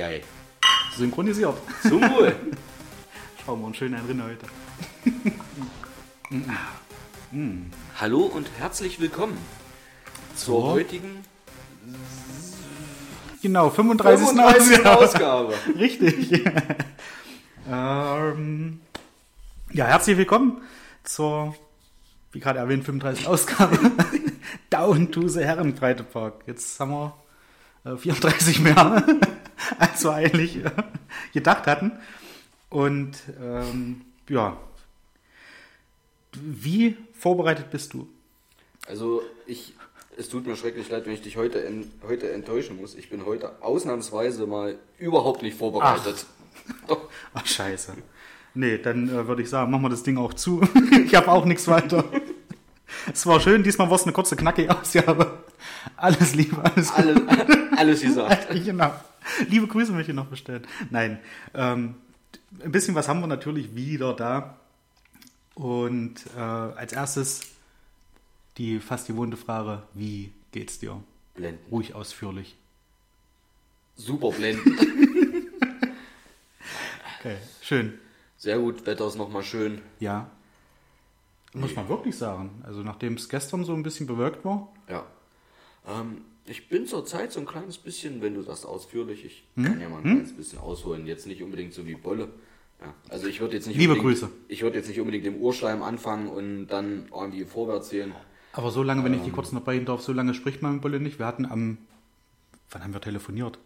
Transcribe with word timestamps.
Eieiei. 0.00 0.22
Synchronisiert. 0.96 1.56
Zum 1.82 2.00
Wohl. 2.00 2.34
Schauen 3.44 3.60
wir 3.60 3.66
uns 3.66 3.76
schön 3.76 3.94
einen 3.94 4.22
heute. 4.22 4.46
Hallo 8.00 8.22
und 8.22 8.48
herzlich 8.58 8.98
willkommen 9.00 9.36
zur 10.36 10.62
So. 10.62 10.68
heutigen 10.68 11.24
Genau, 13.42 13.70
35. 13.70 14.28
35. 14.28 14.86
Ausgabe. 14.86 15.54
Richtig. 15.78 16.44
ähm, 17.70 18.80
ja, 19.72 19.86
herzlich 19.86 20.16
willkommen 20.16 20.62
zur, 21.04 21.54
wie 22.32 22.40
gerade 22.40 22.58
erwähnt, 22.58 22.84
35. 22.84 23.26
Ausgabe 23.26 23.78
Down 24.70 25.12
to 25.12 25.28
the 25.28 25.40
Herrenbreitepark. 25.40 26.42
Jetzt 26.46 26.78
haben 26.80 26.90
wir 26.90 27.14
äh, 27.84 27.96
34 27.96 28.60
mehr, 28.60 29.04
als 29.78 30.04
wir 30.04 30.14
eigentlich 30.14 30.64
äh, 30.64 30.70
gedacht 31.32 31.66
hatten. 31.66 31.92
Und 32.68 33.16
ähm, 33.42 34.02
ja, 34.28 34.56
wie 36.34 36.96
vorbereitet 37.12 37.70
bist 37.70 37.92
du? 37.94 38.08
Also 38.86 39.22
ich, 39.46 39.74
es 40.16 40.28
tut 40.28 40.46
mir 40.46 40.56
schrecklich 40.56 40.88
leid, 40.88 41.06
wenn 41.06 41.12
ich 41.12 41.22
dich 41.22 41.36
heute, 41.36 41.64
en, 41.64 41.90
heute 42.06 42.30
enttäuschen 42.32 42.76
muss. 42.76 42.94
Ich 42.94 43.10
bin 43.10 43.26
heute 43.26 43.62
ausnahmsweise 43.62 44.46
mal 44.46 44.78
überhaupt 44.98 45.42
nicht 45.42 45.56
vorbereitet. 45.56 46.26
Doch. 46.86 47.08
Ach, 47.34 47.46
scheiße. 47.46 47.94
Nee, 48.54 48.78
dann 48.78 49.08
äh, 49.08 49.26
würde 49.26 49.42
ich 49.42 49.50
sagen, 49.50 49.70
machen 49.70 49.82
wir 49.82 49.90
das 49.90 50.02
Ding 50.02 50.18
auch 50.18 50.34
zu. 50.34 50.60
ich 51.04 51.14
habe 51.14 51.28
auch 51.28 51.44
nichts 51.44 51.68
weiter. 51.68 52.04
Es 53.12 53.24
war 53.26 53.40
schön, 53.40 53.62
diesmal 53.62 53.88
war 53.88 53.96
es 53.96 54.02
eine 54.02 54.12
kurze, 54.12 54.36
knackige 54.36 54.76
Ausgabe. 54.76 55.44
Alles 55.96 56.34
Liebe, 56.34 56.62
alles 56.62 56.90
Alles, 56.92 57.20
alles 57.76 58.00
gesagt. 58.00 58.48
genau. 58.64 58.92
Liebe 59.48 59.66
Grüße 59.66 59.92
möchte 59.92 60.12
ich 60.12 60.16
noch 60.16 60.26
bestellen. 60.26 60.66
Nein, 60.90 61.20
ähm, 61.54 61.96
ein 62.62 62.72
bisschen 62.72 62.94
was 62.94 63.08
haben 63.08 63.20
wir 63.20 63.26
natürlich 63.26 63.74
wieder 63.74 64.14
da. 64.14 64.56
Und 65.54 66.26
äh, 66.36 66.40
als 66.40 66.92
erstes 66.92 67.42
die 68.56 68.80
fast 68.80 69.06
gewohnte 69.06 69.36
Frage, 69.36 69.82
wie 69.94 70.32
geht's 70.52 70.78
dir? 70.78 71.02
Blenden. 71.34 71.60
Ruhig 71.70 71.94
ausführlich. 71.94 72.56
Super 73.96 74.30
blenden. 74.30 74.78
Okay, 77.20 77.36
schön. 77.60 77.98
Sehr 78.38 78.58
gut, 78.58 78.86
Wetter 78.86 79.06
ist 79.06 79.16
nochmal 79.16 79.42
schön. 79.42 79.82
Ja. 79.98 80.30
Muss 81.52 81.76
man 81.76 81.86
wirklich 81.90 82.16
sagen. 82.16 82.62
Also 82.62 82.82
nachdem 82.82 83.14
es 83.14 83.28
gestern 83.28 83.62
so 83.64 83.74
ein 83.74 83.82
bisschen 83.82 84.06
bewölkt 84.06 84.42
war. 84.42 84.72
Ja. 84.88 85.04
Ähm, 85.86 86.22
ich 86.46 86.68
bin 86.68 86.86
zurzeit 86.86 87.32
so 87.32 87.40
ein 87.40 87.46
kleines 87.46 87.78
bisschen, 87.78 88.22
wenn 88.22 88.34
du 88.34 88.42
das 88.42 88.64
ausführlich, 88.64 89.24
ich 89.24 89.44
Hm? 89.56 89.64
kann 89.64 89.80
ja 89.80 89.88
mal 89.88 89.98
ein 89.98 90.02
kleines 90.02 90.32
bisschen 90.36 90.58
ausholen, 90.58 91.06
jetzt 91.06 91.26
nicht 91.26 91.42
unbedingt 91.42 91.72
so 91.72 91.86
wie 91.86 91.94
Bolle. 91.94 92.28
Ja, 92.80 92.94
also 93.10 93.26
ich 93.26 93.40
würde 93.40 93.54
jetzt 93.56 93.66
nicht 93.66 93.76
Liebe 93.76 93.92
unbedingt, 93.92 94.20
Grüße. 94.20 94.32
Ich 94.48 94.62
würde 94.62 94.78
jetzt 94.78 94.88
nicht 94.88 94.98
unbedingt 95.00 95.26
im 95.26 95.36
Urschleim 95.36 95.82
anfangen 95.82 96.28
und 96.28 96.66
dann 96.68 97.06
irgendwie 97.14 97.44
vorwärts 97.44 97.90
gehen. 97.90 98.12
Aber 98.52 98.70
so 98.70 98.82
lange, 98.82 99.04
wenn 99.04 99.12
Ähm. 99.12 99.18
ich 99.20 99.24
die 99.26 99.30
kurz 99.30 99.52
noch 99.52 99.60
beißen 99.62 99.84
darf, 99.84 100.00
so 100.00 100.12
lange 100.12 100.34
spricht 100.34 100.62
man 100.62 100.74
mit 100.74 100.82
Bolle 100.82 100.98
nicht. 100.98 101.18
Wir 101.18 101.26
hatten 101.26 101.44
am, 101.46 101.78
wann 102.70 102.82
haben 102.82 102.94
wir 102.94 103.00
telefoniert? 103.00 103.58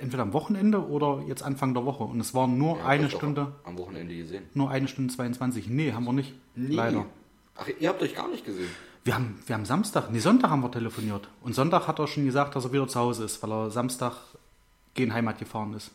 Entweder 0.00 0.22
am 0.24 0.32
Wochenende 0.32 0.86
oder 0.86 1.22
jetzt 1.26 1.42
Anfang 1.42 1.74
der 1.74 1.84
Woche. 1.84 2.04
Und 2.04 2.20
es 2.20 2.34
war 2.34 2.46
nur 2.48 2.78
Ja, 2.78 2.86
eine 2.86 3.08
Stunde, 3.10 3.52
Am 3.64 3.78
Wochenende 3.78 4.14
gesehen. 4.16 4.44
nur 4.54 4.70
eine 4.70 4.88
Stunde 4.88 5.12
22. 5.14 5.68
Nee, 5.68 5.92
haben 5.92 6.04
wir 6.04 6.12
nicht. 6.12 6.34
Leider. 6.56 7.06
Ach, 7.56 7.68
ihr 7.80 7.88
habt 7.88 8.02
euch 8.02 8.14
gar 8.14 8.28
nicht 8.28 8.44
gesehen. 8.44 8.68
Wir 9.04 9.14
haben, 9.14 9.40
wir 9.46 9.54
haben 9.54 9.64
Samstag, 9.64 10.10
nee, 10.10 10.20
Sonntag 10.20 10.50
haben 10.50 10.62
wir 10.62 10.70
telefoniert. 10.70 11.28
Und 11.42 11.54
Sonntag 11.54 11.88
hat 11.88 11.98
er 11.98 12.06
schon 12.06 12.24
gesagt, 12.24 12.54
dass 12.54 12.64
er 12.64 12.72
wieder 12.72 12.86
zu 12.86 13.00
Hause 13.00 13.24
ist, 13.24 13.42
weil 13.42 13.50
er 13.50 13.70
Samstag 13.70 14.14
gegen 14.94 15.12
Heimat 15.12 15.38
gefahren 15.38 15.74
ist. 15.74 15.90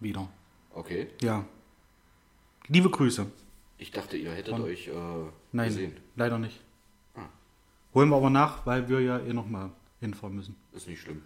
Wieder. 0.00 0.28
Okay. 0.74 1.08
Ja. 1.20 1.44
Liebe 2.68 2.88
Grüße. 2.88 3.26
Ich 3.76 3.90
dachte, 3.90 4.16
ihr 4.16 4.32
hättet 4.32 4.54
euch 4.54 4.88
äh, 4.88 4.92
Nein, 5.52 5.68
gesehen. 5.68 5.96
leider 6.16 6.38
nicht. 6.38 6.60
Ah. 7.14 7.26
Holen 7.94 8.08
wir 8.08 8.16
aber 8.16 8.30
nach, 8.30 8.64
weil 8.64 8.88
wir 8.88 9.00
ja 9.00 9.18
eh 9.18 9.32
nochmal 9.32 9.70
hinfahren 10.00 10.36
müssen. 10.36 10.56
Ist 10.72 10.88
nicht 10.88 11.00
schlimm. 11.00 11.22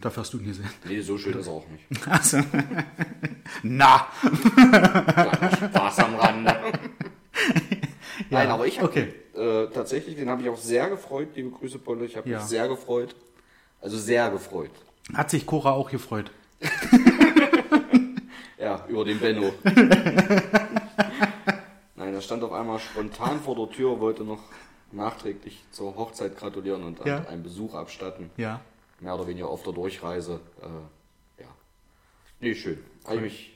Dafür 0.00 0.22
hast 0.22 0.34
du 0.34 0.38
ihn 0.38 0.44
gesehen. 0.44 0.68
Nee, 0.84 1.00
so 1.00 1.16
schön 1.16 1.38
ist 1.38 1.46
er 1.46 1.52
auch 1.54 1.66
nicht. 1.68 1.84
Also. 2.08 2.38
Na! 3.62 4.08
Spaß 5.70 5.98
am 6.00 6.14
Rande. 6.16 6.56
Nein, 8.30 8.48
aber 8.48 8.66
ich 8.66 8.80
habe 8.80 8.88
okay. 8.88 9.12
äh, 9.34 9.66
tatsächlich, 9.72 10.16
den 10.16 10.28
habe 10.30 10.42
ich 10.42 10.48
auch 10.48 10.56
sehr 10.58 10.88
gefreut, 10.90 11.28
liebe 11.34 11.50
Grüße, 11.50 11.78
Bolle. 11.78 12.04
Ich 12.06 12.16
habe 12.16 12.28
Ja. 12.28 12.38
mich 12.38 12.46
sehr 12.46 12.68
gefreut. 12.68 13.14
Also 13.80 13.96
sehr 13.98 14.30
gefreut. 14.30 14.70
Hat 15.14 15.30
sich 15.30 15.46
Cora 15.46 15.72
auch 15.72 15.90
gefreut. 15.90 16.30
Ja, 18.58 18.84
über 18.88 19.04
den 19.04 19.20
Benno. 19.20 19.52
Nein, 21.94 22.14
er 22.14 22.20
stand 22.20 22.42
auf 22.42 22.52
einmal 22.52 22.78
spontan 22.80 23.38
vor 23.40 23.54
der 23.54 23.70
Tür, 23.70 24.00
wollte 24.00 24.24
noch 24.24 24.40
nachträglich 24.92 25.62
zur 25.70 25.94
Hochzeit 25.96 26.36
gratulieren 26.36 26.82
und 26.84 27.04
Ja. 27.04 27.24
einen 27.26 27.42
Besuch 27.42 27.74
abstatten. 27.74 28.30
Ja. 28.36 28.60
Mehr 29.00 29.14
oder 29.14 29.26
weniger 29.26 29.48
auf 29.48 29.62
der 29.62 29.72
Durchreise. 29.72 30.40
Äh, 30.62 31.42
ja. 31.42 31.48
Nee, 32.40 32.54
schön. 32.54 32.78
Habe 33.04 33.16
ich 33.16 33.22
mich 33.22 33.55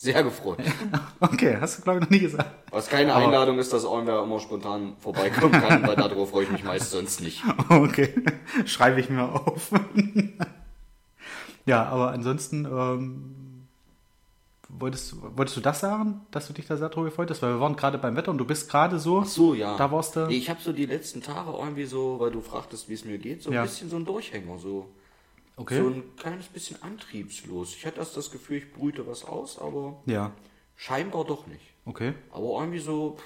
sehr 0.00 0.22
gefreut. 0.22 0.58
Okay, 1.20 1.56
hast 1.60 1.78
du 1.78 1.82
glaube 1.82 1.98
ich 1.98 2.04
noch 2.04 2.10
nie 2.10 2.20
gesagt. 2.20 2.48
Was 2.70 2.88
keine 2.88 3.12
Aber- 3.12 3.24
Einladung 3.24 3.58
ist, 3.58 3.72
dass 3.72 3.82
irgendwer 3.82 4.22
immer 4.22 4.38
spontan 4.38 4.94
vorbeikommen 5.00 5.50
kann, 5.52 5.84
weil 5.86 5.96
darüber 5.96 6.24
freue 6.28 6.44
ich 6.44 6.50
mich 6.52 6.62
meist 6.62 6.90
sonst 6.92 7.20
nicht. 7.20 7.42
Okay, 7.68 8.14
schreibe 8.64 9.00
ich 9.00 9.10
mir 9.10 9.24
auf. 9.24 9.70
ja, 11.66 11.84
aber 11.86 12.12
ansonsten, 12.12 12.64
ähm, 12.64 13.66
wolltest, 14.68 15.16
wolltest 15.36 15.56
du 15.56 15.60
das 15.60 15.80
sagen, 15.80 16.20
dass 16.30 16.46
du 16.46 16.52
dich 16.52 16.66
da 16.66 16.76
sehr 16.76 16.88
drüber 16.88 17.06
gefreut 17.06 17.30
hast? 17.30 17.42
Weil 17.42 17.54
wir 17.54 17.60
waren 17.60 17.74
gerade 17.76 17.98
beim 17.98 18.14
Wetter 18.16 18.30
und 18.30 18.38
du 18.38 18.44
bist 18.44 18.70
gerade 18.70 18.98
so. 19.00 19.20
Ach 19.22 19.26
so, 19.26 19.54
ja. 19.54 19.76
Da 19.76 19.90
warst 19.90 20.14
du. 20.16 20.28
Ich 20.28 20.48
habe 20.48 20.60
so 20.62 20.72
die 20.72 20.86
letzten 20.86 21.20
Tage 21.22 21.50
irgendwie 21.50 21.84
so, 21.86 22.20
weil 22.20 22.30
du 22.30 22.40
fragtest, 22.40 22.88
wie 22.88 22.94
es 22.94 23.04
mir 23.04 23.18
geht, 23.18 23.42
so 23.42 23.50
ein 23.50 23.54
Ja. 23.54 23.62
bisschen 23.62 23.90
so 23.90 23.96
ein 23.96 24.04
Durchhänger, 24.04 24.58
so, 24.58 24.88
Okay. 25.58 25.82
so 25.82 25.88
ein 25.88 26.16
kleines 26.16 26.46
bisschen 26.46 26.82
antriebslos. 26.82 27.74
Ich 27.74 27.84
hatte 27.84 27.98
erst 27.98 28.16
das 28.16 28.30
Gefühl, 28.30 28.58
ich 28.58 28.72
brüte 28.72 29.06
was 29.06 29.24
aus, 29.24 29.58
aber 29.58 30.00
Ja, 30.06 30.32
scheinbar 30.76 31.24
doch 31.24 31.46
nicht. 31.46 31.64
okay. 31.84 32.14
Aber 32.30 32.60
irgendwie 32.60 32.78
so, 32.78 33.16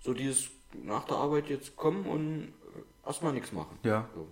so 0.00 0.14
dieses 0.14 0.48
nach 0.84 1.04
der 1.04 1.16
Arbeit 1.16 1.48
jetzt 1.48 1.76
kommen 1.76 2.06
und 2.06 2.52
äh, 2.76 3.06
erstmal 3.06 3.32
nichts 3.32 3.52
machen. 3.52 3.78
Ja. 3.82 4.08
So. 4.14 4.28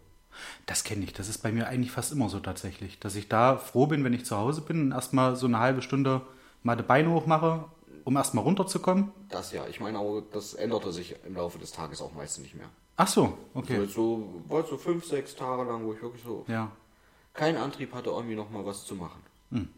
Das 0.66 0.84
kenne 0.84 1.04
ich. 1.04 1.12
Das 1.12 1.28
ist 1.28 1.38
bei 1.38 1.50
mir 1.50 1.66
eigentlich 1.66 1.90
fast 1.90 2.12
immer 2.12 2.28
so 2.28 2.38
tatsächlich. 2.38 3.00
Dass 3.00 3.16
ich 3.16 3.28
da 3.28 3.56
froh 3.56 3.86
bin, 3.86 4.04
wenn 4.04 4.12
ich 4.12 4.24
zu 4.24 4.36
Hause 4.36 4.60
bin 4.60 4.80
und 4.80 4.92
erstmal 4.92 5.34
so 5.36 5.46
eine 5.46 5.58
halbe 5.58 5.82
Stunde 5.82 6.20
mal 6.62 6.76
die 6.76 6.82
Beine 6.84 7.10
hochmache, 7.10 7.64
um 8.04 8.16
erstmal 8.16 8.44
runterzukommen. 8.44 9.10
Das 9.28 9.52
ja. 9.52 9.66
Ich 9.66 9.80
meine, 9.80 9.98
aber 9.98 10.22
das 10.32 10.54
änderte 10.54 10.92
sich 10.92 11.16
im 11.26 11.34
Laufe 11.34 11.58
des 11.58 11.72
Tages 11.72 12.00
auch 12.00 12.12
meistens 12.14 12.44
nicht 12.44 12.54
mehr. 12.54 12.68
Ach 12.96 13.08
so, 13.08 13.36
okay. 13.54 13.80
jetzt 13.82 13.94
so, 13.94 14.42
war 14.48 14.64
so 14.64 14.76
fünf, 14.76 15.04
sechs 15.04 15.34
Tage 15.36 15.62
lang, 15.64 15.84
wo 15.84 15.92
ich 15.92 16.02
wirklich 16.02 16.22
so 16.22 16.44
Ja. 16.48 16.70
Keinen 17.38 17.56
Antrieb 17.56 17.94
hatte, 17.94 18.10
irgendwie 18.10 18.34
noch 18.34 18.50
mal 18.50 18.66
was 18.66 18.84
zu 18.84 18.96
machen. 18.96 19.22
Hm. 19.50 19.68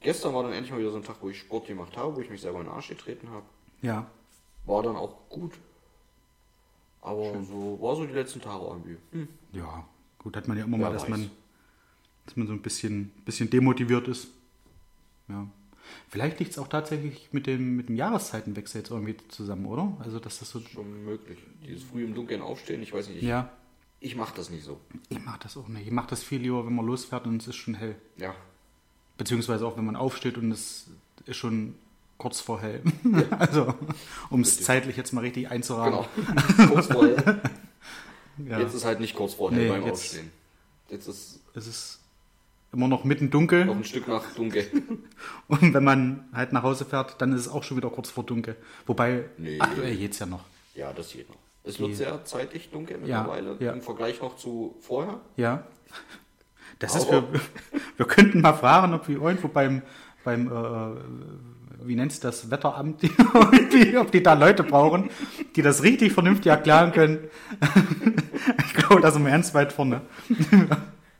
Gestern 0.00 0.34
war 0.34 0.44
dann 0.44 0.52
endlich 0.52 0.70
mal 0.72 0.78
wieder 0.80 0.90
so 0.92 0.96
ein 0.96 1.04
Tag, 1.04 1.16
wo 1.20 1.28
ich 1.28 1.38
Sport 1.38 1.66
gemacht 1.66 1.96
habe, 1.96 2.16
wo 2.16 2.20
ich 2.20 2.30
mich 2.30 2.40
selber 2.40 2.60
in 2.60 2.66
den 2.66 2.72
Arsch 2.72 2.88
getreten 2.88 3.28
habe. 3.30 3.44
Ja. 3.82 4.06
War 4.64 4.82
dann 4.82 4.96
auch 4.96 5.28
gut. 5.28 5.52
Aber 7.02 7.42
so 7.42 7.78
war 7.80 7.96
so 7.96 8.06
die 8.06 8.12
letzten 8.12 8.40
Tage 8.40 8.64
irgendwie. 8.64 8.96
Hm. 9.10 9.28
Ja. 9.52 9.84
Gut, 10.18 10.36
hat 10.36 10.46
man 10.46 10.56
ja 10.56 10.64
immer 10.64 10.78
Wer 10.78 10.86
mal, 10.86 10.92
dass 10.92 11.02
weiß. 11.02 11.10
man, 11.10 11.30
dass 12.26 12.36
man 12.36 12.46
so 12.46 12.52
ein 12.52 12.62
bisschen, 12.62 13.10
bisschen 13.24 13.50
demotiviert 13.50 14.06
ist. 14.06 14.28
Ja. 15.28 15.48
Vielleicht 16.08 16.38
liegt 16.38 16.52
es 16.52 16.58
auch 16.58 16.68
tatsächlich 16.68 17.30
mit 17.32 17.48
dem, 17.48 17.76
mit 17.76 17.88
dem 17.88 17.96
Jahreszeitenwechsel 17.96 18.82
jetzt 18.82 18.90
irgendwie 18.90 19.16
zusammen, 19.28 19.66
oder? 19.66 19.96
Also, 19.98 20.20
dass 20.20 20.38
das 20.38 20.50
so. 20.50 20.60
Schon 20.60 21.04
möglich. 21.04 21.38
Dieses 21.66 21.82
früh 21.82 22.04
im 22.04 22.14
Dunkeln 22.14 22.40
aufstehen, 22.40 22.80
ich 22.82 22.92
weiß 22.92 23.08
nicht. 23.08 23.18
Ich, 23.18 23.28
Ja. 23.28 23.50
Ich 24.02 24.16
mache 24.16 24.34
das 24.36 24.50
nicht 24.50 24.64
so. 24.64 24.80
Ich 25.08 25.24
mache 25.24 25.40
das 25.42 25.56
auch 25.56 25.68
nicht. 25.68 25.86
Ich 25.86 25.92
mache 25.92 26.08
das 26.10 26.22
viel 26.22 26.40
lieber, 26.40 26.66
wenn 26.66 26.74
man 26.74 26.84
losfährt 26.86 27.26
und 27.26 27.40
es 27.40 27.48
ist 27.48 27.56
schon 27.56 27.74
hell. 27.74 27.96
Ja. 28.16 28.34
Beziehungsweise 29.18 29.66
auch, 29.66 29.76
wenn 29.76 29.84
man 29.84 29.96
aufsteht 29.96 30.36
und 30.38 30.50
es 30.52 30.86
ist 31.26 31.36
schon 31.36 31.74
kurz 32.18 32.40
vor 32.40 32.60
hell. 32.60 32.82
also, 33.38 33.74
um 34.30 34.40
es 34.40 34.62
zeitlich 34.62 34.96
jetzt 34.96 35.12
mal 35.12 35.20
richtig 35.20 35.50
einzurahmen. 35.50 36.04
Genau. 36.16 36.68
kurz 36.72 36.86
vor 36.86 37.06
hell. 37.06 37.40
Ja. 38.48 38.58
Jetzt 38.58 38.72
ist 38.74 38.86
halt 38.86 38.98
nicht 38.98 39.14
kurz 39.14 39.34
vor 39.34 39.52
hell 39.52 39.64
Nee, 39.64 39.68
beim 39.68 39.82
jetzt- 39.84 39.92
Aufstehen. 39.92 40.32
Jetzt 40.88 41.06
ist 41.06 41.40
Es 41.54 41.66
ist 41.66 42.00
immer 42.72 42.88
noch 42.88 43.04
mitten 43.04 43.28
dunkel. 43.30 43.66
noch 43.66 43.76
ein 43.76 43.84
Stück 43.84 44.08
nach 44.08 44.24
dunkel. 44.34 44.66
Und 45.48 45.74
wenn 45.74 45.84
man 45.84 46.24
halt 46.32 46.50
nach 46.54 46.62
Hause 46.62 46.86
fährt, 46.86 47.20
dann 47.20 47.34
ist 47.34 47.42
es 47.42 47.48
auch 47.48 47.62
schon 47.62 47.76
wieder 47.76 47.90
kurz 47.90 48.08
vor 48.08 48.24
dunkel. 48.24 48.56
Wobei, 48.86 49.26
Nee. 49.36 49.60
aktuell 49.60 49.94
geht's 49.96 50.18
ja 50.18 50.24
noch. 50.26 50.44
ja, 50.74 50.92
das 50.94 51.12
geht 51.12 51.28
noch. 51.28 51.36
Es 51.64 51.78
wird 51.78 51.94
sehr 51.94 52.24
zeitig 52.24 52.70
dunkel 52.70 52.98
Ja, 53.06 53.18
mittlerweile 53.20 53.56
ja. 53.60 53.72
im 53.72 53.82
Vergleich 53.82 54.20
noch 54.20 54.36
zu 54.36 54.76
vorher. 54.80 55.20
Ja. 55.36 55.64
Das 56.78 56.96
ist, 56.96 57.08
Aber- 57.08 57.32
wir, 57.32 57.40
wir 57.96 58.06
könnten 58.06 58.40
mal 58.40 58.52
fragen, 58.54 58.92
ob 58.94 59.06
wir 59.08 59.20
irgendwo 59.22 59.48
beim, 59.48 59.82
beim 60.24 60.48
äh, 60.48 61.84
wie 61.86 61.94
nennt 61.96 62.10
sich 62.12 62.20
das, 62.20 62.50
Wetteramt, 62.50 63.02
die, 63.02 63.96
ob 63.96 64.10
die 64.10 64.22
da 64.22 64.34
Leute 64.34 64.64
brauchen, 64.64 65.10
die 65.56 65.62
das 65.62 65.82
richtig 65.82 66.12
vernünftig 66.12 66.50
erklären 66.50 66.92
können. 66.92 67.28
ich 68.66 68.74
glaube, 68.74 69.00
da 69.00 69.10
sind 69.12 69.24
wir 69.24 69.30
ganz 69.30 69.54
weit 69.54 69.72
vorne. 69.72 70.00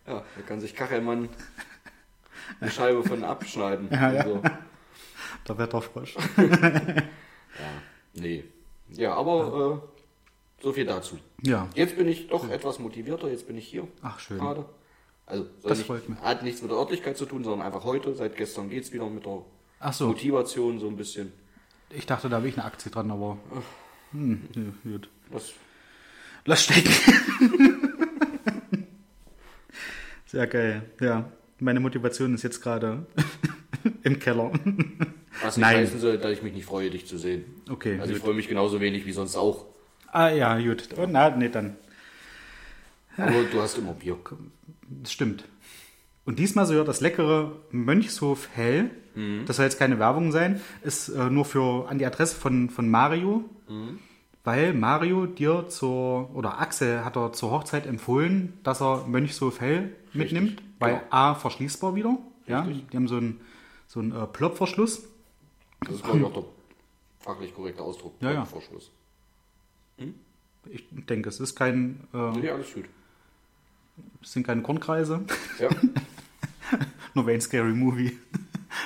Ja, 0.07 0.23
da 0.37 0.43
kann 0.47 0.61
sich 0.61 0.75
Kachelmann 0.75 1.29
eine 2.61 2.71
Scheibe 2.71 3.03
von 3.05 3.23
abschneiden. 3.25 3.89
Ja, 3.93 4.13
ja. 4.13 4.21
Also, 4.23 4.43
Der 5.49 5.59
Wetterfrosch. 5.59 6.17
nee. 8.15 8.45
Ja, 8.91 9.15
aber 9.15 9.81
äh, 9.83 9.92
so 10.63 10.73
viel 10.73 10.85
dazu. 10.87 11.19
Ja, 11.43 11.69
Jetzt 11.75 11.97
bin 11.97 12.09
ich 12.09 12.29
doch 12.29 12.49
etwas 12.49 12.79
motivierter, 12.79 13.29
jetzt 13.29 13.47
bin 13.47 13.57
ich 13.59 13.67
hier. 13.67 13.87
Ach, 14.03 14.19
schön. 14.21 14.39
Gerade. 14.39 14.65
Also 15.27 15.47
Das 15.63 15.79
nicht, 15.79 15.87
freut 15.87 16.09
mich. 16.09 16.19
hat 16.21 16.43
nichts 16.43 16.63
mit 16.63 16.71
der 16.71 16.79
Örtlichkeit 16.79 17.17
zu 17.17 17.27
tun, 17.27 17.43
sondern 17.45 17.67
einfach 17.67 17.85
heute, 17.85 18.15
seit 18.15 18.37
gestern 18.37 18.69
geht 18.71 18.85
es 18.85 18.93
wieder 18.93 19.09
mit 19.09 19.25
der 19.25 19.45
ach 19.81 19.93
so. 19.93 20.09
Motivation 20.09 20.79
so 20.81 20.89
ein 20.89 20.97
bisschen. 20.97 21.33
Ich 21.91 22.07
dachte, 22.07 22.29
da 22.29 22.37
habe 22.37 22.49
ich 22.49 22.57
eine 22.57 22.65
Aktie 22.65 22.91
dran, 22.91 23.11
aber. 23.11 23.39
Hm, 24.13 24.43
ja, 24.85 24.91
gut. 24.93 25.09
Das, 25.31 25.53
Lass 26.45 26.65
stecken. 26.65 26.91
Sehr 30.27 30.47
geil, 30.47 30.83
ja. 31.01 31.31
Meine 31.61 31.79
Motivation 31.81 32.35
ist 32.35 32.43
jetzt 32.43 32.61
gerade 32.61 33.07
im 34.03 34.19
Keller. 34.19 34.51
was 35.43 35.57
nicht 35.57 35.65
Nein. 35.65 35.77
heißen 35.77 36.01
soll, 36.01 36.19
dass 36.19 36.33
ich 36.33 36.43
mich 36.43 36.53
nicht 36.55 36.65
freue, 36.65 36.91
dich 36.91 37.07
zu 37.07 37.19
sehen. 37.19 37.45
Okay, 37.71 37.99
Also 38.01 38.13
ich 38.13 38.19
gut. 38.19 38.27
freue 38.27 38.35
mich 38.35 38.49
genauso 38.49 38.81
wenig 38.81 39.07
wie 39.07 39.13
sonst 39.13 39.37
auch. 39.37 39.67
Ah 40.13 40.29
ja, 40.31 40.59
gut. 40.59 40.89
Oh, 40.97 41.07
na, 41.09 41.31
nee, 41.31 41.49
dann. 41.49 41.77
Aber 43.17 43.43
du 43.51 43.61
hast 43.61 43.77
immer 43.79 43.93
Bier. 43.95 44.17
Das 45.03 45.13
stimmt. 45.13 45.45
Und 46.25 46.39
diesmal 46.39 46.67
soll 46.67 46.85
das 46.85 47.01
leckere 47.01 47.53
Mönchshof 47.73 48.49
Hell, 48.55 48.91
das 49.47 49.57
soll 49.57 49.65
jetzt 49.65 49.79
keine 49.79 49.99
Werbung 49.99 50.31
sein, 50.33 50.61
ist 50.83 51.09
äh, 51.09 51.29
nur 51.29 51.45
für 51.45 51.89
an 51.89 51.99
die 51.99 52.07
Adresse 52.07 52.37
von, 52.37 52.71
von 52.71 52.89
Mario, 52.89 53.45
weil 54.45 54.73
Mario 54.73 55.27
dir 55.27 55.67
zur, 55.69 56.35
oder 56.35 56.61
Axel 56.61 57.05
hat 57.05 57.17
er 57.17 57.33
zur 57.33 57.51
Hochzeit 57.51 57.87
empfohlen, 57.87 58.59
dass 58.63 58.81
er 58.81 59.05
Mönchshof 59.07 59.61
Hell 59.61 59.95
mitnimmt, 60.13 60.63
weil 60.79 60.95
genau. 60.95 61.07
A, 61.11 61.35
verschließbar 61.35 61.95
wieder, 61.97 62.17
ja, 62.47 62.63
die 62.63 62.97
haben 62.97 63.09
so 63.09 63.17
einen, 63.17 63.41
so 63.89 64.01
einen 64.01 64.13
äh, 64.13 64.27
Plopverschluss. 64.27 65.03
Das 65.81 65.97
ist, 65.97 66.05
glaube 66.05 66.19
ich, 66.21 66.25
auch 66.25 66.33
der 66.33 66.45
fachlich 67.21 67.55
korrekte 67.55 67.83
Ausdruck. 67.83 68.15
Ja, 68.21 68.31
ja. 68.33 68.45
Ich 70.71 70.85
denke, 70.91 71.29
es 71.29 71.41
ist 71.41 71.55
kein, 71.57 72.01
äh, 72.15 72.31
Nee, 72.39 72.51
alles 72.51 72.73
gut. 72.75 72.85
es 74.23 74.33
sind 74.33 74.47
keine 74.47 74.63
Kornkreise. 74.63 75.25
Ja. 75.59 75.69
Nur 77.15 77.27
Wayne 77.27 77.41
Scary 77.41 77.73
Movie. 77.75 78.17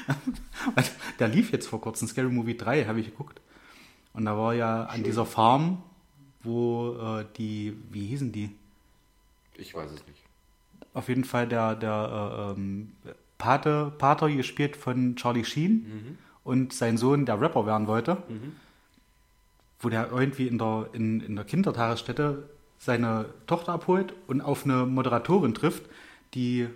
Der 1.19 1.29
lief 1.29 1.53
jetzt 1.53 1.69
vor 1.69 1.81
kurzem, 1.81 2.09
Scary 2.09 2.29
Movie 2.31 2.57
3, 2.57 2.87
habe 2.87 3.01
ich 3.01 3.07
geguckt. 3.07 3.41
Und 4.13 4.25
da 4.25 4.37
war 4.37 4.55
ja 4.55 4.85
an 4.85 5.03
dieser 5.03 5.27
Farm, 5.27 5.83
wo 6.43 6.97
äh, 7.21 7.25
die, 7.37 7.77
wie 7.91 8.07
hießen 8.07 8.33
die? 8.33 8.51
Ich 9.55 9.75
weiß 9.75 9.91
es 9.91 10.07
nicht. 10.07 10.23
Auf 10.95 11.09
jeden 11.09 11.25
Fall 11.25 11.47
der, 11.47 11.75
der 11.77 12.55
äh, 12.57 12.59
ähm, 12.59 12.93
Pate, 13.39 13.93
Pater 13.99 14.31
gespielt 14.31 14.77
von 14.77 15.17
Charlie 15.17 15.45
Sheen 15.45 16.17
und 16.43 16.73
sein 16.73 16.97
Sohn, 16.97 17.27
der 17.27 17.41
Rapper 17.41 17.67
werden 17.67 17.87
wollte. 17.87 18.17
Wo 19.81 19.89
der 19.89 20.11
irgendwie 20.11 20.47
in 20.47 20.59
der, 20.59 20.89
in, 20.93 21.21
in 21.21 21.37
der 21.37 21.45
Kindertagesstätte 21.45 22.49
seine 22.79 23.27
Tochter 23.47 23.73
abholt 23.73 24.15
und 24.27 24.41
auf 24.41 24.65
eine 24.65 24.87
Moderatorin 24.87 25.55
trifft, 25.55 25.85
die, 26.35 26.67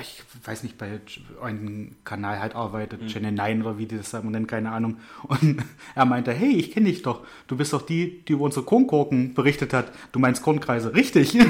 ich 0.00 0.22
weiß 0.44 0.62
nicht, 0.62 0.78
bei 0.78 1.00
einem 1.42 1.96
Kanal 2.04 2.40
halt 2.40 2.54
arbeitet, 2.54 3.06
Channel 3.08 3.32
9 3.32 3.62
oder 3.62 3.78
wie 3.78 3.86
die 3.86 3.96
das 3.96 4.12
immer 4.14 4.30
nennen, 4.30 4.46
keine 4.46 4.70
Ahnung. 4.72 4.98
Und 5.22 5.62
er 5.94 6.04
meinte, 6.04 6.32
hey, 6.32 6.52
ich 6.56 6.72
kenne 6.72 6.88
dich 6.88 7.02
doch. 7.02 7.26
Du 7.46 7.56
bist 7.56 7.72
doch 7.72 7.82
die, 7.82 8.24
die 8.24 8.32
über 8.32 8.44
unsere 8.44 8.64
Kornkorken 8.64 9.34
berichtet 9.34 9.72
hat. 9.72 9.92
Du 10.12 10.18
meinst 10.18 10.42
Kornkreise. 10.42 10.94
Richtig. 10.94 11.36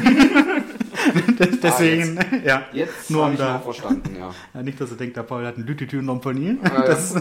Deswegen, 1.63 2.19
ja. 2.45 2.67
Jetzt 2.73 3.11
Nur 3.11 3.23
habe 3.23 3.31
um 3.31 3.35
ich 3.35 3.39
da, 3.39 3.59
verstanden, 3.59 4.17
ja. 4.19 4.35
ja, 4.55 4.63
nicht, 4.63 4.81
dass 4.81 4.91
er 4.91 4.97
denkt, 4.97 5.17
der 5.17 5.23
Paul 5.23 5.45
hat 5.47 5.57
einen 5.57 5.67
Lütitü 5.67 5.99
in 5.99 6.21
Pony. 6.21 6.59
Ah, 6.63 6.69
ja. 6.69 6.83
Das 6.83 7.15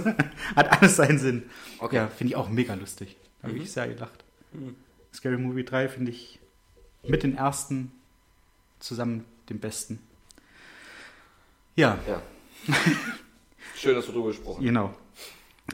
hat 0.55 0.81
alles 0.81 0.95
seinen 0.95 1.19
Sinn. 1.19 1.43
Okay. 1.79 1.95
Ja, 1.97 2.07
finde 2.07 2.31
ich 2.31 2.35
auch 2.35 2.49
mega 2.49 2.73
lustig. 2.73 3.17
Da 3.41 3.47
habe 3.47 3.57
ich 3.57 3.71
sehr 3.71 3.87
gelacht. 3.87 4.23
Scary 5.13 5.37
Movie 5.37 5.63
3 5.65 5.89
finde 5.89 6.11
ich 6.11 6.39
mit 7.03 7.23
den 7.23 7.35
ersten 7.37 7.91
zusammen 8.79 9.25
den 9.49 9.59
besten. 9.59 9.99
Ja, 11.75 11.97
Ja. 12.07 12.21
Schön, 13.75 13.95
dass 13.95 14.05
wir 14.07 14.13
drüber 14.13 14.27
gesprochen 14.27 14.57
haben. 14.57 14.65
genau. 14.65 14.93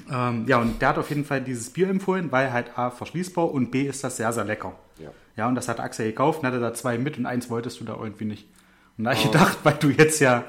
Ähm, 0.10 0.46
ja, 0.48 0.60
und 0.62 0.82
der 0.82 0.90
hat 0.90 0.98
auf 0.98 1.10
jeden 1.10 1.26
Fall 1.26 1.42
dieses 1.42 1.70
Bier 1.72 1.90
empfohlen, 1.90 2.32
weil 2.32 2.54
halt 2.54 2.78
A, 2.78 2.90
verschließbar 2.92 3.52
und 3.52 3.72
B, 3.72 3.88
ist 3.88 4.04
das 4.04 4.16
sehr, 4.18 4.32
sehr 4.32 4.46
lecker. 4.46 4.78
Ja. 5.00 5.10
Ja, 5.36 5.48
und 5.50 5.56
das 5.56 5.68
hat 5.68 5.80
Axel 5.82 6.06
gekauft 6.08 6.40
und 6.40 6.46
hatte 6.48 6.60
da 6.62 6.74
zwei 6.74 6.98
mit 6.98 7.18
und 7.18 7.26
eins 7.26 7.50
wolltest 7.50 7.80
du 7.82 7.84
da 7.84 7.96
irgendwie 7.96 8.26
nicht. 8.26 8.48
Und 8.98 9.04
da 9.06 9.10
habe 9.12 9.20
ich 9.20 9.26
gedacht, 9.32 9.58
weil 9.64 9.74
du 9.74 9.90
jetzt 9.90 10.20
ja 10.22 10.40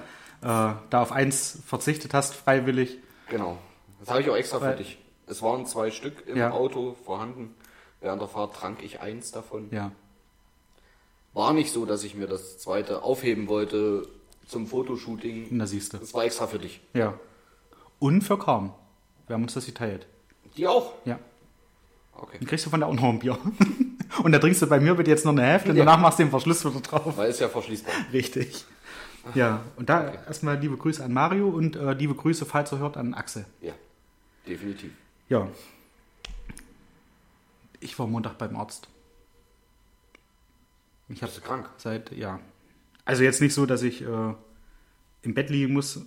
äh, 0.42 0.74
da 0.90 1.02
auf 1.02 1.10
eins 1.10 1.58
verzichtet 1.66 2.14
hast, 2.14 2.34
freiwillig. 2.34 2.98
Genau. 3.30 3.58
Das 4.00 4.10
habe 4.10 4.20
ich 4.20 4.30
auch 4.30 4.36
extra 4.36 4.60
Weil- 4.60 4.72
für 4.76 4.78
dich. 4.84 4.98
Es 5.28 5.42
waren 5.42 5.66
zwei 5.66 5.90
Stück 5.90 6.26
im 6.26 6.36
Ja. 6.36 6.50
Auto 6.52 6.96
vorhanden. 7.04 7.54
Während 8.00 8.20
der 8.22 8.28
Fahrt 8.28 8.54
trank 8.54 8.82
ich 8.82 9.00
eins 9.00 9.30
davon. 9.32 9.68
Ja. 9.70 9.92
War 11.34 11.52
nicht 11.52 11.72
so, 11.72 11.84
dass 11.84 12.04
ich 12.04 12.14
mir 12.14 12.26
das 12.26 12.58
zweite 12.58 13.02
aufheben 13.02 13.48
wollte 13.48 14.08
zum 14.46 14.66
Fotoshooting. 14.66 15.48
Na 15.50 15.66
siehst 15.66 15.92
du. 15.92 15.98
Das 15.98 16.14
war 16.14 16.24
extra 16.24 16.46
für 16.46 16.58
dich. 16.58 16.80
Ja. 16.94 17.14
Und 17.98 18.22
für 18.22 18.38
Karm. 18.38 18.72
Wir 19.26 19.34
haben 19.34 19.42
uns 19.42 19.54
das 19.54 19.66
geteilt. 19.66 20.06
Die 20.56 20.66
auch? 20.66 20.92
Ja. 21.04 21.18
Okay. 22.14 22.38
Dann 22.40 22.48
kriegst 22.48 22.66
du 22.66 22.70
von 22.70 22.80
der 22.80 22.88
auch 22.88 22.94
noch 22.94 23.04
ein 23.04 23.18
Bier. 23.18 23.38
Und 24.22 24.32
da 24.32 24.38
trinkst 24.38 24.62
du 24.62 24.66
bei 24.66 24.80
mir 24.80 24.94
bitte 24.94 25.10
jetzt 25.10 25.24
noch 25.24 25.32
eine 25.32 25.42
Hälfte 25.42 25.70
und 25.70 25.76
Ja. 25.76 25.84
danach 25.84 26.00
machst 26.00 26.18
du 26.18 26.24
den 26.24 26.30
Verschluss 26.30 26.64
wieder 26.64 26.80
drauf. 26.80 27.16
Weil 27.18 27.28
es 27.30 27.38
ja 27.38 27.48
verschließbar. 27.48 27.92
Richtig. 28.12 28.64
Ja, 29.34 29.62
und 29.76 29.88
da 29.90 30.12
erstmal 30.26 30.58
liebe 30.58 30.76
Grüße 30.78 31.04
an 31.04 31.12
Mario 31.12 31.48
und 31.50 31.76
äh, 31.76 31.92
liebe 31.92 32.14
Grüße, 32.14 32.46
falls 32.46 32.72
er 32.72 32.78
hört, 32.78 32.96
an 32.96 33.12
Axel. 33.14 33.44
Ja. 33.60 33.74
Definitiv. 34.46 34.90
Ja. 35.28 35.48
Ich 37.80 37.98
war 37.98 38.06
Montag 38.06 38.38
beim 38.38 38.56
Arzt. 38.56 38.88
Ich 41.08 41.22
habe 41.22 41.32
Bist 41.32 41.44
du 41.44 41.48
krank? 41.48 41.70
seit, 41.76 42.12
ja. 42.12 42.40
Also 43.04 43.22
jetzt 43.22 43.40
nicht 43.40 43.54
so, 43.54 43.66
dass 43.66 43.82
ich 43.82 44.02
äh, 44.02 44.34
im 45.22 45.34
Bett 45.34 45.50
liegen 45.50 45.72
muss, 45.72 46.00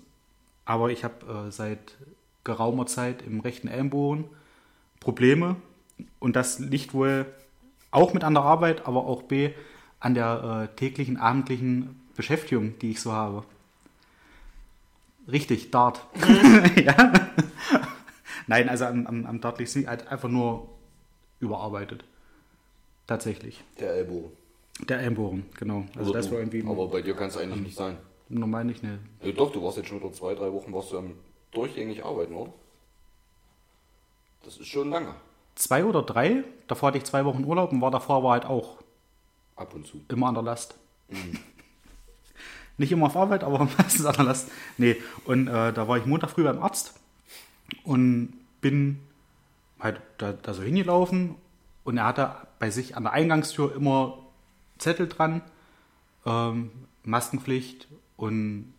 aber 0.65 0.91
ich 0.91 1.03
habe 1.03 1.47
äh, 1.47 1.51
seit 1.51 1.97
geraumer 2.43 2.85
Zeit 2.85 3.21
im 3.21 3.39
rechten 3.39 3.67
Ellenbogen 3.67 4.25
Probleme 4.99 5.55
und 6.19 6.35
das 6.35 6.59
liegt 6.59 6.93
wohl 6.93 7.25
auch 7.91 8.13
mit 8.13 8.23
an 8.23 8.33
der 8.33 8.43
Arbeit, 8.43 8.87
aber 8.87 9.05
auch 9.05 9.23
B 9.23 9.51
an 9.99 10.13
der 10.13 10.69
äh, 10.71 10.75
täglichen, 10.75 11.17
abendlichen 11.17 12.01
Beschäftigung, 12.15 12.77
die 12.79 12.91
ich 12.91 13.01
so 13.01 13.11
habe. 13.11 13.43
Richtig, 15.27 15.71
Dart. 15.71 16.05
ja. 16.75 17.13
Nein, 18.51 18.67
also 18.69 18.85
am, 18.85 19.07
am, 19.07 19.25
am 19.25 19.53
es 19.59 19.75
nicht, 19.75 19.87
halt 19.87 20.07
einfach 20.07 20.27
nur 20.27 20.67
überarbeitet. 21.39 22.03
Tatsächlich. 23.07 23.63
Der 23.79 23.93
Ellbogen. 23.93 24.31
Der 24.87 24.99
Ellenbogen, 24.99 25.45
genau. 25.57 25.85
Also 25.97 26.11
Oder 26.11 26.19
das 26.19 26.27
du. 26.27 26.33
war 26.33 26.39
irgendwie 26.39 26.63
Aber 26.67 26.87
bei 26.87 27.01
dir 27.01 27.15
kann 27.15 27.29
es 27.29 27.37
eigentlich 27.37 27.61
nicht 27.61 27.77
sein. 27.77 27.97
normal 28.27 28.65
nicht 28.65 28.83
eine. 28.83 28.99
Ja, 29.23 29.31
doch, 29.31 29.51
du 29.51 29.63
warst 29.63 29.77
jetzt 29.77 29.87
schon 29.87 29.99
wieder 30.01 30.11
zwei, 30.11 30.35
drei 30.35 30.51
Wochen 30.51 30.73
warst 30.73 30.91
du 30.91 30.97
am 30.97 31.13
durchgängig 31.51 32.03
arbeiten, 32.03 32.33
oder? 32.33 32.53
Das 34.43 34.57
ist 34.57 34.67
schon 34.67 34.89
lange. 34.89 35.15
Zwei 35.55 35.85
oder 35.85 36.01
drei. 36.01 36.43
Davor 36.67 36.87
hatte 36.87 36.97
ich 36.97 37.03
zwei 37.05 37.23
Wochen 37.25 37.43
Urlaub 37.45 37.71
und 37.71 37.81
war 37.81 37.91
davor 37.91 38.17
aber 38.17 38.31
halt 38.31 38.45
auch 38.45 38.79
Ab 39.55 39.73
und 39.73 39.87
zu. 39.87 40.01
immer 40.09 40.27
an 40.27 40.33
der 40.33 40.43
Last. 40.43 40.75
Nicht 42.77 42.91
immer 42.91 43.05
auf 43.07 43.15
Arbeit, 43.15 43.43
aber 43.43 43.67
meistens 43.77 44.05
an 44.05 44.15
der 44.15 44.25
Last. 44.25 44.49
Nee, 44.77 44.97
und 45.25 45.47
äh, 45.47 45.71
da 45.71 45.87
war 45.87 45.97
ich 45.97 46.05
Montag 46.05 46.31
früh 46.31 46.43
beim 46.43 46.61
Arzt 46.61 46.99
und 47.83 48.33
bin 48.61 48.99
halt 49.79 50.01
da, 50.17 50.33
da 50.33 50.53
so 50.53 50.61
hingelaufen 50.61 51.35
und 51.83 51.97
er 51.97 52.05
hatte 52.05 52.35
bei 52.59 52.69
sich 52.69 52.95
an 52.95 53.03
der 53.03 53.13
Eingangstür 53.13 53.75
immer 53.75 54.19
Zettel 54.77 55.07
dran, 55.07 55.41
ähm, 56.25 56.71
Maskenpflicht 57.03 57.87
und 58.17 58.73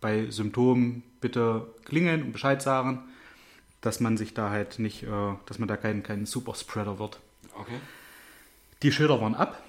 bei 0.00 0.30
Symptomen 0.30 1.02
bitte 1.20 1.66
klingeln 1.84 2.22
und 2.22 2.32
Bescheid 2.32 2.62
sagen, 2.62 3.02
dass 3.80 4.00
man 4.00 4.16
sich 4.16 4.34
da 4.34 4.50
halt 4.50 4.78
nicht, 4.78 5.02
äh, 5.02 5.34
dass 5.46 5.58
man 5.58 5.68
da 5.68 5.76
kein, 5.76 6.02
kein 6.02 6.26
Superspreader 6.26 6.98
wird. 6.98 7.18
Okay. 7.54 7.78
Die 8.82 8.92
Schilder 8.92 9.20
waren 9.20 9.34
ab 9.34 9.62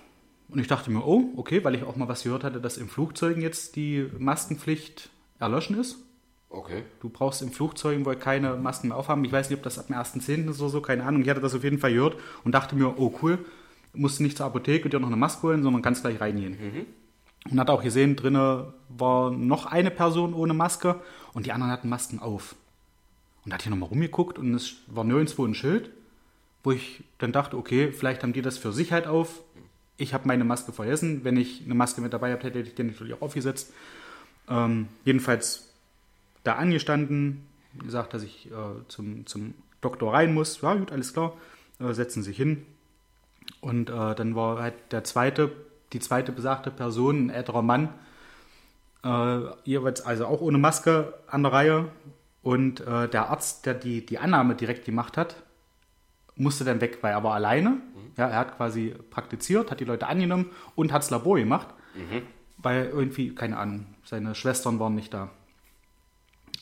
und 0.50 0.60
ich 0.60 0.68
dachte 0.68 0.92
mir, 0.92 1.06
oh, 1.06 1.34
okay, 1.38 1.64
weil 1.64 1.76
ich 1.76 1.84
auch 1.84 1.96
mal 1.96 2.08
was 2.08 2.24
gehört 2.24 2.44
hatte, 2.44 2.62
dass 2.62 2.78
im 2.78 2.90
Flugzeugen 2.90 3.42
jetzt 3.42 3.76
die 3.76 4.10
Maskenpflicht 4.18 5.10
erloschen 5.40 5.80
ist. 5.80 5.98
Okay. 6.50 6.84
Du 7.02 7.10
brauchst 7.10 7.42
im 7.42 7.52
Flugzeugen 7.52 8.06
wohl 8.06 8.16
keine 8.16 8.56
Masken 8.56 8.90
mehr 8.90 8.98
aufhaben. 8.98 9.24
Ich 9.26 9.32
weiß 9.32 9.50
nicht, 9.50 9.58
ob 9.58 9.64
das 9.64 9.78
ab 9.80 9.88
dem 9.88 9.96
1.10. 9.96 10.50
ist 10.50 10.62
oder 10.62 10.70
so, 10.70 10.82
keine 10.82 11.04
Ahnung. 11.04 11.22
Ich 11.22 11.30
hatte 11.30 11.42
das 11.42 11.54
auf 11.54 11.64
jeden 11.64 11.80
Fall 11.80 11.94
gehört 11.94 12.16
und 12.44 12.54
dachte 12.54 12.76
mir, 12.76 12.98
oh 12.98 13.14
cool, 13.22 13.40
musst 13.94 14.20
du 14.20 14.24
nicht 14.24 14.38
zur 14.38 14.46
Apotheke 14.46 14.86
und 14.86 14.94
dir 14.94 15.00
noch 15.00 15.08
eine 15.08 15.18
Maske 15.18 15.44
holen, 15.44 15.64
sondern 15.64 15.82
kannst 15.82 16.02
gleich 16.02 16.22
reingehen. 16.22 16.58
Und 17.50 17.60
hat 17.60 17.70
auch 17.70 17.84
gesehen, 17.84 18.16
drinnen 18.16 18.66
war 18.90 19.32
noch 19.32 19.66
eine 19.66 19.92
Person 19.92 20.34
ohne 20.34 20.54
Maske 20.54 21.02
und 21.34 21.46
die 21.46 21.52
anderen 21.52 21.72
hatten 21.72 21.90
Masken 21.90 22.20
auf. 22.20 22.56
Und 23.46 23.54
hat 23.54 23.62
hier 23.62 23.70
nochmal 23.70 23.90
rumgeguckt 23.90 24.38
und 24.40 24.54
es 24.54 24.78
war 24.88 25.04
nirgendwo 25.04 25.46
ein 25.46 25.54
Schild, 25.54 25.90
wo 26.64 26.72
ich 26.72 27.04
dann 27.18 27.32
dachte, 27.32 27.58
okay, 27.58 27.92
vielleicht 27.92 28.24
haben 28.24 28.34
die 28.34 28.42
das 28.42 28.58
für 28.58 28.74
Sicherheit 28.74 29.08
auf. 29.08 29.42
Ich 29.98 30.14
habe 30.14 30.28
meine 30.28 30.44
Maske 30.44 30.72
vergessen. 30.72 31.24
Wenn 31.24 31.38
ich 31.38 31.64
eine 31.66 31.74
Maske 31.74 32.02
mit 32.02 32.14
dabei 32.14 32.32
habe, 32.32 32.44
hätte 32.44 32.60
ich 32.60 32.76
den 32.76 32.88
natürlich 32.88 33.14
auch 33.14 33.22
aufgesetzt. 33.22 33.74
Ähm, 34.50 34.88
jedenfalls 35.06 35.67
da 36.48 36.56
angestanden, 36.56 37.46
gesagt, 37.84 38.14
dass 38.14 38.24
ich 38.24 38.48
äh, 38.52 38.88
zum, 38.88 39.26
zum 39.26 39.54
Doktor 39.82 40.14
rein 40.14 40.34
muss. 40.34 40.62
Ja, 40.62 40.74
gut, 40.76 40.92
alles 40.92 41.14
klar. 41.14 41.34
Äh, 41.80 41.94
setzen 41.94 42.24
sich 42.24 42.38
hin. 42.38 42.66
Und 43.62 43.90
äh, 43.90 44.16
dann 44.16 44.36
war 44.36 44.60
halt 44.62 44.76
der 44.92 45.04
zweite, 45.04 45.52
die 45.94 46.00
zweite 46.00 46.32
besagte 46.32 46.72
Person, 46.72 47.28
ein 47.28 47.30
älterer 47.30 47.62
Mann, 47.62 47.90
äh, 49.04 49.40
jeweils 49.64 50.02
also 50.02 50.26
auch 50.26 50.42
ohne 50.42 50.58
Maske 50.58 51.14
an 51.28 51.44
der 51.44 51.54
Reihe. 51.54 51.90
Und 52.42 52.82
äh, 52.82 53.08
der 53.10 53.30
Arzt, 53.30 53.66
der 53.66 53.74
die, 53.74 54.06
die 54.06 54.20
Annahme 54.20 54.56
direkt 54.56 54.86
gemacht 54.86 55.18
hat, 55.18 55.36
musste 56.36 56.64
dann 56.64 56.82
weg, 56.82 57.00
weil 57.02 57.12
er 57.12 57.24
war 57.24 57.34
alleine. 57.34 57.72
Mhm. 57.72 57.82
Ja, 58.16 58.28
er 58.28 58.40
hat 58.40 58.58
quasi 58.58 58.96
praktiziert, 59.10 59.72
hat 59.72 59.80
die 59.80 59.86
Leute 59.86 60.08
angenommen 60.08 60.52
und 60.76 60.92
hat 60.94 61.04
das 61.04 61.10
Labor 61.10 61.38
gemacht, 61.38 61.68
mhm. 61.96 62.22
weil 62.58 62.86
irgendwie, 62.86 63.34
keine 63.36 63.58
Ahnung, 63.58 63.86
seine 64.04 64.34
Schwestern 64.34 64.80
waren 64.80 64.96
nicht 64.96 65.14
da. 65.14 65.30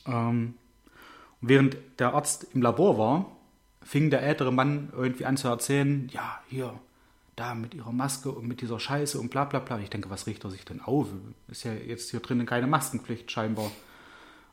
Ähm, 0.06 0.54
während 1.40 1.76
der 1.98 2.14
Arzt 2.14 2.46
im 2.54 2.62
Labor 2.62 2.98
war, 2.98 3.36
fing 3.82 4.10
der 4.10 4.22
ältere 4.22 4.52
Mann 4.52 4.92
irgendwie 4.96 5.24
an 5.24 5.36
zu 5.36 5.48
erzählen, 5.48 6.08
ja, 6.12 6.40
hier, 6.48 6.78
da 7.36 7.54
mit 7.54 7.74
ihrer 7.74 7.92
Maske 7.92 8.30
und 8.30 8.48
mit 8.48 8.62
dieser 8.62 8.80
Scheiße 8.80 9.20
und 9.20 9.30
bla 9.30 9.44
bla 9.44 9.60
bla. 9.60 9.78
Ich 9.78 9.90
denke, 9.90 10.10
was 10.10 10.26
riecht 10.26 10.44
er 10.44 10.50
sich 10.50 10.64
denn 10.64 10.80
auf? 10.80 11.08
Ist 11.48 11.64
ja 11.64 11.72
jetzt 11.72 12.10
hier 12.10 12.20
drinnen 12.20 12.46
keine 12.46 12.66
Maskenpflicht 12.66 13.30
scheinbar. 13.30 13.70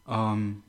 Ähm, 0.07 0.61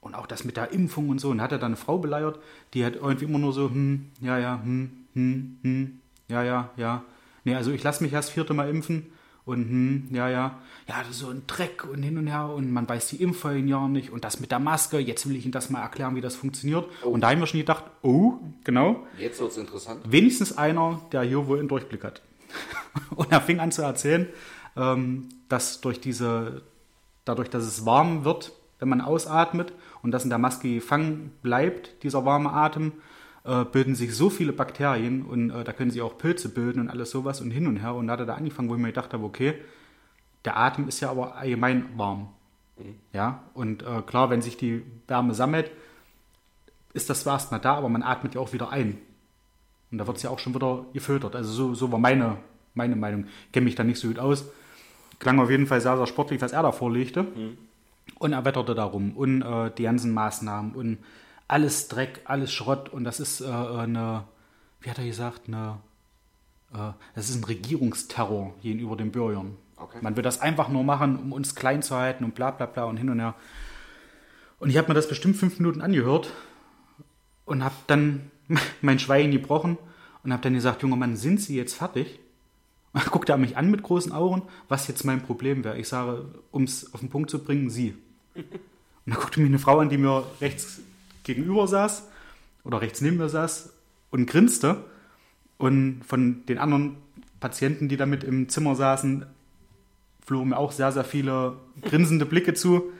und 0.00 0.14
auch 0.14 0.26
das 0.26 0.44
mit 0.44 0.56
der 0.56 0.72
Impfung 0.72 1.08
und 1.08 1.20
so. 1.20 1.30
Und 1.30 1.40
hat 1.40 1.52
er 1.52 1.58
dann 1.58 1.72
eine 1.72 1.76
Frau 1.76 1.98
beleiert, 1.98 2.38
die 2.74 2.84
hat 2.84 2.96
irgendwie 2.96 3.24
immer 3.24 3.38
nur 3.38 3.52
so, 3.52 3.70
hm, 3.70 4.10
ja, 4.20 4.38
ja, 4.38 4.60
hm, 4.62 4.90
hm, 5.14 5.58
hm, 5.62 6.00
ja, 6.28 6.42
ja, 6.42 6.70
ja. 6.76 7.04
Nee, 7.44 7.54
also 7.54 7.70
ich 7.70 7.82
lasse 7.82 8.02
mich 8.02 8.12
erst 8.12 8.30
vierte 8.30 8.52
Mal 8.52 8.68
impfen 8.68 9.06
und 9.48 9.68
hm, 9.68 10.08
ja, 10.10 10.28
ja, 10.28 10.58
ja, 10.86 11.04
so 11.10 11.30
ein 11.30 11.44
Dreck 11.46 11.86
und 11.90 12.02
hin 12.02 12.18
und 12.18 12.26
her 12.26 12.50
und 12.50 12.70
man 12.70 12.86
weiß 12.86 13.08
die 13.08 13.22
Impffolgen 13.22 13.66
ja 13.66 13.88
nicht 13.88 14.10
und 14.10 14.22
das 14.22 14.40
mit 14.40 14.50
der 14.50 14.58
Maske, 14.58 14.98
jetzt 14.98 15.26
will 15.26 15.36
ich 15.36 15.44
Ihnen 15.44 15.52
das 15.52 15.70
mal 15.70 15.80
erklären, 15.80 16.14
wie 16.16 16.20
das 16.20 16.36
funktioniert. 16.36 16.86
Oh. 17.02 17.08
Und 17.08 17.22
da 17.22 17.30
haben 17.30 17.40
wir 17.40 17.46
schon 17.46 17.60
gedacht, 17.60 17.84
oh, 18.02 18.34
genau. 18.62 19.06
Jetzt 19.18 19.40
wird 19.40 19.50
es 19.50 19.56
interessant. 19.56 20.02
Wenigstens 20.06 20.58
einer, 20.58 21.00
der 21.12 21.22
hier 21.22 21.46
wohl 21.46 21.60
einen 21.60 21.68
Durchblick 21.68 22.04
hat. 22.04 22.20
und 23.16 23.32
er 23.32 23.40
fing 23.40 23.58
an 23.58 23.72
zu 23.72 23.80
erzählen, 23.80 24.28
ähm, 24.76 25.30
dass 25.48 25.80
durch 25.80 25.98
diese, 25.98 26.62
dadurch, 27.24 27.48
dass 27.48 27.64
es 27.64 27.86
warm 27.86 28.26
wird, 28.26 28.52
wenn 28.80 28.90
man 28.90 29.00
ausatmet 29.00 29.72
und 30.02 30.10
das 30.10 30.24
in 30.24 30.30
der 30.30 30.38
Maske 30.38 30.74
gefangen 30.74 31.32
bleibt, 31.40 32.02
dieser 32.02 32.26
warme 32.26 32.52
Atem, 32.52 32.92
äh, 33.48 33.64
bilden 33.64 33.94
sich 33.94 34.14
so 34.14 34.28
viele 34.28 34.52
Bakterien 34.52 35.22
und 35.22 35.50
äh, 35.50 35.64
da 35.64 35.72
können 35.72 35.90
sie 35.90 36.02
auch 36.02 36.18
Pilze 36.18 36.50
bilden 36.50 36.80
und 36.80 36.90
alles 36.90 37.10
sowas 37.10 37.40
und 37.40 37.50
hin 37.50 37.66
und 37.66 37.78
her. 37.78 37.94
Und 37.94 38.06
da 38.06 38.12
hat 38.12 38.20
er 38.20 38.26
da 38.26 38.34
angefangen, 38.34 38.68
wo 38.68 38.74
ich 38.74 38.80
mir 38.80 38.88
gedacht 38.88 39.14
habe, 39.14 39.24
okay, 39.24 39.54
der 40.44 40.58
Atem 40.58 40.86
ist 40.86 41.00
ja 41.00 41.10
aber 41.10 41.36
allgemein 41.36 41.86
warm. 41.96 42.28
Mhm. 42.76 42.96
Ja, 43.14 43.42
und 43.54 43.82
äh, 43.82 44.02
klar, 44.02 44.28
wenn 44.28 44.42
sich 44.42 44.58
die 44.58 44.82
Wärme 45.06 45.32
sammelt, 45.32 45.70
ist 46.92 47.08
das 47.08 47.22
zwar 47.22 47.34
erstmal 47.34 47.60
da, 47.60 47.74
aber 47.74 47.88
man 47.88 48.02
atmet 48.02 48.34
ja 48.34 48.40
auch 48.40 48.52
wieder 48.52 48.70
ein. 48.70 48.98
Und 49.90 49.98
da 49.98 50.06
wird 50.06 50.18
es 50.18 50.22
ja 50.22 50.30
auch 50.30 50.38
schon 50.38 50.54
wieder 50.54 50.84
gefiltert. 50.92 51.34
Also 51.34 51.50
so, 51.50 51.74
so 51.74 51.90
war 51.90 51.98
meine, 51.98 52.36
meine 52.74 52.96
Meinung. 52.96 53.24
Ich 53.46 53.52
kenne 53.52 53.64
mich 53.64 53.74
da 53.74 53.84
nicht 53.84 53.98
so 53.98 54.08
gut 54.08 54.18
aus. 54.18 54.44
Klang 55.20 55.40
auf 55.40 55.48
jeden 55.48 55.66
Fall 55.66 55.80
sehr, 55.80 55.96
sehr 55.96 56.06
sportlich, 56.06 56.42
was 56.42 56.52
er 56.52 56.62
da 56.62 56.72
vorlegte. 56.72 57.22
Mhm. 57.22 57.56
Und 58.18 58.32
er 58.32 58.44
wetterte 58.44 58.74
darum 58.74 59.16
und 59.16 59.42
äh, 59.42 59.70
die 59.76 59.84
ganzen 59.84 60.12
Maßnahmen 60.12 60.72
und 60.72 60.98
alles 61.48 61.88
Dreck, 61.88 62.20
alles 62.24 62.52
Schrott. 62.52 62.90
Und 62.90 63.04
das 63.04 63.18
ist 63.18 63.40
äh, 63.40 63.46
eine, 63.46 64.24
wie 64.80 64.90
hat 64.90 64.98
er 64.98 65.06
gesagt, 65.06 65.48
eine, 65.48 65.78
äh, 66.72 66.92
das 67.14 67.30
ist 67.30 67.36
ein 67.36 67.44
Regierungsterror 67.44 68.54
gegenüber 68.62 68.96
den 68.96 69.10
Bürgern. 69.10 69.56
Okay. 69.76 69.98
Man 70.02 70.16
will 70.16 70.22
das 70.22 70.40
einfach 70.40 70.68
nur 70.68 70.84
machen, 70.84 71.18
um 71.18 71.32
uns 71.32 71.54
klein 71.54 71.82
zu 71.82 71.96
halten 71.96 72.24
und 72.24 72.34
bla 72.34 72.50
bla 72.50 72.66
bla 72.66 72.84
und 72.84 72.96
hin 72.96 73.10
und 73.10 73.18
her. 73.18 73.34
Und 74.60 74.70
ich 74.70 74.76
habe 74.76 74.88
mir 74.88 74.94
das 74.94 75.08
bestimmt 75.08 75.36
fünf 75.36 75.58
Minuten 75.58 75.80
angehört 75.80 76.32
und 77.46 77.64
habe 77.64 77.74
dann 77.86 78.30
mein 78.82 78.98
Schweigen 78.98 79.32
gebrochen 79.32 79.78
und 80.22 80.32
habe 80.32 80.42
dann 80.42 80.54
gesagt, 80.54 80.82
junger 80.82 80.96
Mann, 80.96 81.16
sind 81.16 81.40
Sie 81.40 81.56
jetzt 81.56 81.74
fertig? 81.74 82.20
Und 82.94 83.04
dann 83.04 83.12
guckte 83.12 83.32
er 83.32 83.38
mich 83.38 83.56
an 83.58 83.70
mit 83.70 83.82
großen 83.82 84.12
Augen, 84.12 84.42
was 84.68 84.88
jetzt 84.88 85.04
mein 85.04 85.22
Problem 85.22 85.62
wäre. 85.62 85.78
Ich 85.78 85.88
sage, 85.88 86.24
um 86.50 86.64
es 86.64 86.92
auf 86.94 87.00
den 87.00 87.10
Punkt 87.10 87.28
zu 87.28 87.44
bringen, 87.44 87.68
Sie. 87.68 87.94
Und 88.34 88.44
dann 89.04 89.20
guckte 89.20 89.40
mich 89.40 89.50
eine 89.50 89.58
Frau 89.58 89.78
an, 89.78 89.90
die 89.90 89.98
mir 89.98 90.24
rechts 90.40 90.80
gegenüber 91.28 91.68
saß 91.68 92.08
oder 92.64 92.80
rechts 92.80 93.00
neben 93.00 93.18
mir 93.18 93.28
saß 93.28 93.72
und 94.10 94.26
grinste. 94.26 94.84
Und 95.56 96.02
von 96.04 96.44
den 96.46 96.58
anderen 96.58 96.96
Patienten, 97.40 97.88
die 97.88 97.96
da 97.96 98.06
mit 98.06 98.24
im 98.24 98.48
Zimmer 98.48 98.74
saßen, 98.74 99.26
flogen 100.24 100.50
mir 100.50 100.56
auch 100.56 100.72
sehr, 100.72 100.92
sehr 100.92 101.04
viele 101.04 101.56
grinsende 101.82 102.26
Blicke 102.26 102.54
zu. 102.54 102.92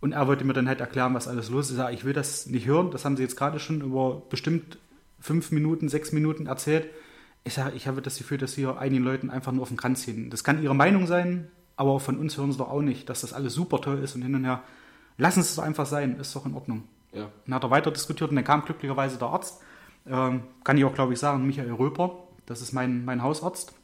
Und 0.00 0.12
er 0.12 0.26
wollte 0.26 0.44
mir 0.44 0.52
dann 0.52 0.68
halt 0.68 0.80
erklären, 0.80 1.14
was 1.14 1.28
alles 1.28 1.50
los 1.50 1.66
ist. 1.66 1.72
Ich 1.72 1.76
sage, 1.78 1.94
ich 1.94 2.04
will 2.04 2.12
das 2.12 2.46
nicht 2.46 2.66
hören. 2.66 2.90
Das 2.90 3.04
haben 3.04 3.16
sie 3.16 3.22
jetzt 3.22 3.36
gerade 3.36 3.58
schon 3.58 3.80
über 3.80 4.22
bestimmt 4.28 4.78
fünf 5.20 5.50
Minuten, 5.50 5.88
sechs 5.88 6.12
Minuten 6.12 6.46
erzählt. 6.46 6.88
Ich 7.44 7.54
sage, 7.54 7.76
ich 7.76 7.86
habe 7.86 8.02
das 8.02 8.18
Gefühl, 8.18 8.38
dass 8.38 8.54
hier 8.54 8.78
einigen 8.78 9.04
Leuten 9.04 9.30
einfach 9.30 9.52
nur 9.52 9.62
auf 9.62 9.68
den 9.68 9.76
Kranz 9.76 10.04
gehen. 10.04 10.30
Das 10.30 10.44
kann 10.44 10.62
ihre 10.62 10.74
Meinung 10.74 11.06
sein, 11.06 11.48
aber 11.76 12.00
von 12.00 12.18
uns 12.18 12.36
hören 12.36 12.52
sie 12.52 12.58
doch 12.58 12.70
auch 12.70 12.82
nicht, 12.82 13.08
dass 13.08 13.22
das 13.22 13.32
alles 13.32 13.54
super 13.54 13.80
toll 13.80 13.98
ist 13.98 14.14
und 14.14 14.22
hin 14.22 14.34
und 14.34 14.44
her. 14.44 14.62
Lassen 15.16 15.42
Sie 15.42 15.48
es 15.48 15.54
doch 15.56 15.62
einfach 15.62 15.86
sein, 15.86 16.18
ist 16.18 16.34
doch 16.34 16.46
in 16.46 16.54
Ordnung. 16.54 16.84
Ja. 17.14 17.30
Dann 17.46 17.54
hat 17.54 17.62
er 17.62 17.70
weiter 17.70 17.90
diskutiert 17.90 18.30
und 18.30 18.36
dann 18.36 18.44
kam 18.44 18.64
glücklicherweise 18.64 19.18
der 19.18 19.28
Arzt. 19.28 19.62
Ähm, 20.06 20.42
kann 20.64 20.76
ich 20.76 20.84
auch, 20.84 20.94
glaube 20.94 21.12
ich, 21.12 21.18
sagen, 21.18 21.46
Michael 21.46 21.72
Röper. 21.72 22.18
Das 22.46 22.60
ist 22.60 22.72
mein, 22.72 23.04
mein 23.04 23.22
Hausarzt, 23.22 23.74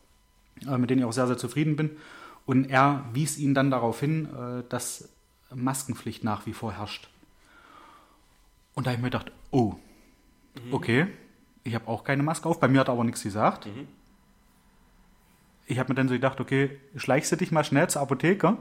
äh, 0.66 0.76
mit 0.76 0.90
dem 0.90 0.98
ich 0.98 1.04
auch 1.04 1.12
sehr, 1.12 1.26
sehr 1.26 1.38
zufrieden 1.38 1.76
bin. 1.76 1.96
Und 2.46 2.66
er 2.66 3.04
wies 3.12 3.38
ihn 3.38 3.54
dann 3.54 3.70
darauf 3.70 4.00
hin, 4.00 4.28
äh, 4.34 4.62
dass 4.68 5.08
Maskenpflicht 5.54 6.24
nach 6.24 6.46
wie 6.46 6.52
vor 6.52 6.72
herrscht. 6.72 7.08
Und 8.74 8.86
da 8.86 8.90
habe 8.90 8.98
ich 8.98 9.02
mir 9.02 9.10
gedacht, 9.10 9.32
oh, 9.50 9.74
mhm. 10.64 10.74
okay, 10.74 11.06
ich 11.64 11.74
habe 11.74 11.88
auch 11.88 12.04
keine 12.04 12.22
Maske 12.22 12.48
auf. 12.48 12.60
Bei 12.60 12.68
mir 12.68 12.80
hat 12.80 12.88
er 12.88 12.92
aber 12.92 13.04
nichts 13.04 13.22
gesagt. 13.22 13.66
Mhm 13.66 13.86
ich 15.70 15.78
habe 15.78 15.90
mir 15.90 15.94
dann 15.94 16.08
so 16.08 16.14
gedacht, 16.14 16.40
okay, 16.40 16.78
schleichst 16.96 17.30
du 17.30 17.36
dich 17.36 17.52
mal 17.52 17.62
schnell 17.62 17.88
zur 17.88 18.02
Apotheke 18.02 18.56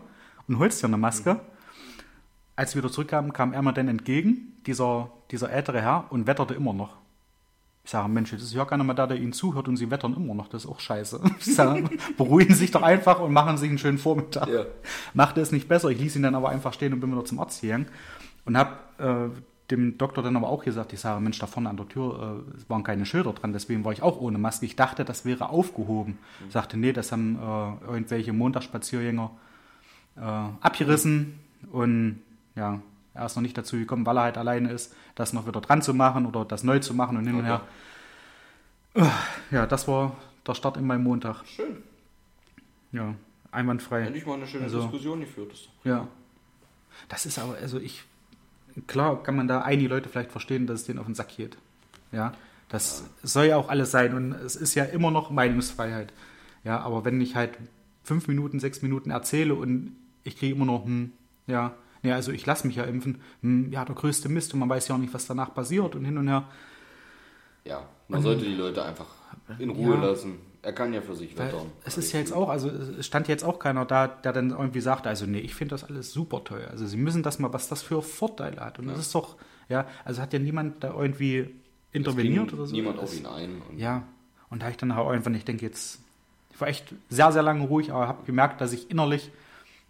und 0.47 0.59
holst 0.59 0.83
dir 0.83 0.87
eine 0.87 0.97
Maske. 0.97 1.33
Mhm. 1.33 1.39
Als 2.59 2.75
wir 2.75 2.83
wieder 2.83 2.91
zurückkamen, 2.91 3.31
kam 3.31 3.53
er 3.53 3.61
mir 3.61 3.71
dann 3.71 3.87
entgegen, 3.87 4.57
dieser, 4.65 5.09
dieser 5.31 5.49
ältere 5.49 5.81
Herr, 5.81 6.07
und 6.09 6.27
wetterte 6.27 6.55
immer 6.55 6.73
noch. 6.73 6.97
Ich 7.85 7.91
sage, 7.91 8.09
Mensch, 8.09 8.33
jetzt 8.33 8.41
ist 8.41 8.53
ja 8.53 8.65
keiner 8.65 8.83
mehr 8.83 8.95
da, 8.95 9.07
der 9.07 9.15
ihnen 9.15 9.31
zuhört 9.31 9.69
und 9.69 9.77
sie 9.77 9.89
wettern 9.89 10.13
immer 10.13 10.33
noch. 10.33 10.49
Das 10.49 10.65
ist 10.65 10.69
auch 10.69 10.81
scheiße. 10.81 11.21
Ich 11.39 11.55
sage, 11.55 11.89
beruhigen 12.17 12.53
sich 12.53 12.71
doch 12.71 12.81
einfach 12.81 13.21
und 13.21 13.31
machen 13.31 13.55
sich 13.55 13.69
einen 13.69 13.77
schönen 13.77 13.97
Vormittag. 13.97 14.49
Ja. 14.49 14.65
Machte 15.13 15.39
es 15.39 15.53
nicht 15.53 15.69
besser. 15.69 15.87
Ich 15.87 15.99
ließ 15.99 16.17
ihn 16.17 16.23
dann 16.23 16.35
aber 16.35 16.49
einfach 16.49 16.73
stehen 16.73 16.91
und 16.91 16.99
bin 16.99 17.09
wieder 17.13 17.23
zum 17.23 17.39
Arzt 17.39 17.61
gegangen 17.61 17.87
und 18.43 18.57
habe 18.57 18.71
äh, 18.97 19.71
dem 19.71 19.97
Doktor 19.97 20.21
dann 20.21 20.35
aber 20.35 20.49
auch 20.49 20.65
gesagt, 20.65 20.91
ich 20.91 20.99
sage, 20.99 21.21
Mensch, 21.21 21.39
da 21.39 21.47
vorne 21.47 21.69
an 21.69 21.77
der 21.77 21.87
Tür 21.87 22.43
äh, 22.45 22.69
waren 22.69 22.83
keine 22.83 23.05
Schilder 23.05 23.31
dran, 23.31 23.53
deswegen 23.53 23.85
war 23.85 23.93
ich 23.93 24.01
auch 24.01 24.19
ohne 24.19 24.37
Maske. 24.37 24.65
Ich 24.65 24.75
dachte, 24.75 25.05
das 25.05 25.23
wäre 25.23 25.47
aufgehoben. 25.47 26.17
Mhm. 26.41 26.47
Ich 26.47 26.53
sagte, 26.53 26.75
nee, 26.75 26.91
das 26.91 27.13
haben 27.13 27.37
äh, 27.37 27.85
irgendwelche 27.89 28.33
Montagsspaziergänger 28.33 29.31
äh, 30.17 30.19
abgerissen 30.19 31.39
und 31.71 32.21
ja, 32.59 32.81
er 33.13 33.25
ist 33.25 33.35
noch 33.35 33.41
nicht 33.41 33.57
dazu 33.57 33.77
gekommen, 33.77 34.05
weil 34.05 34.17
er 34.17 34.23
halt 34.23 34.37
alleine 34.37 34.71
ist, 34.71 34.93
das 35.15 35.33
noch 35.33 35.47
wieder 35.47 35.61
dran 35.61 35.81
zu 35.81 35.93
machen 35.93 36.25
oder 36.25 36.45
das 36.45 36.63
neu 36.63 36.79
zu 36.79 36.93
machen 36.93 37.17
und 37.17 37.25
hin 37.25 37.35
okay. 37.35 37.59
und 38.95 39.05
her. 39.05 39.11
Ja, 39.51 39.65
das 39.65 39.87
war 39.87 40.15
der 40.45 40.55
Start 40.55 40.77
in 40.77 40.85
meinem 40.85 41.03
Montag. 41.03 41.45
Schön. 41.45 41.77
Ja, 42.91 43.15
einwandfrei. 43.51 44.01
Endlich 44.01 44.25
mal 44.25 44.35
eine 44.35 44.47
schöne 44.47 44.65
also, 44.65 44.81
Diskussion 44.81 45.21
geführt. 45.21 45.69
Ja. 45.83 46.07
Das 47.07 47.25
ist 47.25 47.39
aber, 47.39 47.55
also 47.55 47.79
ich 47.79 48.03
klar 48.87 49.23
kann 49.23 49.35
man 49.35 49.47
da 49.47 49.61
einige 49.61 49.89
Leute 49.89 50.09
vielleicht 50.09 50.31
verstehen, 50.31 50.67
dass 50.67 50.81
es 50.81 50.85
denen 50.85 50.99
auf 50.99 51.05
den 51.05 51.15
Sack 51.15 51.35
geht. 51.35 51.57
Ja, 52.11 52.33
das 52.67 53.03
ja. 53.21 53.27
soll 53.27 53.45
ja 53.45 53.57
auch 53.57 53.69
alles 53.69 53.91
sein 53.91 54.13
und 54.13 54.33
es 54.33 54.55
ist 54.55 54.75
ja 54.75 54.83
immer 54.83 55.11
noch 55.11 55.29
Meinungsfreiheit. 55.29 56.11
Ja, 56.63 56.79
aber 56.79 57.05
wenn 57.05 57.21
ich 57.21 57.35
halt 57.35 57.57
fünf 58.03 58.27
Minuten, 58.27 58.59
sechs 58.59 58.81
Minuten 58.81 59.11
erzähle 59.11 59.55
und 59.55 59.95
ich 60.23 60.37
kriege 60.37 60.55
immer 60.55 60.65
noch, 60.65 60.85
hm, 60.85 61.13
ja, 61.47 61.73
ja, 62.03 62.15
also 62.15 62.31
ich 62.31 62.45
lasse 62.45 62.67
mich 62.67 62.77
ja 62.77 62.83
impfen, 62.83 63.21
hm, 63.41 63.71
ja, 63.71 63.85
der 63.85 63.95
größte 63.95 64.29
Mist 64.29 64.53
und 64.53 64.59
man 64.59 64.69
weiß 64.69 64.87
ja 64.87 64.95
auch 64.95 64.99
nicht, 64.99 65.13
was 65.13 65.27
danach 65.27 65.53
passiert 65.53 65.95
und 65.95 66.05
hin 66.05 66.17
und 66.17 66.27
her. 66.27 66.45
Ja, 67.65 67.87
man 68.07 68.19
und, 68.19 68.23
sollte 68.23 68.45
die 68.45 68.55
Leute 68.55 68.83
einfach 68.83 69.07
in 69.59 69.69
Ruhe 69.69 69.95
ja, 69.95 70.05
lassen. 70.05 70.39
Er 70.61 70.73
kann 70.73 70.93
ja 70.93 71.01
für 71.01 71.15
sich 71.15 71.37
wettern. 71.37 71.71
Es 71.85 71.97
ist 71.97 72.11
ja 72.11 72.19
jetzt 72.19 72.33
auch, 72.33 72.49
also 72.49 72.69
es 72.69 73.05
stand 73.05 73.27
jetzt 73.27 73.43
auch 73.43 73.59
keiner 73.59 73.85
da, 73.85 74.07
der 74.07 74.33
dann 74.33 74.49
irgendwie 74.49 74.81
sagt, 74.81 75.07
also 75.07 75.25
nee, 75.25 75.39
ich 75.39 75.55
finde 75.55 75.73
das 75.73 75.85
alles 75.85 76.11
super 76.11 76.43
teuer. 76.43 76.69
Also 76.69 76.85
sie 76.85 76.97
müssen 76.97 77.23
das 77.23 77.39
mal, 77.39 77.53
was 77.53 77.69
das 77.69 77.81
für 77.81 78.01
Vorteile 78.01 78.59
hat. 78.59 78.79
Und 78.79 78.87
ja. 78.87 78.91
das 78.91 79.01
ist 79.01 79.15
doch, 79.15 79.37
ja, 79.69 79.87
also 80.03 80.21
hat 80.21 80.33
ja 80.33 80.39
niemand 80.39 80.83
da 80.83 80.93
irgendwie 80.93 81.49
interveniert 81.93 82.51
oder 82.53 82.65
so. 82.65 82.75
Niemand 82.75 82.99
auf 82.99 83.17
ihn 83.17 83.25
ein. 83.25 83.61
Und 83.69 83.79
ja, 83.79 84.03
und 84.49 84.59
da 84.59 84.65
habe 84.65 84.71
ich 84.71 84.77
dann 84.77 84.91
auch 84.91 85.09
einfach, 85.09 85.31
ich 85.31 85.45
denke 85.45 85.65
jetzt, 85.65 86.01
ich 86.51 86.59
war 86.59 86.67
echt 86.67 86.93
sehr, 87.09 87.31
sehr 87.31 87.43
lange 87.43 87.65
ruhig, 87.65 87.91
aber 87.91 88.07
habe 88.07 88.25
gemerkt, 88.25 88.59
dass 88.59 88.73
ich 88.73 88.91
innerlich 88.91 89.31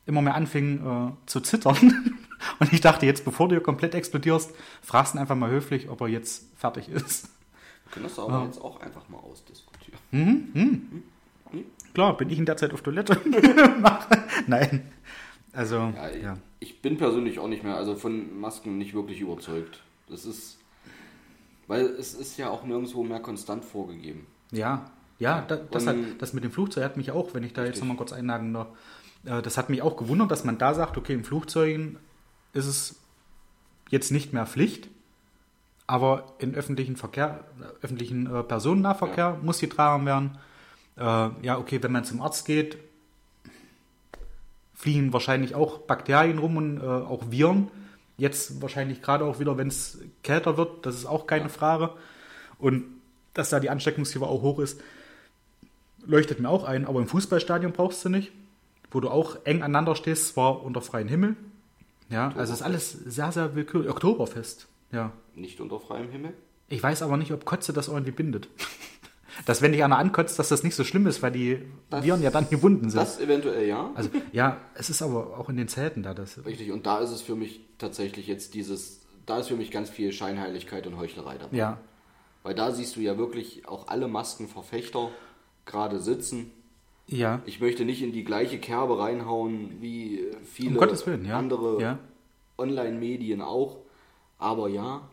immer 0.06 0.22
mehr 0.22 0.36
anfing 0.36 0.86
äh, 0.86 1.28
zu 1.28 1.40
zittern. 1.42 2.18
Und 2.60 2.74
ich 2.74 2.82
dachte 2.82 3.06
jetzt, 3.06 3.26
bevor 3.26 3.50
du 3.50 3.60
komplett 3.62 3.96
explodierst, 3.96 4.54
fragst 4.82 5.16
ihn 5.16 5.20
einfach 5.20 5.36
mal 5.36 5.50
höflich, 5.50 5.90
ob 5.90 6.02
er 6.02 6.08
jetzt 6.08 6.46
fertig 6.58 6.90
ist. 6.90 7.30
Wir 7.84 7.92
können 7.92 8.06
das 8.06 8.18
aber 8.20 8.40
ja. 8.40 8.46
jetzt 8.46 8.62
auch 8.62 8.80
einfach 8.82 9.08
mal 9.10 9.18
ausdiskutieren. 9.18 10.00
Mhm, 10.12 10.50
mhm. 10.54 11.04
Hm? 11.52 11.66
Klar, 11.94 12.16
bin 12.18 12.30
ich 12.30 12.38
in 12.38 12.46
der 12.46 12.58
Zeit 12.58 12.74
auf 12.74 12.82
Toilette? 12.82 13.20
Nein. 14.48 14.92
Also, 15.52 15.76
ja, 15.96 16.10
ja. 16.10 16.38
Ich 16.60 16.82
bin 16.82 16.98
persönlich 16.98 17.40
auch 17.40 17.48
nicht 17.48 17.64
mehr, 17.64 17.76
also 17.76 17.96
von 17.96 18.40
Masken 18.40 18.78
nicht 18.78 18.94
wirklich 18.94 19.22
überzeugt. 19.22 19.82
Das 20.08 20.26
ist, 20.26 20.60
weil 21.68 21.86
es 21.86 22.14
ist 22.14 22.38
ja 22.38 22.50
auch 22.50 22.64
nirgendwo 22.64 23.04
mehr 23.04 23.20
konstant 23.20 23.66
vorgegeben. 23.66 24.28
Ja, 24.52 24.90
ja, 25.18 25.42
da, 25.42 25.58
das, 25.58 25.86
hat, 25.86 25.98
das 26.20 26.34
mit 26.34 26.44
dem 26.44 26.52
Flugzeug 26.52 26.84
hat 26.84 26.98
mich 26.98 27.12
auch, 27.12 27.34
wenn 27.34 27.44
ich 27.44 27.54
da 27.54 27.62
richtig. 27.62 27.76
jetzt 27.76 27.82
nochmal 27.82 27.98
kurz 27.98 28.14
einhaken 28.14 28.54
darf, 28.54 28.68
das 29.24 29.58
hat 29.58 29.70
mich 29.70 29.82
auch 29.82 29.98
gewundert, 29.98 30.32
dass 30.32 30.44
man 30.44 30.58
da 30.58 30.74
sagt, 30.74 30.98
okay, 30.98 31.14
in 31.14 31.24
Flugzeugen 31.24 31.98
ist 32.54 32.66
es 32.66 32.96
jetzt 33.90 34.12
nicht 34.12 34.34
mehr 34.34 34.46
Pflicht, 34.46 34.90
aber 35.88 36.34
in 36.38 36.54
öffentlichen 36.56 36.96
Verkehr, 36.96 37.44
öffentlichen 37.82 38.34
äh, 38.34 38.44
Personennahverkehr 38.44 39.38
ja. 39.38 39.40
muss 39.42 39.60
getragen 39.60 40.06
werden. 40.06 40.38
Äh, 40.98 41.02
ja, 41.02 41.58
okay, 41.58 41.82
wenn 41.82 41.92
man 41.92 42.06
zum 42.06 42.22
Arzt 42.22 42.46
geht, 42.46 42.78
fliegen 44.76 45.12
wahrscheinlich 45.12 45.56
auch 45.56 45.80
Bakterien 45.80 46.38
rum 46.38 46.58
und 46.58 46.78
äh, 46.78 46.86
auch 46.86 47.32
Viren. 47.32 47.70
Jetzt 48.18 48.62
wahrscheinlich 48.62 49.02
gerade 49.02 49.26
auch 49.26 49.40
wieder, 49.40 49.58
wenn 49.58 49.68
es 49.68 50.00
kälter 50.24 50.58
wird, 50.58 50.86
das 50.86 50.96
ist 50.96 51.06
auch 51.06 51.26
keine 51.26 51.46
ja. 51.46 51.50
Frage. 51.50 51.92
Und 52.60 52.86
dass 53.34 53.50
da 53.50 53.60
die 53.60 53.70
Ansteckungsgefahr 53.70 54.30
auch 54.30 54.42
hoch 54.42 54.60
ist, 54.60 54.80
leuchtet 56.06 56.40
mir 56.40 56.50
auch 56.50 56.66
ein. 56.66 56.86
Aber 56.86 57.00
im 57.00 57.08
Fußballstadion 57.08 57.72
brauchst 57.72 58.06
du 58.06 58.10
nicht, 58.10 58.32
wo 58.92 59.00
du 59.00 59.10
auch 59.10 59.38
eng 59.46 59.62
aneinander 59.62 59.96
stehst, 59.96 60.30
zwar 60.30 60.64
unter 60.64 60.82
freiem 60.82 61.08
Himmel. 61.08 61.36
Ja, 62.10 62.34
also 62.36 62.54
ist 62.54 62.62
alles 62.62 62.92
sehr, 62.92 63.32
sehr 63.32 63.56
willkürlich. 63.56 63.90
Oktoberfest, 63.90 64.68
ja. 64.92 65.12
Nicht 65.36 65.62
unter 65.62 65.80
freiem 65.80 66.10
Himmel? 66.10 66.34
Ich 66.68 66.82
weiß 66.82 67.02
aber 67.02 67.18
nicht, 67.18 67.32
ob 67.32 67.46
Kotze 67.46 67.74
das 67.74 67.88
irgendwie 67.88 68.12
bindet. 68.12 68.48
dass 69.46 69.62
wenn 69.62 69.72
dich 69.72 69.84
einer 69.84 69.98
ankotzt, 69.98 70.40
dass 70.40 70.50
das 70.50 70.64
nicht 70.64 70.76
so 70.76 70.84
schlimm 70.84 71.08
ist, 71.08 71.22
weil 71.22 71.32
die 71.32 71.60
das, 71.90 72.04
Viren 72.04 72.22
ja 72.22 72.32
dann 72.32 72.50
gebunden 72.50 72.90
sind. 72.90 73.00
Das 73.00 73.20
eventuell, 73.20 73.68
ja. 73.68 73.92
Also 73.96 74.10
ja, 74.32 74.58
es 74.74 74.90
ist 74.90 75.02
aber 75.02 75.38
auch 75.38 75.50
in 75.50 75.58
den 75.58 75.68
Zelten 75.68 76.04
da. 76.04 76.14
Das 76.14 76.44
Richtig, 76.46 76.72
und 76.72 76.86
da 76.86 77.00
ist 77.00 77.12
es 77.12 77.22
für 77.22 77.36
mich 77.36 77.62
tatsächlich 77.78 78.28
jetzt 78.28 78.54
dieses, 78.54 79.02
da 79.26 79.40
ist 79.40 79.48
für 79.48 79.56
mich 79.56 79.72
ganz 79.72 79.90
viel 79.90 80.12
Scheinheiligkeit 80.12 80.88
und 80.88 80.98
Heuchlerei 80.98 81.38
dabei. 81.38 81.56
Ja. 81.56 81.78
Weil 82.44 82.56
da 82.56 82.72
siehst 82.72 82.96
du 82.96 83.02
ja 83.02 83.18
wirklich 83.18 83.68
auch 83.68 83.88
alle 83.88 84.08
Maskenverfechter 84.08 85.10
gerade 85.66 86.00
sitzen. 86.00 86.52
Ja. 87.10 87.42
Ich 87.46 87.60
möchte 87.60 87.86
nicht 87.86 88.02
in 88.02 88.12
die 88.12 88.24
gleiche 88.24 88.60
Kerbe 88.60 89.00
reinhauen 89.00 89.82
wie 89.82 90.28
viele 90.44 90.80
um 90.80 91.06
Willen, 91.06 91.26
ja. 91.26 91.38
andere 91.38 91.82
ja. 91.82 92.00
Online-Medien 92.58 93.42
auch. 93.42 93.78
Aber 94.38 94.70
ja, 94.70 95.08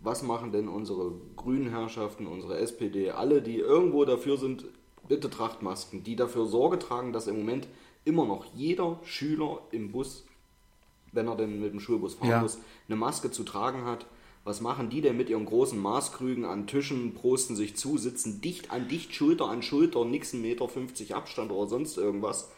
was 0.00 0.22
machen 0.22 0.52
denn 0.52 0.68
unsere 0.68 1.12
grünen 1.36 1.70
Herrschaften, 1.70 2.26
unsere 2.26 2.58
SPD, 2.58 3.10
alle, 3.10 3.42
die 3.42 3.58
irgendwo 3.58 4.04
dafür 4.04 4.36
sind, 4.36 4.64
bitte 5.08 5.30
Trachtmasken, 5.30 6.04
die 6.04 6.16
dafür 6.16 6.46
Sorge 6.46 6.78
tragen, 6.78 7.12
dass 7.12 7.26
im 7.26 7.38
Moment 7.38 7.68
immer 8.04 8.26
noch 8.26 8.44
jeder 8.54 8.98
Schüler 9.04 9.60
im 9.70 9.90
Bus, 9.92 10.24
wenn 11.12 11.28
er 11.28 11.36
denn 11.36 11.60
mit 11.60 11.72
dem 11.72 11.80
Schulbus 11.80 12.14
fahren 12.14 12.30
ja. 12.30 12.40
muss, 12.40 12.58
eine 12.88 12.96
Maske 12.96 13.30
zu 13.30 13.44
tragen 13.44 13.84
hat. 13.84 14.06
Was 14.44 14.60
machen 14.60 14.88
die 14.88 15.00
denn 15.00 15.16
mit 15.16 15.28
ihren 15.28 15.44
großen 15.44 15.78
Maßkrügen 15.78 16.44
an 16.44 16.66
Tischen, 16.66 17.14
prosten 17.14 17.54
sich 17.54 17.76
zu, 17.76 17.98
sitzen 17.98 18.40
dicht 18.40 18.70
an 18.70 18.88
dicht, 18.88 19.14
Schulter 19.14 19.48
an 19.48 19.62
Schulter, 19.62 20.04
nix 20.04 20.32
1,50 20.32 20.38
Meter 20.40 21.16
Abstand 21.16 21.52
oder 21.52 21.68
sonst 21.68 21.98
irgendwas, 21.98 22.50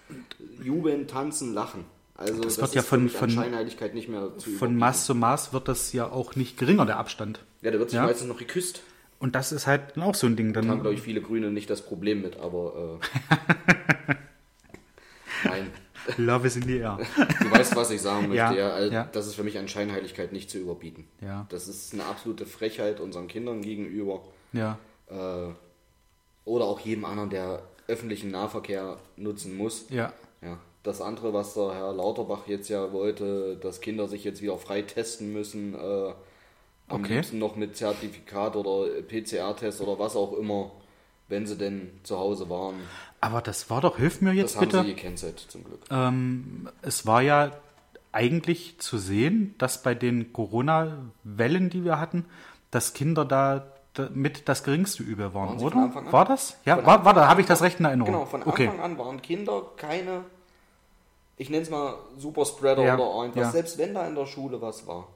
jubeln, 0.62 1.08
tanzen, 1.08 1.52
lachen. 1.52 1.84
Also 2.14 2.42
das, 2.42 2.56
das 2.56 2.68
wird 2.68 2.74
ja 2.74 2.82
von, 2.82 3.08
von 3.08 3.30
Scheinheiligkeit 3.30 3.94
nicht 3.94 4.08
mehr 4.08 4.36
zu 4.36 4.50
Von 4.50 4.76
Maß 4.76 5.06
zu 5.06 5.14
Maß 5.14 5.54
wird 5.54 5.68
das 5.68 5.92
ja 5.94 6.10
auch 6.10 6.36
nicht 6.36 6.58
geringer, 6.58 6.84
der 6.84 6.98
Abstand. 6.98 7.40
Ja, 7.62 7.70
der 7.70 7.80
wird 7.80 7.90
sich 7.90 7.96
ja? 7.96 8.04
meistens 8.04 8.28
noch 8.28 8.38
geküsst. 8.38 8.82
Und 9.18 9.34
das 9.34 9.52
ist 9.52 9.66
halt 9.66 9.96
auch 9.98 10.14
so 10.14 10.26
ein 10.26 10.36
Ding. 10.36 10.52
Dann 10.52 10.66
da 10.66 10.72
haben, 10.72 10.80
glaube 10.82 10.94
ich, 10.94 11.02
viele 11.02 11.22
Grüne 11.22 11.50
nicht 11.50 11.70
das 11.70 11.82
Problem 11.82 12.22
mit, 12.22 12.38
aber 12.38 13.00
äh, 14.08 14.14
nein. 15.48 15.70
Love 16.16 16.46
is 16.46 16.56
in 16.56 16.62
the 16.62 16.78
air. 16.78 16.98
Du 17.40 17.50
weißt, 17.50 17.76
was 17.76 17.90
ich 17.90 18.00
sagen 18.00 18.22
möchte. 18.28 18.36
Ja, 18.36 18.52
ja, 18.52 18.70
also, 18.70 18.92
ja. 18.92 19.08
Das 19.12 19.26
ist 19.26 19.34
für 19.34 19.44
mich 19.44 19.58
an 19.58 19.68
Scheinheiligkeit 19.68 20.32
nicht 20.32 20.50
zu 20.50 20.58
überbieten. 20.58 21.06
Ja. 21.20 21.46
Das 21.48 21.68
ist 21.68 21.92
eine 21.94 22.04
absolute 22.04 22.46
Frechheit 22.46 23.00
unseren 23.00 23.28
Kindern 23.28 23.62
gegenüber. 23.62 24.22
Ja. 24.52 24.78
Äh, 25.08 25.48
oder 26.44 26.64
auch 26.64 26.80
jedem 26.80 27.04
anderen, 27.04 27.30
der 27.30 27.62
öffentlichen 27.86 28.30
Nahverkehr 28.30 28.98
nutzen 29.16 29.56
muss. 29.56 29.86
Ja. 29.90 30.12
Ja. 30.42 30.58
Das 30.82 31.00
andere, 31.00 31.32
was 31.34 31.54
der 31.54 31.74
Herr 31.74 31.92
Lauterbach 31.92 32.46
jetzt 32.46 32.68
ja 32.68 32.92
wollte, 32.92 33.56
dass 33.56 33.80
Kinder 33.80 34.08
sich 34.08 34.24
jetzt 34.24 34.40
wieder 34.40 34.56
frei 34.56 34.82
testen 34.82 35.32
müssen, 35.32 35.74
äh, 35.74 36.12
am 36.88 37.02
okay. 37.02 37.16
liebsten 37.16 37.38
noch 37.38 37.56
mit 37.56 37.76
Zertifikat 37.76 38.56
oder 38.56 39.02
PCR-Test 39.02 39.80
oder 39.80 39.98
was 39.98 40.16
auch 40.16 40.32
immer, 40.32 40.72
wenn 41.28 41.46
sie 41.46 41.56
denn 41.56 41.90
zu 42.02 42.18
Hause 42.18 42.48
waren. 42.48 42.74
Aber 43.20 43.42
das 43.42 43.68
war 43.68 43.80
doch, 43.80 43.98
hilf 43.98 44.20
mir 44.20 44.32
jetzt 44.32 44.54
das 44.54 44.60
bitte. 44.60 44.78
haben 44.78 44.86
sie 44.86 44.94
gekennzeichnet, 44.94 45.50
zum 45.50 45.64
Glück. 45.64 45.80
Ähm, 45.90 46.68
es 46.82 47.06
war 47.06 47.20
ja 47.22 47.50
eigentlich 48.12 48.78
zu 48.78 48.98
sehen, 48.98 49.54
dass 49.58 49.82
bei 49.82 49.94
den 49.94 50.32
Corona-Wellen, 50.32 51.70
die 51.70 51.84
wir 51.84 52.00
hatten, 52.00 52.24
dass 52.70 52.94
Kinder 52.94 53.24
da 53.24 53.66
mit 54.14 54.48
das 54.48 54.64
geringste 54.64 55.02
Übel 55.02 55.34
waren, 55.34 55.60
waren 55.60 55.90
oder? 55.90 56.12
War 56.12 56.24
das? 56.24 56.56
Ja, 56.64 56.84
war, 56.86 57.04
war 57.04 57.12
da, 57.12 57.28
habe 57.28 57.40
ich 57.40 57.46
das 57.46 57.60
recht 57.60 57.80
in 57.80 57.84
Erinnerung. 57.84 58.12
Genau, 58.12 58.24
von 58.24 58.42
Anfang 58.42 58.52
okay. 58.52 58.70
an 58.82 58.98
waren 58.98 59.20
Kinder 59.20 59.62
keine 59.76 60.24
ich 61.40 61.48
nenne 61.48 61.62
es 61.62 61.70
mal 61.70 61.94
Superspreader 62.18 62.84
ja, 62.84 62.94
oder 62.98 63.22
irgendwas, 63.22 63.44
ja. 63.44 63.50
selbst 63.50 63.78
wenn 63.78 63.94
da 63.94 64.06
in 64.06 64.14
der 64.14 64.26
Schule 64.26 64.60
was 64.60 64.86
war. 64.86 65.08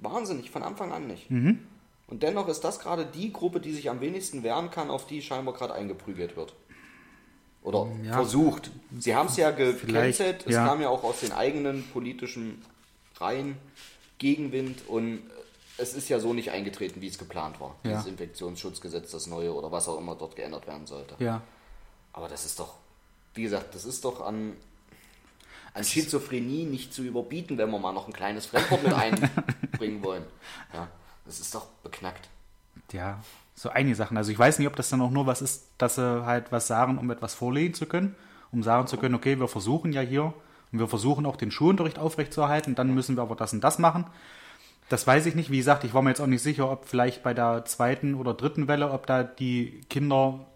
Wahnsinnig, 0.00 0.50
von 0.50 0.64
Anfang 0.64 0.90
an 0.92 1.06
nicht. 1.06 1.30
Mhm. 1.30 1.60
Und 2.08 2.24
dennoch 2.24 2.48
ist 2.48 2.64
das 2.64 2.80
gerade 2.80 3.06
die 3.06 3.32
Gruppe, 3.32 3.60
die 3.60 3.72
sich 3.72 3.88
am 3.88 4.00
wenigsten 4.00 4.42
wehren 4.42 4.72
kann, 4.72 4.90
auf 4.90 5.06
die 5.06 5.22
scheinbar 5.22 5.54
gerade 5.54 5.74
eingeprügelt 5.74 6.36
wird. 6.36 6.52
Oder 7.66 7.88
ja, 8.04 8.12
versucht. 8.12 8.70
Sie 8.96 9.16
haben 9.16 9.26
es 9.26 9.36
ja 9.36 9.50
gecancelt, 9.50 10.46
es 10.46 10.54
kam 10.54 10.80
ja 10.80 10.88
auch 10.88 11.02
aus 11.02 11.18
den 11.18 11.32
eigenen 11.32 11.82
politischen 11.88 12.64
Reihen 13.16 13.56
Gegenwind 14.18 14.86
und 14.86 15.28
es 15.76 15.92
ist 15.92 16.08
ja 16.08 16.20
so 16.20 16.32
nicht 16.32 16.52
eingetreten, 16.52 17.00
wie 17.00 17.08
es 17.08 17.18
geplant 17.18 17.60
war. 17.60 17.74
Ja. 17.82 17.94
Das 17.94 18.06
Infektionsschutzgesetz, 18.06 19.10
das 19.10 19.26
neue 19.26 19.52
oder 19.52 19.72
was 19.72 19.88
auch 19.88 19.98
immer 19.98 20.14
dort 20.14 20.36
geändert 20.36 20.68
werden 20.68 20.86
sollte. 20.86 21.16
Ja. 21.18 21.42
Aber 22.12 22.28
das 22.28 22.46
ist 22.46 22.60
doch, 22.60 22.74
wie 23.34 23.42
gesagt, 23.42 23.74
das 23.74 23.84
ist 23.84 24.04
doch 24.04 24.20
an 24.20 24.52
an 25.74 25.82
Schizophrenie 25.84 26.64
nicht 26.66 26.94
zu 26.94 27.02
überbieten, 27.02 27.58
wenn 27.58 27.68
wir 27.70 27.80
mal 27.80 27.92
noch 27.92 28.06
ein 28.06 28.12
kleines 28.12 28.46
Fremdwort 28.46 28.84
mit 28.84 28.92
einbringen 29.72 30.04
wollen. 30.04 30.24
Ja, 30.72 30.88
das 31.26 31.40
ist 31.40 31.52
doch 31.52 31.66
beknackt. 31.82 32.28
Ja, 32.92 33.20
so 33.56 33.70
einige 33.70 33.96
Sachen. 33.96 34.16
Also 34.16 34.30
ich 34.30 34.38
weiß 34.38 34.58
nicht, 34.58 34.68
ob 34.68 34.76
das 34.76 34.90
dann 34.90 35.00
auch 35.00 35.10
nur 35.10 35.26
was 35.26 35.42
ist, 35.42 35.70
dass 35.78 35.96
sie 35.96 36.24
halt 36.24 36.52
was 36.52 36.66
sagen, 36.66 36.98
um 36.98 37.10
etwas 37.10 37.34
vorlegen 37.34 37.74
zu 37.74 37.86
können, 37.86 38.14
um 38.52 38.62
sagen 38.62 38.86
zu 38.86 38.98
können, 38.98 39.14
okay, 39.14 39.40
wir 39.40 39.48
versuchen 39.48 39.92
ja 39.92 40.02
hier 40.02 40.34
und 40.72 40.78
wir 40.78 40.86
versuchen 40.86 41.26
auch 41.26 41.36
den 41.36 41.50
Schulunterricht 41.50 41.98
aufrechtzuerhalten, 41.98 42.74
dann 42.74 42.94
müssen 42.94 43.16
wir 43.16 43.22
aber 43.22 43.34
das 43.34 43.54
und 43.54 43.64
das 43.64 43.78
machen. 43.78 44.06
Das 44.88 45.06
weiß 45.06 45.26
ich 45.26 45.34
nicht. 45.34 45.50
Wie 45.50 45.56
gesagt, 45.56 45.82
ich 45.84 45.94
war 45.94 46.02
mir 46.02 46.10
jetzt 46.10 46.20
auch 46.20 46.26
nicht 46.26 46.42
sicher, 46.42 46.70
ob 46.70 46.86
vielleicht 46.86 47.22
bei 47.22 47.34
der 47.34 47.64
zweiten 47.64 48.14
oder 48.14 48.34
dritten 48.34 48.68
Welle, 48.68 48.92
ob 48.92 49.06
da 49.06 49.24
die 49.24 49.80
Kinder 49.88 50.46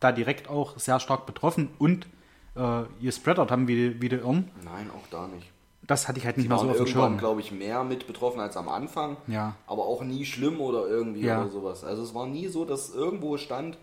da 0.00 0.12
direkt 0.12 0.48
auch 0.48 0.78
sehr 0.78 1.00
stark 1.00 1.26
betroffen 1.26 1.70
und 1.78 2.06
äh, 2.54 2.82
gespreadert 3.02 3.50
haben 3.50 3.68
wie, 3.68 4.00
wie 4.00 4.08
die 4.08 4.16
Irren. 4.16 4.50
Nein, 4.64 4.90
auch 4.90 5.06
da 5.10 5.26
nicht. 5.26 5.50
Das 5.86 6.08
hatte 6.08 6.18
ich 6.18 6.26
halt 6.26 6.36
nicht 6.36 6.48
mal 6.48 6.58
so 6.58 6.68
auf 6.68 6.76
dem 6.76 6.86
Schirm. 6.86 7.18
glaube 7.18 7.40
ich, 7.40 7.52
mehr 7.52 7.84
mit 7.84 8.06
betroffen 8.06 8.40
als 8.40 8.56
am 8.56 8.68
Anfang. 8.68 9.16
Ja. 9.26 9.54
Aber 9.66 9.84
auch 9.86 10.02
nie 10.02 10.24
schlimm 10.24 10.60
oder 10.60 10.86
irgendwie 10.86 11.22
ja. 11.22 11.40
oder 11.40 11.50
sowas. 11.50 11.84
Also 11.84 12.02
es 12.02 12.14
war 12.14 12.26
nie 12.26 12.48
so, 12.48 12.64
dass 12.64 12.94
irgendwo 12.94 13.36
stand, 13.36 13.78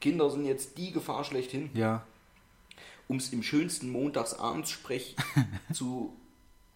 Kinder 0.00 0.30
sind 0.30 0.44
jetzt 0.44 0.78
die 0.78 0.92
Gefahr 0.92 1.24
schlechthin. 1.24 1.70
Ja. 1.74 2.02
Um 3.08 3.16
es 3.16 3.32
im 3.32 3.42
schönsten 3.42 3.90
Montagsabendsprech 3.90 5.16
zu 5.72 6.12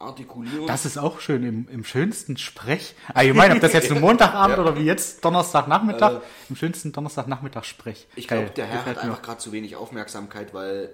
artikulieren. 0.02 0.66
Das 0.66 0.84
ist 0.84 0.98
auch 0.98 1.20
schön, 1.20 1.44
im, 1.44 1.68
im 1.68 1.84
schönsten 1.84 2.36
Sprech. 2.36 2.94
Ah, 3.14 3.22
ich 3.22 3.34
meine, 3.34 3.54
ob 3.54 3.60
das 3.60 3.72
jetzt 3.72 3.92
ein 3.92 4.00
Montagabend 4.00 4.56
ja. 4.56 4.62
oder 4.62 4.76
wie 4.76 4.84
jetzt 4.84 5.24
Donnerstagnachmittag, 5.24 6.14
äh, 6.14 6.20
im 6.48 6.56
schönsten 6.56 6.92
Donnerstagnachmittag 6.92 7.64
Sprech. 7.64 8.08
Ich 8.16 8.26
glaube, 8.26 8.50
der 8.50 8.66
Herr 8.66 8.84
hat 8.84 8.98
einfach 8.98 9.22
gerade 9.22 9.38
zu 9.38 9.52
wenig 9.52 9.76
Aufmerksamkeit, 9.76 10.52
weil 10.54 10.92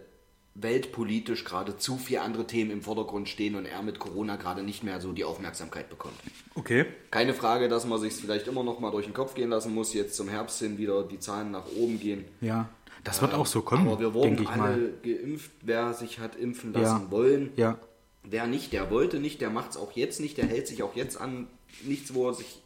weltpolitisch 0.61 1.45
gerade 1.45 1.77
zu 1.77 1.99
viele 1.99 2.23
andere 2.23 2.47
Themen 2.47 2.71
im 2.71 2.83
Vordergrund 2.83 3.29
stehen 3.29 3.55
und 3.55 3.67
er 3.67 3.83
mit 3.83 3.99
Corona 3.99 4.37
gerade 4.37 4.63
nicht 4.63 4.83
mehr 4.83 5.01
so 5.01 5.13
die 5.13 5.25
Aufmerksamkeit 5.25 5.89
bekommt. 5.89 6.15
Okay. 6.55 6.87
Keine 7.11 7.35
Frage, 7.35 7.69
dass 7.69 7.87
man 7.87 8.01
sich 8.01 8.15
vielleicht 8.15 8.49
immer 8.49 8.65
noch 8.65 8.81
mal 8.81 8.91
durch 8.91 9.07
den 9.07 9.15
Kopf 9.15 9.35
gehen 9.35 9.51
lassen 9.51 9.75
muss, 9.75 9.95
jetzt 9.95 10.17
zum 10.17 10.29
Herbst 10.29 10.59
hin 10.59 10.79
wieder 10.79 11.05
die 11.05 11.21
Zahlen 11.21 11.51
nach 11.51 11.67
oben 11.77 12.01
gehen. 12.01 12.25
Ja, 12.41 12.69
das 13.05 13.23
wird 13.23 13.33
äh, 13.33 13.37
auch 13.37 13.47
so 13.47 13.63
kommen. 13.63 13.87
Aber 13.87 14.01
wir 14.01 14.15
wurden 14.15 14.43
ich 14.43 14.49
alle 14.49 14.59
mal. 14.59 14.93
geimpft, 15.03 15.51
wer 15.63 15.95
sich 15.95 16.19
hat 16.19 16.37
impfen 16.37 16.73
lassen 16.73 17.05
ja. 17.05 17.11
wollen. 17.11 17.53
Ja. 17.57 17.79
Wer 18.25 18.47
nicht, 18.47 18.73
der 18.73 18.91
wollte 18.91 19.21
nicht, 19.21 19.41
der 19.41 19.51
macht 19.51 19.71
es 19.71 19.77
auch 19.77 19.93
jetzt 19.93 20.21
nicht, 20.21 20.37
der 20.37 20.47
hält 20.47 20.67
sich 20.67 20.83
auch 20.83 20.97
jetzt 20.97 21.21
an 21.21 21.47
nichts, 21.85 22.15
wo 22.15 22.29
er 22.29 22.35
sich 22.35 22.61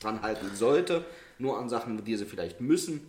dran 0.00 0.22
halten 0.22 0.50
sollte, 0.54 1.04
nur 1.38 1.58
an 1.58 1.68
Sachen, 1.68 2.04
die 2.04 2.16
sie 2.16 2.26
vielleicht 2.26 2.60
müssen. 2.60 3.08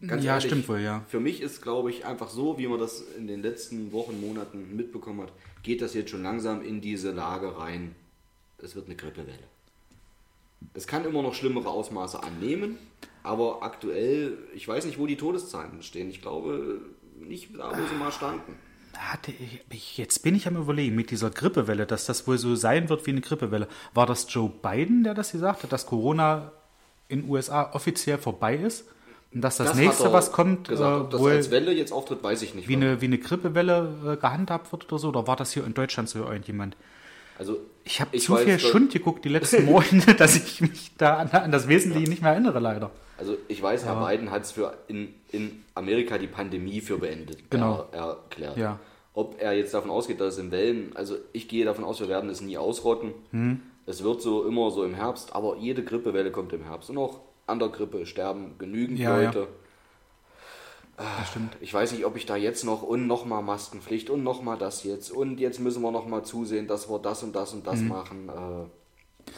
Ganz 0.00 0.24
ja, 0.24 0.34
ehrlich, 0.34 0.46
stimmt 0.46 0.68
wohl, 0.68 0.80
ja. 0.80 1.04
Für 1.08 1.20
mich 1.20 1.40
ist, 1.40 1.62
glaube 1.62 1.90
ich, 1.90 2.04
einfach 2.04 2.28
so, 2.28 2.58
wie 2.58 2.66
man 2.66 2.78
das 2.78 3.02
in 3.16 3.26
den 3.26 3.42
letzten 3.42 3.92
Wochen, 3.92 4.20
Monaten 4.20 4.76
mitbekommen 4.76 5.22
hat, 5.22 5.32
geht 5.62 5.80
das 5.80 5.94
jetzt 5.94 6.10
schon 6.10 6.22
langsam 6.22 6.62
in 6.62 6.82
diese 6.82 7.12
Lage 7.12 7.58
rein. 7.58 7.94
Es 8.58 8.76
wird 8.76 8.86
eine 8.86 8.96
Grippewelle. 8.96 9.38
Es 10.74 10.86
kann 10.86 11.04
immer 11.04 11.22
noch 11.22 11.34
schlimmere 11.34 11.68
Ausmaße 11.68 12.22
annehmen, 12.22 12.78
aber 13.22 13.62
aktuell, 13.62 14.36
ich 14.54 14.68
weiß 14.68 14.84
nicht, 14.84 14.98
wo 14.98 15.06
die 15.06 15.16
Todeszahlen 15.16 15.82
stehen. 15.82 16.10
Ich 16.10 16.20
glaube 16.20 16.80
nicht 17.18 17.58
da, 17.58 17.70
wo 17.70 17.86
sie 17.86 17.98
mal 17.98 18.12
standen. 18.12 18.54
Hatte 18.94 19.32
ich, 19.70 19.96
jetzt 19.98 20.22
bin 20.22 20.34
ich 20.34 20.46
am 20.46 20.56
überlegen 20.56 20.94
mit 20.94 21.10
dieser 21.10 21.30
Grippewelle, 21.30 21.86
dass 21.86 22.06
das 22.06 22.26
wohl 22.26 22.38
so 22.38 22.54
sein 22.54 22.88
wird 22.88 23.06
wie 23.06 23.10
eine 23.10 23.20
Grippewelle. 23.20 23.68
War 23.94 24.06
das 24.06 24.26
Joe 24.32 24.50
Biden, 24.50 25.04
der 25.04 25.14
das 25.14 25.32
gesagt 25.32 25.62
hat, 25.62 25.72
dass 25.72 25.86
Corona 25.86 26.52
in 27.08 27.22
den 27.22 27.30
USA 27.30 27.72
offiziell 27.72 28.18
vorbei 28.18 28.56
ist? 28.56 28.84
Und 29.34 29.42
dass 29.42 29.56
das, 29.58 29.70
hat 29.70 29.76
nächste, 29.76 30.12
was 30.12 30.32
kommt, 30.32 30.68
gesagt, 30.68 30.96
äh, 30.96 31.00
ob 31.04 31.10
das 31.10 31.20
wohl 31.20 31.32
als 31.32 31.50
Welle 31.50 31.72
jetzt 31.72 31.92
auftritt, 31.92 32.22
weiß 32.22 32.42
ich 32.42 32.54
nicht. 32.54 32.68
wie 32.68 32.76
eine, 32.76 33.00
wie 33.00 33.06
eine 33.06 33.18
Grippewelle 33.18 33.88
äh, 34.06 34.16
gehandhabt 34.16 34.72
wird 34.72 34.86
oder 34.86 34.98
so? 34.98 35.08
Oder 35.08 35.26
war 35.26 35.36
das 35.36 35.52
hier 35.52 35.64
in 35.64 35.74
Deutschland 35.74 36.08
so 36.08 36.20
irgendjemand? 36.20 36.76
also, 37.38 37.58
Ich 37.84 38.00
habe 38.00 38.16
zu 38.16 38.36
viel 38.36 38.58
Schund 38.58 38.92
geguckt 38.92 39.24
die 39.24 39.28
letzten 39.28 39.64
Monate, 39.66 40.14
dass 40.14 40.36
ich 40.36 40.60
mich 40.60 40.92
da 40.96 41.16
an, 41.18 41.28
an 41.30 41.52
das 41.52 41.68
Wesentliche 41.68 42.08
nicht 42.08 42.22
mehr 42.22 42.32
erinnere, 42.32 42.60
leider. 42.60 42.90
Also 43.18 43.36
ich 43.48 43.62
weiß, 43.62 43.84
Herr 43.84 44.06
Biden 44.06 44.30
hat 44.30 44.42
es 44.42 44.52
für 44.52 44.76
in, 44.88 45.14
in 45.32 45.64
Amerika 45.74 46.18
die 46.18 46.26
Pandemie 46.26 46.80
für 46.80 46.98
beendet 46.98 47.50
Genau. 47.50 47.86
er, 47.92 47.98
erklärt. 48.08 48.56
Ja. 48.56 48.78
Ob 49.14 49.40
er 49.40 49.54
jetzt 49.54 49.72
davon 49.72 49.90
ausgeht, 49.90 50.20
dass 50.20 50.34
es 50.34 50.40
in 50.40 50.50
Wellen, 50.50 50.92
also 50.94 51.16
ich 51.32 51.48
gehe 51.48 51.64
davon 51.64 51.84
aus, 51.84 52.00
wir 52.00 52.08
werden 52.08 52.28
es 52.28 52.42
nie 52.42 52.58
ausrotten. 52.58 53.12
Hm. 53.30 53.62
Es 53.86 54.02
wird 54.02 54.20
so 54.20 54.44
immer 54.44 54.70
so 54.70 54.84
im 54.84 54.94
Herbst, 54.94 55.34
aber 55.34 55.56
jede 55.56 55.82
Grippewelle 55.84 56.30
kommt 56.30 56.52
im 56.52 56.64
Herbst. 56.64 56.90
Und 56.90 56.98
auch 56.98 57.20
an 57.46 57.58
der 57.58 57.68
Grippe 57.68 58.06
sterben 58.06 58.56
genügend 58.58 58.98
Ja, 58.98 59.20
ja. 59.20 59.26
Leute. 59.26 59.48
Das 60.96 61.28
stimmt. 61.28 61.56
Ich 61.60 61.74
weiß 61.74 61.92
nicht, 61.92 62.06
ob 62.06 62.16
ich 62.16 62.24
da 62.24 62.36
jetzt 62.36 62.64
noch 62.64 62.82
und 62.82 63.06
nochmal 63.06 63.42
Maskenpflicht 63.42 64.08
und 64.08 64.24
nochmal 64.24 64.56
das 64.56 64.82
jetzt 64.82 65.10
und 65.10 65.38
jetzt 65.40 65.60
müssen 65.60 65.82
wir 65.82 65.90
nochmal 65.90 66.24
zusehen, 66.24 66.66
dass 66.66 66.88
wir 66.88 66.98
das 66.98 67.22
und 67.22 67.36
das 67.36 67.52
und 67.52 67.66
das 67.66 67.80
machen. 67.80 68.30
Äh, 68.30 69.30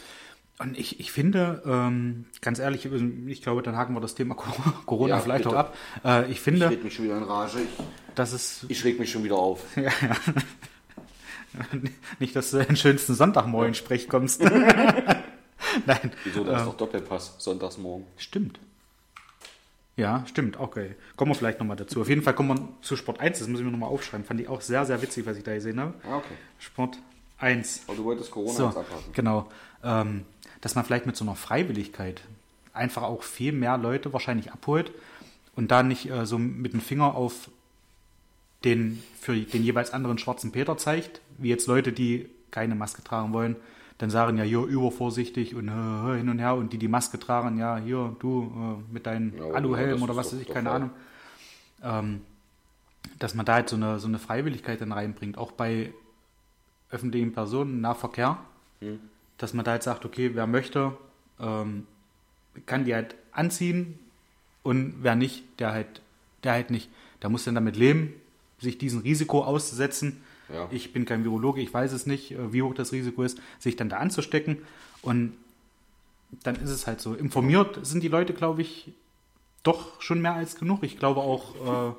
Und 0.63 0.77
ich, 0.77 1.01
ich 1.01 1.11
finde, 1.11 1.61
ähm, 1.65 2.25
ganz 2.41 2.59
ehrlich, 2.59 2.87
ich 3.27 3.41
glaube, 3.41 3.61
dann 3.61 3.75
haken 3.75 3.93
wir 3.93 3.99
das 3.99 4.15
Thema 4.15 4.35
Corona 4.85 5.15
Ja, 5.15 5.19
vielleicht 5.19 5.43
bitte. 5.43 5.55
auch 5.55 5.59
ab. 5.59 5.75
Äh, 6.05 6.25
ich 6.25 6.31
ich 6.31 6.41
finde, 6.41 6.69
rede 6.69 6.83
mich 6.83 6.93
schon 6.95 7.05
wieder 7.05 7.17
in 7.17 7.23
Rage. 7.23 7.59
Ich, 7.59 8.15
dass 8.15 8.31
es 8.31 8.65
ich 8.69 8.83
reg 8.85 8.97
mich 8.97 9.11
schon 9.11 9.25
wieder 9.25 9.35
auf. 9.37 9.61
nicht, 12.19 12.35
dass 12.35 12.51
du 12.51 12.63
den 12.63 12.75
schönsten 12.77 13.15
Sonntagmorgen 13.15 13.73
sprech 13.73 14.07
kommst. 14.07 14.41
Nein, 15.85 16.11
Wieso, 16.23 16.43
da 16.43 16.59
ist 16.59 16.65
doch 16.65 16.77
Doppelpass, 16.77 17.35
sonntagsmorgen. 17.37 18.05
stimmt. 18.17 18.59
Ja, 19.95 20.23
stimmt, 20.27 20.57
okay. 20.57 20.95
Kommen 21.17 21.31
wir 21.31 21.35
vielleicht 21.35 21.59
nochmal 21.59 21.75
dazu. 21.75 21.99
Auf 21.99 22.07
jeden 22.07 22.21
Fall 22.21 22.33
kommen 22.33 22.57
wir 22.57 22.67
zu 22.81 22.95
Sport 22.95 23.19
1, 23.19 23.39
das 23.39 23.47
muss 23.49 23.59
ich 23.59 23.65
mir 23.65 23.71
nochmal 23.71 23.89
aufschreiben. 23.89 24.25
Fand 24.25 24.39
ich 24.39 24.47
auch 24.47 24.61
sehr, 24.61 24.85
sehr 24.85 25.01
witzig, 25.01 25.25
was 25.25 25.35
ich 25.37 25.43
da 25.43 25.53
gesehen 25.53 25.77
habe. 25.79 25.93
Ah, 26.09 26.17
okay. 26.17 26.35
Sport 26.57 26.97
1. 27.39 27.83
Aber 27.87 27.97
du 27.97 28.03
wolltest 28.05 28.31
Corona 28.31 28.53
So, 28.53 28.67
abhaken. 28.67 29.11
genau. 29.13 29.49
Ähm, 29.83 30.25
dass 30.61 30.75
man 30.75 30.85
vielleicht 30.85 31.05
mit 31.05 31.17
so 31.17 31.25
einer 31.25 31.35
Freiwilligkeit 31.35 32.21
einfach 32.73 33.03
auch 33.03 33.23
viel 33.23 33.51
mehr 33.51 33.77
Leute 33.77 34.13
wahrscheinlich 34.13 34.53
abholt 34.53 34.91
und 35.57 35.69
da 35.71 35.83
nicht 35.83 36.09
äh, 36.09 36.25
so 36.25 36.37
mit 36.37 36.71
dem 36.71 36.79
Finger 36.81 37.15
auf 37.15 37.49
den 38.63 39.03
für 39.19 39.35
den 39.35 39.63
jeweils 39.63 39.91
anderen 39.91 40.17
schwarzen 40.17 40.51
Peter 40.51 40.77
zeigt, 40.77 41.19
wie 41.37 41.49
jetzt 41.49 41.67
Leute, 41.67 41.91
die 41.91 42.29
keine 42.51 42.75
Maske 42.75 43.03
tragen 43.03 43.31
wollen, 43.33 43.55
dann 43.99 44.09
sagen 44.09 44.37
ja 44.37 44.43
hier 44.43 44.63
übervorsichtig 44.63 45.53
und 45.55 45.67
äh, 45.67 46.17
hin 46.17 46.29
und 46.29 46.39
her 46.39 46.55
und 46.55 46.73
die 46.73 46.77
die 46.79 46.87
Maske 46.87 47.19
tragen, 47.19 47.59
ja 47.59 47.77
hier 47.77 48.15
du 48.19 48.51
äh, 48.89 48.93
mit 48.93 49.05
deinem 49.05 49.37
Ja, 49.37 49.51
Aluhelm 49.53 50.01
oder 50.01 50.15
was 50.15 50.33
weiß 50.33 50.41
ich, 50.41 50.47
keine. 50.47 50.71
Ahnung. 50.71 50.89
Ähm, 51.83 52.21
dass 53.19 53.35
man 53.35 53.45
da 53.45 53.53
halt 53.55 53.69
so 53.69 53.75
eine, 53.75 53.99
so 53.99 54.07
eine 54.07 54.19
Freiwilligkeit 54.19 54.81
dann 54.81 54.91
reinbringt, 54.91 55.37
auch 55.37 55.51
bei 55.51 55.93
öffentlichen 56.89 57.33
Personen, 57.33 57.81
Nahverkehr, 57.81 58.37
Hm. 58.79 58.99
dass 59.37 59.53
man 59.53 59.65
da 59.65 59.71
halt 59.71 59.83
sagt, 59.83 60.05
okay, 60.05 60.31
wer 60.33 60.47
möchte, 60.47 60.97
ähm, 61.39 61.85
kann 62.65 62.85
die 62.85 62.93
halt 62.95 63.15
anziehen 63.31 63.99
und 64.63 64.95
wer 65.01 65.15
nicht, 65.15 65.43
der 65.59 65.71
halt, 65.71 66.01
der 66.43 66.53
halt 66.53 66.71
nicht. 66.71 66.89
Der 67.21 67.29
muss 67.29 67.43
dann 67.43 67.55
damit 67.55 67.75
leben, 67.75 68.13
sich 68.59 68.77
diesem 68.77 69.01
Risiko 69.01 69.43
auszusetzen. 69.43 70.21
Ja. 70.53 70.67
Ich 70.71 70.93
bin 70.93 71.05
kein 71.05 71.23
Virologe, 71.23 71.61
ich 71.61 71.73
weiß 71.73 71.91
es 71.93 72.05
nicht, 72.05 72.31
äh, 72.31 72.53
wie 72.53 72.61
hoch 72.61 72.73
das 72.73 72.91
Risiko 72.91 73.23
ist, 73.23 73.39
sich 73.59 73.75
dann 73.75 73.89
da 73.89 73.97
anzustecken. 73.97 74.57
Und 75.01 75.33
dann 76.43 76.55
ist 76.55 76.69
es 76.69 76.87
halt 76.87 77.01
so. 77.01 77.13
Informiert 77.13 77.85
sind 77.85 78.01
die 78.03 78.07
Leute, 78.07 78.33
glaube 78.33 78.61
ich, 78.61 78.91
doch 79.63 80.01
schon 80.01 80.21
mehr 80.21 80.33
als 80.33 80.55
genug. 80.55 80.83
Ich 80.83 80.97
glaube 80.97 81.21
auch 81.21 81.93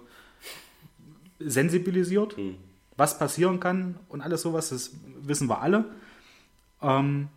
äh, 1.41 1.45
sensibilisiert, 1.49 2.37
Hm. 2.37 2.57
was 2.97 3.19
passieren 3.19 3.61
kann 3.61 3.97
und 4.09 4.21
alles 4.21 4.43
sowas, 4.43 4.71
das 4.71 4.93
wissen 5.23 5.49
wir 5.49 5.61
alle. 5.61 5.85
Ähm, 6.83 7.29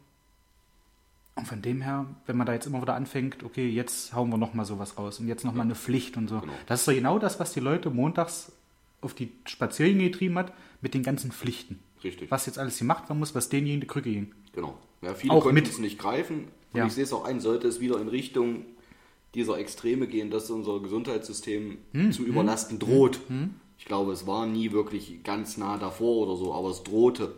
und 1.36 1.47
von 1.47 1.62
dem 1.62 1.82
her, 1.82 2.06
wenn 2.28 2.38
man 2.38 2.45
da 2.45 2.54
jetzt 2.54 2.67
immer 2.67 2.82
wieder 2.82 2.93
anfängt, 2.95 3.43
okay, 3.43 3.67
jetzt 3.67 4.13
hauen 4.13 4.30
wir 4.30 4.38
nochmal 4.38 4.65
sowas 4.65 4.97
raus 4.97 5.19
und 5.19 5.28
jetzt 5.28 5.43
nochmal 5.43 5.65
eine 5.65 5.76
Pflicht 5.76 6.15
und 6.15 6.28
so. 6.28 6.39
Genau. 6.41 6.54
Das 6.67 6.82
ist 6.82 6.88
doch 6.88 6.93
genau 6.93 7.17
das, 7.17 7.39
was 7.39 7.54
die 7.54 7.60
Leute 7.60 7.89
montags 7.89 8.52
auf 9.02 9.13
die 9.15 9.32
Spaziergänge 9.45 10.12
getrieben 10.12 10.38
hat, 10.38 10.54
mit 10.84 10.93
den 10.93 11.02
ganzen 11.02 11.32
Pflichten. 11.32 11.80
Richtig. 12.04 12.30
Was 12.30 12.46
jetzt 12.46 12.60
alles 12.60 12.78
gemacht 12.78 13.10
werden 13.10 13.17
muss, 13.19 13.34
was 13.34 13.50
denen 13.50 13.65
in 13.67 13.82
die 13.82 13.88
Krücke 13.88 14.12
ging. 14.12 14.34
Genau. 14.52 14.78
Ja, 15.02 15.13
viele 15.15 15.34
Auch 15.34 15.41
konnten 15.43 15.56
mit- 15.56 15.67
es 15.67 15.80
nicht 15.80 15.98
greifen. 15.98 16.50
Und 16.74 16.80
Ja. 16.80 16.86
ich 16.86 16.93
sehe 16.93 17.04
es 17.04 17.13
auch 17.13 17.24
ein, 17.26 17.39
sollte 17.39 17.67
es 17.67 17.80
wieder 17.80 18.00
in 18.00 18.08
Richtung 18.10 18.65
dieser 19.34 19.58
Extreme 19.58 20.08
gehen, 20.08 20.30
dass 20.30 20.50
unser 20.52 20.80
Gesundheitssystem 20.82 21.78
Hm, 21.93 22.12
zu 22.12 22.24
überlasten 22.24 22.78
droht. 22.78 23.19
Ich 23.80 23.86
glaube, 23.86 24.12
es 24.12 24.28
war 24.28 24.46
nie 24.46 24.72
wirklich 24.72 25.24
ganz 25.24 25.58
nah 25.58 25.78
davor 25.78 26.28
oder 26.28 26.36
so, 26.38 26.54
aber 26.54 26.69
es 26.69 26.84
drohte. 26.84 27.34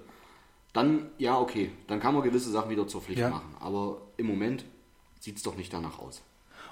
Dann, 0.73 1.07
ja, 1.17 1.39
okay, 1.39 1.71
dann 1.87 1.99
kann 1.99 2.13
man 2.13 2.23
gewisse 2.23 2.49
Sachen 2.51 2.69
wieder 2.69 2.87
zur 2.87 3.01
Pflicht 3.01 3.19
Ja. 3.21 3.29
machen. 3.29 3.55
Aber 3.59 4.01
im 4.17 4.25
Moment 4.27 4.65
sieht 5.21 5.37
es 5.37 5.43
doch 5.43 5.55
nicht 5.55 5.71
danach 5.73 5.99
aus. 5.99 6.21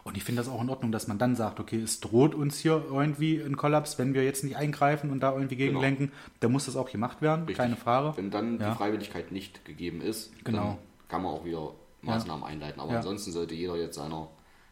Und 0.03 0.17
ich 0.17 0.23
finde 0.25 0.41
das 0.41 0.49
auch 0.51 0.61
in 0.61 0.69
Ordnung, 0.69 0.91
dass 0.91 1.07
man 1.07 1.17
dann 1.17 1.35
sagt, 1.35 1.59
okay, 1.61 1.79
es 1.81 2.01
droht 2.01 2.35
uns 2.35 2.59
hier 2.59 2.83
irgendwie 2.89 3.39
ein 3.41 3.55
Kollaps, 3.55 3.97
wenn 3.97 4.13
wir 4.13 4.23
jetzt 4.25 4.43
nicht 4.43 4.57
eingreifen 4.57 5.11
und 5.11 5.21
da 5.21 5.31
irgendwie 5.33 5.55
gegenlenken, 5.55 6.11
dann 6.41 6.51
muss 6.51 6.65
das 6.65 6.75
auch 6.75 6.91
gemacht 6.91 7.21
werden, 7.21 7.41
Richtig. 7.45 7.57
keine 7.57 7.77
Frage. 7.77 8.17
Wenn 8.17 8.29
dann 8.29 8.59
Ja. 8.59 8.71
die 8.71 8.75
Freiwilligkeit 8.77 9.31
nicht 9.31 9.63
gegeben 9.63 10.01
ist, 10.01 10.31
Genau. 10.43 10.59
dann 10.63 10.77
kann 11.07 11.23
man 11.23 11.31
auch 11.33 11.45
wieder 11.45 11.71
Maßnahmen 12.01 12.43
einleiten. 12.43 12.81
Aber 12.81 12.91
Ja. 12.91 12.97
ansonsten 12.97 13.31
sollte 13.31 13.55
jeder 13.55 13.77
jetzt 13.77 13.95
seiner 13.95 14.27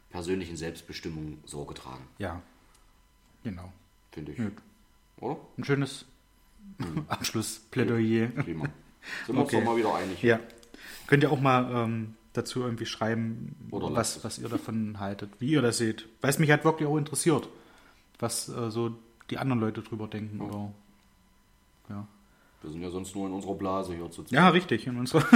persönlichen 0.09 0.57
Selbstbestimmung 0.57 1.37
Sorge 1.45 1.75
tragen, 1.75 2.03
Ja, 2.17 2.41
genau. 3.45 3.71
finde 4.11 4.33
ich. 4.33 4.37
Gut. 4.37 4.53
Oder? 5.21 5.37
Ein 5.57 5.63
schönes 5.63 6.05
Abschlussplädoyer. 7.07 8.27
Prima. 8.27 8.65
Sind 9.25 9.35
wir 9.35 9.41
Okay. 9.43 9.55
uns 9.57 9.63
doch 9.65 9.71
mal 9.71 9.77
wieder 9.77 9.95
einig. 9.95 10.21
Ja. 10.21 10.39
Könnt 11.07 11.23
ihr 11.23 11.31
auch 11.31 11.39
mal 11.39 11.71
ähm, 11.85 12.15
dazu 12.33 12.61
irgendwie 12.61 12.85
schreiben, 12.85 13.55
Oder 13.71 13.93
was, 13.93 14.23
was 14.23 14.39
ihr 14.39 14.49
davon 14.49 14.99
haltet, 14.99 15.29
wie 15.39 15.51
ihr 15.51 15.61
das 15.61 15.77
seht. 15.77 16.07
Weil 16.21 16.29
es 16.29 16.39
mich 16.39 16.49
halt 16.49 16.63
wirklich 16.63 16.87
auch 16.87 16.97
interessiert, 16.97 17.49
was 18.19 18.49
äh, 18.49 18.71
so 18.71 18.95
die 19.29 19.37
anderen 19.37 19.59
Leute 19.59 19.81
drüber 19.81 20.07
denken. 20.07 20.41
Oder, 20.41 20.71
ja. 21.89 22.07
Wir 22.61 22.69
sind 22.69 22.81
ja 22.81 22.89
sonst 22.89 23.15
nur 23.15 23.27
in 23.27 23.33
unserer 23.33 23.55
Blase 23.55 23.95
hier 23.95 24.09
zu 24.11 24.23
ja, 24.29 24.49
richtig, 24.49 24.87
in 24.87 24.97
unserer, 24.97 25.25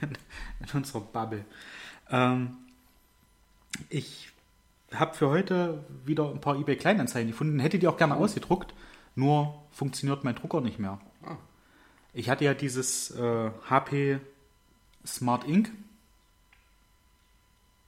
in 0.00 0.66
unserer 0.72 1.00
Bubble. 1.00 1.44
Ähm, 2.10 2.56
ich 3.88 4.30
habe 4.94 5.14
für 5.14 5.28
heute 5.28 5.84
wieder 6.04 6.30
ein 6.30 6.40
paar 6.40 6.56
eBay 6.56 6.76
Kleinanzeigen 6.76 7.30
gefunden, 7.30 7.58
hätte 7.58 7.78
die 7.78 7.88
auch 7.88 7.96
gerne 7.96 8.16
ausgedruckt, 8.16 8.74
nur 9.16 9.62
funktioniert 9.70 10.24
mein 10.24 10.36
Drucker 10.36 10.60
nicht 10.60 10.78
mehr. 10.78 11.00
Ah. 11.24 11.36
Ich 12.14 12.30
hatte 12.30 12.44
ja 12.44 12.54
dieses 12.54 13.10
äh, 13.10 13.50
HP 13.68 14.20
Smart 15.14 15.46
Ink. 15.46 15.70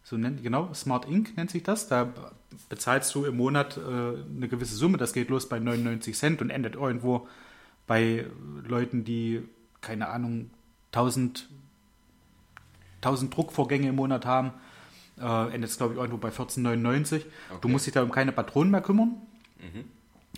So 0.02 0.16
nennt 0.16 0.42
genau, 0.42 0.72
Smart 0.74 1.09
Ink 1.09 1.37
nennt 1.37 1.50
sich 1.50 1.62
das. 1.62 1.88
Da 1.88 2.12
bezahlst 2.68 3.14
du 3.14 3.24
im 3.24 3.37
Monat 3.37 3.76
äh, 3.76 3.80
eine 3.80 4.48
gewisse 4.48 4.74
Summe. 4.74 4.98
Das 4.98 5.12
geht 5.12 5.28
los 5.28 5.48
bei 5.48 5.59
99 5.59 6.16
Cent 6.16 6.42
und 6.42 6.50
endet 6.50 6.74
irgendwo 6.74 7.28
bei 7.87 8.26
Leuten, 8.66 9.04
die, 9.04 9.42
keine 9.80 10.09
Ahnung, 10.09 10.50
1000, 10.92 11.48
1000 13.02 13.37
Druckvorgänge 13.37 13.88
im 13.88 13.96
Monat 13.96 14.26
haben. 14.26 14.52
Äh, 15.20 15.54
endet 15.54 15.70
es, 15.70 15.76
glaube 15.76 15.94
ich, 15.94 16.00
irgendwo 16.00 16.18
bei 16.18 16.30
14,99. 16.30 17.22
Du 17.61 17.68
musst 17.68 17.87
dich 17.87 17.94
da 17.94 18.02
um 18.02 18.11
keine 18.11 18.33
Patronen 18.33 18.70
mehr 18.70 18.80
kümmern. 18.80 19.16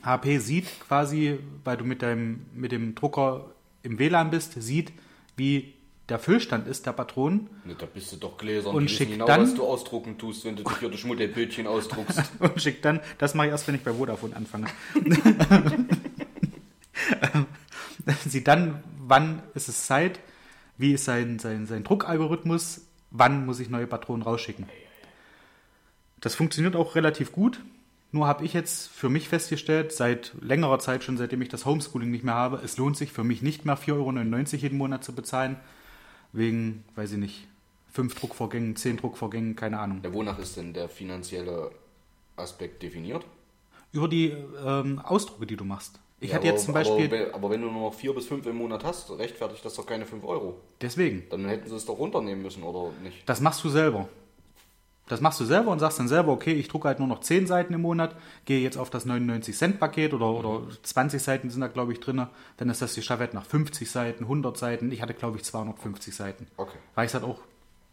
HP 0.03 0.39
sieht 0.39 0.67
quasi, 0.81 1.39
weil 1.65 1.77
du 1.77 1.85
mit, 1.85 2.03
deinem, 2.03 2.47
mit 2.55 2.73
dem 2.73 2.95
Drucker 2.95 3.51
im 3.83 3.99
WLAN 3.99 4.31
bist, 4.31 4.55
sieht, 4.61 4.93
wie 5.37 5.75
der 6.09 6.19
Füllstand 6.19 6.67
ist 6.67 6.87
der 6.87 6.93
Patronen 6.93 7.49
Ne, 7.65 7.75
da 7.79 7.87
bist 7.87 8.13
du 8.13 8.17
doch 8.17 8.37
gläsern. 8.37 8.75
Und 8.75 8.89
Die 8.91 8.95
schickt 8.95 9.13
genau, 9.13 9.27
dann- 9.27 9.43
was 9.43 9.55
du 9.55 9.65
ausdrucken 9.65 10.19
tust, 10.19 10.45
wenn 10.45 10.57
du 10.57 10.65
dich 10.65 10.79
hier 10.79 10.91
das 10.91 11.01
Schmuddelbildchen 11.01 11.67
ausdruckst. 11.67 12.23
und 12.39 12.61
schickt 12.61 12.85
dann, 12.85 13.01
das 13.19 13.35
mache 13.35 13.47
ich 13.47 13.53
erst, 13.53 13.69
wenn 13.69 13.75
ich 13.77 13.83
bei 13.83 13.93
Vodafone 13.93 14.35
anfange. 14.37 14.67
sieht 18.25 18.49
dann, 18.49 18.83
wann 18.99 19.43
ist 19.55 19.69
es 19.69 19.87
Zeit, 19.87 20.19
wie 20.77 20.93
ist 20.95 21.05
sein, 21.05 21.39
sein, 21.39 21.67
sein 21.67 21.85
Druckalgorithmus, 21.85 22.83
wann 23.11 23.47
muss 23.47 23.61
ich 23.61 23.71
neue 23.71 23.87
Patronen 23.87 24.23
rausschicken. 24.23 24.67
Das 26.21 26.35
funktioniert 26.35 26.77
auch 26.77 26.95
relativ 26.95 27.33
gut. 27.33 27.61
Nur 28.15 28.27
habe 28.27 28.45
ich 28.45 28.53
jetzt 28.53 28.89
für 28.91 29.09
mich 29.09 29.29
festgestellt, 29.29 29.93
seit 29.93 30.33
längerer 30.41 30.79
Zeit 30.79 31.03
schon, 31.03 31.17
seitdem 31.17 31.41
ich 31.41 31.49
das 31.49 31.65
Homeschooling 31.65 32.11
nicht 32.11 32.25
mehr 32.25 32.35
habe, 32.35 32.61
es 32.63 32.77
lohnt 32.77 32.97
sich 32.97 33.11
für 33.11 33.25
mich 33.25 33.41
nicht 33.41 33.65
mehr 33.65 33.79
4,99 33.79 33.93
Euro 33.95 34.63
jeden 34.63 34.79
Monat 34.79 35.03
zu 35.03 35.15
bezahlen. 35.15 35.57
Wegen, 36.33 36.85
weiß 36.95 37.13
ich 37.13 37.19
nicht, 37.19 37.49
fünf 37.93 38.15
Druckvorgängen, 38.15 38.77
zehn 38.77 38.97
Druckvorgängen, 38.97 39.55
keine 39.57 39.79
Ahnung. 39.79 40.01
Ja, 40.03 40.13
wonach 40.15 40.39
ist 40.39 40.57
denn 40.57 40.73
der 40.73 40.89
finanzielle 40.89 41.71
Aspekt 42.37 42.83
definiert? 42.83 43.25
Über 43.93 44.09
die 44.09 44.33
ähm, 44.65 44.99
Ausdrucke, 45.01 45.47
die 45.47 45.57
du 45.57 45.65
machst. 45.65 46.01
Ich 46.21 46.31
Ja, 46.31 46.37
hatte 46.37 46.47
aber, 46.47 46.55
jetzt 46.55 46.65
zum 46.65 46.75
Beispiel. 46.75 47.07
Aber, 47.27 47.35
aber 47.35 47.51
wenn 47.51 47.61
du 47.61 47.71
nur 47.71 47.91
noch 47.91 47.95
vier 47.95 48.15
bis 48.15 48.27
fünf 48.27 48.47
im 48.47 48.57
Monat 48.57 48.85
hast, 48.85 49.11
rechtfertigt 49.11 49.65
das 49.65 49.75
doch 49.75 49.85
keine 49.85 50.07
5 50.07 50.25
Euro. 50.25 50.61
deswegen. 50.81 51.25
Dann 51.29 51.47
hätten 51.47 51.69
sie 51.69 51.77
es 51.77 51.85
doch 51.85 51.99
runternehmen 51.99 52.43
müssen, 52.43 52.63
oder 52.63 52.93
nicht? 53.03 53.29
Das 53.29 53.41
machst 53.41 53.63
du 53.65 53.69
selber. 53.69 54.09
Das 55.13 55.21
machst 55.21 55.39
du 55.41 55.45
selber 55.45 55.71
und 55.71 55.79
sagst 55.79 55.99
dann 55.99 56.09
selber, 56.09 56.33
okay, 56.33 56.55
ich 56.55 56.69
drucke 56.69 56.89
halt 56.89 56.99
nur 56.99 57.07
noch 57.07 57.21
10 57.21 57.47
Seiten 57.47 57.75
im 57.75 57.83
Monat, 57.83 58.17
gehe 58.47 58.61
jetzt 58.61 58.79
auf 58.79 58.89
das 58.89 59.07
99-Cent-Paket 59.07 60.15
oder, 60.15 60.31
oder 60.31 60.67
20 60.83 61.23
Seiten 61.23 61.51
sind 61.51 61.61
da, 61.61 61.67
glaube 61.67 61.93
ich, 61.93 62.01
drin. 62.01 62.27
Dann 62.57 62.71
ist 62.71 62.81
das 62.81 62.95
die 62.95 63.03
Stafette 63.03 63.37
nach 63.37 63.45
50 63.45 63.91
Seiten, 63.91 64.25
100 64.25 64.57
Seiten. 64.57 64.91
Ich 64.91 65.03
hatte, 65.03 65.13
glaube 65.13 65.37
ich, 65.37 65.45
250 65.45 66.17
Seiten. 66.17 66.47
Okay. 66.57 66.79
Weil 66.95 67.05
ich 67.05 67.11
es 67.11 67.15
halt 67.15 67.25
auch 67.25 67.41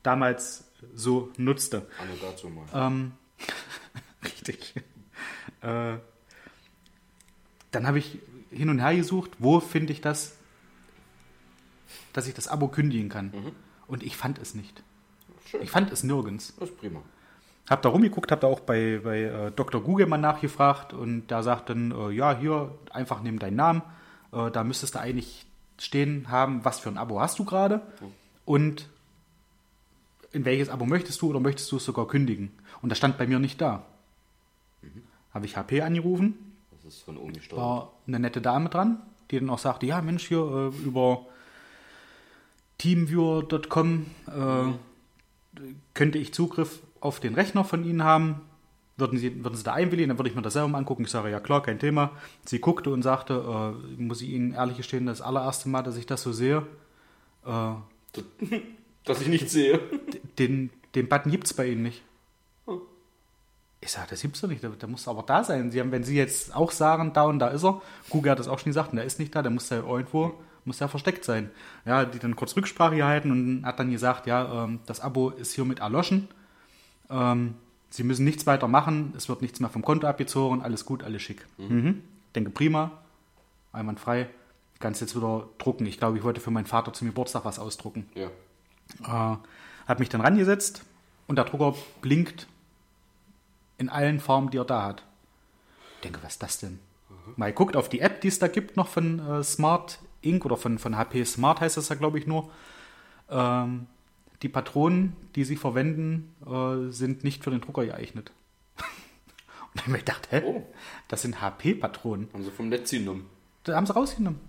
damals 0.01 0.63
so 0.95 1.29
nutzte. 1.36 1.88
Anne 2.01 2.12
dazu 2.21 2.47
mal. 2.47 2.63
Ähm, 2.73 3.12
richtig. 4.23 4.75
Äh, 5.62 5.97
dann 7.71 7.86
habe 7.86 7.99
ich 7.99 8.19
hin 8.49 8.69
und 8.69 8.79
her 8.79 8.95
gesucht, 8.95 9.32
wo 9.39 9.60
finde 9.60 9.91
ich 9.91 9.99
das, 9.99 10.38
dass 12.13 12.27
ich 12.27 12.34
das 12.34 12.47
Abo 12.47 12.69
kündigen 12.69 13.10
kann. 13.10 13.34
Und 13.88 14.03
ich 14.03 14.15
fand 14.15 14.39
es 14.39 14.55
nicht. 14.55 14.84
Schön. 15.49 15.62
Ich 15.63 15.71
fand 15.71 15.91
es 15.91 16.03
nirgends. 16.03 16.53
Das 16.59 16.69
ist 16.69 16.77
prima. 16.77 17.01
Hab 17.69 17.81
da 17.81 17.89
rumgeguckt, 17.89 18.31
hab 18.31 18.41
da 18.41 18.47
auch 18.47 18.59
bei, 18.59 18.99
bei 19.03 19.21
äh, 19.21 19.51
Dr. 19.51 19.81
Google 19.81 20.05
mal 20.07 20.17
nachgefragt 20.17 20.93
und 20.93 21.27
der 21.27 21.43
sagt 21.43 21.69
dann, 21.69 21.91
äh, 21.91 22.12
ja, 22.12 22.38
hier, 22.38 22.71
einfach 22.91 23.21
nimm 23.21 23.39
deinen 23.39 23.55
Namen. 23.55 23.81
Äh, 24.31 24.51
da 24.51 24.63
müsstest 24.63 24.95
du 24.95 24.99
eigentlich 24.99 25.45
stehen 25.79 26.29
haben, 26.29 26.65
was 26.65 26.79
für 26.79 26.89
ein 26.89 26.97
Abo 26.97 27.19
hast 27.21 27.39
du 27.39 27.45
gerade 27.45 27.81
und 28.45 28.89
in 30.31 30.45
welches 30.45 30.69
Abo 30.69 30.85
möchtest 30.85 31.21
du 31.21 31.29
oder 31.29 31.39
möchtest 31.39 31.71
du 31.71 31.77
es 31.77 31.85
sogar 31.85 32.07
kündigen. 32.07 32.51
Und 32.81 32.89
das 32.89 32.97
stand 32.97 33.17
bei 33.17 33.25
mir 33.25 33.39
nicht 33.39 33.62
da. 33.62 33.85
Habe 35.33 35.45
ich 35.45 35.57
HP 35.57 35.81
angerufen, 35.81 36.55
Das 36.71 36.85
ist 36.93 37.03
von 37.03 37.17
oben 37.17 37.33
gesteuert. 37.33 37.62
war 37.62 37.93
eine 38.07 38.19
nette 38.19 38.41
Dame 38.41 38.69
dran, 38.69 39.01
die 39.31 39.39
dann 39.39 39.49
auch 39.49 39.59
sagte, 39.59 39.85
ja 39.85 40.01
Mensch, 40.01 40.27
hier 40.27 40.71
äh, 40.73 40.83
über 40.83 41.25
teamviewer.com 42.79 44.05
äh, 44.27 44.88
könnte 45.93 46.17
ich 46.17 46.34
Zugriff 46.34 46.80
auf 47.00 47.19
den 47.19 47.36
Rechner 47.36 47.63
von 47.63 47.84
Ihnen 47.84 48.04
haben. 48.04 48.41
Würden 48.98 49.17
Sie, 49.17 49.43
würden 49.43 49.56
Sie 49.56 49.63
da 49.63 49.74
einwilligen, 49.74 50.10
dann 50.10 50.17
würde 50.17 50.30
ich 50.30 50.36
mir 50.36 50.41
das 50.41 50.54
selber 50.54 50.67
mal 50.67 50.78
angucken. 50.80 51.04
Ich 51.04 51.12
sage, 51.12 51.30
ja 51.30 51.39
klar, 51.39 51.63
kein 51.63 51.80
Thema. 51.80 52.12
Sie 52.45 52.60
guckte 52.60 52.89
und 52.89 53.02
sagte, 53.02 53.76
äh, 53.98 54.02
muss 54.02 54.22
ich 54.22 54.30
Ihnen 54.30 54.54
ehrlich 54.54 54.78
gestehen, 54.78 55.06
das 55.06 55.22
allererste 55.22 55.69
Mal, 55.69 55.84
dass 55.84 55.95
ich 55.95 56.06
das 56.06 56.22
so 56.22 56.34
sehe, 56.34 56.67
äh, 57.45 57.74
Dass 59.06 59.22
ich 59.22 59.28
nichts 59.28 59.54
sehe. 59.54 59.80
den, 60.38 60.69
den 60.95 61.08
Button 61.08 61.32
gibt 61.32 61.45
es 61.45 61.54
bei 61.54 61.67
Ihnen 61.67 61.84
nicht. 61.84 62.04
Ich 63.82 63.91
sage, 63.91 64.08
das 64.10 64.22
gibt's 64.22 64.41
doch 64.41 64.50
nicht, 64.50 64.62
der, 64.62 64.72
der 64.72 64.89
muss 64.89 65.08
aber 65.08 65.24
da 65.24 65.43
sein. 65.43 65.72
Sie 65.72 65.80
haben, 65.80 65.91
wenn 65.91 66.04
Sie 66.04 66.17
jetzt 66.17 66.54
auch 66.54 66.72
sagen, 66.72 67.13
da 67.13 67.24
und 67.24 67.39
da 67.39 67.48
ist 67.48 67.63
er, 67.63 67.82
Google 68.10 68.32
hat 68.32 68.39
das 68.39 68.50
auch 68.50 68.60
schon 68.60 68.72
gesagt, 68.72 68.91
und 68.91 68.98
der 68.98 69.06
ist 69.06 69.19
nicht 69.19 69.34
da, 69.34 69.41
der 69.41 69.52
muss 69.52 69.69
ja 69.69 69.78
irgendwo, 69.78 70.34
muss 70.65 70.80
ja 70.80 70.88
versteckt 70.88 71.24
sein. 71.26 71.52
Ja, 71.86 72.06
die 72.06 72.19
dann 72.19 72.36
kurz 72.36 72.56
Rücksprache 72.56 72.95
gehalten 72.95 73.32
und 73.32 73.65
hat 73.65 73.80
dann 73.80 73.91
gesagt, 73.91 74.28
ja, 74.28 74.65
ähm, 74.65 74.80
das 74.86 75.00
Abo 75.00 75.30
ist 75.30 75.54
hiermit 75.54 75.80
erloschen. 75.80 76.28
Ähm, 77.10 77.56
Sie 77.89 78.04
müssen 78.04 78.24
nichts 78.24 78.45
weiter 78.45 78.67
machen, 78.67 79.13
es 79.17 79.30
wird 79.30 79.41
nichts 79.41 79.60
mehr 79.60 79.69
vom 79.69 79.82
Konto 79.82 80.06
abgezogen, 80.08 80.62
alles 80.62 80.86
gut, 80.86 81.04
alles 81.04 81.22
schick. 81.22 81.45
Mhm. 81.58 82.04
Denke 82.36 82.52
prima, 82.52 82.91
einwandfrei. 83.74 84.30
Kannst 84.80 85.02
jetzt 85.02 85.15
wieder 85.15 85.50
drucken. 85.58 85.86
Ich 85.88 85.98
glaube, 85.98 86.17
ich 86.17 86.24
wollte 86.24 86.39
für 86.39 86.52
meinen 86.52 86.67
Vater 86.67 86.93
zum 86.93 87.08
Geburtstag 87.08 87.43
was 87.45 87.60
ausdrucken. 87.60 88.08
Ja. 88.13 88.28
Äh, 89.04 89.38
habe 89.88 90.00
mich 90.00 90.10
dann 90.10 90.22
rangesetzt 90.22 90.84
und 91.28 91.36
der 91.36 91.45
Drucker 91.45 91.76
blinkt 92.02 92.48
in 93.78 93.89
allen 93.89 94.19
Farben, 94.19 94.52
die 94.52 94.58
er 94.58 94.65
da 94.65 94.84
hat. 94.84 95.04
Denke, 96.04 96.19
was 96.22 96.34
ist 96.34 96.43
das 96.43 96.60
denn? 96.60 96.80
Mal 97.36 97.52
guckt 97.54 97.76
auf 97.76 97.89
die 97.89 98.00
App, 98.00 98.22
die 98.22 98.28
es 98.28 98.39
da 98.39 98.48
gibt, 98.48 98.78
noch 98.78 98.88
von 98.88 99.19
äh, 99.19 99.43
Smart 99.43 100.00
Ink 100.21 100.45
oder 100.45 100.58
von, 100.58 100.79
von 100.79 100.97
HP 100.97 101.23
Smart 101.25 101.62
heißt 101.62 101.77
das 101.77 101.89
ja, 101.89 101.95
glaube 101.95 102.19
ich, 102.19 102.27
nur. 102.27 102.49
Ähm, 103.29 103.88
die 104.41 104.49
Patronen, 104.49 105.15
die 105.36 105.43
sie 105.43 105.55
verwenden, 105.55 106.34
äh, 106.45 106.91
sind 106.91 107.23
nicht 107.23 107.43
für 107.43 107.51
den 107.51 107.62
Drucker 107.62 107.86
geeignet. 107.86 108.32
und 108.77 109.75
dann 109.75 109.86
habe 109.88 109.97
ich 109.97 110.05
gedacht, 110.05 110.27
hä? 110.32 110.41
Oh. 110.45 110.63
Das 111.08 111.21
sind 111.21 111.41
HP-Patronen. 111.41 112.29
Haben 112.34 112.43
sie 112.43 112.51
vom 112.51 112.69
Netz 112.69 112.91
genommen. 112.91 113.25
Da 113.63 113.75
haben 113.75 113.86
sie 113.86 113.93
rausgenommen. 113.93 114.39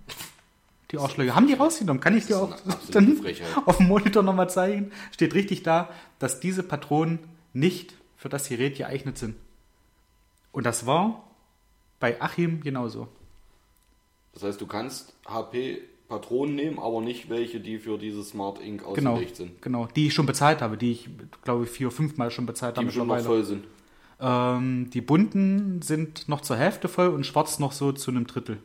Die 0.91 0.99
Arschlöcher. 0.99 1.35
Haben 1.35 1.47
die 1.47 1.55
rausgenommen? 1.55 2.01
Kann 2.01 2.17
ich 2.17 2.27
dir 2.27 2.39
auch 2.39 2.57
dann 2.91 3.17
Frechheit. 3.17 3.49
auf 3.67 3.77
dem 3.77 3.87
Monitor 3.87 4.23
nochmal 4.23 4.51
zeigen? 4.51 4.91
Steht 5.13 5.35
richtig 5.35 5.63
da, 5.63 5.89
dass 6.19 6.41
diese 6.41 6.63
Patronen 6.63 7.21
nicht 7.53 7.95
für 8.17 8.29
das 8.29 8.49
Gerät 8.49 8.77
geeignet 8.77 9.19
sind. 9.19 9.37
Und 10.53 10.67
das 10.67 10.87
war 10.87 11.25
bei 12.01 12.21
Achim 12.21 12.61
genauso. 12.61 13.09
Das 14.33 14.43
heißt, 14.43 14.61
du 14.61 14.67
kannst 14.67 15.13
HP 15.27 15.83
Patronen 16.09 16.57
nehmen, 16.57 16.79
aber 16.81 17.01
nicht 17.01 17.29
welche, 17.31 17.61
die 17.61 17.79
für 17.79 17.97
dieses 17.99 18.31
Smart 18.31 18.61
Ink 18.61 18.83
Genau, 18.95 19.13
ausgelegt 19.13 19.37
sind. 19.37 19.63
genau. 19.63 19.87
Die 19.95 20.09
ich 20.09 20.15
schon 20.15 20.27
bezahlt 20.27 20.61
habe, 20.61 20.77
die 20.77 20.91
ich, 20.93 21.09
glaube 21.45 21.65
ich, 21.65 21.71
vier, 21.71 21.91
fünfmal 21.93 22.31
schon 22.33 22.47
bezahlt 22.47 22.77
Die 22.77 22.79
habe 22.79 22.87
bestimmt 22.87 23.07
noch 23.09 23.15
mittlerweile. 23.17 23.45
voll 23.45 23.47
sind. 23.47 23.65
Ähm, 24.21 24.91
die 24.91 25.01
bunten 25.01 25.83
sind 25.83 26.29
noch 26.29 26.41
zur 26.41 26.57
Hälfte 26.57 26.89
voll 26.89 27.09
und 27.09 27.25
schwarz 27.25 27.59
noch 27.61 27.73
so 27.73 27.93
zu 27.93 28.11
einem 28.11 28.27
Drittel. 28.27 28.59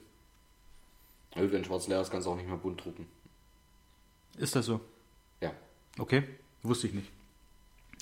Ja, 1.35 1.51
wenn 1.51 1.63
schwarz 1.63 1.87
leer 1.87 2.01
ist, 2.01 2.09
kannst 2.11 2.25
du 2.27 2.31
auch 2.31 2.35
nicht 2.35 2.47
mehr 2.47 2.57
bunt 2.57 2.83
drucken. 2.83 3.05
Ist 4.37 4.55
das 4.55 4.65
so? 4.65 4.79
Ja. 5.41 5.51
Okay, 5.99 6.23
wusste 6.63 6.87
ich 6.87 6.93
nicht. 6.93 7.07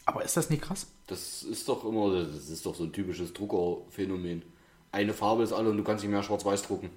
Aber 0.06 0.24
ist 0.24 0.36
das 0.38 0.50
nicht 0.50 0.62
krass? 0.64 0.88
Das 1.08 1.44
ist 1.44 1.68
doch 1.68 1.84
immer, 1.86 2.14
das 2.16 2.50
ist 2.50 2.66
doch 2.66 2.76
so 2.76 2.84
ein 2.86 2.92
typisches 2.94 3.34
Druckerphänomen. 3.34 4.42
Eine 4.92 5.14
Farbe 5.14 5.44
ist 5.44 5.54
alle 5.54 5.70
und 5.70 5.78
du 5.78 5.84
kannst 5.84 6.04
nicht 6.04 6.12
mehr 6.12 6.24
schwarz-weiß 6.24 6.64
drucken. 6.64 6.90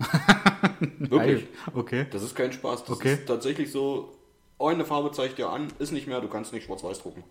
Wirklich. 0.98 1.46
Okay. 1.74 2.06
Das 2.10 2.22
ist 2.22 2.34
kein 2.34 2.52
Spaß. 2.52 2.84
Das 2.84 2.96
Okay. 2.96 3.14
ist 3.14 3.26
tatsächlich 3.26 3.70
so, 3.70 4.12
eine 4.58 4.84
Farbe 4.84 5.12
zeigt 5.12 5.38
dir 5.38 5.48
an, 5.50 5.68
ist 5.78 5.92
nicht 5.92 6.06
mehr, 6.06 6.20
du 6.20 6.28
kannst 6.28 6.52
nicht 6.52 6.64
schwarz-weiß 6.66 7.00
drucken. 7.02 7.24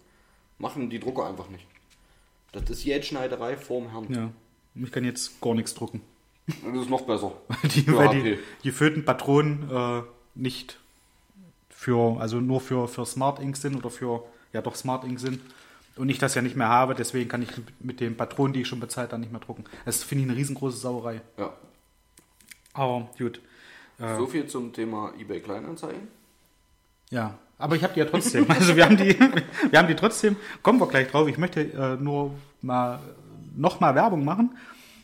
Machen 0.57 0.89
die 0.89 0.99
Drucker 0.99 1.25
einfach 1.27 1.49
nicht. 1.49 1.65
Das 2.51 2.69
ist 2.69 2.83
Jätschneiderei 2.83 3.55
vorm 3.57 3.91
Herrn. 3.91 4.13
Ja. 4.13 4.29
Ich 4.83 4.91
kann 4.91 5.03
jetzt 5.05 5.39
gar 5.41 5.53
nichts 5.53 5.73
drucken. 5.73 6.01
Das 6.47 6.81
ist 6.83 6.89
noch 6.89 7.01
besser. 7.01 7.33
Die, 7.75 7.81
Für 7.81 7.97
weil 7.97 8.07
HP. 8.07 8.39
die 8.63 8.67
gefüllten 8.69 9.05
Patronen 9.05 9.69
äh, 9.71 10.01
nicht 10.33 10.79
für, 11.69 12.19
also 12.19 12.41
nur 12.41 12.59
für, 12.59 12.87
für 12.87 13.05
Smart 13.05 13.39
Ink 13.39 13.55
sind 13.55 13.75
oder 13.75 13.89
für, 13.91 14.23
ja 14.51 14.61
doch 14.61 14.75
Smart 14.75 15.03
Ink 15.03 15.19
sind. 15.19 15.39
Und 15.95 16.09
ich 16.09 16.17
das 16.17 16.33
ja 16.33 16.41
nicht 16.41 16.55
mehr 16.55 16.69
habe, 16.69 16.95
deswegen 16.95 17.29
kann 17.29 17.41
ich 17.43 17.49
mit 17.79 17.99
den 17.99 18.17
Patronen, 18.17 18.53
die 18.53 18.61
ich 18.61 18.67
schon 18.67 18.79
bezahlt 18.79 19.11
habe, 19.11 19.19
nicht 19.21 19.31
mehr 19.31 19.41
drucken. 19.41 19.65
Das 19.85 20.03
finde 20.03 20.23
ich 20.23 20.29
eine 20.31 20.39
riesengroße 20.39 20.77
Sauerei. 20.77 21.21
Ja. 21.37 21.53
Aber 22.79 23.09
gut. 23.17 23.41
So 24.17 24.27
viel 24.27 24.47
zum 24.47 24.71
Thema 24.71 25.11
eBay 25.19 25.41
Kleinanzeigen. 25.41 26.07
Ja, 27.09 27.37
aber 27.57 27.75
ich 27.75 27.83
habe 27.83 27.93
die 27.93 27.99
ja 27.99 28.05
trotzdem. 28.05 28.45
Also 28.49 28.77
wir 28.77 28.85
haben 28.85 28.95
die, 28.95 29.19
wir 29.69 29.79
haben 29.79 29.89
die 29.89 29.95
trotzdem. 29.95 30.37
Kommen 30.63 30.79
wir 30.79 30.87
gleich 30.87 31.09
drauf. 31.09 31.27
Ich 31.27 31.37
möchte 31.37 31.61
äh, 31.61 31.97
nur 32.01 32.33
mal 32.61 32.99
noch 33.57 33.81
mal 33.81 33.95
Werbung 33.95 34.23
machen. 34.23 34.57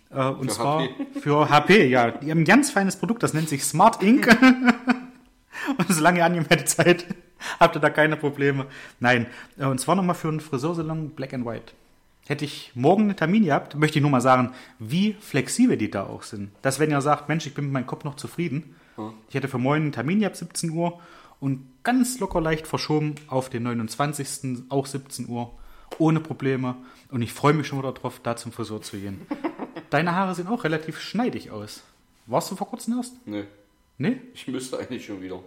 Äh, 0.10 0.24
und 0.24 0.48
Für 0.50 0.56
zwar 0.56 0.84
HP. 0.84 1.06
für 1.20 1.50
HP. 1.50 1.88
Ja, 1.88 2.12
die 2.12 2.32
haben 2.32 2.42
ein 2.42 2.46
ganz 2.46 2.72
feines 2.72 2.96
Produkt. 2.96 3.24
Das 3.24 3.34
nennt 3.34 3.50
sich 3.50 3.66
Smart 3.66 4.02
Ink. 4.02 4.28
und 5.78 5.90
solange 5.90 6.20
ihr 6.20 6.26
angemeldete 6.26 6.66
Zeit 6.66 7.06
habt 7.60 7.76
ihr 7.76 7.82
da 7.82 7.90
keine 7.90 8.16
Probleme. 8.16 8.68
Nein, 9.02 9.28
äh, 9.58 9.66
und 9.66 9.80
zwar 9.82 9.96
nochmal 9.96 10.16
für 10.16 10.30
einen 10.30 10.40
Friseursalon 10.40 11.10
Black 11.10 11.34
and 11.34 11.46
White. 11.46 11.74
Hätte 12.28 12.46
ich 12.46 12.72
morgen 12.74 13.04
einen 13.04 13.16
Termin 13.16 13.46
gehabt, 13.46 13.76
möchte 13.76 14.00
ich 14.00 14.02
nur 14.02 14.10
mal 14.12 14.22
sagen, 14.22 14.52
wie 14.80 15.14
flexibel 15.20 15.78
die 15.78 15.92
da 15.92 16.06
auch 16.08 16.24
sind. 16.24 16.52
Dass 16.64 16.80
wenn 16.80 16.90
ihr 16.92 17.02
sagt, 17.02 17.30
Mensch, 17.30 17.46
ich 17.46 17.54
bin 17.54 17.66
mit 17.66 17.74
meinem 17.74 17.88
Kopf 17.88 18.04
noch 18.04 18.16
zufrieden. 18.16 18.76
Ich 19.30 19.36
hätte 19.36 19.48
für 19.48 19.58
morgen 19.58 19.82
einen 19.84 19.92
Termin 19.92 20.20
gehabt, 20.22 20.38
17 20.38 20.70
Uhr, 20.72 21.00
und 21.40 21.68
ganz 21.84 22.20
locker 22.20 22.42
leicht 22.42 22.66
verschoben 22.66 23.16
auf 23.28 23.50
den 23.50 23.64
29. 23.64 24.64
auch 24.70 24.86
17 24.86 25.28
Uhr, 25.28 25.52
ohne 26.00 26.20
Probleme. 26.22 26.78
Und 27.12 27.22
ich 27.22 27.34
freue 27.34 27.54
mich 27.54 27.68
schon 27.68 27.80
wieder 27.80 27.92
drauf, 27.92 28.20
da 28.24 28.36
zum 28.38 28.52
Friseur 28.52 28.82
zu 28.82 28.98
gehen. 28.98 29.22
Deine 29.90 30.16
Haare 30.16 30.34
sehen 30.34 30.48
auch 30.48 30.64
relativ 30.64 31.00
schneidig 31.00 31.52
aus. 31.52 31.84
Warst 32.26 32.50
du 32.50 32.56
vor 32.56 32.68
kurzem 32.68 32.98
erst? 32.98 33.16
Nee, 33.28 33.44
Nee? 33.98 34.18
ich 34.34 34.48
müsste 34.48 34.80
eigentlich 34.80 35.06
schon 35.06 35.22
wieder. 35.22 35.42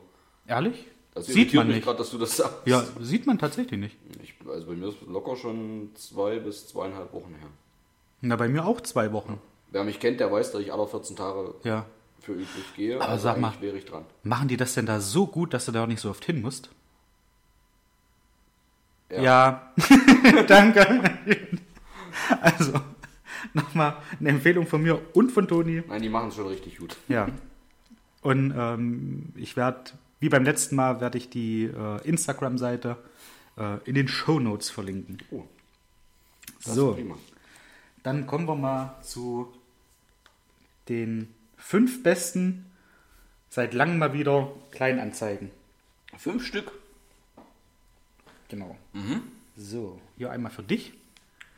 Ehrlich? 0.46 0.86
Das 1.18 1.26
Sieht 1.26 1.54
man 1.54 1.68
nicht. 1.68 1.85
gerade, 1.85 1.98
dass 1.98 2.11
du 2.11 2.18
das 2.18 2.37
sagst. 2.37 2.54
Ja, 2.64 2.85
sieht 3.00 3.26
man 3.26 3.38
tatsächlich 3.38 3.78
nicht. 3.78 3.96
Ich, 4.22 4.35
also 4.48 4.66
bei 4.66 4.74
mir 4.74 4.88
ist 4.88 4.96
locker 5.07 5.37
schon 5.37 5.90
zwei 5.94 6.38
bis 6.38 6.66
zweieinhalb 6.68 7.12
Wochen 7.12 7.35
her. 7.38 7.48
Na, 8.20 8.37
bei 8.37 8.48
mir 8.48 8.64
auch 8.66 8.81
zwei 8.81 9.12
Wochen. 9.12 9.38
Wer 9.70 9.85
mich 9.85 10.00
kennt, 10.00 10.20
der 10.20 10.31
weiß, 10.33 10.52
dass 10.52 10.61
ich 10.62 10.72
alle 10.72 10.87
14 10.87 11.16
Tage 11.16 11.54
Ja. 11.64 11.87
für 12.20 12.33
üblich 12.33 12.74
gehe. 12.76 12.96
Aber 12.96 13.09
also 13.11 13.24
sag 13.24 13.38
mal- 13.40 13.52
wäre 13.61 13.76
ich 13.76 13.85
dran. 13.85 14.04
Machen 14.22 14.48
die 14.48 14.57
das 14.57 14.74
denn 14.74 14.87
da 14.87 15.00
so 15.00 15.26
gut, 15.26 15.52
dass 15.54 15.66
du 15.66 15.72
da 15.72 15.83
auch 15.85 15.87
nicht 15.88 16.00
so 16.00 16.11
oft 16.11 16.24
hin 16.24 16.40
musst? 16.42 16.70
Ja. 19.11 19.22
Ja. 19.22 19.72
Danke. 20.48 21.18
Also, 22.40 22.72
nochmal 23.54 23.96
eine 24.20 24.28
Empfehlung 24.31 24.66
von 24.66 24.83
mir 24.83 25.00
und 25.14 25.31
von 25.33 25.48
Toni. 25.48 25.83
Nein, 25.88 26.02
die 26.02 26.09
machen 26.09 26.28
es 26.28 26.35
schon 26.35 26.48
richtig 26.48 26.78
gut. 26.78 26.96
Ja. 27.09 27.28
Und 28.22 28.52
ähm, 28.57 29.33
ich 29.37 29.57
werde, 29.57 29.92
wie 30.20 30.28
beim 30.28 30.44
letzten 30.44 30.76
Mal, 30.76 31.00
werde 31.00 31.18
ich 31.18 31.31
die 31.31 31.64
äh, 31.64 32.02
Instagram-Seite 32.09 32.96
äh, 33.57 33.78
in 33.85 33.94
den 33.94 34.09
Show 34.09 34.40
Notes 34.40 34.70
verlinken. 34.70 35.18
Oh, 35.31 35.44
So. 36.61 36.92
ist. 36.94 37.18
Dann 38.02 38.26
kommen 38.26 38.46
wir 38.46 38.54
mal 38.54 38.96
zu 39.02 39.52
den 40.88 41.33
fünf 41.57 42.02
besten, 42.02 42.64
seit 43.50 43.74
langem 43.74 43.98
mal 43.98 44.12
wieder 44.12 44.50
Kleinanzeigen. 44.70 45.50
Fünf 46.16 46.46
Stück. 46.46 46.72
Genau. 48.48 48.76
So, 49.57 50.00
hier 50.16 50.31
einmal 50.31 50.50
für 50.50 50.62
dich. 50.62 50.94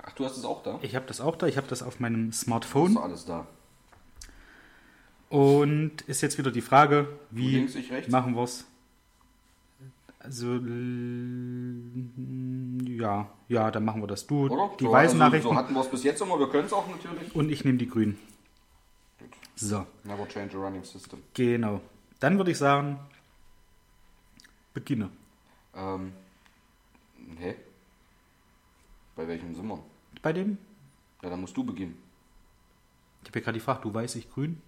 Ach, 0.02 0.12
du 0.12 0.24
hast 0.24 0.36
es 0.38 0.44
auch 0.44 0.62
da? 0.62 0.78
Ich 0.82 0.96
habe 0.96 1.06
das 1.06 1.20
auch 1.20 1.36
da, 1.36 1.46
ich 1.46 1.56
habe 1.56 1.68
das 1.68 1.82
auf 1.82 2.00
meinem 2.00 2.30
Ist 2.30 2.40
Smartphone. 2.40 2.96
alles 2.96 3.26
da. 3.26 3.46
Und 5.30 6.02
ist 6.02 6.20
jetzt 6.22 6.36
wieder 6.38 6.50
die 6.50 6.60
Frage, 6.60 7.08
wie 7.30 7.66
machen 8.08 8.34
wir 8.34 8.42
es? 8.42 8.66
Also, 10.18 10.56
ja, 13.00 13.30
ja, 13.48 13.70
dann 13.70 13.84
machen 13.84 14.02
wir 14.02 14.08
das. 14.08 14.26
Du, 14.26 14.48
Oder? 14.48 14.76
die 14.78 14.84
so, 14.84 14.92
weißen 14.92 15.22
also, 15.22 15.30
Nachrichten 15.30 15.48
So 15.48 15.54
hatten 15.54 15.72
wir 15.72 15.80
es 15.80 15.90
bis 15.90 16.02
jetzt 16.04 16.20
immer. 16.20 16.38
Wir 16.38 16.48
können 16.50 16.66
es 16.66 16.72
auch 16.72 16.86
natürlich. 16.88 17.34
und 17.34 17.48
ich 17.48 17.64
nehme 17.64 17.78
die 17.78 17.88
grünen. 17.88 18.18
So, 19.54 19.86
Never 20.04 20.26
change 20.28 20.56
a 20.56 20.60
running 20.60 20.82
system. 20.84 21.20
genau. 21.32 21.80
Dann 22.18 22.36
würde 22.36 22.50
ich 22.50 22.58
sagen, 22.58 22.98
beginne. 24.74 25.10
Ähm, 25.74 26.12
hä? 27.38 27.54
Bei 29.16 29.28
welchem 29.28 29.54
sind 29.54 29.68
wir? 29.68 29.78
Bei 30.22 30.32
dem? 30.32 30.58
Ja, 31.22 31.30
dann 31.30 31.40
musst 31.40 31.56
du 31.56 31.62
beginnen. 31.64 31.96
Ich 33.22 33.28
habe 33.28 33.38
ja 33.38 33.44
gerade 33.44 33.58
gefragt, 33.58 33.84
du 33.84 33.94
weiß, 33.94 34.16
ich 34.16 34.28
grün. 34.30 34.60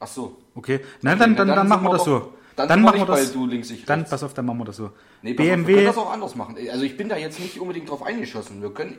Ach 0.00 0.06
so. 0.08 0.38
Okay, 0.54 0.80
na 1.02 1.14
dann, 1.14 1.36
dann, 1.36 1.46
dann 1.46 1.56
dann, 1.56 1.68
machen 1.68 1.84
wir 1.84 1.92
das 1.92 2.04
so. 2.04 2.32
dann 2.56 2.68
Dann 2.68 2.82
machen 2.82 2.98
wir 3.00 3.06
das. 3.06 3.32
du 3.32 3.46
links, 3.46 3.70
ich 3.70 3.84
Dann, 3.84 4.00
rechts. 4.00 4.10
pass 4.10 4.22
auf, 4.22 4.32
dann 4.34 4.46
machen 4.46 4.58
wir 4.58 4.64
das 4.64 4.76
so. 4.76 4.90
Nee, 5.22 5.34
pass 5.34 5.44
auf, 5.44 5.46
wir 5.46 5.54
können 5.54 5.66
BMW, 5.66 5.84
das 5.84 5.96
auch 5.98 6.12
anders 6.12 6.34
machen. 6.34 6.56
Also 6.70 6.84
ich 6.84 6.96
bin 6.96 7.08
da 7.10 7.16
jetzt 7.16 7.38
nicht 7.38 7.60
unbedingt 7.60 7.88
drauf 7.90 8.02
eingeschossen. 8.02 8.62
Wir 8.62 8.72
können. 8.72 8.96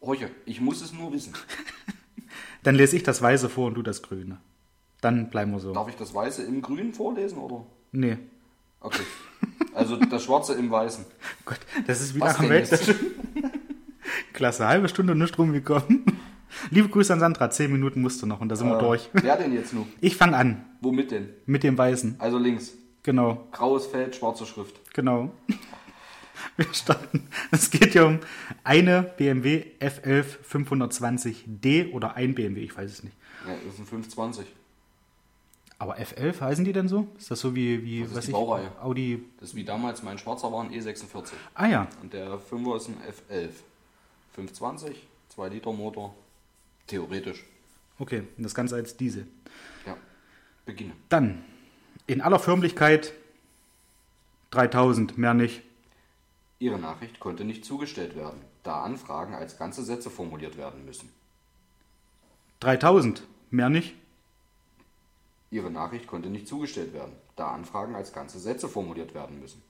Horche, 0.00 0.30
ich 0.46 0.60
muss 0.60 0.80
es 0.80 0.92
nur 0.92 1.12
wissen. 1.12 1.34
dann 2.62 2.76
lese 2.76 2.96
ich 2.96 3.02
das 3.02 3.20
Weiße 3.20 3.48
vor 3.48 3.66
und 3.66 3.74
du 3.74 3.82
das 3.82 4.02
Grüne. 4.02 4.38
Dann 5.00 5.28
bleiben 5.30 5.50
wir 5.52 5.60
so. 5.60 5.72
Darf 5.72 5.88
ich 5.88 5.96
das 5.96 6.14
Weiße 6.14 6.44
im 6.44 6.62
Grünen 6.62 6.94
vorlesen, 6.94 7.38
oder? 7.38 7.66
Nee. 7.90 8.18
Okay. 8.80 9.02
Also 9.74 9.96
das 9.96 10.22
Schwarze 10.24 10.54
im 10.54 10.70
Weißen. 10.70 11.04
Gott, 11.44 11.58
das 11.86 12.00
ist 12.00 12.14
wieder 12.14 12.38
am? 12.38 12.48
Klasse, 14.32 14.66
halbe 14.66 14.88
Stunde 14.88 15.14
nicht 15.14 15.36
rumgekommen. 15.38 16.04
Liebe 16.72 16.88
Grüße 16.88 17.12
an 17.12 17.20
Sandra, 17.20 17.50
zehn 17.50 17.70
Minuten 17.70 18.00
musst 18.00 18.22
du 18.22 18.26
noch 18.26 18.40
und 18.40 18.48
da 18.48 18.56
sind 18.56 18.66
wir 18.66 18.78
durch. 18.78 19.10
Wer 19.12 19.36
denn 19.36 19.52
jetzt 19.52 19.74
nur? 19.74 19.86
Ich 20.00 20.16
fange 20.16 20.38
an 20.38 20.64
Womit 20.80 21.10
denn? 21.10 21.28
mit 21.44 21.62
dem 21.64 21.76
Weißen. 21.76 22.16
Also 22.18 22.38
links. 22.38 22.72
Genau, 23.02 23.46
Graues 23.52 23.86
Feld, 23.86 24.16
schwarze 24.16 24.46
Schrift. 24.46 24.80
genau. 24.94 25.30
Wir 26.56 26.66
starten. 26.72 27.28
Es 27.50 27.70
geht 27.70 27.94
ja 27.94 28.04
um 28.04 28.18
eine 28.64 29.02
BMW 29.02 29.64
F11 29.80 30.24
520D 30.50 31.92
oder 31.92 32.16
ein 32.16 32.34
BMW, 32.34 32.60
ich 32.62 32.74
weiß 32.76 32.90
es 32.90 33.02
nicht. 33.04 33.14
Ja, 33.46 33.52
das 33.64 33.74
ist 33.74 33.80
ein 33.80 33.86
520. 33.86 34.46
Aber 35.78 35.98
F11 35.98 36.40
heißen 36.40 36.64
die 36.64 36.72
denn 36.72 36.88
so? 36.88 37.06
Ist 37.18 37.30
das 37.30 37.38
so 37.40 37.54
wie, 37.54 37.84
wie 37.84 38.00
Das 38.00 38.10
ist 38.10 38.16
was 38.16 38.24
die 38.24 38.30
ich, 38.30 38.34
Baureihe. 38.34 38.72
Audi? 38.82 39.22
Das 39.40 39.50
ist 39.50 39.54
wie 39.56 39.64
damals 39.64 40.02
mein 40.02 40.16
schwarzer 40.18 40.50
war 40.50 40.64
ein 40.64 40.70
E46. 40.70 41.32
Ah 41.54 41.66
ja, 41.66 41.86
Und 42.02 42.12
der 42.14 42.38
5er 42.38 42.76
ist 42.76 42.88
ein 42.88 42.96
F11. 42.96 43.50
520, 44.34 45.06
2 45.28 45.48
Liter 45.48 45.72
Motor. 45.72 46.14
Theoretisch. 46.86 47.44
okay. 47.98 48.24
Und 48.36 48.42
das 48.42 48.54
Ganze 48.54 48.76
als 48.76 48.96
Diesel. 48.96 49.26
Ja. 49.86 49.96
Beginne. 50.66 50.92
Dann, 51.08 51.44
in 52.06 52.20
aller 52.20 52.38
Förmlichkeit 52.38 53.12
3000, 54.50 55.16
mehr 55.18 55.34
nicht. 55.34 55.62
Ihre 56.58 56.78
Nachricht 56.78 57.18
konnte 57.18 57.44
nicht 57.44 57.64
zugestellt 57.64 58.14
werden, 58.14 58.40
da 58.62 58.82
Anfragen 58.82 59.34
als 59.34 59.58
ganze 59.58 59.82
Sätze 59.82 60.10
formuliert 60.10 60.56
werden 60.56 60.84
müssen. 60.84 61.08
3000, 62.60 63.26
mehr 63.50 63.68
nicht. 63.68 63.94
Ihre 65.50 65.70
Nachricht 65.70 66.06
konnte 66.06 66.30
nicht 66.30 66.46
zugestellt 66.46 66.94
werden, 66.94 67.12
da 67.36 67.50
Anfragen 67.50 67.94
als 67.94 68.12
ganze 68.12 68.38
Sätze 68.38 68.68
formuliert 68.68 69.14
werden 69.14 69.40
müssen. 69.40 69.62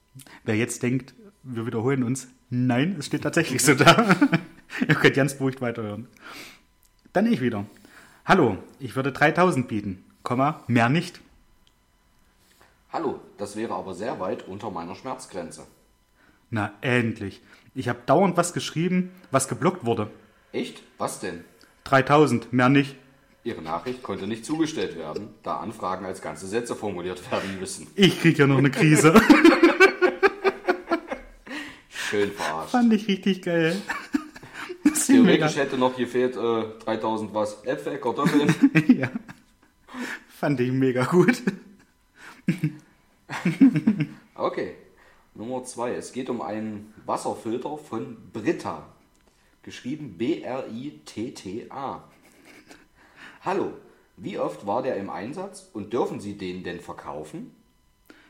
Wer 0.44 0.56
jetzt 0.56 0.82
denkt, 0.82 1.14
wir 1.42 1.66
wiederholen 1.66 2.02
uns, 2.02 2.28
nein, 2.50 2.96
es 2.98 3.06
steht 3.06 3.22
tatsächlich 3.22 3.64
so 3.64 3.74
da. 3.74 4.14
Ihr 4.88 4.94
könnt 4.94 5.16
ganz 5.16 5.34
beruhigt 5.34 5.60
weiterhören. 5.60 6.06
Dann 7.12 7.30
ich 7.30 7.42
wieder. 7.42 7.66
Hallo, 8.24 8.56
ich 8.78 8.96
würde 8.96 9.12
3000 9.12 9.68
bieten, 9.68 10.02
Komma, 10.22 10.64
mehr 10.66 10.88
nicht. 10.88 11.20
Hallo, 12.90 13.20
das 13.36 13.54
wäre 13.56 13.74
aber 13.74 13.94
sehr 13.94 14.18
weit 14.18 14.48
unter 14.48 14.70
meiner 14.70 14.94
Schmerzgrenze. 14.94 15.66
Na, 16.48 16.72
endlich. 16.80 17.42
Ich 17.74 17.88
habe 17.88 17.98
dauernd 18.06 18.36
was 18.36 18.54
geschrieben, 18.54 19.10
was 19.30 19.48
geblockt 19.48 19.84
wurde. 19.84 20.10
Echt? 20.52 20.82
Was 20.96 21.20
denn? 21.20 21.44
3000, 21.84 22.52
mehr 22.52 22.68
nicht. 22.70 22.96
Ihre 23.44 23.60
Nachricht 23.60 24.02
konnte 24.02 24.26
nicht 24.26 24.46
zugestellt 24.46 24.96
werden, 24.96 25.30
da 25.42 25.56
Anfragen 25.56 26.06
als 26.06 26.22
ganze 26.22 26.46
Sätze 26.46 26.76
formuliert 26.76 27.30
werden 27.30 27.58
müssen. 27.58 27.88
Ich 27.94 28.20
krieg 28.20 28.38
ja 28.38 28.46
noch 28.46 28.58
eine 28.58 28.70
Krise. 28.70 29.12
Schön 31.90 32.30
verarscht. 32.30 32.70
Fand 32.70 32.92
ich 32.92 33.08
richtig 33.08 33.42
geil. 33.42 33.76
Ist 35.02 35.08
mega. 35.10 35.22
Theoretisch 35.22 35.56
hätte 35.56 35.78
noch 35.78 35.96
gefehlt 35.96 36.36
äh, 36.36 36.64
3000 36.84 37.34
was. 37.34 37.64
Äpfel, 37.64 37.98
Kartoffeln. 37.98 38.54
Ja. 38.98 39.10
Fand 40.28 40.60
ich 40.60 40.72
mega 40.72 41.04
gut. 41.04 41.42
Okay. 44.34 44.74
Nummer 45.34 45.62
2. 45.64 45.94
Es 45.94 46.12
geht 46.12 46.28
um 46.28 46.42
einen 46.42 46.92
Wasserfilter 47.06 47.78
von 47.78 48.16
Britta. 48.32 48.88
Geschrieben 49.62 50.18
B-R-I-T-T-A. 50.18 52.02
Hallo. 53.42 53.72
Wie 54.16 54.38
oft 54.38 54.66
war 54.66 54.82
der 54.82 54.96
im 54.96 55.10
Einsatz 55.10 55.70
und 55.72 55.92
dürfen 55.92 56.20
Sie 56.20 56.36
den 56.36 56.64
denn 56.64 56.80
verkaufen? 56.80 57.54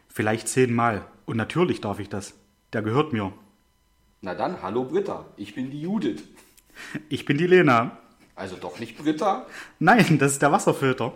Vielleicht 0.09 0.49
zehnmal. 0.49 1.07
Und 1.25 1.39
natürlich 1.39 1.81
darf 1.81 1.99
ich 1.99 2.09
das. 2.09 2.35
Der 2.73 2.83
gehört 2.83 3.13
mir. 3.13 3.33
Na 4.21 4.35
dann, 4.35 4.63
hallo 4.63 4.85
Britta. 4.85 5.27
Ich 5.37 5.55
bin 5.55 5.71
die 5.71 5.81
Judith. 5.81 6.23
Ich 7.09 7.25
bin 7.25 7.39
die 7.39 7.47
Lena. 7.47 7.99
Also 8.35 8.57
doch 8.57 8.79
nicht 8.79 8.99
Britta? 8.99 9.47
Nein, 9.79 10.19
das 10.19 10.33
ist 10.33 10.43
der 10.43 10.53
Wasserfilter. 10.53 11.13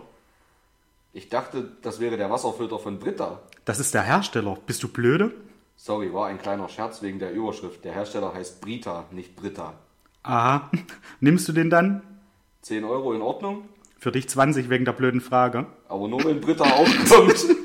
Ich 1.13 1.29
dachte, 1.29 1.71
das 1.81 1.99
wäre 1.99 2.17
der 2.17 2.29
Wasserfilter 2.29 2.79
von 2.79 2.99
Britta. 2.99 3.41
Das 3.65 3.79
ist 3.79 3.93
der 3.93 4.03
Hersteller. 4.03 4.57
Bist 4.65 4.83
du 4.83 4.87
blöde? 4.87 5.33
Sorry, 5.75 6.13
war 6.13 6.27
ein 6.27 6.39
kleiner 6.39 6.69
Scherz 6.69 7.01
wegen 7.01 7.19
der 7.19 7.31
Überschrift. 7.33 7.83
Der 7.85 7.93
Hersteller 7.93 8.33
heißt 8.33 8.61
Brita, 8.61 9.05
nicht 9.11 9.35
Britta. 9.35 9.73
Aha. 10.23 10.69
Nimmst 11.19 11.47
du 11.47 11.53
den 11.53 11.69
dann? 11.69 12.01
10 12.61 12.83
Euro 12.83 13.13
in 13.13 13.21
Ordnung, 13.21 13.67
Für 13.99 14.11
dich 14.11 14.27
20 14.29 14.69
wegen 14.69 14.85
der 14.85 14.91
blöden 14.93 15.21
Frage. 15.21 15.65
aber 15.87 16.07
nur 16.07 16.23
wenn 16.23 16.41
Britta 16.41 16.65
aufkommt. 16.65 17.35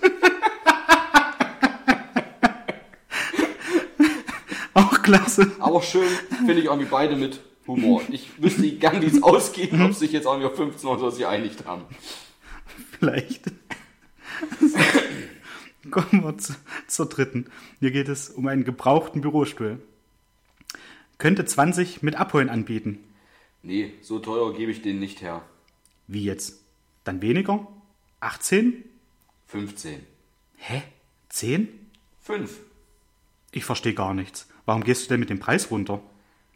Auch 4.75 5.03
klasse. 5.03 5.51
Aber 5.59 5.83
schön 5.83 6.09
finde 6.39 6.55
ich 6.55 6.65
irgendwie 6.67 6.89
beide 6.91 7.17
mit 7.17 7.41
Humor. 7.67 8.03
Ich 8.11 8.43
wüsste 8.43 8.71
gern, 8.73 9.03
wie 9.03 9.07
es 9.07 9.23
ausgeht, 9.23 9.73
ob 9.73 9.95
sich 9.95 10.13
jetzt 10.13 10.25
irgendwie 10.25 10.47
auf 10.47 10.57
15 10.57 10.89
oder 10.89 11.11
so 11.11 11.19
geeinigt 11.19 11.65
haben. 11.65 11.85
Vielleicht. 12.99 13.53
Kommen 15.91 16.25
wir 16.25 16.39
zu, 16.39 16.55
zur 16.87 17.07
dritten. 17.07 17.47
Hier 17.81 17.91
geht 17.91 18.09
es 18.09 18.31
um 18.31 18.47
einen 18.47 18.65
gebrauchten 18.65 19.21
Bürostuhl. 19.21 19.81
Könnte 21.19 21.45
20 21.45 22.03
mit 22.03 22.17
Abholen 22.17 22.49
anbieten. 22.49 22.99
Nee, 23.63 23.93
so 24.01 24.19
teuer 24.19 24.55
gebe 24.55 24.73
ich 24.73 24.83
den 24.83 24.99
nicht 24.99 25.23
her. 25.23 25.43
Wie 26.09 26.25
jetzt? 26.25 26.61
Dann 27.05 27.23
weniger? 27.23 27.67
18? 28.21 28.85
15. 29.47 30.01
Hä? 30.57 30.83
10? 31.29 31.69
5. 32.23 32.59
Ich 33.53 33.65
verstehe 33.65 33.95
gar 33.95 34.15
nichts. 34.15 34.49
Warum 34.65 34.85
gehst 34.85 35.05
du 35.05 35.09
denn 35.11 35.21
mit 35.21 35.31
dem 35.31 35.41
Preis 35.41 35.71
runter? 35.71 36.03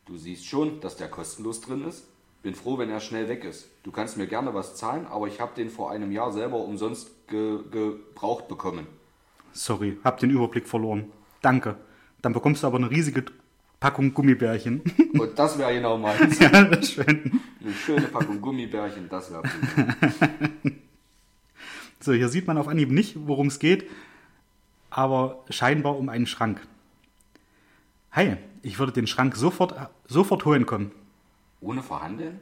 Du 0.07 0.17
siehst 0.17 0.47
schon, 0.47 0.81
dass 0.81 0.97
der 0.97 1.09
kostenlos 1.09 1.61
drin 1.61 1.85
ist. 1.85 2.07
Bin 2.45 2.55
froh, 2.55 2.79
wenn 2.79 2.91
er 2.91 3.01
schnell 3.01 3.29
weg 3.29 3.45
ist. 3.45 3.69
Du 3.83 3.91
kannst 3.91 4.17
mir 4.17 4.29
gerne 4.29 4.55
was 4.55 4.77
zahlen, 4.77 5.05
aber 5.07 5.27
ich 5.27 5.41
habe 5.41 5.57
den 5.57 5.69
vor 5.69 5.91
einem 5.91 6.13
Jahr 6.13 6.33
selber 6.33 6.59
umsonst 6.59 7.11
ge 7.27 7.59
gebraucht 7.73 8.47
bekommen. 8.47 8.87
Sorry, 9.53 9.99
hab 10.05 10.19
den 10.21 10.31
Überblick 10.31 10.69
verloren. 10.69 11.11
Danke. 11.43 11.75
Dann 12.23 12.33
bekommst 12.33 12.63
du 12.63 12.69
aber 12.69 12.77
eine 12.77 12.89
riesige 12.89 13.25
Packung 13.81 14.15
Gummibärchen. 14.15 14.81
Und 15.19 15.37
das 15.37 15.59
wäre 15.59 15.75
genau 15.75 15.99
meins. 15.99 16.39
ja, 16.41 16.51
das 16.51 16.93
schön. 16.93 17.41
Eine 17.61 17.73
schöne 17.73 18.07
Packung 18.07 18.41
Gummibärchen, 18.41 19.09
das 19.09 19.33
wäre. 19.33 19.43
So, 21.99 22.13
hier 22.13 22.29
sieht 22.29 22.47
man 22.47 22.57
auf 22.59 22.69
Anhieb 22.69 22.93
nicht, 22.93 23.17
worum 23.27 23.49
es 23.49 23.59
geht, 23.59 23.91
aber 24.91 25.43
scheinbar 25.51 25.97
um 25.97 26.09
einen 26.09 26.27
Schrank. 26.27 26.61
Hi, 28.13 28.37
ich 28.67 28.81
würde 28.81 28.91
den 28.91 29.07
Schrank 29.07 29.37
sofort, 29.37 29.77
sofort 30.09 30.45
holen 30.45 30.67
kommen. 30.67 30.91
Ohne 31.61 31.85
verhandeln? 31.85 32.41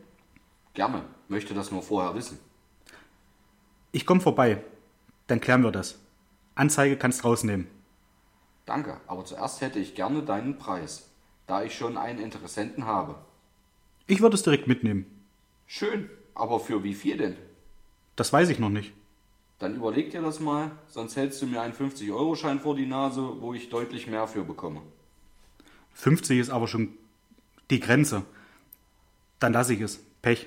Gerne. 0.73 1.05
Möchte 1.29 1.53
das 1.53 1.71
nur 1.71 1.83
vorher 1.83 2.15
wissen. 2.15 2.39
Ich 3.93 4.07
komme 4.07 4.23
vorbei. 4.23 4.65
Dann 5.27 5.43
klären 5.43 5.63
wir 5.63 5.71
das. 5.71 5.99
Anzeige 6.55 6.97
kannst 6.97 7.25
rausnehmen. 7.25 7.67
Danke, 8.65 8.99
aber 9.07 9.27
zuerst 9.27 9.61
hätte 9.61 9.79
ich 9.79 9.95
gerne 9.95 10.23
deinen 10.23 10.57
Preis, 10.57 11.11
da 11.47 11.63
ich 11.63 11.75
schon 11.77 11.99
einen 11.99 12.19
Interessenten 12.19 12.87
habe. 12.87 13.17
Ich 14.07 14.23
würde 14.23 14.37
es 14.37 14.43
direkt 14.43 14.67
mitnehmen. 14.67 15.05
Schön, 15.67 16.09
aber 16.35 16.59
für 16.59 16.83
wie 16.83 16.95
viel 16.95 17.19
denn? 17.19 17.37
Das 18.17 18.33
weiß 18.33 18.49
ich 18.49 18.59
noch 18.59 18.71
nicht. 18.71 18.95
Dann 19.59 19.77
überleg 19.77 20.11
dir 20.11 20.23
das 20.23 20.41
mal, 20.41 20.71
sonst 20.89 21.17
hältst 21.17 21.43
du 21.43 21.47
mir 21.47 21.61
einen 21.61 21.75
50-Euro-Schein 21.75 22.61
vor 22.61 22.75
die 22.75 22.87
Nase, 22.87 23.43
wo 23.43 23.53
ich 23.53 23.69
deutlich 23.69 24.07
mehr 24.07 24.27
für 24.27 24.45
bekomme. 24.45 24.81
50 25.95 26.39
ist 26.39 26.51
aber 26.51 26.69
schon 26.69 26.91
die 27.71 27.81
Grenze. 27.81 28.23
Dann 29.41 29.53
lasse 29.53 29.75
ich 29.75 29.81
es. 29.81 30.01
Pech. 30.23 30.47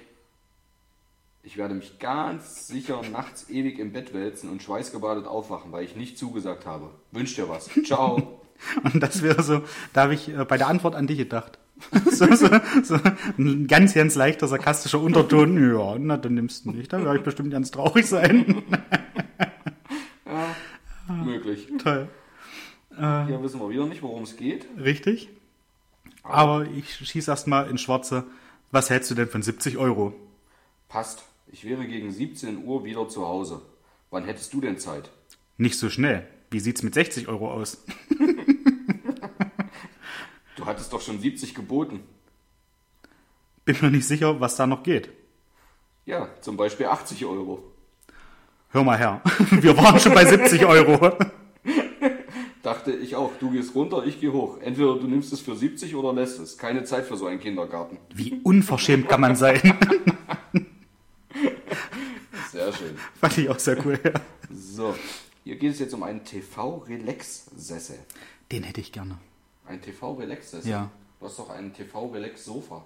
Ich 1.44 1.56
werde 1.56 1.76
mich 1.76 1.98
ganz 2.00 2.68
sicher 2.68 3.02
nachts 3.12 3.50
ewig 3.50 3.80
im 3.80 3.94
Bett 3.94 4.14
wälzen 4.14 4.50
und 4.50 4.62
schweißgebadet 4.62 5.28
aufwachen, 5.28 5.72
weil 5.72 5.86
ich 5.86 5.96
nicht 5.96 6.18
zugesagt 6.18 6.66
habe. 6.66 6.90
Wünsch 7.12 7.36
dir 7.36 7.48
was. 7.48 7.70
Ciao. 7.86 8.42
Und 8.84 9.02
das 9.02 9.22
wäre 9.22 9.44
so, 9.44 9.62
da 9.94 10.04
habe 10.04 10.16
ich 10.16 10.30
äh, 10.30 10.44
bei 10.44 10.58
der 10.58 10.68
Antwort 10.68 10.96
an 10.96 11.08
dich 11.08 11.20
gedacht. 11.20 11.60
so, 12.12 12.26
so, 12.34 12.50
so 12.84 13.00
ein 13.38 13.68
ganz, 13.68 13.94
ganz 13.94 14.16
leichter, 14.16 14.48
sarkastischer 14.48 15.00
Unterton. 15.00 15.58
Ja, 15.78 15.96
na, 16.00 16.18
dann 16.18 16.34
nimmst 16.34 16.66
du 16.66 16.72
nicht. 16.72 16.92
Da 16.92 17.04
werde 17.04 17.20
ich 17.20 17.24
bestimmt 17.24 17.52
ganz 17.52 17.72
traurig 17.72 18.08
sein. 18.08 18.64
Möglich. 21.08 21.68
Toll. 21.82 22.10
Hier 22.98 23.40
wissen 23.44 23.60
wir 23.60 23.70
wieder 23.70 23.86
nicht, 23.86 24.02
worum 24.02 24.24
es 24.24 24.36
geht. 24.38 24.66
Richtig. 24.78 25.30
Aber 26.24 26.66
ich 26.66 26.96
schieße 26.96 27.32
erstmal 27.32 27.70
in 27.70 27.78
Schwarze. 27.78 28.26
Was 28.72 28.90
hältst 28.90 29.10
du 29.12 29.16
denn 29.16 29.30
von 29.30 29.42
70 29.42 29.78
Euro? 29.78 30.14
Passt. 30.90 31.24
Ich 31.50 31.64
wäre 31.64 31.88
gegen 31.88 32.12
17 32.12 32.66
Uhr 32.66 32.84
wieder 32.84 33.08
zu 33.08 33.26
Hause. 33.26 33.62
Wann 34.10 34.26
hättest 34.26 34.54
du 34.54 34.62
denn 34.62 34.78
Zeit? 34.78 35.10
Nicht 35.58 35.78
so 35.80 35.90
schnell. 35.90 36.28
Wie 36.52 36.60
sieht's 36.60 36.84
mit 36.84 36.94
60 36.94 37.28
Euro 37.28 37.52
aus? 37.52 37.84
Du 40.58 40.66
hattest 40.66 40.92
doch 40.92 41.02
schon 41.02 41.20
70 41.22 41.54
geboten. 41.54 42.00
Bin 43.64 43.78
mir 43.80 43.92
nicht 43.92 44.08
sicher, 44.08 44.42
was 44.42 44.56
da 44.56 44.66
noch 44.66 44.82
geht. 44.82 45.10
Ja, 46.06 46.30
zum 46.42 46.58
Beispiel 46.58 46.88
80 46.88 47.26
Euro. 47.26 47.64
Hör 48.70 48.84
mal 48.84 48.98
her. 48.98 49.22
Wir 49.52 49.78
waren 49.78 50.00
schon 50.00 50.16
bei 50.16 50.26
70 50.26 50.66
Euro. 50.66 51.16
Dachte 52.88 53.00
ich 53.00 53.18
auch, 53.18 53.34
du 53.38 53.52
gehst 53.52 53.76
runter, 53.76 54.06
ich 54.06 54.22
gehe 54.22 54.32
hoch. 54.32 54.60
Entweder 54.62 54.96
du 54.96 55.08
nimmst 55.08 55.34
es 55.34 55.42
für 55.42 55.58
70 55.58 55.94
oder 55.96 56.14
lässt 56.14 56.40
es. 56.40 56.58
Keine 56.58 56.86
Zeit 56.86 57.06
für 57.06 57.18
so 57.18 57.26
einen 57.26 57.42
Kindergarten. 57.42 57.98
Wie 58.14 58.40
unverschämt 58.44 59.10
kann 59.10 59.20
man 59.20 59.36
sein? 59.36 59.60
Sehr 62.50 62.72
schön. 62.72 62.98
Fand 63.20 63.38
ich 63.38 63.50
auch 63.50 63.60
sehr 63.60 63.86
cool. 63.86 64.00
Ja. 64.02 64.14
So, 64.50 64.96
hier 65.44 65.58
geht 65.58 65.74
es 65.74 65.80
jetzt 65.80 65.94
um 65.94 66.02
einen 66.02 66.24
TV-Relax-Sessel. 66.24 68.00
Den 68.54 68.64
hätte 68.64 68.80
ich 68.80 68.94
gerne. 68.94 69.18
Ein 69.66 69.82
TV-Relax-Sessel? 69.82 70.72
Ja. 70.72 70.90
Du 71.20 71.26
hast 71.26 71.38
doch 71.40 71.50
ein 71.50 71.74
TV-Relax-Sofa. 71.74 72.86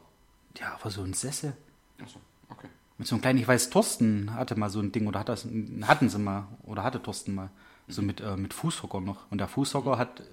Ja, 0.58 0.80
aber 0.80 0.90
so 0.90 1.04
ein 1.04 1.14
Sessel. 1.14 1.54
Achso, 2.02 2.20
okay. 2.50 2.70
Mit 2.98 3.08
so 3.08 3.14
einem 3.14 3.22
kleinen, 3.22 3.38
ich 3.38 3.48
weiß, 3.48 3.70
Thorsten 3.70 4.34
hatte 4.34 4.56
mal 4.56 4.72
so 4.72 4.80
ein 4.80 4.92
Ding, 4.92 5.06
oder 5.06 5.20
hat 5.20 5.30
das, 5.30 5.48
hatten 5.84 6.10
sie 6.10 6.18
mal, 6.18 6.48
oder 6.64 6.82
hatte 6.82 7.04
Thorsten 7.04 7.36
mal, 7.36 7.52
so 7.88 8.02
mit, 8.02 8.22
äh, 8.22 8.38
mit 8.38 8.54
Fußhocker 8.54 9.02
noch. 9.02 9.30
Und 9.32 9.40
der 9.40 9.48
Fußhocker 9.48 9.98
hat, 9.98 10.24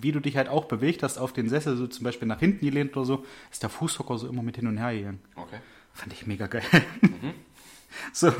wie 0.00 0.12
du 0.12 0.20
dich 0.20 0.36
halt 0.36 0.48
auch 0.48 0.64
bewegt 0.66 1.02
hast 1.02 1.18
auf 1.18 1.32
den 1.32 1.48
Sessel, 1.48 1.76
so 1.76 1.86
zum 1.86 2.04
Beispiel 2.04 2.28
nach 2.28 2.40
hinten 2.40 2.64
gelehnt 2.64 2.96
oder 2.96 3.06
so, 3.06 3.24
ist 3.50 3.62
der 3.62 3.70
Fußhocker 3.70 4.18
so 4.18 4.28
immer 4.28 4.42
mit 4.42 4.56
hin 4.56 4.66
und 4.66 4.78
her 4.78 4.94
gegangen. 4.94 5.20
Okay. 5.36 5.58
Fand 5.92 6.12
ich 6.12 6.26
mega 6.26 6.46
geil. 6.46 6.64
So. 8.12 8.32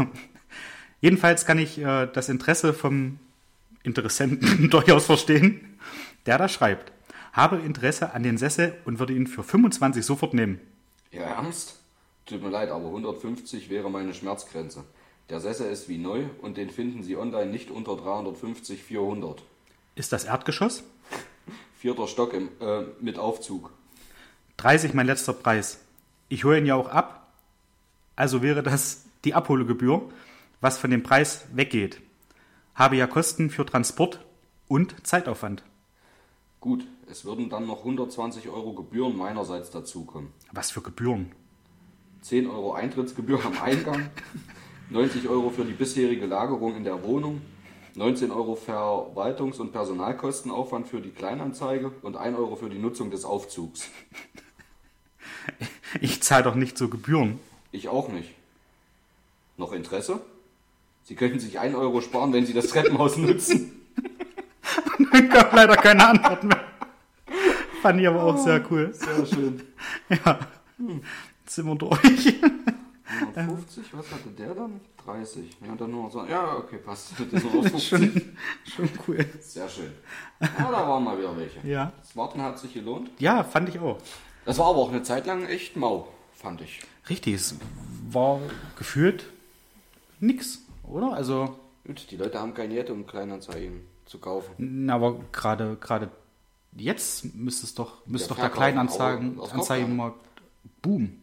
Jedenfalls 1.01 1.47
kann 1.47 1.59
ich 1.59 1.79
äh, 1.79 2.09
das 2.13 2.29
Interesse 2.29 2.75
vom 2.75 3.21
Interessenten 3.85 4.71
durchaus 4.71 5.07
verstehen, 5.07 5.79
der 6.27 6.39
da 6.39 6.49
schreibt. 6.49 6.93
Habe 7.33 7.59
Interesse 7.59 8.15
an 8.15 8.23
den 8.23 8.39
Sessel 8.39 8.75
und 8.85 8.99
würde 8.99 9.13
ihn 9.13 9.27
für 9.27 9.43
25 9.43 10.05
sofort 10.05 10.35
nehmen. 10.35 10.61
Ja, 11.11 11.23
ernst? 11.23 11.81
Tut 12.27 12.43
mir 12.43 12.49
leid, 12.49 12.71
aber 12.71 12.87
150 12.87 13.69
wäre 13.69 13.91
meine 13.91 14.15
Schmerzgrenze. 14.15 14.85
Der 15.31 15.41
Sessel 15.41 15.71
ist 15.71 15.89
wie 15.89 15.99
neu 15.99 16.25
und 16.43 16.57
den 16.57 16.71
finden 16.71 17.03
Sie 17.03 17.17
online 17.17 17.51
nicht 17.51 17.71
unter 17.71 17.97
350, 17.97 18.83
400. 18.83 19.43
Ist 19.95 20.13
das 20.13 20.25
Erdgeschoss? 20.25 20.85
Vierter 21.79 22.07
Stock 22.07 22.35
im, 22.35 22.49
äh, 22.61 22.83
mit 23.01 23.19
Aufzug. 23.19 23.71
30 24.59 24.93
mein 24.95 25.07
letzter 25.07 25.33
Preis. 25.33 25.81
Ich 26.29 26.45
hole 26.45 26.59
ihn 26.59 26.67
ja 26.67 26.75
auch 26.75 26.89
ab. 26.89 27.33
Also 28.17 28.43
wäre 28.43 28.63
das 28.63 29.05
die 29.25 29.35
Abholgebühr, 29.35 30.03
was 30.61 30.79
von 30.79 30.91
dem 30.91 31.03
Preis 31.03 31.47
weggeht. 31.53 32.01
Habe 32.75 32.97
ja 32.97 33.07
Kosten 33.07 33.51
für 33.51 33.65
Transport 33.65 34.21
und 34.69 34.95
Zeitaufwand. 35.07 35.63
Gut, 36.61 36.87
es 37.11 37.25
würden 37.25 37.51
dann 37.51 37.67
noch 37.67 37.81
120 37.81 38.49
Euro 38.49 38.73
Gebühren 38.73 39.17
meinerseits 39.17 39.71
dazukommen. 39.71 40.33
Was 40.53 40.71
für 40.71 40.81
Gebühren? 40.81 41.33
10 42.23 42.49
Euro 42.49 42.73
Eintrittsgebühr 42.73 43.45
am 43.45 43.61
Eingang, 43.61 44.09
90 44.91 45.29
Euro 45.29 45.51
für 45.51 45.65
die 45.65 45.73
bisherige 45.73 46.27
Lagerung 46.27 46.77
in 46.77 46.85
der 46.85 47.03
Wohnung, 47.03 47.41
19 47.95 48.31
Euro 48.31 48.55
Verwaltungs- 48.55 49.59
und 49.59 49.73
Personalkostenaufwand 49.73 50.89
für 50.89 51.01
die 51.01 51.11
Kleinanzeige 51.11 51.93
und 52.03 52.17
1 52.17 52.37
Euro 52.37 52.57
für 52.57 52.69
die 52.69 52.79
Nutzung 52.79 53.11
des 53.11 53.25
Aufzugs. 53.25 53.89
Ich 56.01 56.23
zahle 56.23 56.45
doch 56.45 56.55
nicht 56.55 56.79
so 56.79 56.89
Gebühren. 56.89 57.39
Ich 57.71 57.89
auch 57.89 58.09
nicht. 58.09 58.31
Noch 59.59 59.73
Interesse? 59.73 60.21
Sie 61.05 61.15
könnten 61.15 61.39
sich 61.39 61.59
1 61.59 61.75
Euro 61.75 62.01
sparen, 62.01 62.33
wenn 62.33 62.47
Sie 62.47 62.55
das 62.55 62.69
Treppenhaus 62.69 63.17
nutzen. 63.17 63.73
Ich 64.99 65.31
habe 65.31 65.55
leider 65.55 65.77
keine 65.77 66.09
Antwort 66.09 66.45
mehr. 66.45 66.61
Fand 67.83 68.01
ich 68.01 68.09
aber 68.09 68.23
auch 68.23 68.39
sehr 68.39 68.65
cool. 68.71 68.93
Sehr 68.95 69.27
schön. 69.27 69.63
Ja. 70.09 70.39
Sind 71.47 71.67
wir 71.67 71.75
durch. 71.77 72.35
150, 73.21 73.85
was 73.93 74.11
hatte 74.11 74.29
der 74.31 74.55
dann? 74.55 74.81
30. 75.05 75.57
Ja, 75.67 75.75
dann 75.75 75.91
nur 75.91 76.11
so. 76.11 76.25
Ja, 76.25 76.57
okay, 76.57 76.79
passt. 76.79 77.13
Das 77.31 77.43
ist 77.43 77.53
nur 77.53 77.63
50. 77.63 77.89
Schon, 77.89 78.37
schon 78.65 78.89
cool. 79.07 79.27
Sehr 79.41 79.69
schön. 79.69 79.93
Ja, 80.41 80.71
da 80.71 80.89
waren 80.89 81.05
mal 81.05 81.19
wieder 81.19 81.37
welche. 81.37 81.67
Ja. 81.67 81.93
Das 82.01 82.17
Warten 82.17 82.41
hat 82.43 82.59
sich 82.59 82.75
gelohnt. 82.75 83.11
Ja, 83.19 83.45
fand 83.45 83.69
ich 83.69 83.79
auch. 83.79 83.99
Das 84.45 84.59
war 84.59 84.67
aber 84.67 84.79
auch 84.79 84.91
eine 84.91 85.03
Zeit 85.03 85.27
lang 85.27 85.47
echt 85.47 85.77
mau, 85.77 86.09
fand 86.35 86.61
ich. 86.61 86.81
Richtig, 87.09 87.35
es 87.35 87.57
war 88.11 88.41
gefühlt 88.77 89.27
nix, 90.21 90.61
oder? 90.85 91.13
Also, 91.13 91.59
Gut, 91.87 92.11
die 92.11 92.17
Leute 92.17 92.41
haben 92.41 92.55
kein 92.55 92.71
Geld, 92.71 92.89
um 92.91 93.07
Kleinanzeigen 93.07 93.83
zu 94.07 94.19
kaufen. 94.19 94.53
na, 94.59 94.95
aber 94.95 95.17
gerade 95.33 95.77
gerade 95.77 96.11
jetzt 96.77 97.35
müsste 97.35 97.67
es 97.67 97.75
doch 97.75 98.07
müsste 98.07 98.29
Der 98.29 98.37
doch 98.37 98.37
der 98.37 98.45
Verkauf, 98.51 98.59
Kleinanzeigen 98.59 99.33
aber 99.35 99.43
aus 99.43 99.53
Anzeigenmarkt 99.53 100.19
boomen, 100.83 101.23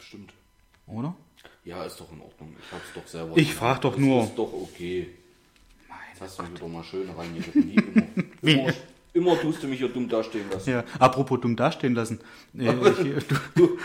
Stimmt. 0.00 0.32
Oder? 0.86 1.14
Ja, 1.64 1.84
ist 1.84 2.00
doch 2.00 2.10
in 2.12 2.20
Ordnung. 2.20 2.54
Ich 2.58 2.72
hab's 2.72 2.92
doch 2.94 3.06
selber. 3.06 3.36
Ich 3.36 3.48
gemacht. 3.48 3.58
frag 3.58 3.80
doch 3.82 3.92
Das 3.92 4.00
nur. 4.00 4.24
ist 4.24 4.34
doch 4.36 4.52
okay. 4.52 5.08
Jetzt 6.12 6.20
hast 6.22 6.38
du 6.38 6.42
mich 6.44 6.52
wieder 6.54 6.68
mal 6.68 6.84
schön 6.84 7.08
reingeritten. 7.10 7.72
Immer. 8.42 8.62
Immer. 8.62 8.72
Immer 9.12 9.40
tust 9.40 9.60
du 9.62 9.66
mich 9.66 9.78
hier 9.80 9.88
dumm 9.88 10.08
dastehen 10.08 10.48
lassen. 10.52 10.70
Ja, 10.70 10.84
apropos 11.00 11.40
dumm 11.40 11.56
dastehen 11.56 11.94
lassen. 11.94 12.20
Äh, 12.58 12.72
ich, 12.72 13.26
du, 13.26 13.34
Du, 13.56 13.78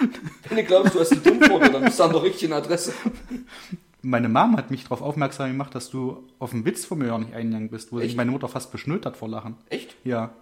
wenn 0.50 0.58
du 0.58 0.64
glaubst, 0.64 0.94
du 0.96 1.00
hast 1.00 1.12
einen 1.14 1.24
Dummvogel, 1.24 1.72
dann 1.72 1.84
bist 1.86 2.00
du 2.00 2.04
an 2.04 2.12
der 2.14 2.22
richtigen 2.24 2.54
Adresse. 2.54 2.94
meine 4.02 4.30
Mom 4.30 4.56
hat 4.58 4.70
mich 4.72 4.84
darauf 4.84 5.02
aufmerksam 5.02 5.50
gemacht, 5.50 5.74
dass 5.76 5.90
du 5.90 6.24
auf 6.40 6.54
einen 6.54 6.64
Witz 6.66 6.86
von 6.86 7.00
mir 7.00 7.08
ja 7.08 7.18
nicht 7.18 7.34
eingegangen 7.34 7.70
bist, 7.70 7.92
wo 7.92 7.98
sich 7.98 8.10
Echt? 8.10 8.18
meine 8.18 8.30
Mutter 8.32 8.48
fast 8.48 8.72
beschnürt 8.72 9.06
hat 9.06 9.18
vor 9.18 9.28
Lachen. 9.30 9.56
Echt? 9.70 9.96
Ja. 10.04 10.34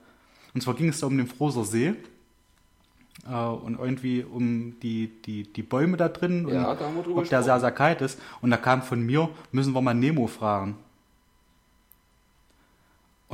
Und 0.53 0.61
zwar 0.61 0.73
ging 0.75 0.89
es 0.89 0.99
da 0.99 1.07
um 1.07 1.17
den 1.17 1.27
Froser 1.27 1.63
See. 1.63 1.93
Äh, 3.29 3.35
und 3.35 3.79
irgendwie 3.79 4.23
um 4.23 4.79
die, 4.81 5.07
die, 5.25 5.43
die 5.43 5.63
Bäume 5.63 5.97
da 5.97 6.09
drin 6.09 6.47
Ja, 6.47 6.71
und 6.71 6.81
da 6.81 6.89
ob 7.15 7.29
der 7.29 7.43
sehr, 7.43 7.59
sehr 7.59 7.71
kalt 7.71 8.01
ist. 8.01 8.19
Und 8.41 8.51
da 8.51 8.57
kam 8.57 8.81
von 8.81 9.01
mir, 9.01 9.29
müssen 9.51 9.73
wir 9.73 9.81
mal 9.81 9.93
Nemo 9.93 10.27
fragen. 10.27 10.77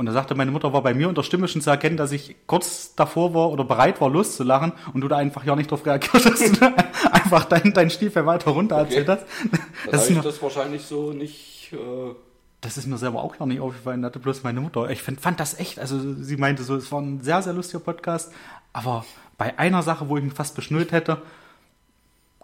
Und 0.00 0.06
da 0.06 0.12
sagte 0.12 0.34
meine 0.34 0.50
Mutter, 0.50 0.72
war 0.72 0.82
bei 0.82 0.94
mir 0.94 1.10
unter 1.10 1.22
Stimme 1.22 1.46
schon 1.46 1.60
zu 1.60 1.68
erkennen, 1.68 1.98
dass 1.98 2.10
ich 2.10 2.34
kurz 2.46 2.94
davor 2.94 3.34
war 3.34 3.50
oder 3.50 3.64
bereit 3.64 4.00
war, 4.00 4.08
loszulachen 4.08 4.72
und 4.94 5.02
du 5.02 5.08
da 5.08 5.18
einfach 5.18 5.44
ja 5.44 5.54
nicht 5.54 5.70
drauf 5.70 5.84
reagiert 5.84 6.24
hast 6.24 6.40
und 6.40 6.62
einfach 7.12 7.44
dein, 7.44 7.74
dein 7.74 7.90
Stiefel 7.90 8.24
weiter 8.24 8.52
runter 8.52 8.76
erzählt 8.76 9.08
hast. 9.08 9.26
Das 9.84 9.92
habe 9.92 9.96
ist, 9.96 10.10
ich 10.10 10.16
mir, 10.16 10.22
das 10.22 10.40
wahrscheinlich 10.40 10.84
so 10.84 11.12
nicht. 11.12 11.74
Äh, 11.74 12.14
das 12.62 12.78
ist 12.78 12.86
mir 12.86 12.96
selber 12.96 13.22
auch 13.22 13.36
gar 13.36 13.44
nicht 13.46 13.60
aufgefallen, 13.60 14.02
hatte 14.02 14.20
bloß 14.20 14.42
meine 14.42 14.62
Mutter. 14.62 14.88
Ich 14.88 15.02
find, 15.02 15.20
fand 15.20 15.38
das 15.38 15.58
echt, 15.58 15.78
also 15.78 16.14
sie 16.14 16.38
meinte 16.38 16.62
so, 16.62 16.76
es 16.76 16.90
war 16.90 17.02
ein 17.02 17.20
sehr, 17.20 17.42
sehr 17.42 17.52
lustiger 17.52 17.80
Podcast, 17.80 18.32
aber 18.72 19.04
bei 19.40 19.58
einer 19.58 19.82
Sache, 19.82 20.10
wo 20.10 20.18
ich 20.18 20.22
mich 20.22 20.34
fast 20.34 20.54
beschnürt 20.54 20.92
hätte, 20.92 21.22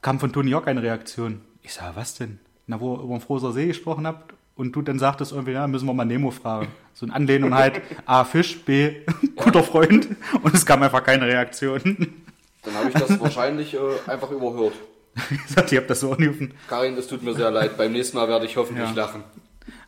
kam 0.01 0.19
von 0.19 0.33
Toni 0.33 0.51
Jock 0.51 0.67
eine 0.67 0.83
Reaktion. 0.83 1.43
Ich 1.63 1.75
sag, 1.75 1.95
was 1.95 2.15
denn? 2.15 2.39
Na, 2.67 2.81
wo 2.81 2.95
ihr 2.97 3.03
über 3.03 3.15
den 3.19 3.21
Froser 3.21 3.53
See 3.53 3.67
gesprochen 3.67 4.07
habt 4.07 4.33
und 4.55 4.73
du 4.75 4.81
dann 4.81 4.99
sagtest 4.99 5.33
irgendwie, 5.33 5.53
ja, 5.53 5.67
müssen 5.67 5.85
wir 5.85 5.93
mal 5.93 6.07
Nemo 6.07 6.31
fragen. 6.31 6.69
So 6.95 7.05
eine 7.05 7.15
Anlehnung 7.15 7.55
halt, 7.55 7.83
A, 8.07 8.25
Fisch, 8.25 8.65
B, 8.65 9.03
guter 9.37 9.63
Freund 9.63 10.09
und 10.43 10.55
es 10.55 10.65
kam 10.65 10.83
einfach 10.83 11.05
keine 11.05 11.27
Reaktion. 11.27 12.15
dann 12.63 12.75
habe 12.75 12.89
ich 12.89 12.95
das 12.95 13.21
wahrscheinlich 13.21 13.75
äh, 13.75 13.79
einfach 14.07 14.31
überhört. 14.31 14.73
Ich 15.31 15.51
sagte, 15.55 15.77
habe 15.77 15.87
das 15.87 16.01
so 16.01 16.13
angerufen. 16.13 16.55
Karin, 16.67 16.97
es 16.97 17.09
tut 17.09 17.23
mir 17.23 17.35
sehr 17.35 17.51
leid. 17.51 17.77
Beim 17.77 17.93
nächsten 17.93 18.17
Mal 18.17 18.27
werde 18.29 18.47
ich 18.47 18.57
hoffentlich 18.57 18.89
Ja. 18.89 18.95
lachen. 18.95 19.23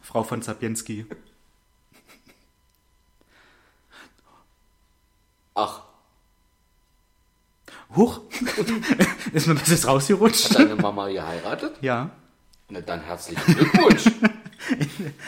Frau 0.02 0.22
von 0.24 0.42
Sapienski. 0.42 1.06
Ach, 5.54 5.87
Huch! 7.96 8.20
Ist 9.32 9.46
mir 9.46 9.54
das 9.54 9.68
jetzt 9.70 9.86
rausgerutscht? 9.86 10.50
hat 10.50 10.58
deine 10.58 10.76
Mama 10.76 11.08
geheiratet? 11.08 11.72
Ja. 11.80 12.10
Na 12.68 12.80
dann 12.80 13.00
herzlichen 13.00 13.54
Glückwunsch. 13.54 14.04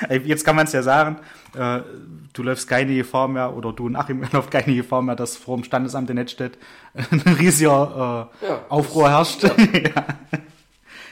Jetzt 0.24 0.44
kann 0.44 0.56
man 0.56 0.66
es 0.66 0.72
ja 0.72 0.82
sagen, 0.82 1.16
äh, 1.54 1.80
du 2.34 2.42
läufst 2.42 2.68
keine 2.68 2.94
Gefahr 2.94 3.28
mehr, 3.28 3.56
oder 3.56 3.72
du 3.72 3.86
und 3.86 3.96
Achim 3.96 4.22
läuft 4.32 4.50
keine 4.50 4.74
Gefahr 4.74 5.00
mehr, 5.00 5.16
dass 5.16 5.36
vor 5.36 5.56
dem 5.56 5.64
Standesamt 5.64 6.10
in 6.10 6.16
Nettstedt 6.16 6.58
ein 6.94 7.20
riesiger 7.38 8.28
äh, 8.42 8.46
Ja. 8.46 8.64
Aufruhr 8.68 9.08
herrscht. 9.08 9.42
Ja. 9.44 10.04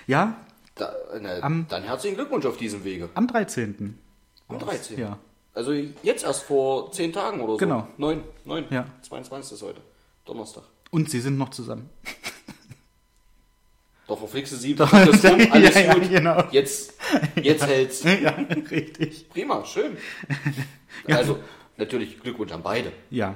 ja, 0.07 0.35
Da, 0.75 0.93
na, 1.21 1.39
Am- 1.41 1.67
dann 1.71 1.83
herzlichen 1.85 2.17
Glückwunsch 2.17 2.45
auf 2.45 2.59
diesem 2.59 2.85
Wege. 2.85 3.09
am 3.15 3.27
13. 3.27 3.99
Am 4.49 4.59
13. 4.59 4.99
Ja. 4.99 5.19
Also 5.55 5.73
jetzt 5.73 6.25
erst 6.25 6.43
vor 6.43 6.93
10 6.93 7.13
Tagen 7.15 7.41
oder 7.41 7.53
so. 7.55 7.57
Genau. 7.59 7.89
9, 7.97 8.21
9. 8.45 8.65
Ja. 8.71 8.85
22 9.03 9.53
ist 9.55 9.63
heute. 9.63 9.81
Donnerstag. 10.27 10.65
Und 10.91 11.11
sie 11.11 11.21
sind 11.21 11.37
noch 11.39 11.51
zusammen. 11.51 11.89
Doch, 14.07 14.19
verflixte 14.19 14.57
sie, 14.57 14.75
das 14.75 14.91
rum, 14.93 15.47
alles 15.51 15.75
Ja, 15.75 15.81
ja, 15.81 15.95
gut. 15.95 16.09
genau. 16.11 16.45
Jetzt, 16.51 16.95
jetzt 17.43 17.67
hält's. 17.67 18.03
ja, 18.23 18.31
richtig. 18.71 19.29
Prima, 19.29 19.65
schön. 19.67 19.97
Also, 21.07 21.39
natürlich 21.77 22.19
Glückwunsch 22.21 22.53
an 22.53 22.63
beide. 22.63 22.93
Ja, 23.11 23.35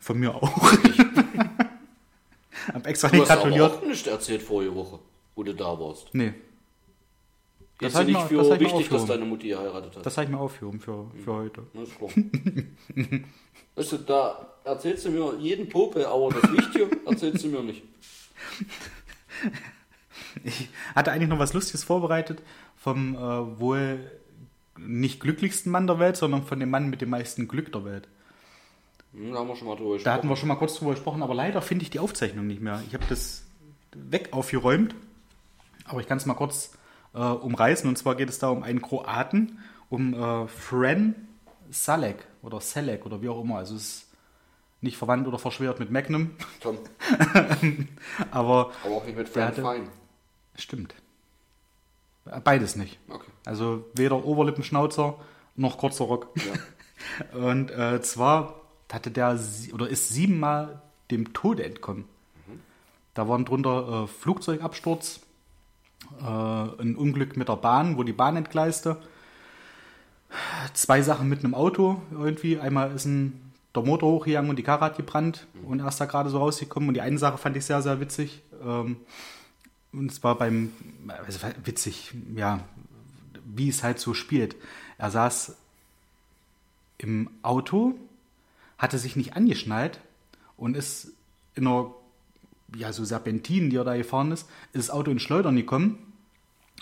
von 0.00 0.18
mir 0.18 0.34
auch. 0.34 0.72
Hab 2.72 2.86
extra 2.86 3.08
Du 3.08 3.16
nicht 3.16 3.22
hast 3.22 3.30
aber 3.30 3.42
gratuliert. 3.50 3.72
auch 3.72 3.82
nicht 3.86 4.06
erzählt 4.06 4.42
vorige 4.42 4.74
Woche, 4.74 4.98
wo 5.36 5.42
du 5.44 5.54
da 5.54 5.78
warst. 5.78 6.08
Nee, 6.12 6.34
Jetzt 7.82 7.94
hab 7.94 8.08
ich 8.08 8.14
nicht 8.14 8.26
für 8.28 8.36
das 8.36 8.60
wichtig, 8.60 8.88
dass 8.88 9.06
deine 9.06 9.24
Mutti 9.24 9.48
geheiratet 9.48 9.96
hat. 9.96 10.06
das 10.06 10.16
habe 10.16 10.24
ich 10.26 10.30
mir 10.30 10.38
aufgehoben 10.38 10.80
für, 10.80 11.10
für 11.24 11.32
heute. 11.32 11.62
Das 11.74 11.88
ist 11.88 11.98
klar. 11.98 12.10
weißt 13.74 13.92
du, 13.92 13.98
da 13.98 14.48
erzählst 14.64 15.04
du 15.04 15.10
mir 15.10 15.36
jeden 15.38 15.68
Popel, 15.68 16.04
aber 16.06 16.30
das 16.30 16.52
Wichtige 16.52 16.88
erzählst 17.06 17.44
du 17.44 17.48
mir 17.48 17.62
nicht. 17.62 17.82
Ich 20.44 20.70
hatte 20.94 21.12
eigentlich 21.12 21.28
noch 21.28 21.38
was 21.38 21.52
Lustiges 21.52 21.84
vorbereitet 21.84 22.42
vom 22.76 23.14
äh, 23.14 23.18
wohl 23.60 24.10
nicht 24.78 25.20
glücklichsten 25.20 25.70
Mann 25.70 25.86
der 25.86 25.98
Welt, 25.98 26.16
sondern 26.16 26.42
von 26.42 26.58
dem 26.58 26.70
Mann 26.70 26.88
mit 26.88 27.00
dem 27.00 27.10
meisten 27.10 27.48
Glück 27.48 27.70
der 27.72 27.84
Welt. 27.84 28.08
Hm, 29.12 29.32
da 29.32 29.40
haben 29.40 29.48
wir 29.48 29.56
schon 29.56 29.68
mal 29.68 29.76
drüber 29.76 29.98
Da 29.98 30.12
hatten 30.12 30.22
gesprochen. 30.22 30.28
wir 30.30 30.36
schon 30.36 30.48
mal 30.48 30.54
kurz 30.56 30.74
drüber 30.76 30.92
gesprochen, 30.92 31.22
aber 31.22 31.34
leider 31.34 31.60
finde 31.60 31.82
ich 31.84 31.90
die 31.90 31.98
Aufzeichnung 31.98 32.46
nicht 32.46 32.62
mehr. 32.62 32.82
Ich 32.88 32.94
habe 32.94 33.04
das 33.08 33.44
weg 33.94 34.28
aufgeräumt, 34.32 34.94
aber 35.84 36.00
ich 36.00 36.06
kann 36.06 36.16
es 36.16 36.24
mal 36.26 36.34
kurz 36.34 36.72
äh, 37.14 37.18
umreißen. 37.18 37.88
Und 37.88 37.96
zwar 37.96 38.14
geht 38.14 38.28
es 38.28 38.38
da 38.38 38.48
um 38.48 38.62
einen 38.62 38.80
Kroaten, 38.82 39.58
um 39.90 40.14
äh, 40.14 40.46
Fran 40.48 41.14
Salek 41.70 42.26
oder 42.42 42.60
Selek 42.60 43.06
oder 43.06 43.22
wie 43.22 43.28
auch 43.28 43.42
immer. 43.42 43.56
Also 43.58 43.76
es 43.76 43.82
ist 43.82 44.08
nicht 44.80 44.96
verwandt 44.96 45.26
oder 45.28 45.38
verschwört 45.38 45.78
mit 45.78 45.90
Magnum, 45.90 46.32
Tom, 46.60 46.76
aber 48.30 48.72
aber 48.84 48.94
auch 48.96 49.04
nicht 49.04 49.16
mit 49.16 49.28
Friend 49.28 49.46
hatte- 49.48 49.62
Fine. 49.62 49.88
stimmt. 50.56 50.94
Beides 52.44 52.76
nicht. 52.76 52.98
Okay. 53.08 53.30
Also 53.44 53.84
weder 53.94 54.24
Oberlippenschnauzer 54.24 55.16
noch 55.56 55.78
kurzer 55.78 56.04
Rock. 56.04 56.28
Ja. 56.36 57.38
Und 57.38 57.70
äh, 57.70 58.00
zwar 58.02 58.60
hatte 58.92 59.10
der 59.10 59.38
oder 59.72 59.88
ist 59.88 60.10
siebenmal 60.10 60.82
dem 61.10 61.32
Tode 61.32 61.64
entkommen. 61.64 62.04
Da 63.14 63.28
waren 63.28 63.44
drunter 63.44 64.04
äh, 64.04 64.06
Flugzeugabsturz, 64.06 65.20
äh, 66.20 66.82
ein 66.82 66.96
Unglück 66.96 67.36
mit 67.36 67.48
der 67.48 67.56
Bahn, 67.56 67.96
wo 67.96 68.02
die 68.02 68.12
Bahn 68.12 68.36
entgleiste. 68.36 68.96
Zwei 70.72 71.02
Sachen 71.02 71.28
mit 71.28 71.44
einem 71.44 71.54
Auto 71.54 72.00
irgendwie. 72.10 72.58
Einmal 72.58 72.92
ist 72.92 73.04
ein, 73.04 73.52
der 73.74 73.82
Motor 73.82 74.12
hochgegangen 74.12 74.50
und 74.50 74.56
die 74.56 74.62
Karre 74.62 74.86
hat 74.86 74.96
gebrannt 74.96 75.46
und 75.66 75.80
er 75.80 75.88
ist 75.88 76.00
da 76.00 76.06
gerade 76.06 76.30
so 76.30 76.38
rausgekommen. 76.38 76.88
Und 76.88 76.94
die 76.94 77.00
eine 77.00 77.18
Sache 77.18 77.38
fand 77.38 77.56
ich 77.56 77.64
sehr, 77.64 77.82
sehr 77.82 78.00
witzig. 78.00 78.42
Ähm, 78.64 78.96
und 79.92 80.12
zwar 80.12 80.36
beim, 80.36 80.72
also 81.06 81.40
witzig, 81.64 82.14
ja, 82.34 82.60
wie 83.44 83.68
es 83.68 83.82
halt 83.82 83.98
so 83.98 84.14
spielt. 84.14 84.56
Er 84.96 85.10
saß 85.10 85.56
im 86.98 87.28
Auto, 87.42 87.94
hatte 88.78 88.98
sich 88.98 89.16
nicht 89.16 89.36
angeschnallt 89.36 90.00
und 90.56 90.76
ist 90.76 91.12
in 91.54 91.66
einer, 91.66 91.92
ja, 92.76 92.92
so 92.92 93.04
Serpentinen, 93.04 93.70
die 93.70 93.76
er 93.76 93.84
da 93.84 93.96
gefahren 93.96 94.32
ist, 94.32 94.48
ist 94.72 94.88
das 94.88 94.90
Auto 94.90 95.10
in 95.10 95.18
Schleudern 95.18 95.56
gekommen. 95.56 95.98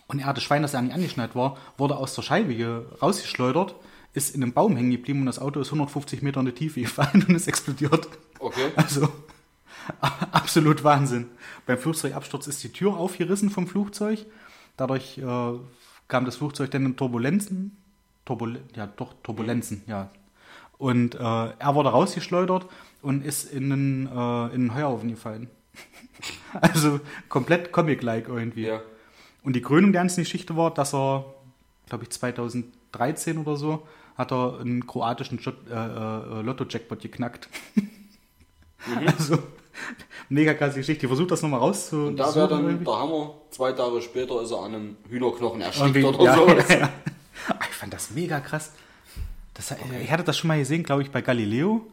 Und 0.07 0.19
er 0.19 0.27
hatte 0.27 0.41
Schwein, 0.41 0.63
dass 0.63 0.75
er 0.75 0.83
nicht 0.83 0.95
angeschnallt 0.95 1.35
war, 1.35 1.57
wurde 1.79 1.97
aus 1.97 2.15
der 2.15 2.23
Scheibe 2.23 2.53
hier 2.53 2.87
rausgeschleudert, 3.01 3.75
ist 4.13 4.35
in 4.35 4.43
einem 4.43 4.53
Baum 4.53 4.77
hängen 4.77 4.91
geblieben 4.91 5.21
und 5.21 5.27
das 5.27 5.39
Auto 5.39 5.61
ist 5.61 5.69
150 5.69 6.23
Meter 6.23 6.41
in 6.41 6.47
die 6.47 6.53
Tiefe 6.53 6.81
gefallen 6.81 7.25
und 7.29 7.35
ist 7.35 7.47
explodiert. 7.47 8.09
Okay. 8.39 8.73
Also 8.75 9.09
absolut 10.33 10.83
Wahnsinn. 10.83 11.29
Beim 11.67 11.79
Flugzeugabsturz 11.79 12.47
ist 12.47 12.63
die 12.65 12.73
Tür 12.73 12.97
aufgerissen 12.97 13.51
vom 13.51 13.67
Flugzeug. 13.67 14.27
Dadurch 14.77 15.19
äh, 15.19 15.53
kam 16.09 16.25
das 16.25 16.37
Flugzeug 16.37 16.71
dann 16.71 16.87
in 16.87 16.97
Turbulenzen. 16.97 17.77
Turbul 18.25 18.61
ja, 18.75 18.87
doch, 18.87 19.15
Turbulenzen, 19.23 19.83
ja. 19.87 20.11
Und 20.79 21.15
äh, 21.15 21.19
er 21.19 21.75
wurde 21.75 21.91
rausgeschleudert 21.91 22.67
und 23.03 23.25
ist 23.25 23.53
in 23.53 23.73
einen, 23.73 24.07
äh, 24.07 24.55
in 24.55 24.63
einen 24.63 24.75
Heuhaufen 24.75 25.11
gefallen. 25.11 25.51
also 26.61 27.01
komplett 27.29 27.73
Comic-like 27.73 28.29
irgendwie. 28.29 28.67
Ja. 28.67 28.81
Und 29.43 29.55
die 29.55 29.63
Krönung 29.63 29.93
der 29.93 30.03
ganzen 30.03 30.23
Geschichte 30.23 30.57
war, 30.57 30.73
dass 30.73 30.95
er, 30.95 31.25
glaube 31.89 32.05
ich, 32.05 32.11
2013 32.11 33.39
oder 33.39 33.57
so, 33.57 33.87
hat 34.17 34.33
er 34.33 34.61
einen 34.61 34.87
kroatischen 34.87 35.39
äh, 35.39 35.73
äh, 35.73 36.43
Lotto-Jackpot 36.43 37.01
geknackt. 37.01 37.49
Also, 39.07 39.39
mega 40.31 40.55
krasse 40.55 40.79
Geschichte. 40.79 41.05
Ich 41.05 41.09
versuche 41.09 41.29
das 41.29 41.43
nochmal 41.43 41.61
rauszu. 41.61 41.97
Und 42.07 42.17
da 42.17 42.35
wäre 42.35 42.49
dann 42.49 42.83
der 42.83 42.95
Hammer. 42.95 43.35
Zwei 43.51 43.73
Tage 43.73 44.01
später 44.01 44.41
ist 44.41 44.53
er 44.53 44.61
an 44.61 44.75
einem 44.75 44.97
Hühnerknochen 45.09 45.61
erstickt 45.61 45.97
Irgendwie- 45.97 46.19
oder 46.19 46.25
ja, 46.25 46.35
so. 46.35 46.49
ja, 46.73 46.79
ja. 46.79 46.93
Ah, 47.49 47.59
Ich 47.69 47.77
fand 47.77 47.93
das 47.93 48.11
mega 48.13 48.41
krass. 48.41 48.73
Das, 49.53 49.75
Ich 50.03 50.11
hatte 50.11 50.25
das 50.25 50.39
schon 50.39 50.49
mal 50.49 50.59
gesehen, 50.59 50.83
glaube 50.83 51.03
ich, 51.03 51.11
bei 51.11 51.21
Galileo. 51.21 51.87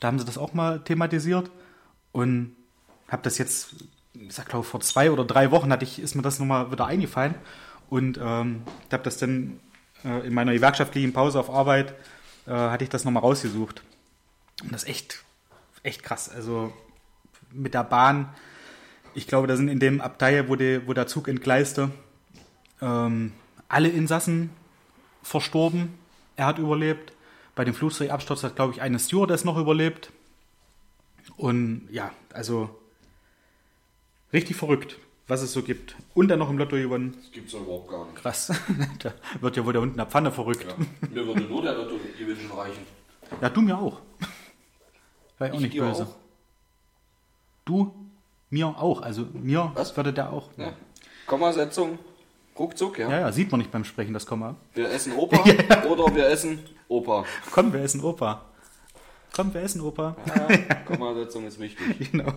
Da 0.00 0.08
haben 0.08 0.18
sie 0.18 0.24
das 0.24 0.38
auch 0.38 0.54
mal 0.54 0.80
thematisiert. 0.80 1.50
Und 2.12 2.56
habe 3.12 3.22
das 3.22 3.38
jetzt, 3.38 3.74
ich 4.14 4.32
sag 4.32 4.48
glaube 4.48 4.64
vor 4.64 4.80
zwei 4.80 5.10
oder 5.10 5.24
drei 5.24 5.50
Wochen 5.50 5.70
hatte 5.70 5.84
ich, 5.84 5.98
ist 6.00 6.14
mir 6.14 6.22
das 6.22 6.38
nochmal 6.38 6.72
wieder 6.72 6.86
eingefallen. 6.86 7.34
Und 7.88 8.18
ähm, 8.18 8.62
habe 8.90 9.02
das 9.02 9.18
dann 9.18 9.60
äh, 10.04 10.26
in 10.26 10.32
meiner 10.32 10.54
gewerkschaftlichen 10.54 11.12
Pause 11.12 11.38
auf 11.38 11.50
Arbeit, 11.50 11.94
äh, 12.46 12.50
hatte 12.50 12.84
ich 12.84 12.90
das 12.90 13.04
nochmal 13.04 13.22
rausgesucht. 13.22 13.82
Und 14.62 14.72
das 14.72 14.84
ist 14.84 14.88
echt, 14.88 15.24
echt 15.82 16.02
krass. 16.02 16.30
Also 16.30 16.72
mit 17.50 17.74
der 17.74 17.84
Bahn, 17.84 18.32
ich 19.14 19.26
glaube, 19.26 19.46
da 19.46 19.56
sind 19.56 19.68
in 19.68 19.78
dem 19.78 20.00
Abteil, 20.00 20.48
wo, 20.48 20.56
die, 20.56 20.86
wo 20.86 20.94
der 20.94 21.06
Zug 21.06 21.28
entgleiste, 21.28 21.90
ähm, 22.80 23.32
alle 23.68 23.88
Insassen 23.88 24.50
verstorben. 25.22 25.98
Er 26.36 26.46
hat 26.46 26.58
überlebt. 26.58 27.12
Bei 27.54 27.64
dem 27.64 27.74
Flugzeugabsturz 27.74 28.42
hat, 28.44 28.56
glaube 28.56 28.72
ich, 28.72 28.80
eine 28.80 28.98
Stewardess 28.98 29.44
noch 29.44 29.58
überlebt. 29.58 30.10
Und 31.36 31.86
ja, 31.90 32.10
also 32.32 32.70
richtig 34.32 34.56
verrückt, 34.56 34.96
was 35.28 35.42
es 35.42 35.52
so 35.52 35.62
gibt. 35.62 35.94
Und 36.14 36.28
dann 36.28 36.38
noch 36.38 36.50
im 36.50 36.58
Lotto 36.58 36.76
gewonnen. 36.76 37.14
Das 37.20 37.30
gibt's 37.32 37.52
ja 37.52 37.60
überhaupt 37.60 37.88
gar 37.90 38.04
nicht. 38.06 38.16
Krass. 38.16 38.52
da 39.00 39.12
wird 39.40 39.56
ja 39.56 39.64
wohl 39.64 39.72
der 39.72 39.82
Hund 39.82 39.92
in 39.92 39.96
der 39.98 40.06
Pfanne 40.06 40.30
verrückt. 40.32 40.64
Ja. 40.66 41.08
Mir 41.08 41.26
würde 41.26 41.42
nur 41.42 41.62
der 41.62 41.74
Lottogewinn 41.74 42.50
reichen. 42.56 42.86
Ja, 43.40 43.48
du 43.48 43.60
mir 43.60 43.78
auch. 43.78 44.00
War 45.38 45.46
ich 45.48 45.52
auch 45.52 45.56
Ich 45.56 45.62
nicht 45.62 45.78
böse. 45.78 46.04
auch. 46.04 46.14
Du 47.64 47.94
mir 48.50 48.66
auch. 48.68 49.02
Also 49.02 49.26
mir 49.32 49.70
Was? 49.74 49.96
würde 49.96 50.12
der 50.12 50.32
auch. 50.32 50.50
Ja. 50.56 50.72
Kommasetzung, 51.26 51.98
ruckzuck, 52.58 52.98
ja. 52.98 53.08
Ja, 53.08 53.20
ja, 53.20 53.32
sieht 53.32 53.50
man 53.50 53.60
nicht 53.60 53.70
beim 53.70 53.84
Sprechen, 53.84 54.12
das 54.12 54.26
Komma. 54.26 54.56
Wir 54.74 54.90
essen 54.90 55.12
Opa 55.14 55.38
oder 55.88 56.14
wir 56.14 56.26
essen 56.26 56.58
Opa. 56.88 57.24
Komm, 57.52 57.72
wir 57.72 57.80
essen 57.80 58.02
Opa. 58.02 58.44
Komm, 59.34 59.54
wir 59.54 59.62
essen 59.62 59.80
Opa. 59.80 60.14
Ja, 60.26 60.74
Kommasetzung 60.84 61.46
ist 61.46 61.58
wichtig. 61.58 62.10
Genau. 62.12 62.34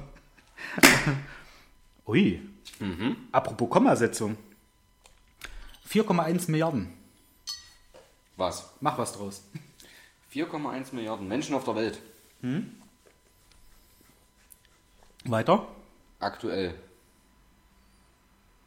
Ui. 2.08 2.42
Apropos 3.32 3.70
Kommasetzung. 3.70 4.38
4,1 5.90 6.52
Milliarden. 6.52 6.94
Was? 8.38 8.72
Mach 8.82 8.98
was 8.98 9.14
draus. 9.14 9.44
4,1 10.34 10.94
Milliarden 10.94 11.28
Menschen 11.28 11.56
auf 11.56 11.64
der 11.64 11.76
Welt. 11.76 12.00
Weiter. 15.24 15.68
Aktuell. 16.20 16.76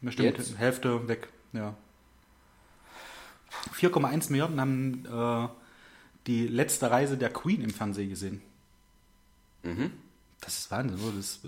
Bestimmt 0.01 0.39
Jetzt? 0.39 0.59
Hälfte 0.59 1.09
weg. 1.09 1.29
Ja. 1.53 1.75
4,1 3.75 4.31
Milliarden 4.31 4.61
haben 4.61 5.07
äh, 5.07 5.49
die 6.27 6.47
letzte 6.47 6.91
Reise 6.91 7.19
der 7.19 7.31
Queen 7.33 7.63
im 7.63 7.71
Fernsehen 7.71 8.11
gesehen. 8.11 8.43
Mhm. 9.63 9.93
Das 10.41 10.59
ist 10.59 10.71
Wahnsinn, 10.71 11.01
oder? 11.01 11.17
Das 11.17 11.41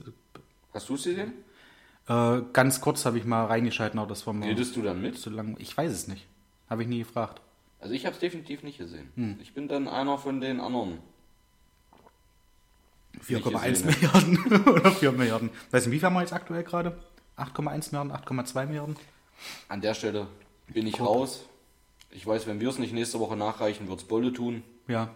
Hast 0.75 0.89
du 0.89 0.95
es 0.95 1.05
gesehen? 1.05 1.33
Äh, 2.11 2.43
ganz 2.53 2.81
kurz 2.81 3.07
habe 3.07 3.19
ich 3.19 3.25
mal 3.25 3.45
reingeschalten, 3.47 4.01
aber 4.01 4.09
das 4.09 4.27
war 4.27 4.35
mal 4.35 4.49
Redest 4.49 4.75
du 4.75 4.83
dann 4.83 5.01
mit? 5.01 5.17
zu 5.17 5.31
lang. 5.31 5.55
Ich 5.61 5.77
weiß 5.77 5.93
es 5.93 6.09
nicht. 6.09 6.27
Habe 6.69 6.83
ich 6.83 6.89
nie 6.89 6.99
gefragt. 6.99 7.41
Also 7.79 7.95
ich 7.95 8.05
habe 8.05 8.15
es 8.15 8.21
definitiv 8.21 8.65
nicht 8.65 8.79
gesehen. 8.79 9.13
Hm. 9.15 9.39
Ich 9.41 9.55
bin 9.55 9.69
dann 9.69 9.87
einer 9.87 10.19
von 10.19 10.41
den 10.41 10.59
anderen. 10.59 10.99
4,1 13.25 13.71
gesehen, 13.71 13.87
Milliarden 13.87 14.69
oder 14.75 14.91
4 14.91 15.13
Milliarden. 15.13 15.51
Weißt 15.71 15.87
du, 15.87 15.93
wie 15.93 15.99
viel 15.99 16.07
haben 16.07 16.15
wir 16.15 16.23
jetzt 16.23 16.33
aktuell 16.33 16.65
gerade? 16.65 16.99
8,1 17.37 17.93
Milliarden, 17.93 18.13
8,2 18.13 18.67
Milliarden? 18.67 18.97
An 19.69 19.81
der 19.81 19.95
Stelle 19.95 20.27
bin 20.67 20.89
ich 20.89 21.01
raus. 21.01 21.45
Ich 22.11 22.27
weiß, 22.27 22.49
wenn 22.49 22.59
wir 22.61 22.71
es 22.71 22.79
nicht 22.79 22.93
nächste 22.93 23.21
Woche 23.21 23.37
nachreichen, 23.37 23.89
wird 23.89 24.01
es 24.01 24.09
Bolle 24.09 24.33
tun. 24.33 24.65
Ja. 24.89 25.11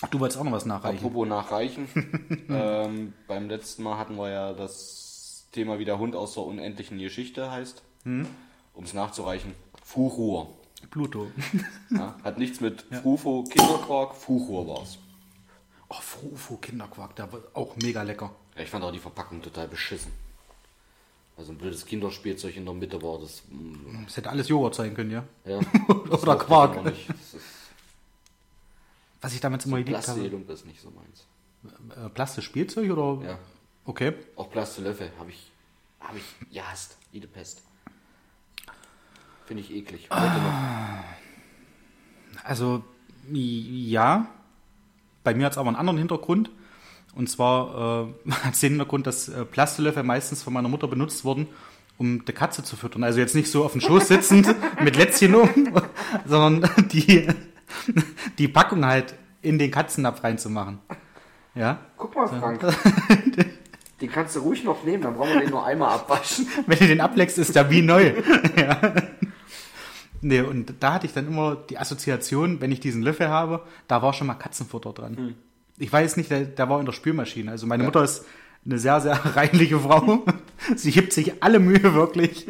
Ach, 0.00 0.08
Du 0.08 0.18
wolltest 0.18 0.40
auch 0.40 0.44
noch 0.44 0.52
was 0.52 0.66
nachreichen. 0.66 0.98
Apropos 0.98 1.28
nachreichen. 1.28 1.88
ähm, 2.48 3.12
beim 3.28 3.48
letzten 3.48 3.84
Mal 3.84 3.96
hatten 3.96 4.16
wir 4.16 4.28
ja 4.28 4.52
das 4.52 5.11
Thema, 5.52 5.78
wie 5.78 5.84
der 5.84 5.98
Hund 5.98 6.16
aus 6.16 6.34
der 6.34 6.42
unendlichen 6.44 6.98
Geschichte 6.98 7.50
heißt. 7.50 7.82
Hm? 8.04 8.26
Um 8.74 8.84
es 8.84 8.94
nachzureichen. 8.94 9.54
Fuchur. 9.84 10.50
Pluto. 10.90 11.28
Ja, 11.90 12.16
hat 12.24 12.38
nichts 12.38 12.60
mit 12.60 12.82
Frufo, 13.02 13.44
Kinderquark, 13.44 14.14
Fuchur 14.16 14.66
war's. 14.66 14.98
Oh, 15.88 15.94
Frufo 16.00 16.56
Kinderquark, 16.56 17.14
der 17.16 17.30
war 17.32 17.40
auch 17.52 17.76
mega 17.76 18.02
lecker. 18.02 18.34
Ja, 18.56 18.62
ich 18.62 18.70
fand 18.70 18.82
auch 18.82 18.90
die 18.92 18.98
Verpackung 18.98 19.42
total 19.42 19.68
beschissen. 19.68 20.10
Also 21.36 21.52
ein 21.52 21.58
blödes 21.58 21.84
Kinderspielzeug 21.84 22.56
in 22.56 22.64
der 22.64 22.74
Mitte 22.74 23.00
war 23.02 23.18
das. 23.18 23.42
mm, 23.50 24.04
Das 24.06 24.16
hätte 24.16 24.30
alles 24.30 24.48
Joghurt 24.48 24.74
sein 24.74 24.94
können, 24.94 25.10
ja. 25.10 25.24
Ja, 25.44 25.60
Oder 26.10 26.36
Quark. 26.36 26.78
Was 29.20 29.34
ich 29.34 29.40
damals 29.40 29.66
immer 29.66 29.82
geliebt 29.82 30.08
habe. 30.08 30.20
Ist 30.52 30.66
nicht 30.66 30.80
so 30.80 30.90
meins. 30.90 31.26
Äh, 31.96 32.08
Plastisch 32.10 32.46
Spielzeug 32.46 32.90
oder? 32.90 33.24
Ja. 33.26 33.38
Okay. 33.84 34.14
Auch 34.36 34.50
Plastilöffel 34.50 35.10
habe 35.18 35.30
ich, 35.30 35.50
hab 36.00 36.16
ich 36.16 36.52
gehasst. 36.52 36.96
Wie 37.10 37.20
die 37.20 37.26
Pest. 37.26 37.62
Finde 39.46 39.62
ich 39.62 39.70
eklig. 39.70 40.08
Noch. 40.08 40.16
Also, 42.44 42.82
ja. 43.30 44.26
Bei 45.24 45.34
mir 45.34 45.46
hat 45.46 45.52
es 45.52 45.58
aber 45.58 45.68
einen 45.68 45.76
anderen 45.76 45.98
Hintergrund. 45.98 46.50
Und 47.14 47.28
zwar 47.28 48.08
äh, 48.26 48.30
hat 48.44 48.54
es 48.54 48.60
den 48.60 48.70
Hintergrund, 48.70 49.06
dass 49.06 49.28
äh, 49.28 49.44
Plastelöffel 49.44 50.02
meistens 50.02 50.42
von 50.42 50.52
meiner 50.52 50.68
Mutter 50.68 50.88
benutzt 50.88 51.24
wurden, 51.24 51.48
um 51.98 52.24
die 52.24 52.32
Katze 52.32 52.64
zu 52.64 52.76
füttern. 52.76 53.04
Also 53.04 53.20
jetzt 53.20 53.34
nicht 53.34 53.50
so 53.50 53.64
auf 53.64 53.72
dem 53.72 53.80
Schoß 53.80 54.08
sitzend 54.08 54.54
mit 54.80 54.96
Lätzchen 54.96 55.34
um, 55.34 55.48
sondern 56.26 56.70
die, 56.90 57.28
die 58.38 58.48
Packung 58.48 58.86
halt 58.86 59.14
in 59.42 59.58
den 59.58 59.70
Katzennapf 59.70 60.22
reinzumachen. 60.24 60.78
Ja. 61.54 61.80
Guck 61.98 62.14
mal, 62.14 62.28
Frank. 62.28 62.60
Den 64.02 64.10
kannst 64.10 64.34
du 64.34 64.40
ruhig 64.40 64.64
noch 64.64 64.82
nehmen, 64.82 65.04
dann 65.04 65.14
brauchen 65.14 65.34
wir 65.34 65.40
den 65.42 65.50
nur 65.50 65.64
einmal 65.64 65.94
abwaschen. 65.94 66.48
Wenn 66.66 66.76
du 66.76 66.88
den 66.88 67.00
ableckst, 67.00 67.38
ist 67.38 67.54
der 67.54 67.70
wie 67.70 67.82
neu. 67.82 68.12
ja. 68.56 68.94
Nee, 70.20 70.40
und 70.40 70.74
da 70.80 70.94
hatte 70.94 71.06
ich 71.06 71.12
dann 71.12 71.28
immer 71.28 71.54
die 71.54 71.78
Assoziation, 71.78 72.60
wenn 72.60 72.72
ich 72.72 72.80
diesen 72.80 73.02
Löffel 73.02 73.28
habe, 73.28 73.62
da 73.86 74.02
war 74.02 74.12
schon 74.12 74.26
mal 74.26 74.34
Katzenfutter 74.34 74.92
dran. 74.92 75.36
Ich 75.78 75.92
weiß 75.92 76.16
nicht, 76.16 76.30
der, 76.32 76.40
der 76.42 76.68
war 76.68 76.80
in 76.80 76.86
der 76.86 76.92
Spülmaschine. 76.92 77.52
Also 77.52 77.68
meine 77.68 77.84
Mutter 77.84 78.02
ist 78.02 78.24
eine 78.64 78.78
sehr, 78.78 79.00
sehr 79.00 79.14
reinliche 79.36 79.78
Frau. 79.78 80.24
Sie 80.74 80.90
gibt 80.90 81.12
sich 81.12 81.42
alle 81.42 81.60
Mühe 81.60 81.94
wirklich 81.94 82.46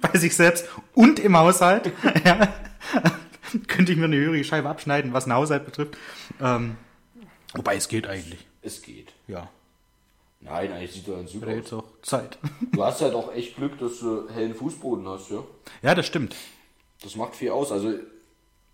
bei 0.00 0.18
sich 0.18 0.34
selbst 0.34 0.68
und 0.94 1.20
im 1.20 1.36
Haushalt. 1.36 1.92
Ja. 2.24 2.54
Könnte 3.68 3.92
ich 3.92 3.98
mir 3.98 4.06
eine 4.06 4.16
höhere 4.16 4.42
Scheibe 4.42 4.68
abschneiden, 4.68 5.12
was 5.12 5.24
den 5.24 5.32
Haushalt 5.32 5.64
betrifft. 5.64 5.96
Ähm, 6.40 6.76
wobei 7.54 7.76
es 7.76 7.86
geht 7.86 8.08
eigentlich. 8.08 8.46
Es 8.62 8.82
geht. 8.82 9.12
Ja. 9.28 9.48
Nein, 10.46 10.72
eigentlich 10.72 10.92
sieht 10.92 11.08
er 11.08 11.16
ganz 11.16 11.32
super 11.32 11.48
aus. 11.48 11.54
jetzt 11.54 11.72
auch 11.72 11.84
Zeit. 12.02 12.38
Du 12.72 12.84
hast 12.84 13.00
halt 13.02 13.14
auch 13.14 13.32
echt 13.34 13.56
Glück, 13.56 13.78
dass 13.78 13.98
du 14.00 14.28
hellen 14.30 14.54
Fußboden 14.54 15.06
hast, 15.08 15.30
ja. 15.30 15.42
Ja, 15.82 15.94
das 15.94 16.06
stimmt. 16.06 16.34
Das 17.02 17.16
macht 17.16 17.34
viel 17.36 17.50
aus. 17.50 17.72
Also 17.72 17.94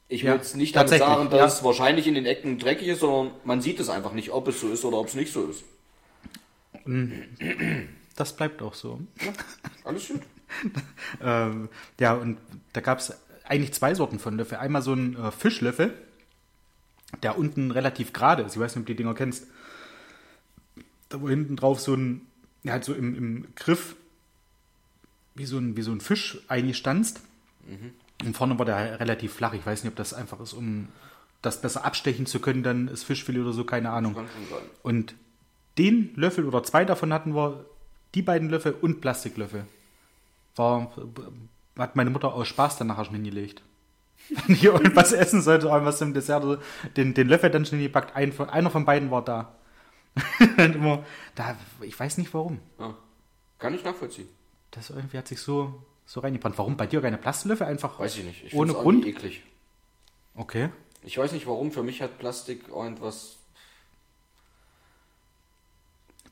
ich 0.09 0.23
will 0.23 0.31
Ja, 0.31 0.37
jetzt 0.37 0.55
nicht 0.57 0.77
damit 0.77 0.91
sagen, 0.91 1.31
dass 1.31 1.39
ja. 1.39 1.47
es 1.47 1.65
wahrscheinlich 1.65 2.07
in 2.07 2.15
den 2.15 2.27
Ecken 2.27 2.59
dreckig 2.59 2.89
ist, 2.89 3.01
sondern 3.01 3.35
man 3.45 3.61
sieht 3.63 3.81
es 3.81 3.89
einfach 3.89 4.13
nicht, 4.13 4.31
ob 4.31 4.47
es 4.49 4.61
so 4.61 4.69
ist 4.69 4.85
oder 4.85 4.99
ob 4.99 5.09
es 5.09 5.15
nicht 5.15 5.33
so 5.33 5.47
ist. 5.47 5.65
Das 8.17 8.37
bleibt 8.37 8.61
auch 8.63 8.75
so. 8.75 9.01
Alles 9.85 10.09
gut. 10.09 10.21
Ähm, 11.23 11.71
ja, 11.99 12.13
und 12.13 12.37
da 12.75 12.83
gab 12.83 12.99
es 12.99 13.15
eigentlich 13.45 13.73
zwei 13.73 13.95
Sorten 13.95 14.19
von 14.19 14.37
Löffel. 14.37 14.59
Einmal 14.59 14.83
so 14.83 14.93
ein 14.93 15.17
äh, 15.17 15.31
Fischlöffel, 15.31 15.95
der 17.23 17.39
unten 17.39 17.71
relativ 17.71 18.13
gerade 18.13 18.43
ist. 18.43 18.55
Ich 18.55 18.61
weiß 18.61 18.77
nicht, 18.77 18.83
ob 18.83 18.87
du 18.87 18.93
die 18.93 18.97
Dinger 18.99 19.15
kennst. 19.15 19.47
Da 21.13 21.21
wo 21.21 21.29
hinten 21.29 21.57
drauf 21.57 21.81
so 21.81 21.95
ein, 21.95 22.23
ja, 22.63 22.73
halt 22.73 22.85
so 22.85 22.95
im, 22.95 23.15
im 23.15 23.55
Griff 23.55 23.97
wie 25.35 25.45
so 25.45 25.59
ein, 25.59 25.77
wie 25.77 25.83
so 25.83 25.93
ein 25.93 26.01
Fisch 26.01 26.39
eingestanzt. 26.49 27.21
Und 28.25 28.37
vorne 28.37 28.59
war 28.59 28.65
der 28.65 28.99
relativ 28.99 29.35
flach. 29.35 29.53
Ich 29.53 29.65
weiß 29.67 29.85
nicht, 29.85 29.91
ob 29.91 29.97
das 29.97 30.15
einfach 30.15 30.41
ist, 30.41 30.53
um 30.53 30.89
das 31.43 31.61
besser 31.61 31.85
abstechen 31.85 32.25
zu 32.25 32.41
können, 32.41 32.63
dann 32.63 32.89
ist 32.89 33.03
Fischfilet 33.03 33.41
oder 33.41 33.53
so, 33.53 33.65
keine 33.65 33.91
Ahnung. 33.91 34.15
Und 34.83 35.15
den 35.77 36.13
Löffel 36.15 36.47
oder 36.47 36.63
zwei 36.63 36.85
davon 36.85 37.13
hatten 37.13 37.35
wir, 37.35 37.65
die 38.15 38.23
beiden 38.23 38.49
Löffel 38.49 38.73
und 38.81 39.01
Plastiklöffel. 39.01 39.67
War, 40.55 40.93
hat 41.77 41.97
meine 41.97 42.11
Mutter 42.11 42.33
aus 42.33 42.47
Spaß 42.49 42.79
dann 42.79 42.87
nachher 42.89 43.07
schon 43.07 43.15
hingelegt. 43.15 43.63
Wenn 44.29 44.55
ich 44.55 44.65
irgendwas 44.65 45.13
essen 45.13 45.43
sollte, 45.43 45.69
irgendwas 45.69 46.01
im 46.01 46.15
Dessert, 46.15 46.43
so, 46.43 46.59
den, 46.97 47.15
den 47.15 47.29
Löffel 47.29 47.51
dann 47.51 47.67
schon 47.67 47.79
hingepackt, 47.79 48.15
ein, 48.15 48.39
einer 48.39 48.71
von 48.71 48.85
beiden 48.85 49.11
war 49.11 49.25
da. 49.25 49.55
Immer, 50.59 51.05
da. 51.35 51.57
Ich 51.81 51.99
weiß 51.99 52.19
nicht 52.19 52.33
warum. 52.35 52.61
Ja. 52.79 52.97
Kann 53.59 53.75
ich 53.75 53.85
nachvollziehen. 53.85 54.29
Das 54.71 54.91
irgendwie 54.91 55.19
hat 55.19 55.29
sich 55.29 55.41
so, 55.41 55.83
so 56.07 56.21
reingebrannt. 56.21 56.59
Warum 56.59 56.77
bei 56.77 56.87
dir 56.87 57.01
keine 57.01 57.19
Plastiklöffel? 57.19 57.67
Einfach 57.67 57.99
Weiß 57.99 58.17
ich 58.17 58.25
nicht. 58.25 58.45
Ich 58.45 58.55
ohne 58.55 58.73
Grund? 58.75 59.07
eklig. 59.07 59.43
Okay. 60.35 60.71
Ich 61.03 61.19
weiß 61.19 61.33
nicht 61.33 61.47
warum, 61.47 61.73
für 61.73 61.83
mich 61.83 62.01
hat 62.03 62.19
Plastik 62.19 62.69
irgendwas. 62.69 63.37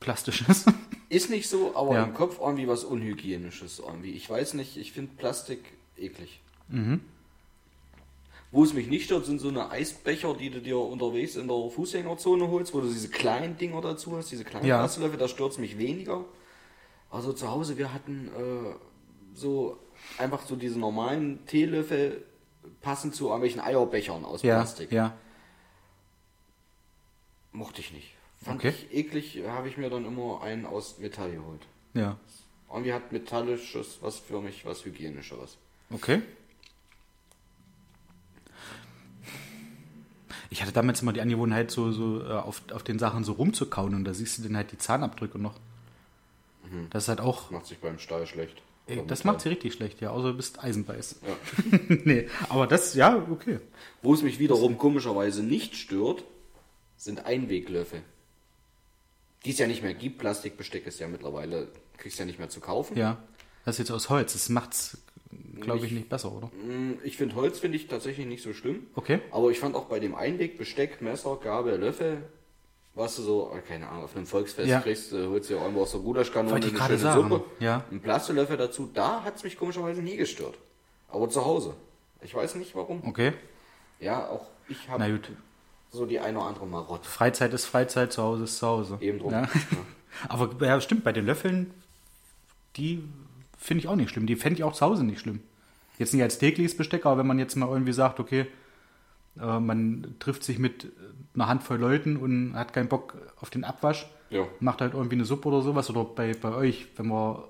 Plastisches. 0.01 0.65
Ist 1.09 1.29
nicht 1.29 1.49
so, 1.49 1.75
aber 1.77 1.95
Ja. 1.95 2.05
im 2.05 2.15
Kopf 2.15 2.39
irgendwie 2.41 2.69
was 2.69 2.85
Unhygienisches 2.85 3.81
irgendwie. 3.81 4.13
Ich 4.13 4.29
weiß 4.31 4.55
nicht, 4.55 4.77
ich 4.77 4.93
finde 4.93 5.13
Plastik 5.17 5.61
eklig. 5.97 6.41
Mhm. 6.69 7.01
Wo 8.53 8.65
es 8.65 8.73
mich 8.73 8.89
nicht 8.89 9.05
stört, 9.05 9.27
sind 9.27 9.39
so 9.41 9.49
eine 9.49 9.71
Eisbecher, 9.71 10.35
die 10.35 10.51
du 10.51 10.61
dir 10.61 10.79
unterwegs 10.79 11.37
in 11.37 11.47
der 11.47 11.71
Fußgängerzone 11.71 12.49
holst, 12.49 12.75
wo 12.75 12.81
du 12.81 12.89
diese 12.89 13.09
kleinen 13.09 13.57
Dinger 13.57 13.81
dazu 13.81 14.17
hast, 14.17 14.31
diese 14.33 14.45
kleinen 14.45 14.67
Ja. 14.67 14.79
Plastiklöffel, 14.79 15.19
da 15.19 15.29
stört 15.29 15.53
es 15.53 15.59
mich 15.59 15.79
weniger. 15.79 16.25
Also 17.11 17.33
zu 17.33 17.49
Hause, 17.49 17.79
wir 17.79 17.93
hatten 17.95 18.29
äh, 18.29 18.75
so 19.39 19.79
einfach 20.19 20.45
so 20.47 20.57
diese 20.57 20.79
normalen 20.81 21.47
Teelöffel 21.47 22.25
passend 22.81 23.15
zu 23.15 23.27
irgendwelchen 23.27 23.61
Eierbechern 23.61 24.25
aus 24.25 24.43
Ja, 24.43 24.57
Plastik. 24.57 24.91
ja. 24.91 25.15
Mochte 27.53 27.81
ich 27.81 27.93
nicht. 27.93 28.15
Fand 28.43 28.59
Okay. 28.61 28.71
ich 28.91 28.95
eklig, 28.97 29.43
habe 29.47 29.69
ich 29.69 29.77
mir 29.77 29.91
dann 29.91 30.05
immer 30.05 30.41
einen 30.43 30.67
aus 30.67 30.99
Metall 30.99 31.31
geholt. 31.33 31.61
Ja. 31.95 32.17
Irgendwie 32.73 32.93
hat 32.93 33.13
metallisches 33.13 33.99
was 34.01 34.19
für 34.19 34.41
mich, 34.41 34.65
was 34.65 34.85
hygienischeres. 34.85 35.57
Okay. 35.93 36.23
Ich 40.51 40.63
hatte 40.63 40.73
damals 40.73 41.01
immer 41.01 41.13
die 41.13 41.21
Angewohnheit, 41.21 41.71
so, 41.71 41.93
so 41.93 42.23
äh, 42.23 42.33
auf, 42.33 42.63
auf 42.73 42.83
den 42.83 42.99
Sachen 42.99 43.25
so 43.25 43.33
rumzukauen 43.33 43.95
und 43.95 44.05
da 44.05 44.13
siehst 44.13 44.39
du 44.39 44.43
dann 44.43 44.57
halt 44.57 44.73
die 44.73 44.79
Zahnabdrücke 44.79 45.39
noch. 45.39 45.55
Das 46.91 47.05
ist 47.05 47.09
halt 47.09 47.21
auch. 47.21 47.51
Macht 47.51 47.67
sich 47.67 47.79
beim 47.79 47.99
Stahl 47.99 48.27
schlecht. 48.27 48.63
Ey, 48.87 49.03
das 49.07 49.25
macht 49.25 49.41
sie 49.41 49.51
richtig 49.51 49.75
schlecht, 49.75 50.01
ja, 50.01 50.11
außer 50.11 50.29
du 50.29 50.37
bist 50.37 50.63
Eisenbeiß. 50.63 51.21
Ja. 51.23 51.79
nee, 52.05 52.29
aber 52.49 52.67
das, 52.67 52.95
ja, 52.95 53.25
okay. 53.31 53.61
Wo 54.03 54.15
es 54.15 54.23
mich 54.23 54.39
wiederum 54.39 54.79
komischerweise 54.79 55.45
nicht 55.45 55.77
stört, 55.77 56.25
sind 56.97 57.25
Einweglöffel. 57.25 58.03
Die 59.45 59.51
es 59.51 59.59
ja 59.59 59.67
nicht 59.67 59.83
mehr 59.83 59.95
gibt. 59.95 60.19
Plastikbesteck 60.19 60.87
ist 60.87 60.99
ja 60.99 61.09
mittlerweile, 61.09 61.69
kriegst 61.99 62.19
ja 62.19 62.25
nicht 62.25 62.39
mehr 62.39 62.49
zu 62.49 62.61
kaufen. 62.61 62.97
Ja. 62.97 63.19
Das 63.65 63.77
ist 63.77 63.79
jetzt 63.79 63.91
aus 63.91 64.09
Holz. 64.09 64.33
Das 64.33 64.49
macht's, 64.49 64.99
glaube 65.61 65.87
ich, 65.87 65.93
Nicht- 65.93 66.09
besser, 66.09 66.33
oder? 66.33 66.49
Mm, 66.49 66.99
Ich 67.05 67.17
finde 67.17 67.35
Holz 67.37 67.59
finde 67.61 67.77
ich 67.77 67.87
tatsächlich 67.87 68.27
nicht 68.27 68.43
so 68.43 68.53
schlimm. 68.53 68.87
Okay. 68.95 69.21
Aber 69.31 69.51
ich 69.51 69.59
fand 69.59 69.75
auch 69.77 69.85
bei 69.85 70.01
dem 70.01 70.15
Einwegbesteck, 70.15 71.01
Messer, 71.03 71.37
Gabel, 71.43 71.79
Löffel, 71.79 72.23
was 72.95 73.17
du 73.17 73.23
so, 73.23 73.53
äh, 73.57 73.61
keine 73.61 73.89
Ahnung, 73.89 74.05
auf 74.05 74.17
einem 74.17 74.27
Volksfest 74.27 74.69
Ja. 74.69 74.81
kriegst, 74.81 75.13
äh, 75.13 75.27
holst 75.27 75.49
du 75.49 75.55
ja 75.55 75.61
irgendwo 75.61 75.83
aus 75.83 75.93
der 75.93 76.01
Gulaschkanone 76.01 76.57
eine 76.57 76.65
schöne 76.77 76.99
sagen, 76.99 77.29
Suppe. 77.31 77.45
ja. 77.61 77.85
Ein 77.91 78.01
Plastiklöffel 78.01 78.57
dazu, 78.57 78.91
da 78.93 79.23
hat 79.23 79.37
es 79.37 79.45
mich 79.45 79.57
komischerweise 79.57 80.03
nie 80.03 80.17
gestört. 80.17 80.59
Aber 81.09 81.29
zu 81.29 81.45
Hause. 81.45 81.75
Ich 82.23 82.35
weiß 82.35 82.57
nicht 82.57 82.75
warum. 82.75 83.03
Okay. 83.07 83.33
Ja, 84.01 84.29
auch 84.29 84.47
ich 84.69 84.89
habe 84.89 85.21
so 85.91 86.07
die 86.07 86.19
eine 86.21 86.39
oder 86.39 86.47
andere 86.49 86.67
Marotte. 86.67 87.09
Freizeit 87.09 87.53
ist 87.55 87.65
Freizeit, 87.67 88.13
zu 88.13 88.23
Hause 88.23 88.45
ist 88.45 88.59
zu 88.59 88.67
Hause. 88.67 88.99
Eben 89.01 89.19
drum. 89.19 89.33
Ja. 89.33 89.49
Aber 90.29 90.51
ja, 90.67 90.81
stimmt, 90.81 91.05
bei 91.05 91.13
den 91.13 91.27
Löffeln, 91.27 91.73
die 92.77 93.03
finde 93.61 93.83
ich 93.83 93.89
auch 93.89 93.97
nicht 93.97 94.11
schlimm. 94.11 94.27
Die 94.27 94.37
fände 94.37 94.59
ich 94.59 94.65
auch 94.65 94.73
zu 94.73 94.85
Hause 94.85 95.05
nicht 95.05 95.21
schlimm. 95.21 95.41
Jetzt 95.99 96.15
nicht 96.15 96.23
als 96.23 96.39
tägliches 96.39 96.77
Besteck, 96.77 97.05
aber 97.07 97.19
wenn 97.19 97.27
man 97.27 97.39
jetzt 97.39 97.55
mal 97.57 97.69
irgendwie 97.69 97.93
sagt, 97.93 98.19
okay, 98.21 98.47
äh, 99.39 99.61
man 99.61 100.15
trifft 100.19 100.43
sich 100.45 100.59
mit 100.59 100.87
einer 101.35 101.47
Handvoll 101.47 101.79
Leuten 101.79 102.17
und 102.17 102.55
hat 102.55 102.73
keinen 102.73 102.89
Bock 102.89 103.15
auf 103.41 103.51
den 103.51 103.65
Abwasch. 103.65 104.07
Ja. 104.31 104.47
Macht 104.61 104.81
halt 104.81 104.95
irgendwie 104.95 105.17
eine 105.17 105.25
Suppe 105.25 105.49
oder 105.49 105.61
sowas. 105.63 105.91
Oder 105.91 106.05
bei, 106.05 106.33
bei 106.35 106.55
euch, 106.55 106.87
wenn 106.97 107.09
wir, 107.09 107.49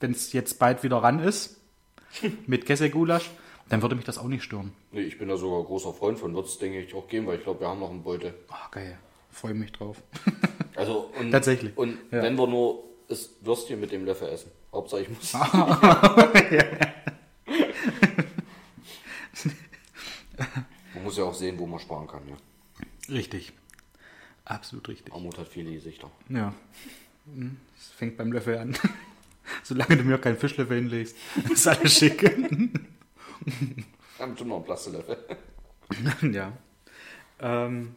wenn 0.00 0.12
es 0.12 0.32
jetzt 0.32 0.58
bald 0.58 0.82
wieder 0.84 0.98
ran 0.98 1.18
ist, 1.18 1.60
mit 2.46 2.66
Kessel-Gulasch, 2.66 3.30
dann 3.68 3.82
würde 3.82 3.96
mich 3.96 4.04
das 4.04 4.18
auch 4.18 4.28
nicht 4.28 4.44
stören. 4.44 4.72
Nee, 4.92 5.00
ich 5.00 5.18
bin 5.18 5.28
da 5.28 5.36
sogar 5.36 5.64
großer 5.64 5.92
Freund 5.92 6.18
von. 6.20 6.34
Wird 6.36 6.46
es, 6.46 6.58
denke 6.58 6.80
ich, 6.80 6.94
auch 6.94 7.08
geben, 7.08 7.26
weil 7.26 7.38
ich 7.38 7.42
glaube, 7.42 7.60
wir 7.60 7.68
haben 7.68 7.80
noch 7.80 7.90
einen 7.90 8.02
Beutel. 8.04 8.32
Ah, 8.48 8.68
geil. 8.70 8.96
Freue 9.32 9.54
mich 9.54 9.72
drauf. 9.72 9.96
Also, 10.76 11.10
und, 11.18 11.30
Tatsächlich. 11.32 11.76
Und 11.76 11.98
Ja. 12.12 12.22
wenn 12.22 12.36
wir 12.36 12.46
nur 12.46 12.84
das 13.08 13.30
Würstchen 13.40 13.80
mit 13.80 13.90
dem 13.90 14.04
Löffel 14.04 14.28
essen. 14.28 14.50
Hauptsache, 14.76 15.02
ich 15.02 15.08
muss. 15.08 15.32
man 20.94 21.02
muss 21.04 21.16
ja 21.16 21.24
auch 21.24 21.34
sehen, 21.34 21.58
wo 21.58 21.66
man 21.66 21.80
sparen 21.80 22.06
kann. 22.06 22.22
Ja. 22.28 22.36
Richtig. 23.14 23.52
Absolut 24.44 24.88
richtig. 24.88 25.12
Armut 25.12 25.38
hat 25.38 25.48
viele 25.48 25.72
Gesichter. 25.72 26.10
Ja. 26.28 26.52
Hm, 27.26 27.56
Es 27.78 27.88
fängt 27.88 28.16
beim 28.16 28.32
Löffel 28.32 28.58
an. 28.58 28.76
Solange 29.62 29.96
du 29.96 30.04
mir 30.04 30.18
keinen 30.18 30.36
Fischlöffel 30.38 30.76
hinlegst, 30.78 31.16
ist 31.50 31.66
alles 31.68 31.92
schick. 31.98 32.22
Wir 32.22 32.70
haben 34.18 34.36
schon 34.36 34.48
noch 34.48 34.56
einen 34.56 34.64
Plastelöffel. 34.64 35.18
ja. 36.32 36.52
Ähm, 37.40 37.94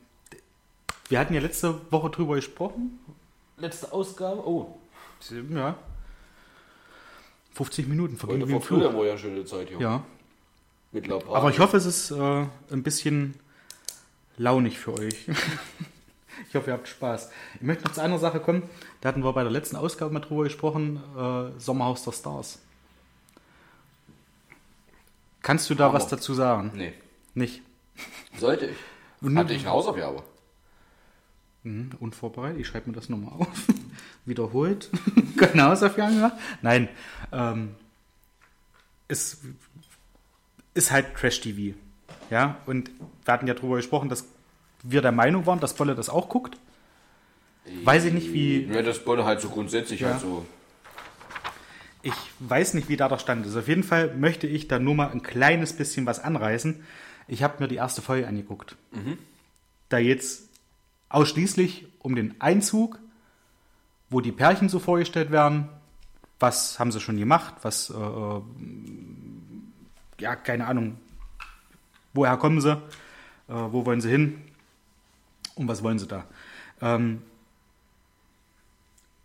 wir 1.07 1.19
hatten 1.19 1.34
ja 1.34 1.41
letzte 1.41 1.91
Woche 1.91 2.09
drüber 2.11 2.36
gesprochen. 2.36 2.99
Letzte 3.57 3.91
Ausgabe. 3.91 4.45
Oh. 4.47 4.77
Ja. 5.49 5.77
50 7.54 7.88
Minuten 7.88 8.18
vergingen 8.18 8.41
Heute 8.43 8.50
wie 8.52 8.56
im 8.56 8.62
vor 8.62 8.78
früher 8.78 8.89
Flug. 8.89 9.00
war 9.00 9.06
ja 9.06 9.12
eine 9.12 9.20
schöne 9.20 9.45
Zeit 9.45 9.70
hier. 9.70 9.80
Ja. 9.80 10.04
Mit. 10.91 11.12
Aber 11.12 11.50
ich 11.50 11.60
hoffe, 11.60 11.78
es 11.78 11.86
ist 11.86 12.12
äh, 12.12 12.45
ein 12.72 12.84
bisschen 12.84 13.36
launig 14.38 14.80
für 14.80 14.93
euch. 14.93 15.28
ich 16.50 16.56
hoffe, 16.56 16.72
ihr 16.72 16.74
habt 16.74 16.88
Spaß. 16.88 17.30
Ich 17.56 17.62
möchte 17.62 17.84
noch 17.84 17.93
zu 17.93 18.02
einer 18.02 18.18
Sache 18.18 18.39
kommen. 18.39 18.64
Da 19.02 19.10
hatten 19.10 19.24
wir 19.24 19.32
bei 19.34 19.43
der 19.43 19.52
letzten 19.52 19.76
Ausgabe 19.76 20.14
mal 20.14 20.20
drüber 20.20 20.43
gesprochen. 20.43 21.02
Äh, 21.16 21.60
Sommerhaus 21.60 22.04
der 22.04 22.12
Stars. 22.12 22.60
Kannst 25.41 25.70
du 25.70 25.76
da 25.76 25.86
Hammer. 25.86 25.95
was 25.95 26.08
dazu 26.08 26.34
sagen? 26.34 26.72
Nee. 26.76 26.93
Nicht? 27.34 27.62
Sollte 28.38 28.68
ich. 28.68 28.78
Hatte 29.36 29.54
ich 29.54 29.62
eine 29.62 29.72
Hausaufgabe. 29.72 30.24
Mhm, 31.64 31.91
unvorbereitet. 32.00 32.60
Ich 32.62 32.68
schreibe 32.68 32.89
mir 32.89 32.95
das 32.95 33.10
nochmal 33.10 33.34
auf. 33.39 33.47
Wiederholt. 34.30 34.89
Keine 35.38 35.63
Hausaufgaben 35.63 36.15
gemacht. 36.15 36.34
Nein. 36.61 36.88
Ähm, 37.32 37.75
es 39.07 39.41
ist 40.73 40.91
halt 40.91 41.15
Trash-TV. 41.15 41.75
Ja, 42.30 42.57
und 42.65 42.91
wir 43.25 43.34
hatten 43.34 43.47
ja 43.47 43.53
drüber 43.55 43.77
gesprochen, 43.77 44.07
dass 44.09 44.25
wir 44.84 45.01
der 45.01 45.11
Meinung 45.11 45.45
waren, 45.45 45.59
dass 45.59 45.73
Bolle 45.73 45.95
das 45.95 46.09
auch 46.09 46.30
guckt. 46.30 46.57
Weiß 47.84 48.05
ich 48.05 48.13
nicht, 48.13 48.32
wie. 48.34 48.65
Ja, 48.65 48.82
das 48.82 49.03
Bolle 49.03 49.25
halt 49.25 49.41
so 49.41 49.49
grundsätzlich 49.49 49.99
Ja. 50.01 50.11
halt 50.11 50.21
so. 50.21 50.45
Ich 52.01 52.13
weiß 52.39 52.75
nicht, 52.75 52.88
wie 52.88 52.95
da 52.95 53.09
der 53.09 53.17
Stand 53.19 53.45
ist. 53.45 53.57
Auf 53.57 53.67
jeden 53.67 53.84
Fall 53.84 54.15
möchte 54.15 54.47
ich 54.47 54.67
da 54.69 54.80
nur 54.80 54.95
mal 54.95 55.09
ein 55.11 55.21
kleines 55.21 55.73
bisschen 55.73 56.05
was 56.05 56.19
anreißen. 56.23 56.82
Ich 57.27 57.43
habe 57.43 57.61
mir 57.61 57.67
die 57.67 57.75
erste 57.75 58.01
Folge 58.01 58.25
angeguckt. 58.27 58.77
Da 59.89 59.99
geht's 60.01 60.47
ausschließlich 61.09 61.88
um 61.99 62.15
den 62.15 62.39
Einzug, 62.39 62.99
wo 64.10 64.22
die 64.22 64.32
Pärchen 64.32 64.70
so 64.70 64.80
vorgestellt 64.80 65.32
werden. 65.32 65.70
Was 66.39 66.80
haben 66.80 66.91
sie 66.91 66.99
schon 66.99 67.18
gemacht? 67.18 67.55
Was, 67.64 67.89
äh, 67.89 67.93
äh, 67.93 68.41
ja, 70.20 70.36
keine 70.36 70.68
Ahnung. 70.68 70.97
Woher 72.14 72.38
kommen 72.38 72.62
sie? 72.62 72.72
Äh, 72.72 72.80
wo 73.47 73.86
wollen 73.86 74.01
sie 74.01 74.10
hin? 74.10 74.41
Und 75.55 75.68
was 75.68 75.84
wollen 75.84 75.99
sie 75.99 76.07
da? 76.07 76.26
Ähm, 76.82 77.22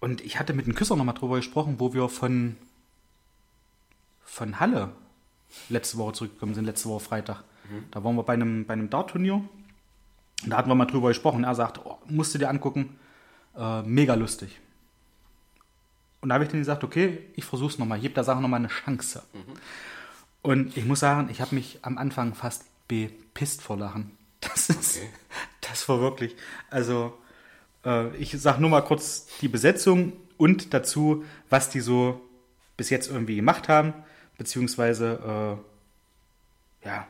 und 0.01 0.21
ich 0.21 0.39
hatte 0.39 0.53
mit 0.53 0.67
dem 0.67 0.75
Küsser 0.75 0.97
nochmal 0.97 1.15
drüber 1.15 1.37
gesprochen, 1.37 1.77
wo 1.79 1.95
wir 1.95 2.09
von, 2.09 2.57
von 4.23 4.61
Halle 4.61 4.91
letzte 5.69 5.97
Woche 5.99 6.13
zurückgekommen 6.13 6.55
sind, 6.55 6.65
letzte 6.65 6.89
Woche 6.89 7.05
Freitag. 7.05 7.45
Da 7.91 8.05
waren 8.05 8.17
wir 8.17 8.23
bei 8.23 8.35
einem, 8.35 8.67
bei 8.67 8.75
einem 8.75 8.91
Dart-Turnier. 8.91 9.37
Und 9.37 10.51
da 10.51 10.57
hatten 10.57 10.69
wir 10.69 10.75
mal 10.75 10.85
drüber 10.85 11.09
gesprochen. 11.09 11.45
Er 11.45 11.55
sagt, 11.55 11.81
oh, 11.85 11.99
musst 12.07 12.35
du 12.35 12.39
dir 12.39 12.51
angucken, 12.51 12.99
äh, 13.57 13.83
mega 13.83 14.15
lustig. 14.15 14.61
Und 16.25 16.31
da 16.31 16.37
habe 16.37 16.45
ich 16.45 16.51
dann 16.51 16.61
gesagt, 16.61 16.83
okay, 16.85 17.19
ich 17.37 17.45
versuche 17.45 17.71
es 17.75 17.79
nochmal, 17.79 17.99
ich 17.99 18.03
gebe 18.05 18.15
der 18.15 18.25
Sache 18.25 18.41
nochmal 18.41 18.61
eine 18.61 18.69
Chance. 18.69 19.23
Und 20.41 20.75
ich 20.75 20.87
muss 20.87 21.01
sagen, 21.01 21.29
ich 21.31 21.43
habe 21.43 21.55
mich 21.55 21.81
am 21.83 21.99
Anfang 21.99 22.35
fast 22.35 22.65
bepisst 22.89 23.61
vor 23.61 23.77
Lachen. 23.77 24.17
Das 24.41 24.71
ist, 24.71 24.97
Okay. 24.97 25.09
das 25.61 25.87
war 25.87 26.01
wirklich, 26.01 26.35
also 26.71 27.13
äh, 27.85 28.17
ich 28.17 28.31
sage 28.41 28.59
nur 28.63 28.71
mal 28.71 28.81
kurz 28.81 29.27
die 29.43 29.49
Besetzung 29.49 30.15
und 30.39 30.73
dazu, 30.73 31.27
was 31.51 31.69
die 31.69 31.81
so 31.81 32.23
bis 32.79 32.89
jetzt 32.89 33.11
irgendwie 33.11 33.37
gemacht 33.37 33.69
haben, 33.69 33.93
beziehungsweise 34.39 35.59
äh, 36.83 36.87
ja, 36.89 37.07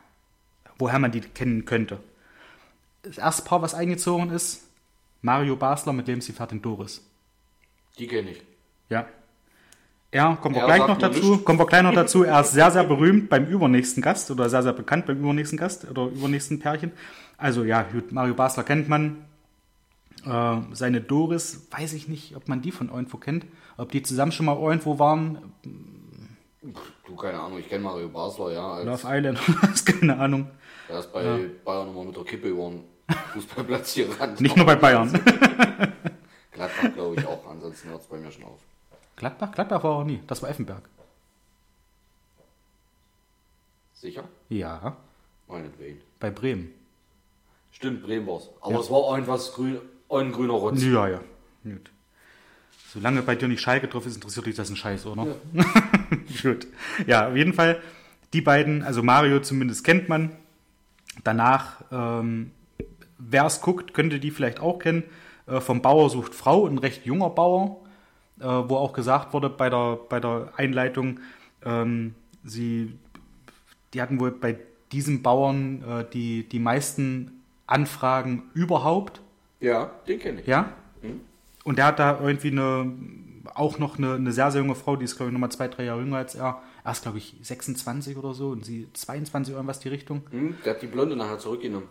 woher 0.77 0.99
man 0.99 1.13
die 1.13 1.21
kennen 1.21 1.67
könnte. 1.67 2.01
Das 3.03 3.19
erste 3.19 3.43
Paar, 3.45 3.63
was 3.63 3.75
eingezogen 3.75 4.31
ist, 4.31 4.65
Mario 5.23 5.55
Basler 5.55 5.93
mit 5.93 6.09
Lebensgefährtin 6.09 6.61
Doris. 6.63 7.01
Die 7.97 8.09
kenne 8.09 8.33
ich. 8.33 8.43
Ja. 8.89 9.07
Er, 10.11 10.37
kommen 10.41 10.55
wir 10.55 10.63
Er 10.63 10.67
gleich 10.67 10.87
noch 10.87 10.99
dazu, 10.99 11.31
nichts. 11.31 11.45
kommen 11.45 11.59
wir 11.59 11.67
gleich 11.67 11.83
noch 11.83 11.95
dazu. 11.95 12.23
Er 12.23 12.41
ist 12.41 12.53
sehr, 12.53 12.71
sehr 12.71 12.85
berühmt 12.85 13.29
beim 13.29 13.47
übernächsten 13.47 14.01
Gast 14.01 14.31
oder 14.31 14.49
sehr, 14.49 14.63
sehr 14.63 14.73
bekannt 14.73 15.07
beim 15.07 15.19
übernächsten 15.19 15.59
Gast 15.59 15.91
oder 15.91 16.07
übernächsten 16.07 16.61
Pärchen. 16.61 16.93
Also 17.37 17.65
ja, 17.65 17.85
Mario 18.11 18.35
Basler 18.35 18.63
kennt 18.63 18.89
man. 18.89 19.25
Äh, 20.25 20.57
seine 20.73 21.01
Doris, 21.01 21.67
weiß 21.71 21.93
ich 21.95 22.09
nicht, 22.09 22.37
ob 22.37 22.49
man 22.49 22.63
die 22.63 22.71
von 22.71 22.89
irgendwo 22.91 23.17
kennt. 23.17 23.45
Ob 23.77 23.91
die 23.91 24.03
zusammen 24.03 24.31
schon 24.31 24.47
mal 24.47 24.57
irgendwo 24.57 24.99
waren. 25.01 25.53
Du, 26.63 27.17
keine 27.17 27.41
Ahnung, 27.41 27.59
ich 27.59 27.69
kenne 27.69 27.83
Mario 27.83 28.09
Basler, 28.09 28.53
ja. 28.53 28.73
Als, 28.75 28.87
Love 28.87 29.17
Island, 29.17 29.41
keine 30.01 30.17
Ahnung. 30.17 30.47
er 30.89 31.01
ist 31.01 31.13
bei 31.13 31.51
Bayern 31.65 31.89
immer 31.89 32.05
mit 32.05 32.17
der 32.17 32.25
Kippe 32.25 32.49
über 32.49 32.71
den 32.71 32.85
Fußballplatz 33.33 33.93
hier 33.93 34.09
ran. 34.19 34.35
Nicht 34.39 34.57
nur 34.57 34.65
bei 34.65 34.77
Bayern. 34.77 35.11
Gladbach, 36.53 36.95
glaube 36.95 37.17
ich, 37.19 37.27
auch. 37.27 37.51
Ansonsten 37.51 37.89
hört 37.89 38.01
es 38.01 38.07
bei 38.07 38.17
mir 38.17 38.31
schon 38.31 38.45
auf. 38.45 38.61
Gladbach? 39.17 39.53
Gladbach 39.53 39.83
war 39.85 39.91
auch 39.93 40.05
nie. 40.05 40.21
Das 40.27 40.43
war 40.43 40.51
Effenberg. 40.51 40.83
Sicher? 43.95 44.25
Ja, 44.49 44.97
Meinetwegen. 45.49 46.01
bei 46.21 46.31
Bremen. 46.31 46.73
Stimmt, 47.71 48.03
Bremen 48.03 48.27
war's. 48.27 48.49
Aber 48.61 48.81
es 48.81 48.91
war 48.91 49.15
irgendwas 49.15 49.53
grün, 49.55 49.79
ein 50.11 50.33
grüner 50.33 50.53
Rotz. 50.55 50.83
Ja, 50.83 51.09
ja. 51.09 51.21
Gut. 51.65 51.91
Solange 52.93 53.23
bei 53.23 53.35
dir 53.35 53.49
nicht 53.49 53.61
Schalke 53.61 53.89
drauf 53.89 54.07
ist, 54.07 54.15
interessiert 54.15 54.47
dich 54.47 54.55
das 54.55 54.71
ein 54.71 54.77
Scheiß, 54.77 55.07
oder? 55.07 55.27
Gut. 56.43 56.67
Ja, 57.07 57.29
auf 57.29 57.37
jeden 57.37 57.53
Fall, 57.53 57.81
die 58.33 58.41
beiden, 58.41 58.83
also 58.83 59.03
Mario 59.03 59.41
zumindest 59.41 59.85
kennt 59.85 60.09
man. 60.09 60.31
Danach, 61.25 61.83
ähm, 61.91 62.53
wer 63.19 63.47
es 63.47 63.61
guckt, 63.61 63.95
könnte 63.95 64.21
die 64.21 64.31
vielleicht 64.31 64.61
auch 64.61 64.79
kennen. 64.79 65.03
Äh, 65.47 65.61
vom 65.61 65.83
Bauer 65.83 66.11
sucht 66.11 66.35
Frau, 66.35 66.67
ein 66.67 66.79
recht 66.79 67.05
junger 67.05 67.31
Bauer, 67.31 67.84
äh, 68.41 68.45
wo 68.45 68.77
auch 68.77 68.93
gesagt 68.93 69.33
wurde 69.33 69.49
bei 69.51 69.71
der, 69.71 69.99
bei 70.09 70.21
der 70.21 70.53
Einleitung, 70.57 71.21
ähm, 71.65 72.15
sie, 72.43 72.99
die 73.93 74.03
hatten 74.03 74.21
wohl 74.21 74.31
bei 74.31 74.59
diesem 74.93 75.23
Bauern 75.23 75.83
äh, 75.83 76.05
die, 76.13 76.49
die 76.49 76.59
meisten 76.59 77.43
Anfragen 77.67 78.51
überhaupt. 78.55 79.21
Ja, 79.61 79.91
den 80.07 80.19
kenne 80.19 80.41
ich. 80.41 80.47
Ja? 80.47 80.73
Und 81.65 81.79
der 81.79 81.87
hat 81.87 81.99
da 81.99 82.21
irgendwie 82.21 82.51
eine, 82.51 82.93
auch 83.55 83.79
noch 83.79 83.99
eine, 83.99 84.15
eine 84.15 84.33
sehr, 84.33 84.51
sehr 84.51 84.61
junge 84.61 84.75
Frau, 84.75 84.97
die 84.97 85.05
ist, 85.05 85.17
glaube 85.17 85.31
ich, 85.31 85.33
nochmal 85.33 85.51
zwei, 85.51 85.69
drei 85.69 85.85
Jahre 85.85 86.01
jünger 86.01 86.19
als 86.19 86.35
er. 86.35 86.63
Er 86.85 86.93
ist, 86.93 87.03
glaube 87.03 87.17
ich, 87.17 87.35
26 87.41 88.17
oder 88.19 88.35
so 88.35 88.51
und 88.51 88.65
sie 88.67 88.89
22 88.93 89.55
irgendwas 89.55 89.81
die 89.81 89.89
Richtung. 89.89 90.23
Hm, 90.31 90.57
der 90.65 90.75
hat 90.75 90.83
die 90.83 90.87
Blonde 90.87 91.17
nachher 91.17 91.39
zurückgenommen. 91.39 91.89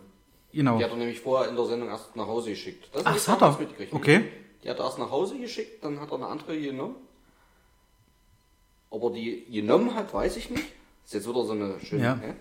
Genau. 0.52 0.78
Die 0.78 0.84
hat 0.84 0.92
er 0.92 0.96
nämlich 0.96 1.20
vorher 1.20 1.50
in 1.50 1.56
der 1.56 1.64
Sendung 1.64 1.88
erst 1.88 2.14
nach 2.14 2.28
Hause 2.28 2.50
geschickt. 2.50 2.88
Das 2.92 3.04
Ach, 3.04 3.14
das 3.14 3.26
hat 3.28 3.42
er? 3.42 3.58
Okay. 3.90 4.24
Die 4.64 4.70
hat 4.70 4.78
er 4.78 4.86
erst 4.86 4.98
nach 4.98 5.10
Hause 5.10 5.38
geschickt, 5.38 5.84
dann 5.84 6.00
hat 6.00 6.10
er 6.10 6.16
eine 6.16 6.26
andere 6.26 6.58
genommen. 6.58 6.96
Ob 8.88 9.02
er 9.04 9.10
die 9.10 9.44
genommen 9.50 9.94
hat, 9.94 10.14
weiß 10.14 10.36
ich 10.38 10.48
nicht. 10.50 10.64
Ist 11.04 11.14
jetzt 11.14 11.28
wieder 11.28 11.44
so 11.44 11.52
eine 11.52 11.78
schöne 11.80 12.02
Ja. 12.02 12.14
ne? 12.14 12.34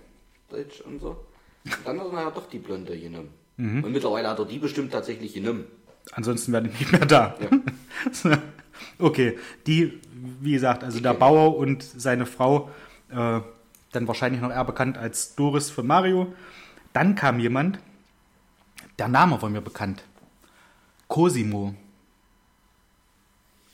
Deutsch 0.50 0.82
und 0.82 1.00
so. 1.02 1.18
Und 1.66 1.78
dann 1.86 2.00
hat 2.00 2.14
er 2.14 2.32
doch 2.32 2.48
die 2.48 2.60
Blonde 2.60 2.98
genommen. 2.98 3.34
Mhm. 3.58 3.84
Und 3.84 3.92
mittlerweile 3.92 4.30
hat 4.30 4.40
er 4.40 4.46
die 4.46 4.60
bestimmt 4.60 4.92
tatsächlich 4.92 5.34
genommen. 5.34 5.66
Ansonsten 6.12 6.54
wäre 6.54 6.64
die 6.64 6.70
nicht 6.70 6.92
mehr 6.92 7.06
da. 7.06 7.36
Ja. 8.24 8.40
okay, 9.00 9.38
die, 9.68 10.00
wie 10.42 10.54
gesagt, 10.54 10.84
also 10.84 11.00
der 11.00 11.14
Bauer 11.14 11.58
und 11.58 11.84
seine 11.84 12.26
Frau, 12.26 12.70
äh, 13.10 13.42
dann 13.92 14.08
wahrscheinlich 14.08 14.42
noch 14.42 14.50
eher 14.50 14.66
bekannt 14.66 14.98
als 14.98 15.36
Doris 15.36 15.70
für 15.70 15.84
Mario. 15.84 16.34
Dann 16.94 17.16
kam 17.16 17.40
jemand, 17.40 17.80
der 19.00 19.08
Name 19.08 19.42
war 19.42 19.50
mir 19.50 19.62
bekannt. 19.62 20.04
Cosimo. 21.08 21.76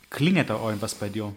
Klingelt 0.10 0.50
da 0.50 0.56
irgendwas 0.64 0.96
bei 0.96 1.10
dir? 1.10 1.34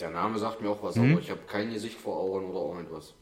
Der 0.00 0.10
Name 0.10 0.38
sagt 0.38 0.60
mir 0.60 0.70
auch 0.70 0.82
was, 0.82 0.96
Mhm. 0.96 1.12
aber 1.12 1.20
ich 1.20 1.30
habe 1.30 1.40
kein 1.46 1.72
Gesicht 1.72 1.98
vor 2.00 2.16
Augen 2.18 2.46
oder 2.50 2.74
irgendwas. 2.76 3.14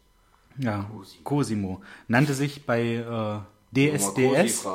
Ja, 0.59 0.85
Cosimo. 0.93 1.23
Cosimo. 1.25 1.83
Nannte 2.09 2.35
sich 2.35 2.65
bei 2.65 2.81
äh, 2.97 3.41
DSDS, 3.99 4.67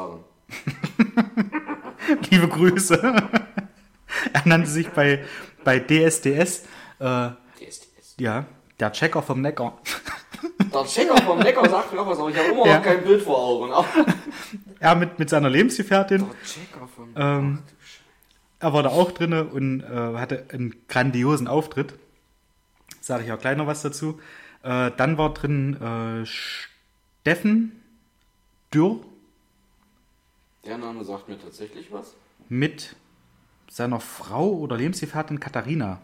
liebe 2.29 2.47
Grüße, 2.47 3.01
er 4.33 4.41
nannte 4.47 4.69
sich 4.69 4.87
bei, 4.89 5.25
bei 5.63 5.79
DSDS, 5.79 6.63
äh, 6.99 7.29
DSDS. 7.59 8.15
ja, 8.19 8.45
der 8.79 8.91
Checker 8.91 9.21
vom 9.21 9.41
Neckar. 9.41 9.79
Der 10.73 10.83
Checker 10.85 11.17
vom 11.23 11.39
Lecker 11.41 11.67
sagt 11.69 11.91
mir 11.93 12.01
auch 12.01 12.07
was, 12.07 12.19
aber 12.19 12.29
ich 12.29 12.37
habe 12.37 12.49
immer 12.49 12.65
Ja. 12.67 12.77
noch 12.77 12.83
kein 12.83 13.03
Bild 13.03 13.21
vor 13.23 13.37
Augen. 13.37 13.71
Er 14.79 14.93
mit, 14.93 15.17
mit 15.17 15.29
seiner 15.29 15.49
Lebensgefährtin, 15.49 16.19
der 16.19 16.27
Checker 16.45 16.87
vom 16.87 17.09
Ähm, 17.15 17.55
du 17.55 17.57
Scheiße. 17.57 17.74
Er 18.59 18.73
war 18.73 18.83
da 18.83 18.89
auch 18.89 19.11
drinne 19.11 19.45
und 19.45 19.81
äh, 19.81 19.85
hatte 20.17 20.45
einen 20.51 20.75
grandiosen 20.87 21.47
Auftritt. 21.47 21.93
Sage 23.01 23.23
ich 23.25 23.31
auch 23.31 23.39
gleich 23.39 23.57
noch 23.57 23.67
was 23.67 23.81
dazu. 23.81 24.19
Äh, 24.63 24.91
dann 24.97 25.17
war 25.17 25.33
drin 25.33 25.79
äh, 25.81 26.25
Steffen 26.25 27.81
Dürr 28.73 28.99
Der 30.65 30.77
Name 30.77 31.03
sagt 31.03 31.29
mir 31.29 31.39
tatsächlich 31.39 31.91
was. 31.91 32.13
mit 32.49 32.95
seiner 33.69 33.99
Frau 33.99 34.49
oder 34.53 34.77
Lebensgefährtin 34.77 35.39
Katharina. 35.39 36.01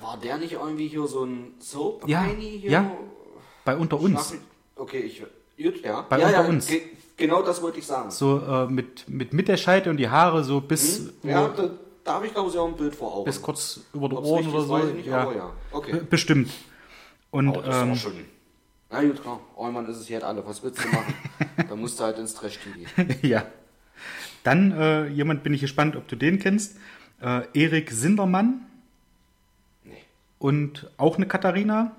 War 0.00 0.16
der 0.18 0.38
nicht 0.38 0.52
irgendwie 0.52 0.88
hier 0.88 1.06
so 1.06 1.24
ein 1.24 1.54
soap 1.58 2.08
Ja, 2.08 2.24
hier? 2.24 2.70
ja. 2.70 2.90
Bei 3.64 3.76
Unter 3.76 4.00
uns. 4.00 4.34
Okay, 4.74 5.00
ich. 5.00 5.22
Gut, 5.62 5.82
ja. 5.84 6.00
Bei 6.02 6.18
ja, 6.18 6.26
Unter 6.28 6.42
ja, 6.42 6.48
uns. 6.48 6.66
ge- 6.66 6.82
Genau 7.16 7.42
das 7.42 7.60
wollte 7.62 7.78
ich 7.78 7.86
sagen. 7.86 8.10
So 8.10 8.40
äh, 8.40 8.66
mit, 8.66 9.08
mit 9.08 9.32
Mittelscheite 9.32 9.90
und 9.90 9.96
die 9.98 10.08
Haare 10.08 10.42
so 10.44 10.60
bis, 10.60 11.12
Ja, 11.22 11.46
über, 11.46 11.54
da, 11.56 11.70
da 12.04 12.14
habe 12.14 12.26
ich 12.26 12.32
glaube 12.32 12.50
ich 12.50 12.58
auch 12.58 12.68
ein 12.68 12.76
Bild 12.76 12.94
vor 12.94 13.14
Augen. 13.14 13.24
bis 13.26 13.40
kurz 13.40 13.80
über 13.92 14.08
die 14.08 14.16
Ob's 14.16 14.26
Ohren 14.28 14.46
oder 14.48 14.58
ist, 14.60 14.66
so. 14.66 14.72
weiß 14.72 14.84
ich 14.88 14.94
nicht, 14.94 15.06
ja. 15.06 15.18
aber 15.22 15.36
ja. 15.36 15.52
Okay. 15.70 16.00
Bestimmt. 16.08 16.50
Und 17.30 17.48
Aber 17.48 17.62
das 17.62 17.76
ist 17.76 17.82
ähm, 17.82 17.92
auch 17.92 17.96
schon. 17.96 18.12
Na 18.90 19.02
gut, 19.02 19.22
klar. 19.22 19.40
Allmann 19.56 19.86
ist 19.86 19.96
es 19.98 20.06
hier 20.06 20.16
halt 20.16 20.24
alle. 20.24 20.46
Was 20.46 20.62
willst 20.62 20.82
du 20.84 20.88
machen? 20.88 21.14
da 21.68 21.76
musst 21.76 21.98
du 21.98 22.04
halt 22.04 22.18
ins 22.18 22.34
Trash-TV. 22.34 22.88
ja. 23.26 23.44
Dann 24.44 24.72
äh, 24.72 25.06
jemand 25.08 25.42
bin 25.42 25.54
ich 25.54 25.60
gespannt, 25.60 25.96
ob 25.96 26.08
du 26.08 26.16
den 26.16 26.38
kennst. 26.40 26.76
Äh, 27.22 27.42
Erik 27.54 27.90
Sindermann 27.90 28.66
Nee. 29.84 29.92
und 30.38 30.90
auch 30.98 31.16
eine 31.16 31.26
Katharina. 31.26 31.92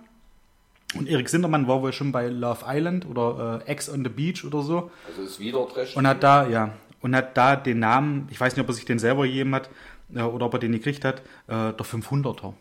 Und 0.96 1.08
Erik 1.10 1.28
Sindermann 1.30 1.68
war 1.68 1.82
wohl 1.82 1.94
schon 1.94 2.12
bei 2.12 2.28
Love 2.28 2.66
Island 2.68 3.06
oder 3.08 3.62
äh, 3.66 3.72
Ex 3.72 3.90
on 3.90 4.04
the 4.04 4.10
Beach 4.10 4.44
oder 4.46 4.62
so. 4.62 4.92
Also 5.08 5.24
ist 5.24 5.40
wieder 5.40 5.68
Trash. 5.68 5.96
Und 5.98 6.06
hat 6.08 6.22
da, 6.24 6.48
ja, 6.48 6.74
und 7.02 7.16
hat 7.16 7.36
da 7.38 7.56
den 7.56 7.80
Namen, 7.80 8.28
ich 8.32 8.40
weiß 8.40 8.56
nicht, 8.56 8.62
ob 8.64 8.70
er 8.70 8.74
sich 8.74 8.86
den 8.86 9.00
selber 9.00 9.24
gegeben 9.26 9.56
hat 9.56 9.70
äh, 10.14 10.22
oder 10.22 10.46
ob 10.46 10.54
er 10.54 10.60
den 10.60 10.72
gekriegt 10.72 11.04
hat, 11.06 11.20
äh, 11.48 11.74
der 11.74 11.74
500er. 11.86 12.54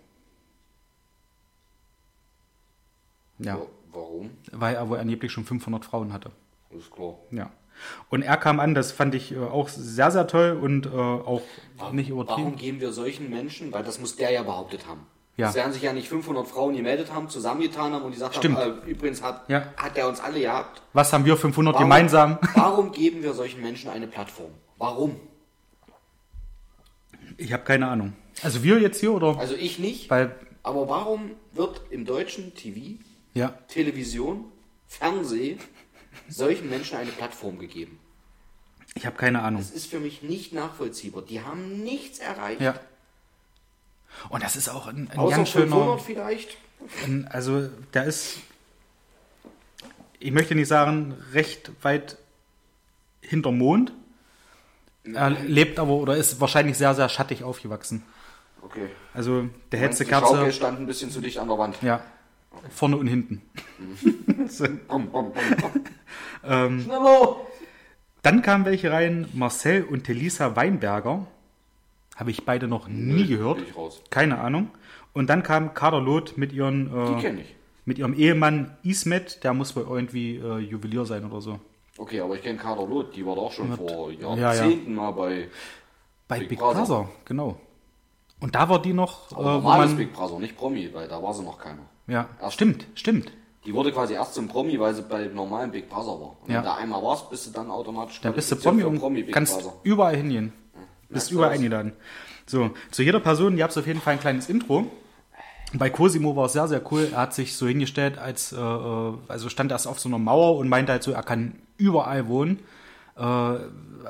Ja, 3.39 3.59
Wa- 3.59 3.67
Warum? 3.93 4.31
weil 4.53 4.75
er 4.77 4.89
wohl 4.89 4.99
angeblich 4.99 5.33
schon 5.33 5.45
500 5.45 5.85
Frauen 5.85 6.13
hatte. 6.13 6.31
Ist 6.71 6.91
klar. 6.91 7.15
Ja. 7.31 7.51
Und 8.11 8.23
er 8.23 8.37
kam 8.37 8.61
an, 8.61 8.75
das 8.75 8.93
fand 8.93 9.15
ich 9.15 9.33
äh, 9.33 9.39
auch 9.39 9.69
sehr, 9.69 10.11
sehr 10.11 10.27
toll 10.27 10.59
und 10.61 10.87
äh, 10.87 10.91
auch 10.91 11.43
nicht 11.93 12.11
übertrieben. 12.11 12.39
Warum 12.45 12.57
geben 12.57 12.81
wir 12.81 12.93
solchen 12.93 13.31
Menschen, 13.31 13.73
weil 13.73 13.83
das 13.83 13.99
muss 13.99 14.17
der 14.17 14.31
ja 14.31 14.43
behauptet 14.43 14.87
haben. 14.87 15.07
Ja. 15.37 15.49
Es 15.49 15.55
werden 15.55 15.73
sich 15.73 15.83
ja 15.83 15.93
nicht 15.95 16.09
500 16.09 16.47
Frauen 16.47 16.77
gemeldet 16.77 17.11
haben, 17.13 17.29
zusammengetan 17.31 17.93
haben 17.95 18.03
und 18.03 18.11
die 18.13 18.17
gesagt 18.17 18.37
Stimmt. 18.37 18.59
haben, 18.59 18.83
äh, 18.87 18.91
übrigens 18.91 19.23
hat, 19.23 19.49
Ja. 19.49 19.73
hat 19.79 19.97
der 19.97 20.07
uns 20.09 20.21
alle 20.21 20.39
gehabt. 20.41 20.83
Was 20.93 21.13
haben 21.13 21.25
wir 21.25 21.37
500 21.39 21.75
Warum- 21.75 21.85
gemeinsam? 21.87 22.39
Warum 22.55 22.93
geben 22.93 23.23
wir 23.23 23.33
solchen 23.33 23.63
Menschen 23.63 23.89
eine 23.91 24.07
Plattform? 24.07 24.51
Warum? 24.77 25.19
Ich 27.39 27.53
habe 27.53 27.65
keine 27.65 27.89
Ahnung. 27.89 28.13
Also 28.43 28.63
wir 28.63 28.79
jetzt 28.81 29.01
hier 29.01 29.13
oder? 29.13 29.39
Also 29.39 29.55
ich 29.55 29.79
nicht, 29.79 30.11
Weil, 30.11 30.35
aber 30.63 30.89
warum 30.89 31.31
wird 31.53 31.81
im 31.91 32.05
deutschen 32.05 32.55
TV, 32.55 32.99
ja, 33.35 33.49
Television, 33.69 34.45
Fernsehen 34.87 35.59
solchen 36.29 36.69
Menschen 36.69 36.99
eine 36.99 37.11
Plattform 37.11 37.59
gegeben? 37.59 37.99
ich 38.95 39.07
habe 39.07 39.17
keine 39.17 39.41
Ahnung. 39.43 39.63
Das 39.63 39.71
ist 39.71 39.87
für 39.87 40.01
mich 40.01 40.23
nicht 40.23 40.53
nachvollziehbar. 40.53 41.23
Die 41.23 41.41
haben 41.41 41.83
nichts 41.83 42.19
erreicht. 42.19 42.61
Ja. 42.61 42.75
Und 44.29 44.43
das 44.43 44.57
ist 44.57 44.69
auch 44.69 44.87
ein, 44.87 45.09
ein 45.11 45.19
Außer 45.19 45.37
ganz 45.37 45.51
500 45.51 45.79
schöner. 45.79 45.99
vielleicht. 45.99 46.57
Ein, 47.05 47.29
also 47.29 47.69
der 47.95 48.05
ist, 48.05 48.39
ich 50.19 50.33
möchte 50.33 50.55
nicht 50.55 50.69
sagen, 50.69 51.15
recht 51.33 51.71
weit 51.83 52.19
hinterm 53.21 53.59
Mond. 53.59 53.93
Er 55.05 55.31
lebt 55.31 55.79
aber 55.79 55.93
oder 55.93 56.17
ist 56.17 56.41
wahrscheinlich 56.41 56.79
sehr, 56.79 56.95
sehr 56.95 57.09
schattig 57.09 57.43
aufgewachsen. 57.43 58.05
Okay. 58.63 58.89
Also 59.15 59.49
der 59.73 59.81
hellste 59.81 60.05
die 60.05 60.11
Kerze, 60.11 60.53
stand 60.53 60.79
ein 60.79 60.87
bisschen 60.87 61.11
zu 61.11 61.21
dicht 61.21 61.39
an 61.39 61.49
der 61.49 61.59
Wand. 61.59 61.83
ja, 61.83 62.01
vorne 62.71 62.97
und 62.97 63.09
hinten. 63.09 63.43
Bom, 64.89 65.11
bom, 65.11 65.33
bom, 65.33 65.33
bom. 65.61 65.85
Ähm, 66.45 66.83
Schneller! 66.83 67.37
Dann 68.23 68.43
kamen 68.43 68.65
welche 68.65 68.91
rein, 68.93 69.29
Marcel 69.33 69.85
und 69.85 70.05
Telisa 70.05 70.55
Weinberger. 70.55 71.27
Habe 72.17 72.31
ich 72.31 72.45
beide 72.45 72.69
noch 72.69 72.89
nie 72.89 73.27
gehört. 73.27 73.61
Keine 74.11 74.39
Ahnung. 74.39 74.71
Und 75.15 75.29
dann 75.31 75.43
kam 75.43 75.75
Kader 75.75 76.01
Loth 76.01 76.37
mit, 76.39 76.53
ihren, 76.53 76.91
Die 76.91 77.13
äh, 77.19 77.21
kenne 77.21 77.41
ich. 77.43 77.55
mit 77.85 77.99
ihrem 77.99 78.15
Ehemann 78.15 78.77
Ismet. 78.83 79.43
Der 79.45 79.55
muss 79.55 79.75
wohl 79.77 79.85
irgendwie 79.89 80.37
äh, 80.37 80.59
Juwelier 80.59 81.05
sein 81.05 81.25
oder 81.25 81.41
so. 81.41 81.59
Okay, 81.99 82.21
aber 82.21 82.35
ich 82.37 82.43
kenne 82.43 82.59
Kader 82.59 82.87
Loth, 82.87 83.15
die 83.17 83.25
war 83.27 83.35
doch 83.37 83.53
schon 83.53 83.73
vor 83.77 84.11
ja. 84.13 84.35
Jahrzehnten 84.35 84.95
mal 84.95 85.11
bei 85.11 85.49
Bei 86.29 86.39
Big 86.41 86.49
Big, 86.51 86.59
Brother. 86.59 86.81
Brother. 86.85 87.09
genau. 87.25 87.61
Und 88.41 88.55
da 88.55 88.69
war 88.69 88.81
die 88.83 88.93
noch, 88.93 89.31
äh, 89.31 89.35
aber 89.37 89.53
normales 89.55 89.91
man. 89.91 89.99
Big 89.99 90.13
Brother, 90.13 90.39
nicht 90.39 90.57
Promi, 90.57 90.89
weil 90.93 91.07
da 91.09 91.23
war 91.23 91.33
sie 91.35 91.43
noch 91.45 91.59
keiner. 91.59 91.83
ja, 92.09 92.29
Erst- 92.41 92.55
stimmt, 92.55 92.87
stimmt. 92.95 93.33
Die 93.65 93.73
wurde 93.73 93.93
quasi 93.93 94.15
erst 94.15 94.35
zum 94.35 94.49
Promi, 94.49 94.81
weil 94.81 94.93
sie 94.95 95.03
bei 95.03 95.27
normalen 95.27 95.71
Big 95.71 95.89
Brother 95.89 96.21
war. 96.21 96.37
Und 96.43 96.51
Ja. 96.51 96.57
wenn 96.57 96.65
du 96.65 96.75
einmal 96.75 97.03
warst, 97.03 97.31
bist 97.31 97.47
du 97.47 97.51
dann 97.53 97.71
automatisch 97.71 98.21
Da 98.21 98.31
bist 98.33 98.51
du 98.51 98.57
Promi 98.57 98.83
und 98.83 99.01
Big 99.15 99.31
kannst 99.33 99.61
Brother. 99.61 99.75
überall 99.85 100.17
hingehen. 100.17 100.53
Bist 101.13 101.31
überall 101.31 101.51
eingeladen. 101.51 101.93
So, 102.47 102.71
zu 102.91 103.03
jeder 103.03 103.21
Person, 103.21 103.57
die 103.57 103.63
habt 103.63 103.77
auf 103.77 103.87
jeden 103.87 104.01
Fall 104.01 104.15
ein 104.15 104.21
kleines 104.21 104.49
Intro. 104.49 104.91
Bei 105.75 105.89
Cosimo 105.89 106.37
war 106.37 106.47
es 106.47 106.53
sehr, 106.53 106.69
sehr 106.69 106.83
cool. 106.93 107.09
Er 107.13 107.21
hat 107.23 107.35
sich 107.35 107.57
so 107.57 107.67
hingestellt, 107.67 108.19
als 108.19 108.53
äh, 108.53 108.57
äh, 108.57 109.13
also 109.29 109.49
stand 109.49 109.73
erst 109.73 109.87
auf 109.87 110.01
so 110.01 110.09
einer 110.09 110.19
Mauer 110.19 110.57
und 110.59 110.69
meinte 110.69 110.93
halt 110.93 111.03
so, 111.03 111.13
er 111.13 111.23
kann 111.23 111.55
überall 111.79 112.29
wohnen. 112.29 112.59
Äh, 113.17 113.23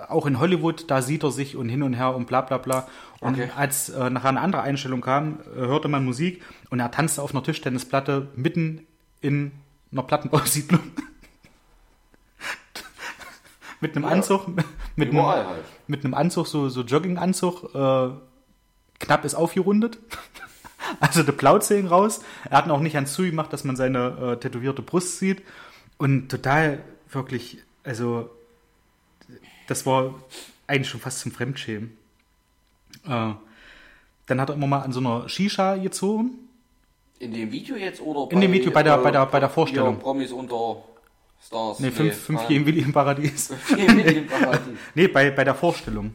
auch 0.09 0.26
in 0.26 0.40
Hollywood, 0.40 0.90
da 0.90 1.03
sieht 1.03 1.22
er 1.22 1.30
sich 1.30 1.57
und 1.57 1.68
hin 1.68 1.82
und 1.82 1.92
her 1.94 2.14
und 2.16 2.26
bla 2.26 2.40
bla 2.40 2.59
bla. 2.59 2.86
Und 3.20 3.34
Okay. 3.34 3.50
als 3.57 3.90
äh, 3.90 4.11
nachher 4.11 4.30
eine 4.30 4.40
andere 4.40 4.62
Einstellung 4.62 5.03
kam, 5.03 5.38
äh, 5.57 5.61
hörte 5.61 5.88
man 5.88 6.05
Musik 6.05 6.42
und 6.70 6.80
er 6.80 6.90
tanzte 6.90 7.22
auf 7.22 7.32
einer 7.32 7.42
Tischtennisplatte 7.44 8.28
mitten 8.34 8.86
in 9.20 9.53
einer 9.92 10.03
Plattenbausiedlung. 10.03 10.80
mit 13.83 13.95
einem 13.97 14.05
Ja. 14.07 14.11
Anzug, 14.12 14.47
mit 14.97 15.11
einem, 15.11 15.26
halt. 15.26 15.47
mit 15.87 16.05
einem 16.05 16.14
Anzug, 16.14 16.47
so, 16.47 16.68
so 16.70 16.80
Jogginganzug, 16.83 17.74
äh, 17.74 18.11
knapp 18.99 19.24
ist 19.24 19.35
aufgerundet. 19.35 19.99
Also 20.99 21.22
der 21.22 21.30
Blauzehen 21.33 21.87
raus. 21.87 22.22
Er 22.51 22.59
hat 22.59 22.66
ihn 22.66 22.72
auch 22.72 22.80
nicht 22.80 22.97
ans 22.97 23.12
Zu 23.12 23.22
gemacht, 23.22 23.53
dass 23.53 23.62
man 23.62 23.76
seine 23.76 24.33
äh, 24.33 24.37
tätowierte 24.41 24.83
Brust 24.83 25.20
sieht. 25.20 25.41
Und 25.97 26.28
total 26.28 26.83
wirklich, 27.09 27.59
also 27.85 28.28
das 29.68 29.87
war 29.87 30.14
eigentlich 30.66 30.89
schon 30.89 30.99
fast 31.01 31.20
zum 31.20 31.30
Fremdschämen. 31.30 31.97
Äh, 33.07 33.30
dann 34.26 34.41
hat 34.41 34.49
er 34.51 34.55
immer 34.57 34.66
mal 34.66 34.80
an 34.80 34.93
so 34.93 34.99
einer 34.99 35.28
Shisha 35.28 35.76
gezogen. 35.76 36.33
In 37.20 37.33
dem 37.33 37.53
Video 37.53 37.76
jetzt 37.76 38.01
oder 38.01 38.30
In 38.35 38.41
dem 38.41 38.53
Video 38.53 38.72
bei 38.72 38.83
der- 38.83 38.99
bei 38.99 39.12
der- 39.12 39.26
bei 39.26 39.39
der 39.39 39.51
Vorstellung. 39.51 40.01
Promis 40.01 40.33
unter 40.33 40.83
Stars. 41.45 41.80
Ne, 41.80 41.90
fünf, 41.90 42.14
fünf 42.14 42.40
nein. 42.40 42.49
G 42.49 42.57
im 42.57 42.66
Willi 42.66 42.82
Paradies. 42.93 43.49
Fünf 43.49 43.76
G 43.76 43.86
im 43.86 43.97
Willi 43.97 44.20
Paradies. 44.22 44.78
Nee, 44.95 45.09
bei, 45.09 45.30
bei 45.30 45.45
der 45.45 45.55
Vorstellung. 45.55 46.14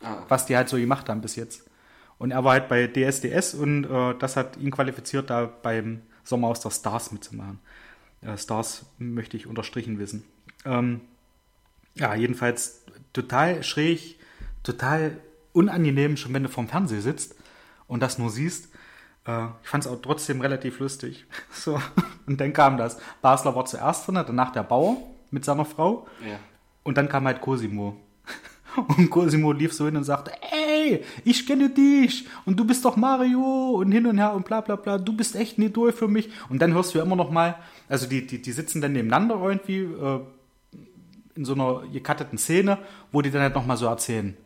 Ah. 0.00 0.22
was 0.28 0.46
die 0.46 0.56
halt 0.56 0.68
so 0.68 0.76
gemacht 0.76 1.08
haben 1.08 1.20
bis 1.20 1.36
jetzt. 1.36 1.68
Und 2.18 2.30
er 2.30 2.44
war 2.44 2.52
halt 2.52 2.68
bei 2.68 2.86
DSDS 2.86 3.54
und 3.54 3.84
äh, 3.84 4.14
das 4.18 4.36
hat 4.36 4.56
ihn 4.56 4.70
qualifiziert, 4.70 5.30
da 5.30 5.46
beim 5.46 6.02
Sommerhaus 6.24 6.60
der 6.60 6.70
Stars 6.70 7.12
mitzumachen. 7.12 7.58
Äh, 8.20 8.36
Stars 8.36 8.86
möchte 8.98 9.36
ich 9.36 9.46
unterstrichen 9.46 9.98
wissen. 9.98 10.24
Ähm, 10.64 11.00
ja, 11.94 12.14
jedenfalls 12.14 12.84
total 13.12 13.62
schräg, 13.62 14.18
total 14.62 15.18
unangenehm, 15.52 16.16
schon 16.16 16.32
wenn 16.32 16.44
du 16.44 16.48
vorm 16.48 16.68
Fernseher 16.68 17.00
sitzt 17.00 17.34
und 17.86 18.00
das 18.00 18.18
nur 18.18 18.30
siehst. 18.30 18.68
Äh, 19.28 19.48
ich 19.62 19.68
fand 19.68 19.84
es 19.84 19.90
auch 19.90 20.00
trotzdem 20.00 20.40
relativ 20.40 20.80
lustig. 20.80 21.26
So. 21.52 21.80
Und 22.26 22.40
dann 22.40 22.52
kam 22.52 22.76
das. 22.76 22.98
Basler 23.20 23.54
war 23.54 23.64
zuerst 23.64 24.06
drin, 24.06 24.14
danach 24.14 24.52
der 24.52 24.62
Bauer 24.62 24.96
mit 25.30 25.44
seiner 25.44 25.64
Frau. 25.64 26.06
Ja. 26.26 26.38
Und 26.82 26.96
dann 26.96 27.08
kam 27.08 27.26
halt 27.26 27.40
Cosimo. 27.40 27.96
Und 28.96 29.10
Cosimo 29.10 29.52
lief 29.52 29.72
so 29.72 29.86
hin 29.86 29.96
und 29.96 30.04
sagte, 30.04 30.30
ey, 30.52 31.02
ich 31.24 31.46
kenne 31.46 31.68
dich 31.70 32.28
und 32.44 32.60
du 32.60 32.64
bist 32.64 32.84
doch 32.84 32.96
Mario 32.96 33.70
und 33.70 33.90
hin 33.90 34.06
und 34.06 34.18
her 34.18 34.34
und 34.34 34.44
bla 34.44 34.60
bla 34.60 34.76
bla, 34.76 34.98
du 34.98 35.16
bist 35.16 35.34
echt 35.34 35.58
ein 35.58 35.62
Idol 35.62 35.90
für 35.90 36.06
mich. 36.06 36.28
Und 36.48 36.62
dann 36.62 36.74
hörst 36.74 36.94
du 36.94 36.98
ja 36.98 37.04
immer 37.04 37.16
noch 37.16 37.30
mal, 37.30 37.56
also 37.88 38.06
die, 38.06 38.24
die, 38.24 38.40
die 38.40 38.52
sitzen 38.52 38.80
dann 38.80 38.92
nebeneinander 38.92 39.40
irgendwie 39.42 39.78
äh, 39.78 40.20
in 41.34 41.44
so 41.44 41.54
einer 41.54 41.82
gekatteten 41.92 42.38
Szene, 42.38 42.78
wo 43.10 43.20
die 43.20 43.32
dann 43.32 43.42
halt 43.42 43.54
noch 43.54 43.66
mal 43.66 43.76
so 43.76 43.86
erzählen. 43.86 44.36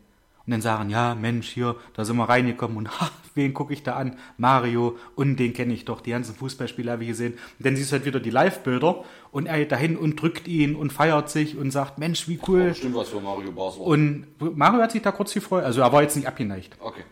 Und 0.47 0.51
dann 0.51 0.61
sagen, 0.61 0.91
ja, 0.91 1.15
Mensch, 1.15 1.49
hier, 1.49 1.77
da 1.95 2.05
sind 2.05 2.17
wir 2.17 2.29
reingekommen 2.29 2.77
und 2.77 2.91
ha, 3.01 3.11
wen 3.35 3.55
gucke 3.55 3.73
ich 3.73 3.83
da 3.83 3.95
an? 3.97 4.17
Mario 4.37 4.97
und 5.15 5.37
den 5.37 5.53
kenne 5.53 5.73
ich 5.73 5.85
doch, 5.85 6.01
die 6.01 6.11
ganzen 6.11 6.35
Fußballspieler 6.35 6.93
habe 6.93 7.03
ich 7.05 7.11
gesehen. 7.11 7.35
Und 7.59 7.67
dann 7.67 7.77
siehst 7.77 7.93
du 7.93 7.97
halt 7.97 8.05
wieder 8.05 8.21
die 8.21 8.31
Live-Bilder 8.31 9.05
und 9.31 9.47
er 9.47 9.59
geht 9.59 9.73
dahin 9.73 9.97
und 9.97 10.21
drückt 10.21 10.49
ihn 10.49 10.75
und 10.75 10.93
feiert 10.93 11.31
sich 11.31 11.57
und 11.57 11.71
sagt, 11.71 11.99
Mensch, 11.99 12.29
wie 12.29 12.41
cool. 12.49 12.69
Bestimmt 12.69 12.95
was 12.95 13.09
für 13.09 13.21
Mario 13.21 13.55
war. 13.57 13.79
Und 13.79 14.27
Mario 14.41 14.83
hat 14.83 14.93
sich 14.93 15.03
da 15.03 15.13
kurz 15.13 15.33
gefreut, 15.33 15.65
also 15.65 15.81
er 15.81 15.93
war 15.93 16.03
jetzt 16.03 16.17
nicht 16.17 16.27
abgeneigt. 16.27 16.77
Okay. 16.81 17.05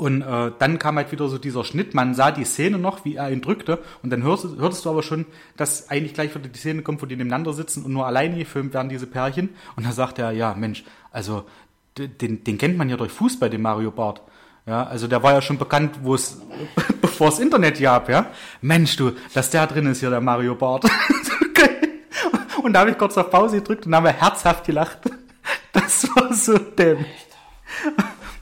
Und 0.00 0.22
äh, 0.22 0.50
dann 0.58 0.78
kam 0.78 0.96
halt 0.96 1.12
wieder 1.12 1.28
so 1.28 1.36
dieser 1.36 1.62
Schnitt, 1.62 1.92
man 1.92 2.14
sah 2.14 2.30
die 2.30 2.44
Szene 2.44 2.78
noch, 2.78 3.04
wie 3.04 3.16
er 3.16 3.30
ihn 3.30 3.42
drückte 3.42 3.80
und 4.02 4.08
dann 4.08 4.22
hörst, 4.22 4.46
hörtest 4.56 4.86
du 4.86 4.88
aber 4.88 5.02
schon, 5.02 5.26
dass 5.58 5.90
eigentlich 5.90 6.14
gleich 6.14 6.34
wieder 6.34 6.48
die 6.48 6.58
Szene 6.58 6.80
kommt, 6.80 7.02
wo 7.02 7.06
die 7.06 7.16
nebeneinander 7.16 7.52
sitzen 7.52 7.84
und 7.84 7.92
nur 7.92 8.06
alleine 8.06 8.38
gefilmt 8.38 8.72
werden, 8.72 8.88
diese 8.88 9.06
Pärchen. 9.06 9.50
Und 9.76 9.84
da 9.84 9.92
sagt 9.92 10.18
er, 10.18 10.30
ja, 10.30 10.54
Mensch, 10.54 10.84
also 11.10 11.44
den, 11.98 12.44
den 12.44 12.58
kennt 12.58 12.76
man 12.76 12.88
ja 12.88 12.96
durch 12.96 13.12
Fußball, 13.12 13.50
den 13.50 13.62
Mario 13.62 13.90
Barth. 13.90 14.22
Ja, 14.66 14.84
also 14.84 15.08
der 15.08 15.22
war 15.22 15.32
ja 15.32 15.42
schon 15.42 15.58
bekannt, 15.58 15.98
wo 16.02 16.14
es, 16.14 16.40
bevor 17.00 17.28
es 17.28 17.38
Internet 17.38 17.80
gab, 17.80 18.08
ja. 18.08 18.26
Mensch, 18.60 18.96
du, 18.96 19.12
dass 19.34 19.50
der 19.50 19.66
drin 19.66 19.86
ist 19.86 20.00
hier, 20.00 20.10
der 20.10 20.20
Mario 20.20 20.54
Barth. 20.54 20.84
und 22.62 22.72
da 22.72 22.80
habe 22.80 22.90
ich 22.90 22.98
kurz 22.98 23.16
auf 23.18 23.30
Pause 23.30 23.56
gedrückt 23.56 23.86
und 23.86 23.94
habe 23.94 24.12
herzhaft 24.12 24.64
gelacht. 24.64 24.98
Das 25.72 26.04
war 26.16 26.34
so 26.34 26.58
dämlich. 26.58 27.06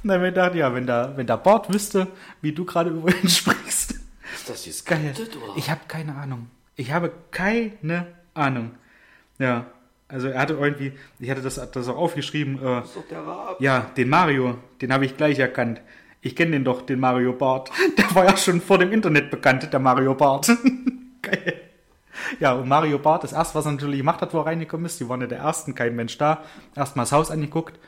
Und 0.03 0.09
dann 0.09 0.17
habe 0.17 0.29
ich 0.29 0.35
gedacht, 0.35 0.55
ja, 0.55 0.75
wenn 0.75 0.87
der, 0.87 1.13
wenn 1.17 1.27
der 1.27 1.37
Bart 1.37 1.73
wüsste, 1.73 2.07
wie 2.41 2.53
du 2.53 2.65
gerade 2.65 2.89
über 2.89 3.15
ihn 3.15 3.29
sprichst. 3.29 3.97
Ist 4.35 4.49
das 4.49 4.65
jetzt 4.65 4.87
Geil. 4.87 5.15
Ich 5.55 5.71
habe 5.71 5.81
keine 5.89 6.15
Ahnung. 6.15 6.49
Ich 6.75 6.91
habe 6.91 7.13
keine 7.31 8.07
Ahnung. 8.33 8.71
Ja, 9.39 9.67
also 10.09 10.29
er 10.29 10.41
hatte 10.41 10.55
irgendwie, 10.55 10.93
ich 11.19 11.31
hatte 11.31 11.43
das, 11.43 11.61
das 11.71 11.89
auch 11.89 11.97
aufgeschrieben, 11.97 12.59
äh, 12.63 12.83
ist 12.83 12.97
doch 12.97 13.07
der 13.09 13.21
Raab. 13.21 13.61
ja, 13.61 13.91
den 13.97 14.09
Mario, 14.09 14.57
den 14.81 14.93
habe 14.93 15.05
ich 15.05 15.17
gleich 15.17 15.39
erkannt. 15.39 15.83
Ich 16.21 16.35
kenne 16.35 16.53
den 16.53 16.65
doch, 16.65 16.83
den 16.83 16.99
Mario 16.99 17.33
Bart. 17.33 17.71
Der 17.97 18.13
war 18.15 18.25
ja 18.25 18.37
schon 18.37 18.61
vor 18.61 18.79
dem 18.79 18.93
Internet 18.93 19.31
bekannt, 19.31 19.73
der 19.73 19.79
Mario 19.79 20.15
Bart. 20.15 20.49
Geil. 21.23 21.61
Ja, 22.41 22.55
und 22.55 22.69
Mario 22.69 22.99
Bart, 22.99 23.23
das 23.23 23.33
erste, 23.33 23.55
was 23.55 23.67
er 23.67 23.73
natürlich 23.73 23.99
gemacht 23.99 24.21
hat, 24.21 24.35
wo 24.35 24.39
er 24.39 24.47
reingekommen 24.47 24.87
ist, 24.87 24.99
die 24.99 25.09
waren 25.09 25.21
ja 25.21 25.29
der 25.29 25.39
ersten, 25.39 25.77
kein 25.77 25.95
Mensch 25.95 26.19
da. 26.19 26.43
Erstmal 26.75 27.05
das 27.05 27.13
Haus 27.13 27.31
angeguckt. 27.31 27.79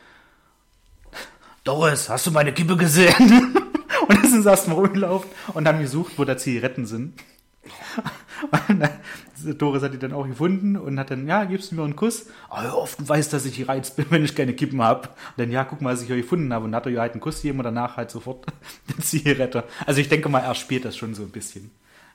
Doris, 1.64 2.09
hast 2.09 2.27
du 2.27 2.31
meine 2.31 2.53
Kippe 2.53 2.77
gesehen? 2.77 3.14
und 4.09 4.16
dann 4.16 4.31
sind 4.31 4.43
sie 4.43 4.49
erstmal 4.49 4.77
rumgelaufen 4.77 5.29
und 5.55 5.66
haben 5.66 5.81
gesucht, 5.81 6.12
wo 6.16 6.25
da 6.25 6.37
Zigaretten 6.37 6.87
sind. 6.87 7.21
Doris 9.59 9.83
hat 9.83 9.93
die 9.93 9.99
dann 9.99 10.13
auch 10.13 10.27
gefunden 10.27 10.77
und 10.77 10.99
hat 10.99 11.11
dann, 11.11 11.27
ja, 11.27 11.45
gibst 11.45 11.71
du 11.71 11.77
mir 11.77 11.85
einen 11.85 11.97
Kuss? 11.97 12.27
Oh, 12.51 12.61
hör 12.61 12.75
auf, 12.75 12.97
du 12.97 13.09
weißt, 13.09 13.33
dass 13.33 13.45
ich 13.45 13.57
gereizt 13.57 13.97
bin, 13.97 14.07
wenn 14.11 14.25
ich 14.25 14.35
keine 14.35 14.55
Kippen 14.55 14.83
habe. 14.83 15.09
Und 15.09 15.17
dann, 15.37 15.51
ja, 15.51 15.65
guck 15.65 15.81
mal, 15.81 15.93
was 15.93 16.03
ich 16.03 16.07
hier 16.07 16.17
gefunden 16.17 16.53
habe. 16.53 16.65
Und 16.65 16.73
dann 16.73 16.77
hat 16.77 16.87
er 16.87 16.93
ihr 16.93 17.01
halt 17.01 17.13
einen 17.13 17.21
Kuss 17.21 17.43
gegeben 17.43 17.59
und 17.59 17.65
danach 17.65 17.97
halt 17.97 18.11
sofort 18.11 18.47
die 18.89 19.03
Zigarette. 19.03 19.65
Also 19.87 20.01
ich 20.01 20.09
denke 20.09 20.29
mal, 20.29 20.41
er 20.41 20.55
spielt 20.55 20.85
das 20.85 20.97
schon 20.97 21.15
so 21.15 21.23
ein 21.23 21.31
bisschen. 21.31 21.71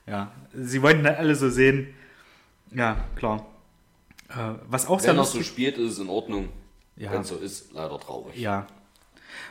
Ja, 0.06 0.32
sie 0.54 0.82
wollten 0.82 1.04
dann 1.04 1.16
alle 1.16 1.34
so 1.34 1.50
sehen. 1.50 1.94
Ja, 2.72 2.96
klar. 3.16 3.46
Äh, 4.28 4.54
was 4.68 4.86
auch 4.86 5.00
sehr 5.00 5.10
Wenn 5.10 5.18
er 5.18 5.24
so 5.24 5.38
lustig 5.38 5.46
spielt, 5.52 5.78
ist 5.78 5.92
es 5.92 5.98
in 5.98 6.08
Ordnung. 6.08 6.48
Ja. 6.96 7.12
Wenn 7.12 7.22
es 7.22 7.28
so 7.28 7.36
ist, 7.36 7.72
leider 7.72 7.98
traurig. 7.98 8.36
ja. 8.36 8.66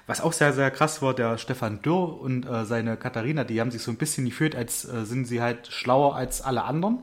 Was 0.08 0.22
auch 0.22 0.34
sehr, 0.34 0.54
sehr 0.54 0.70
krass 0.70 1.02
war, 1.02 1.14
der 1.14 1.38
Stefan 1.38 1.82
Dürr 1.82 2.22
und 2.22 2.46
äh, 2.46 2.66
seine 2.66 2.96
Katharina, 2.96 3.44
die 3.44 3.60
haben 3.60 3.72
sich 3.72 3.82
so 3.82 3.92
ein 3.92 3.98
bisschen 3.98 4.26
gefühlt, 4.26 4.56
als 4.56 4.86
äh, 4.86 5.04
sind 5.06 5.26
sie 5.26 5.42
halt 5.42 5.68
schlauer 5.68 6.16
als 6.16 6.42
alle 6.42 6.64
anderen. 6.64 7.00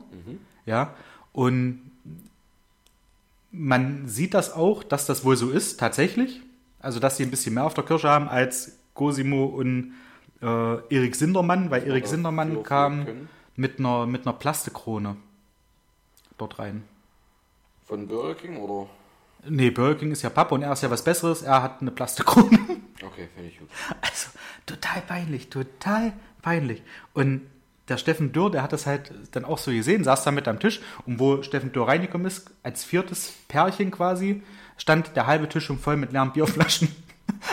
Ja. 0.65 0.93
Und 1.33 1.91
man 3.51 4.07
sieht 4.07 4.33
das 4.33 4.53
auch, 4.53 4.83
dass 4.83 5.05
das 5.05 5.25
wohl 5.25 5.35
so 5.35 5.51
ist, 5.51 5.79
tatsächlich. 5.79 6.41
Also, 6.79 6.99
dass 6.99 7.17
sie 7.17 7.23
ein 7.23 7.29
bisschen 7.31 7.53
mehr 7.53 7.65
auf 7.65 7.73
der 7.73 7.83
Kirsche 7.83 8.09
haben 8.09 8.27
als 8.27 8.77
Cosimo 8.93 9.45
und 9.45 9.93
äh, 10.41 10.95
Erik 10.95 11.15
Sindermann, 11.15 11.71
weil 11.71 11.87
Erik 11.87 12.07
Sindermann 12.07 12.63
kam 12.63 13.05
können. 13.05 13.29
mit 13.55 13.79
einer, 13.79 14.05
mit 14.05 14.25
einer 14.25 14.33
Plastikkrone 14.33 15.15
dort 16.37 16.59
rein. 16.59 16.83
Von 17.85 18.07
Burger 18.07 18.35
King 18.35 18.57
oder? 18.57 18.89
Nee, 19.47 19.71
Burger 19.71 19.95
King 19.95 20.11
ist 20.11 20.21
ja 20.21 20.29
Papa 20.29 20.55
und 20.55 20.63
er 20.63 20.73
ist 20.73 20.83
ja 20.83 20.89
was 20.89 21.03
Besseres. 21.03 21.41
Er 21.41 21.61
hat 21.61 21.81
eine 21.81 21.91
Plastikkrone. 21.91 22.59
Okay, 23.05 23.27
finde 23.33 23.49
ich 23.49 23.59
gut. 23.59 23.69
Also 24.01 24.29
total 24.65 25.01
peinlich, 25.01 25.49
total 25.49 26.13
peinlich. 26.41 26.81
Und 27.13 27.41
der 27.89 27.97
Steffen 27.97 28.31
Dürr, 28.31 28.49
der 28.49 28.63
hat 28.63 28.71
das 28.71 28.85
halt 28.85 29.11
dann 29.31 29.45
auch 29.45 29.57
so 29.57 29.71
gesehen, 29.71 30.03
saß 30.03 30.23
da 30.23 30.31
mit 30.31 30.47
am 30.47 30.59
Tisch 30.59 30.81
und 31.05 31.19
wo 31.19 31.43
Steffen 31.43 31.71
Dürr 31.73 31.87
reingekommen 31.87 32.27
ist, 32.27 32.49
als 32.63 32.83
viertes 32.83 33.33
Pärchen 33.47 33.91
quasi, 33.91 34.41
stand 34.77 35.15
der 35.15 35.27
halbe 35.27 35.49
Tisch 35.49 35.65
schon 35.65 35.79
voll 35.79 35.97
mit 35.97 36.11
leeren 36.11 36.33
Bierflaschen. 36.33 36.89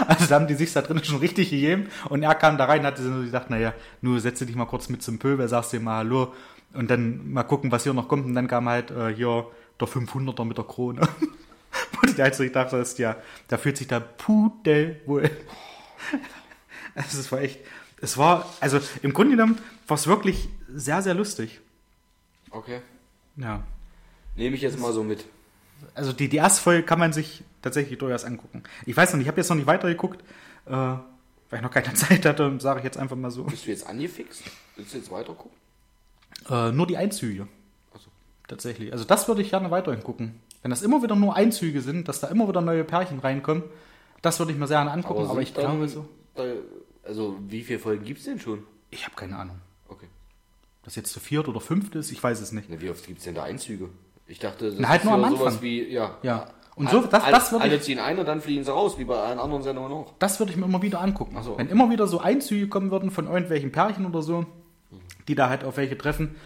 Also 0.07 0.26
da 0.26 0.34
haben 0.34 0.48
die 0.48 0.55
sich 0.55 0.72
da 0.72 0.82
drinnen 0.82 1.05
schon 1.05 1.18
richtig 1.18 1.51
gegeben 1.51 1.88
und 2.09 2.22
er 2.24 2.34
kam 2.34 2.59
da 2.59 2.64
rein 2.64 2.80
und 2.80 2.86
hatte 2.86 3.03
so 3.03 3.22
gedacht, 3.22 3.51
naja, 3.51 3.72
nur 4.01 4.18
setze 4.18 4.44
dich 4.44 4.57
mal 4.57 4.64
kurz 4.64 4.88
mit 4.88 5.01
zum 5.01 5.20
Pöbel, 5.20 5.46
sagst 5.48 5.72
dir 5.72 5.78
mal 5.78 5.98
Hallo 5.98 6.32
und 6.74 6.90
dann 6.90 7.32
mal 7.32 7.44
gucken, 7.44 7.70
was 7.70 7.84
hier 7.84 7.94
noch 7.94 8.09
kommt 8.09 8.26
und 8.26 8.34
dann 8.34 8.48
kam 8.48 8.68
halt 8.68 8.90
äh, 8.90 9.14
hier 9.14 9.46
der 9.80 9.88
500er 9.88 10.44
mit 10.44 10.59
der 10.59 10.64
Krone. 10.64 11.01
Wo 11.92 12.06
du 12.06 12.12
dir 12.12 12.24
halt 12.24 12.34
so 12.34 12.42
gedacht 12.42 12.72
hast, 12.72 12.98
ja, 12.98 13.16
da 13.48 13.58
fühlt 13.58 13.76
sich 13.76 13.88
der 13.88 14.00
Pudel 14.00 15.00
wohl. 15.06 15.30
Also 16.96 17.20
es 17.20 17.30
war 17.30 17.40
echt, 17.40 17.60
es 18.00 18.18
war, 18.18 18.52
also 18.58 18.80
im 19.02 19.12
Grunde 19.12 19.36
genommen 19.36 19.58
war 19.86 19.94
es 19.94 20.08
wirklich 20.08 20.48
sehr, 20.68 21.02
sehr 21.02 21.14
lustig. 21.14 21.60
Okay. 22.50 22.80
Ja. 23.36 23.62
Nehme 24.34 24.56
ich 24.56 24.62
jetzt 24.62 24.78
mal 24.78 24.92
so 24.92 25.04
mit. 25.04 25.24
Also 25.94 26.12
die, 26.12 26.28
die 26.28 26.38
erste 26.38 26.62
Folge 26.62 26.82
kann 26.82 26.98
man 26.98 27.12
sich 27.12 27.44
tatsächlich 27.62 27.98
durchaus 27.98 28.24
angucken. 28.24 28.64
Ich 28.86 28.96
weiß 28.96 29.10
noch 29.10 29.18
nicht, 29.18 29.26
ich 29.26 29.28
habe 29.28 29.40
jetzt 29.40 29.48
noch 29.48 29.56
nicht 29.56 29.66
weitergeguckt, 29.66 30.22
äh, 30.66 30.70
weil 30.72 31.00
ich 31.52 31.60
noch 31.62 31.70
keine 31.70 31.94
Zeit 31.94 32.24
hatte, 32.26 32.58
sage 32.60 32.80
ich 32.80 32.84
jetzt 32.84 32.98
einfach 32.98 33.16
mal 33.16 33.30
so. 33.30 33.44
Bist 33.44 33.66
du 33.66 33.70
jetzt 33.70 33.86
angefixt? 33.86 34.42
Willst 34.76 34.94
du 34.94 34.98
jetzt 34.98 35.10
weiter 35.10 35.34
gucken? 35.34 35.56
Äh, 36.48 36.72
nur 36.72 36.86
die 36.86 36.96
Einzüge. 36.96 37.48
Achso. 37.94 38.10
Tatsächlich. 38.48 38.92
Also 38.92 39.04
das 39.04 39.28
würde 39.28 39.42
ich 39.42 39.50
gerne 39.50 39.70
weiterhin 39.70 40.02
gucken. 40.02 40.40
Wenn 40.62 40.70
das 40.70 40.82
immer 40.82 41.02
wieder 41.02 41.16
nur 41.16 41.34
Einzüge 41.36 41.80
sind, 41.80 42.08
dass 42.08 42.20
da 42.20 42.28
immer 42.28 42.46
wieder 42.48 42.61
neue 42.61 42.84
Pärchen 42.84 43.18
reinkommen, 43.18 43.64
das 44.22 44.38
würde 44.38 44.52
ich 44.52 44.58
mir 44.58 44.66
sehr 44.66 44.78
gerne 44.78 44.90
angucken, 44.92 45.20
aber, 45.24 45.32
sind 45.34 45.42
ich 45.42 45.54
glaube 45.54 45.88
so. 45.88 46.06
Also, 47.02 47.36
wie 47.48 47.62
viele 47.62 47.78
Folgen 47.78 48.04
gibt 48.04 48.18
es 48.18 48.26
denn 48.26 48.38
schon? 48.38 48.62
Ich 48.90 49.04
habe 49.06 49.16
keine 49.16 49.36
Ahnung. 49.36 49.56
Okay. 49.88 50.06
Das 50.82 50.96
jetzt 50.96 51.14
der 51.14 51.22
vierte 51.22 51.50
oder 51.50 51.61
fünfte 51.61 51.98
ist, 51.98 52.11
ich 52.12 52.22
weiß 52.22 52.40
es 52.40 52.52
nicht. 52.52 52.68
Na, 52.70 52.80
wie 52.80 52.90
oft 52.90 53.06
gibt 53.06 53.18
es 53.18 53.24
denn 53.24 53.34
da 53.34 53.44
Einzüge? 53.44 53.88
Ich 54.26 54.38
dachte, 54.38 54.70
das 54.70 54.78
Na, 54.78 54.88
halt 54.90 55.00
ist 55.00 55.04
nur 55.06 55.14
am 55.14 55.30
sowas 55.30 55.46
Anfang. 55.54 55.62
wie, 55.62 55.88
ja. 55.88 56.16
Ja. 56.22 56.46
Und 56.76 56.88
so, 56.90 57.00
das, 57.02 57.24
Alle- 57.24 57.32
das 57.32 57.52
würde 57.52 57.64
Alle 57.64 57.76
ich, 57.76 57.82
ziehen 57.82 57.98
ein 57.98 58.18
und 58.18 58.26
dann 58.26 58.40
fliegen 58.40 58.64
sie 58.64 58.70
raus, 58.72 58.98
wie 58.98 59.04
bei 59.04 59.16
allen 59.20 59.38
anderen 59.38 59.62
Sendungen 59.62 59.92
auch. 59.92 60.14
das 60.18 60.38
würde 60.38 60.52
ich 60.52 60.56
mir 60.58 60.64
immer 60.66 60.80
wieder 60.82 61.00
angucken. 61.00 61.36
So. 61.42 61.58
Wenn 61.58 61.68
immer 61.68 61.90
wieder 61.90 62.06
so 62.06 62.20
Einzüge 62.20 62.68
kommen 62.68 62.90
würden 62.90 63.11
von 63.11 63.26
irgendwelchen 63.26 63.72
Pärchen 63.72 64.06
oder 64.06 64.22
so, 64.22 64.46
die 65.28 65.34
da 65.34 65.48
halt 65.48 65.64
auf 65.64 65.76
welche 65.76 65.98
treffen, 65.98 66.36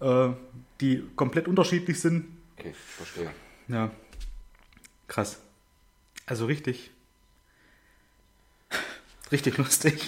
äh, 0.00 0.28
die 0.80 1.02
komplett 1.16 1.48
unterschiedlich 1.48 2.00
sind. 2.00 2.26
Okay, 2.58 2.72
verstehe. 2.74 3.30
Ja. 3.68 3.90
Krass. 5.08 5.40
Also 6.26 6.46
richtig. 6.46 6.90
Richtig 9.32 9.58
lustig. 9.58 10.06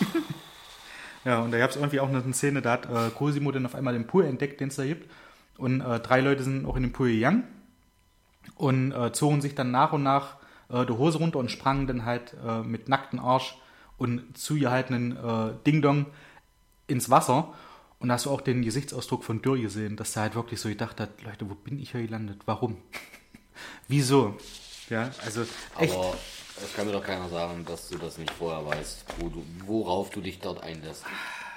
ja, 1.24 1.40
und 1.40 1.50
da 1.50 1.58
gab 1.58 1.70
es 1.70 1.76
irgendwie 1.76 2.00
auch 2.00 2.08
eine 2.08 2.32
Szene, 2.32 2.62
da 2.62 2.72
hat 2.72 2.86
äh, 2.86 3.10
Cosimo 3.10 3.50
dann 3.50 3.66
auf 3.66 3.74
einmal 3.74 3.94
den 3.94 4.06
Pool 4.06 4.24
entdeckt, 4.24 4.60
den 4.60 4.68
es 4.68 4.76
da 4.76 4.84
gibt. 4.84 5.10
Und 5.56 5.80
äh, 5.80 6.00
drei 6.00 6.20
Leute 6.20 6.42
sind 6.42 6.66
auch 6.66 6.76
in 6.76 6.82
den 6.82 6.92
Pool 6.92 7.10
gegangen 7.10 7.44
und 8.56 8.92
äh, 8.92 9.12
zogen 9.12 9.40
sich 9.40 9.54
dann 9.54 9.70
nach 9.70 9.92
und 9.92 10.02
nach 10.02 10.36
äh, 10.68 10.84
die 10.84 10.92
Hose 10.92 11.18
runter 11.18 11.38
und 11.38 11.50
sprangen 11.50 11.86
dann 11.86 12.04
halt 12.04 12.34
äh, 12.46 12.62
mit 12.62 12.88
nacktem 12.88 13.20
Arsch 13.20 13.56
und 13.96 14.36
zugehaltenen 14.36 15.16
äh, 15.16 15.52
Ding-Dong 15.66 16.06
ins 16.86 17.10
Wasser. 17.10 17.54
Und 17.98 18.08
da 18.08 18.14
hast 18.14 18.26
du 18.26 18.30
auch 18.30 18.42
den 18.42 18.62
Gesichtsausdruck 18.62 19.24
von 19.24 19.40
Dürr 19.40 19.58
gesehen, 19.58 19.96
dass 19.96 20.14
er 20.16 20.22
halt 20.22 20.34
wirklich 20.34 20.60
so 20.60 20.68
gedacht 20.68 21.00
hat, 21.00 21.22
Leute, 21.22 21.48
wo 21.48 21.54
bin 21.54 21.78
ich 21.78 21.92
hier 21.92 22.02
gelandet? 22.02 22.42
Warum? 22.44 22.76
Wieso? 23.88 24.36
Ja, 24.90 25.10
also 25.24 25.42
echt. 25.78 25.94
Aber 25.94 26.14
es 26.64 26.74
kann 26.74 26.86
mir 26.86 26.92
doch 26.92 27.04
keiner 27.04 27.28
sagen, 27.28 27.64
dass 27.66 27.88
du 27.88 27.98
das 27.98 28.18
nicht 28.18 28.30
vorher 28.30 28.64
weißt, 28.66 29.04
wo 29.18 29.28
du, 29.28 29.44
worauf 29.66 30.10
du 30.10 30.20
dich 30.20 30.38
dort 30.40 30.62
einlässt. 30.62 31.04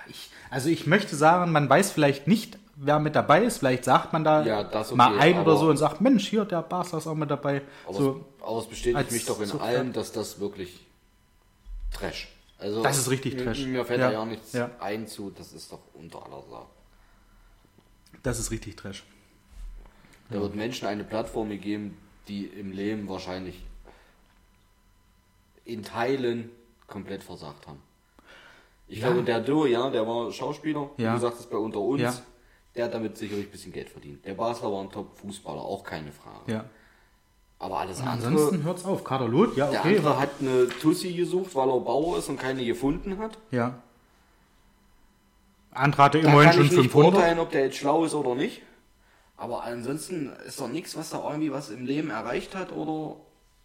Ich, 0.08 0.30
also 0.50 0.70
ich 0.70 0.88
möchte 0.88 1.16
sagen, 1.16 1.52
man 1.52 1.70
weiß 1.70 1.92
vielleicht 1.92 2.28
nicht, 2.28 2.58
wer 2.76 3.00
mit 3.00 3.16
dabei 3.16 3.44
ist. 3.44 3.60
Vielleicht 3.60 3.84
sagt 3.86 4.12
man 4.14 4.24
da 4.24 4.44
Ja, 4.44 4.64
das 4.64 4.88
okay, 4.88 4.98
mal 4.98 5.20
ein 5.20 5.38
oder 5.40 5.56
so 5.58 5.70
und 5.70 5.78
sagt, 5.78 6.02
Mensch, 6.02 6.28
hier, 6.28 6.46
der 6.46 6.64
Barca 6.64 6.98
ist 6.98 7.06
auch 7.08 7.14
mit 7.16 7.30
dabei. 7.30 7.62
Aber, 7.86 7.94
So, 7.98 8.26
es, 8.40 8.44
aber 8.44 8.60
es 8.60 8.66
bestätigt 8.68 9.12
mich 9.12 9.26
doch 9.26 9.40
in 9.40 9.46
Zugpferd. 9.48 9.70
allem, 9.76 9.94
dass 9.94 10.12
das 10.12 10.40
wirklich 10.40 10.80
Trash. 11.94 12.28
Also, 12.58 12.82
Das 12.84 12.98
ist 12.98 13.10
richtig 13.10 13.36
mir- 13.36 13.44
Trash. 13.46 13.60
Mir 13.66 13.86
fällt 13.86 14.00
Ja, 14.02 14.08
da 14.08 14.14
ja 14.14 14.20
auch 14.22 14.26
nichts 14.26 14.52
ja. 14.54 14.70
ein 14.80 15.08
zu, 15.08 15.30
das 15.32 15.54
ist 15.54 15.72
doch 15.72 15.80
unter 15.94 16.24
aller 16.26 16.42
Sau. 16.50 16.68
das 18.24 18.40
ist 18.40 18.52
richtig 18.52 18.76
Trash. 18.76 19.04
Da 20.30 20.40
wird 20.42 20.56
Menschen 20.56 20.88
eine 20.88 21.04
Plattform 21.04 21.50
gegeben, 21.50 21.98
die 22.28 22.46
im 22.46 22.72
Leben 22.72 23.10
wahrscheinlich 23.10 23.64
in 25.66 25.84
Teilen 25.84 26.50
komplett 26.88 27.24
versagt 27.24 27.68
haben. 27.68 27.82
Ich 28.88 29.00
Ja. 29.00 29.08
glaube, 29.08 29.24
der 29.24 29.40
Dürr, 29.42 29.68
ja, 29.68 29.90
der 29.90 30.08
war 30.08 30.32
Schauspieler, 30.32 30.90
wie 30.98 31.04
Ja. 31.04 31.14
du 31.14 31.20
sagtest, 31.20 31.50
bei 31.50 31.58
Unter 31.58 31.80
uns. 31.80 32.02
Ja. 32.02 32.14
Der 32.76 32.86
hat 32.86 32.94
damit 32.94 33.18
sicherlich 33.18 33.48
ein 33.48 33.52
bisschen 33.52 33.72
Geld 33.72 33.90
verdient. 33.90 34.24
Der 34.26 34.34
Basler 34.36 34.72
war 34.72 34.82
ein 34.82 34.92
Top-Fußballer, 34.92 35.62
auch 35.62 35.84
keine 35.84 36.12
Frage. 36.12 36.52
Ja. 36.52 36.66
Aber 37.58 37.80
alles 37.80 38.00
andere. 38.00 38.28
Ansonsten 38.28 38.64
hört's 38.64 38.86
auf. 38.86 39.04
Kaderlot, 39.04 39.58
ja, 39.58 39.70
Der 39.70 39.80
okay. 39.82 39.98
andere 39.98 40.20
hat 40.20 40.30
eine 40.40 40.70
Tussi 40.70 41.12
gesucht, 41.14 41.54
weil 41.56 41.68
er 41.70 41.80
Bauer 41.82 42.18
ist 42.20 42.30
und 42.30 42.40
keine 42.40 42.64
gefunden 42.64 43.18
hat. 43.18 43.38
Ja. 43.52 43.82
Andere 45.72 46.04
hatte 46.04 46.20
immerhin 46.20 46.44
kann 46.44 46.54
schon 46.54 46.66
ich 46.66 46.72
nicht 46.72 46.82
500. 46.82 47.12
beurteilen, 47.12 47.40
ob 47.40 47.52
der 47.52 47.66
jetzt 47.66 47.78
schlau 47.78 48.06
ist 48.06 48.14
oder 48.14 48.34
nicht. 48.36 48.62
Aber 49.40 49.64
ansonsten 49.64 50.32
ist 50.46 50.60
doch 50.60 50.68
nichts, 50.68 50.98
was 50.98 51.12
da 51.12 51.24
irgendwie 51.24 51.52
was 51.52 51.70
im 51.70 51.86
Leben 51.86 52.10
erreicht 52.10 52.56
hat 52.56 52.74
oder 52.74 53.16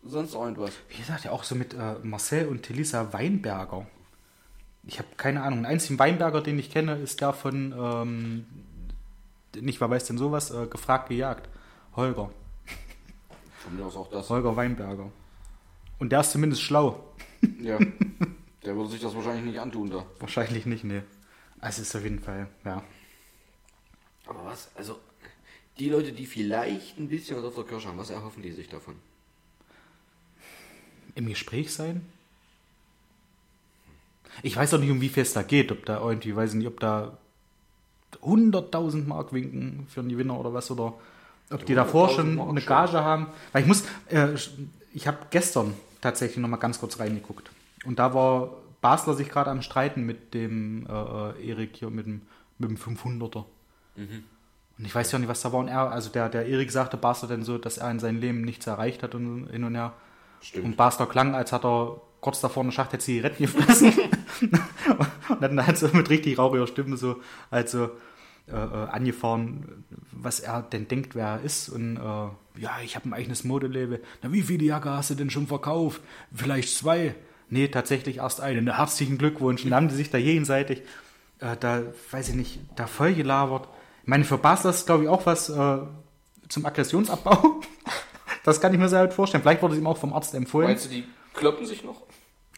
sonst 0.05 0.35
irgendwas. 0.35 0.73
Wie 0.89 0.99
gesagt, 0.99 1.25
ja 1.25 1.33
auch 1.33 1.43
so 1.43 1.57
mit 1.57 1.75
äh, 1.75 1.97
Marcel 2.05 2.47
und 2.47 2.63
Telisa 2.63 3.13
Weinberger. 3.13 3.85
Ich 4.85 4.99
habe 4.99 5.09
keine 5.17 5.43
Ahnung. 5.43 5.61
Den 5.61 5.67
einzigen 5.67 5.99
Weinberger, 5.99 6.43
den 6.43 6.61
ich 6.61 6.71
kenne, 6.71 6.97
ist 6.99 7.21
der 7.21 7.33
von, 7.33 7.75
ähm, 7.77 8.47
nicht, 9.61 9.81
wer 9.81 9.91
weiß 9.91 10.07
denn 10.07 10.17
sowas, 10.17 10.53
äh, 10.53 10.67
gefragt 10.67 11.09
gejagt. 11.09 11.49
Holger. 11.97 12.31
Von 13.59 13.77
mir 13.77 13.85
aus 13.85 13.97
auch 13.97 14.11
das. 14.11 14.31
Holger 14.31 14.55
Weinberger. 14.55 15.11
Und 15.99 16.13
der 16.13 16.21
ist 16.21 16.31
zumindest 16.31 16.63
schlau. 16.63 17.03
Ja. 17.61 17.79
Der 18.65 18.75
würde 18.75 18.89
sich 18.89 19.01
das 19.03 19.15
wahrscheinlich 19.15 19.45
nicht 19.45 19.61
antun 19.61 19.91
da. 19.91 20.07
Wahrscheinlich 20.21 20.65
nicht, 20.65 20.85
nee. 20.85 21.03
Also 21.61 21.83
ist 21.83 21.95
auf 21.95 22.03
jeden 22.03 22.19
Fall, 22.19 22.49
ja. 22.65 22.83
Aber 24.27 24.47
was, 24.47 24.71
also, 24.75 25.01
die 25.79 25.89
Leute, 25.89 26.13
die 26.13 26.27
vielleicht 26.27 26.99
ein 26.99 27.09
bisschen 27.09 27.37
was 27.37 27.45
auf 27.45 27.55
der 27.55 27.65
Kirsche 27.65 27.89
haben, 27.89 27.99
was 27.99 28.11
erhoffen 28.11 28.43
die 28.43 28.53
sich 28.53 28.69
davon? 28.69 28.95
Im 31.15 31.27
Gespräch 31.29 31.73
sein? 31.73 32.07
Ich 34.43 34.57
weiß 34.57 34.75
auch 34.75 34.79
nicht, 34.79 34.91
um 34.91 35.01
wie 35.01 35.09
viel 35.09 35.23
es 35.23 35.33
da 35.33 35.43
geht. 35.43 35.71
Ob 35.71 35.85
da 35.87 36.01
irgendwie, 36.01 36.35
weiß 36.35 36.51
ich 36.51 36.57
nicht, 36.57 36.67
ob 36.67 36.81
da 36.81 37.17
100.000 38.23 39.07
Mark 39.07 39.33
winken 39.33 39.87
für 39.89 40.01
einen 40.01 40.09
Gewinner 40.09 40.39
oder 40.39 40.53
was. 40.53 40.71
Oder 40.71 40.95
ob 41.51 41.67
die 41.67 41.75
davor 41.75 42.09
100.000 42.09 42.15
schon 42.15 42.35
Mark 42.37 42.49
eine 42.49 42.61
schon. 42.61 42.69
Gage 42.69 43.05
haben. 43.05 43.27
Weil 43.53 43.63
ich 43.63 43.69
muss, 43.69 43.85
äh, 44.09 44.35
ich 44.93 45.07
habe 45.07 45.19
gestern 45.31 45.75
tatsächlich 46.01 46.39
noch 46.39 46.49
mal 46.49 46.57
ganz 46.57 46.81
kurz 46.81 46.99
reingeguckt. 46.99 47.51
Und 47.85 47.99
da 47.99 48.13
war 48.15 48.51
Basler 48.81 49.15
sich 49.15 49.29
gerade 49.29 49.51
am 49.51 49.63
Streiten 49.63 50.05
mit 50.05 50.35
dem 50.35 50.87
äh, 50.87 50.93
äh, 50.93 51.49
Erik 51.49 51.77
hier, 51.77 51.91
mit 51.91 52.07
dem, 52.07 52.23
mit 52.59 52.71
dem 52.71 52.77
500er. 52.77 53.45
Mhm. 53.97 54.25
Und 54.79 54.85
ich 54.85 54.95
weiß 54.95 55.13
ja 55.13 55.19
nicht, 55.19 55.29
was 55.29 55.43
da 55.43 55.53
war. 55.53 55.61
Und 55.61 55.69
er, 55.69 55.91
also 55.91 56.11
der, 56.11 56.29
der 56.29 56.47
Erik 56.47 56.71
sagte 56.71 56.97
Basler 56.97 57.29
denn 57.29 57.43
so, 57.43 57.59
dass 57.59 57.79
er 57.79 57.91
in 57.91 58.01
seinem 58.01 58.21
Leben 58.21 58.43
nichts 58.43 58.67
erreicht 58.67 59.03
hat 59.03 59.15
und 59.15 59.49
hin 59.51 59.65
und 59.65 59.75
her. 59.75 59.93
Stimmt. 60.41 60.65
Und 60.65 60.77
Basler 60.77 61.07
klang, 61.07 61.35
als 61.35 61.53
hat 61.53 61.65
er 61.65 62.01
kurz 62.21 62.41
davor 62.41 62.63
eine 62.63 62.73
Schachtel 62.73 63.01
Zigaretten 63.01 63.45
gefressen. 63.45 63.93
und 65.29 65.43
dann 65.43 65.67
hat 65.67 65.79
so 65.79 65.89
mit 65.93 66.11
richtig 66.11 66.39
rauchiger 66.39 66.67
Stimme 66.67 66.97
so, 66.97 67.21
also 67.51 67.91
äh, 68.47 68.55
angefahren, 68.55 69.85
was 70.13 70.41
er 70.41 70.63
denn 70.63 70.89
denkt, 70.89 71.15
wer 71.15 71.27
er 71.27 71.41
ist. 71.43 71.69
Und 71.69 71.97
äh, 71.97 72.61
ja, 72.61 72.79
ich 72.85 72.97
habe 72.97 73.09
ein 73.09 73.15
eigenes 73.15 73.45
Modelabel. 73.45 74.03
Na, 74.23 74.33
wie 74.33 74.43
viele 74.43 74.65
Jacke 74.65 74.91
hast 74.91 75.11
du 75.11 75.15
denn 75.15 75.31
schon 75.31 75.47
verkauft? 75.47 76.03
Vielleicht 76.33 76.75
zwei? 76.75 77.15
Nee, 77.49 77.69
tatsächlich 77.69 78.19
erst 78.19 78.41
eine. 78.41 78.63
Na, 78.63 78.79
herzlichen 78.79 79.19
Glückwunsch. 79.19 79.65
Und 79.65 79.71
dann 79.71 79.77
haben 79.77 79.89
die 79.89 79.95
sich 79.95 80.11
da 80.11 80.19
jenseitig, 80.19 80.83
äh, 81.41 81.57
da, 81.59 81.83
weiß 82.11 82.31
ich 82.31 82.35
nicht, 82.35 82.61
da 82.77 82.87
voll 82.87 83.15
gelabert. 83.15 83.69
Meine, 84.07 84.25
für 84.25 84.39
Basler 84.39 84.71
ist 84.71 84.87
glaube 84.87 85.05
ich 85.05 85.09
auch 85.09 85.25
was 85.27 85.49
äh, 85.49 85.79
zum 86.49 86.67
Aggressionsabbau. 86.67 87.61
Das 88.45 88.61
kann 88.61 88.75
ich 88.75 88.79
mir 88.79 88.91
sehr 88.91 89.07
gut 89.07 89.15
vorstellen. 89.15 89.43
Vielleicht 89.43 89.63
wurde 89.63 89.73
es 89.73 89.81
ihm 89.81 89.87
auch 89.87 89.97
vom 89.97 90.13
Arzt 90.13 90.35
empfohlen. 90.35 90.69
Meinst 90.69 90.85
du, 90.85 90.91
die 90.91 91.05
kloppen 91.33 91.65
sich 91.65 91.83
noch? 91.83 92.03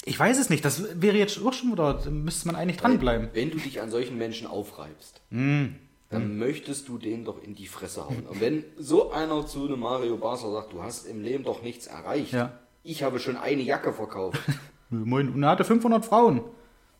Ich 0.04 0.18
weiß 0.18 0.36
es 0.36 0.50
nicht. 0.50 0.64
Das 0.64 1.00
wäre 1.00 1.16
jetzt 1.16 1.40
auch 1.46 1.52
schon 1.52 1.70
wieder, 1.70 1.94
da 1.94 2.10
müsste 2.10 2.48
man 2.48 2.56
eigentlich 2.56 2.78
dranbleiben. 2.78 3.28
Wenn 3.34 3.52
du 3.52 3.58
dich 3.58 3.80
an 3.80 3.88
solchen 3.88 4.18
Menschen 4.18 4.48
aufreibst, 4.48 5.20
Hm. 5.30 5.76
dann 6.10 6.38
möchtest 6.38 6.88
du 6.88 6.98
den 6.98 7.24
doch 7.24 7.40
in 7.40 7.54
die 7.54 7.68
Fresse 7.68 8.04
hauen. 8.04 8.26
Und 8.28 8.40
wenn 8.40 8.64
so 8.76 9.12
einer 9.12 9.46
zu 9.46 9.64
einem 9.66 9.78
Mario 9.78 10.16
Basler 10.16 10.50
sagt, 10.50 10.72
du 10.72 10.82
hast 10.82 11.06
im 11.06 11.22
Leben 11.22 11.44
doch 11.44 11.62
nichts 11.62 11.86
erreicht, 11.86 12.32
Ja. 12.32 12.58
ich 12.82 13.04
habe 13.04 13.20
schon 13.20 13.36
eine 13.36 13.62
Jacke 13.62 13.92
verkauft. 13.92 14.40
Moin. 14.90 15.28
Und 15.32 15.40
er 15.44 15.50
hatte 15.50 15.64
500 15.64 16.04
Frauen. 16.04 16.40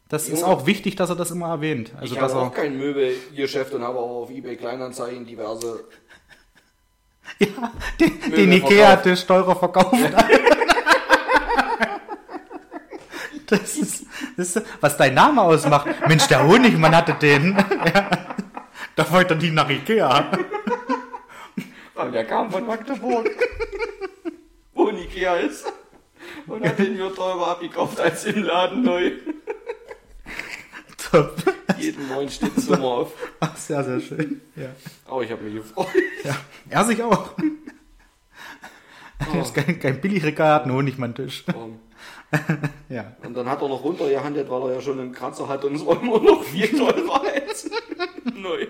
Das 0.08 0.28
ist 0.28 0.44
auch 0.44 0.66
wichtig, 0.66 0.94
dass 0.94 1.10
er 1.10 1.16
das 1.16 1.32
immer 1.32 1.48
erwähnt. 1.48 1.92
Also, 1.98 2.14
ich 2.14 2.20
habe 2.20 2.36
auch 2.36 2.54
kein 2.54 2.78
Möbelgeschäft 2.78 3.74
und 3.74 3.82
habe 3.82 3.98
auch 3.98 4.22
auf 4.22 4.30
eBay 4.30 4.56
Kleinanzeigen 4.56 5.26
diverse. 5.26 5.84
ja, 7.40 7.48
den, 7.98 8.20
den 8.20 8.30
Möbel 8.30 8.52
Ikea-Tisch 8.52 9.26
teurer 9.26 9.56
verkauft. 9.56 9.96
das, 13.46 13.76
ist, 13.76 14.06
das 14.36 14.54
ist, 14.54 14.66
was 14.80 14.96
dein 14.96 15.14
Name 15.14 15.42
ausmacht. 15.42 15.88
Mensch, 16.06 16.28
der 16.28 16.46
Honigmann 16.46 16.94
hatte 16.94 17.14
den. 17.14 17.56
Ja. 17.94 18.10
Da 18.94 19.10
wollte 19.12 19.34
er 19.34 19.38
die 19.38 19.50
nach 19.50 19.68
Ikea. 19.68 20.30
Und 21.94 22.12
der 22.12 22.24
kam 22.24 22.50
von 22.50 22.64
Magdeburg, 22.66 23.28
wo 24.72 24.88
ein 24.88 24.96
Ikea 24.96 25.36
ist. 25.36 25.70
Und 26.46 26.66
hat 26.66 26.78
den 26.78 26.94
hier 26.94 27.14
teurer 27.14 27.48
abgekauft 27.48 28.00
als 28.00 28.24
im 28.24 28.42
Laden 28.42 28.82
neu. 28.82 29.12
Top. 31.16 31.54
Jeden 31.78 32.08
neuen 32.08 32.28
Stitzzimmer 32.28 32.84
auf. 32.84 33.12
Ach, 33.40 33.56
sehr, 33.56 33.82
sehr 33.84 34.00
schön. 34.00 34.40
Ja. 34.54 34.68
Aber 35.06 35.22
ich 35.22 35.30
habe 35.30 35.42
mich 35.44 35.54
gefreut. 35.54 35.86
ja. 36.24 36.36
Er 36.68 36.84
sich 36.84 37.02
auch. 37.02 37.30
Ist 39.40 39.54
kein, 39.54 39.78
kein 39.80 40.00
Billigregal, 40.00 40.52
hat 40.54 40.62
einen 40.64 40.72
Honigmann-Tisch. 40.74 41.44
Um, 41.54 41.78
Ja. 42.88 43.16
Und 43.22 43.34
dann 43.36 43.48
hat 43.48 43.62
er 43.62 43.68
noch 43.68 43.82
runtergehandelt, 43.82 44.48
weil 44.50 44.62
er 44.68 44.74
ja 44.74 44.80
schon 44.80 45.00
einen 45.00 45.12
Kratzer 45.12 45.48
hat 45.48 45.64
und 45.64 45.74
es 45.74 45.84
war 45.86 46.00
immer 46.00 46.20
noch 46.20 46.42
viel 46.44 46.68
teurer 46.68 47.22
als 47.22 47.70
neu. 48.34 48.66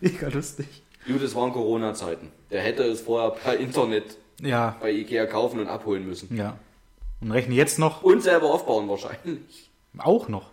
Mega 0.00 0.28
lustig. 0.28 0.82
Gut, 1.06 1.22
es 1.22 1.34
waren 1.34 1.52
Corona-Zeiten. 1.52 2.30
Der 2.50 2.62
hätte 2.62 2.82
es 2.84 3.02
vorher 3.02 3.30
per 3.30 3.56
Internet 3.56 4.16
Ja, 4.40 4.76
bei 4.80 4.90
Ikea 4.90 5.26
kaufen 5.26 5.60
und 5.60 5.68
abholen 5.68 6.06
müssen. 6.06 6.34
ja. 6.36 6.58
Und 7.20 7.32
rechne 7.32 7.54
jetzt 7.54 7.78
noch, 7.78 8.02
Und 8.02 8.22
selber 8.22 8.46
aufbauen 8.52 8.88
wahrscheinlich. 8.88 9.70
auch 9.98 10.28
noch. 10.28 10.50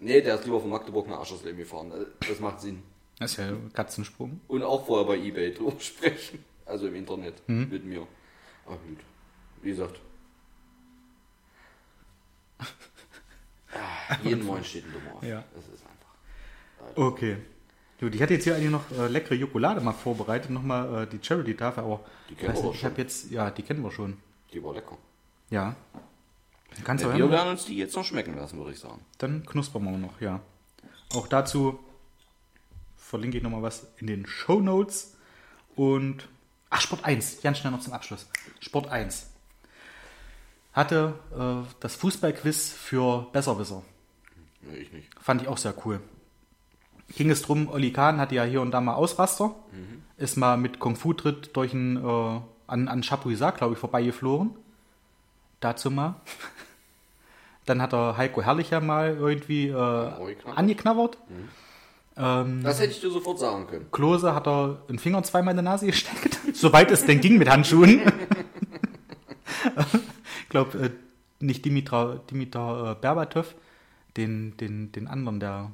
Nee, 0.00 0.20
der 0.20 0.36
ist 0.36 0.44
lieber 0.44 0.60
von 0.60 0.70
Magdeburg 0.70 1.08
nach 1.08 1.20
Aschersleben 1.20 1.58
gefahren. 1.58 1.92
Das 2.28 2.38
macht 2.40 2.60
Sinn. 2.60 2.82
Das 3.18 3.32
ist 3.32 3.38
ja 3.38 3.52
Katzensprung. 3.72 4.40
Und 4.48 4.62
auch 4.62 4.86
vorher 4.86 5.06
bei 5.06 5.16
Ebay 5.16 5.52
drüber 5.54 5.72
sprechen. 5.80 6.44
Also 6.66 6.86
im 6.88 6.94
Internet 6.94 7.34
mit 7.48 7.84
mir. 7.84 8.06
Aber 8.66 8.76
gut. 8.76 8.98
Wie 9.62 9.70
gesagt. 9.70 9.98
Ah, 13.72 14.16
jeden 14.24 14.44
Morgen 14.46 14.64
steht 14.64 14.84
ein 14.86 14.92
Dummer 14.92 15.16
auf. 15.16 15.22
Ja. 15.22 15.44
Das 15.54 15.64
ist 15.64 15.84
einfach. 15.84 16.96
Okay. 16.96 17.36
Gut, 18.00 18.14
ich 18.14 18.22
hatte 18.22 18.34
jetzt 18.34 18.44
hier 18.44 18.54
eigentlich 18.54 18.70
noch 18.70 18.90
äh, 18.92 19.08
leckere 19.08 19.34
Jokolade 19.34 19.80
mal 19.80 19.92
vorbereitet, 19.92 20.50
nochmal 20.50 21.02
äh, 21.02 21.06
die 21.06 21.18
Charity-Tafel, 21.20 21.82
aber 21.82 22.00
Die 22.30 22.34
kennen 22.36 22.54
wir 22.54 22.70
ich 22.72 22.84
habe 22.84 23.00
jetzt, 23.00 23.30
ja, 23.30 23.50
die 23.50 23.62
kennen 23.62 23.82
wir 23.82 23.90
schon. 23.90 24.16
Die 24.52 24.62
war 24.62 24.72
lecker. 24.72 24.96
Ja. 25.50 25.74
Kannst 26.84 27.04
du 27.04 27.12
wir 27.12 27.30
werden 27.30 27.50
uns 27.50 27.64
die 27.64 27.76
jetzt 27.76 27.96
noch 27.96 28.04
schmecken 28.04 28.36
lassen, 28.36 28.58
würde 28.58 28.72
ich 28.72 28.78
sagen. 28.78 29.00
Dann 29.18 29.44
knuspern 29.44 29.84
wir 29.84 29.98
noch, 29.98 30.20
ja. 30.20 30.40
Auch 31.14 31.26
dazu 31.26 31.78
verlinke 32.96 33.38
ich 33.38 33.42
nochmal 33.42 33.62
was 33.62 33.86
in 33.98 34.06
den 34.06 34.26
Show 34.26 34.60
Notes. 34.60 35.16
Und, 35.74 36.28
ach, 36.70 36.80
Sport 36.80 37.04
1, 37.04 37.40
ganz 37.42 37.58
schnell 37.58 37.72
noch 37.72 37.80
zum 37.80 37.92
Abschluss. 37.92 38.26
Sport 38.60 38.88
1 38.88 39.30
hatte 40.72 41.14
äh, 41.36 41.66
das 41.80 41.96
Fußballquiz 41.96 42.72
für 42.72 43.26
Besserwisser. 43.32 43.82
Nee, 44.60 44.76
ich 44.78 44.92
nicht. 44.92 45.08
Fand 45.20 45.42
ich 45.42 45.48
auch 45.48 45.58
sehr 45.58 45.74
cool. 45.84 46.00
Ging 47.16 47.30
es 47.30 47.42
drum, 47.42 47.68
Olli 47.68 47.92
Kahn 47.92 48.18
hatte 48.18 48.34
ja 48.34 48.44
hier 48.44 48.60
und 48.60 48.70
da 48.70 48.80
mal 48.80 48.94
Ausraster, 48.94 49.54
ist 50.18 50.36
mal 50.36 50.58
mit 50.58 50.78
Kung-Fu-Tritt 50.78 51.56
durch 51.56 51.72
ein, 51.72 51.96
äh, 51.96 52.40
an, 52.66 52.88
an 52.88 53.02
Chapuisat, 53.02 53.56
glaube 53.56 53.74
ich, 53.74 53.78
vorbeigeflogen. 53.78 54.50
Dazu 55.60 55.90
mal. 55.90 56.14
Dann 57.66 57.82
hat 57.82 57.92
er 57.92 58.16
Heiko 58.16 58.40
Herrlicher 58.42 58.80
mal 58.80 59.16
irgendwie 59.16 59.68
äh, 59.68 59.74
angeknabbert. 59.74 60.58
angeknabbert. 60.58 61.18
Ähm, 62.16 62.62
Das 62.62 62.80
hätte 62.80 62.92
ich 62.92 63.00
dir 63.00 63.10
sofort 63.10 63.38
sagen 63.38 63.66
können. 63.66 63.86
Klose 63.92 64.34
hat 64.34 64.46
er 64.48 64.82
einen 64.88 64.98
Finger 64.98 65.22
zweimal 65.22 65.52
in 65.52 65.58
der 65.58 65.64
Nase 65.64 65.86
gesteckt. 65.86 66.38
Soweit 66.54 66.90
es 66.90 67.04
denn 67.04 67.20
ging 67.20 67.36
mit 67.38 67.48
Handschuhen. 67.50 68.00
ich 70.42 70.48
glaube, 70.48 70.78
äh, 70.78 70.90
nicht 71.40 71.64
Dimitra, 71.64 72.20
Dimitar 72.30 72.92
äh, 72.92 72.94
Berbatov, 73.00 73.54
den, 74.16 74.56
den, 74.56 74.90
den 74.92 75.06
anderen, 75.06 75.38
der, 75.38 75.70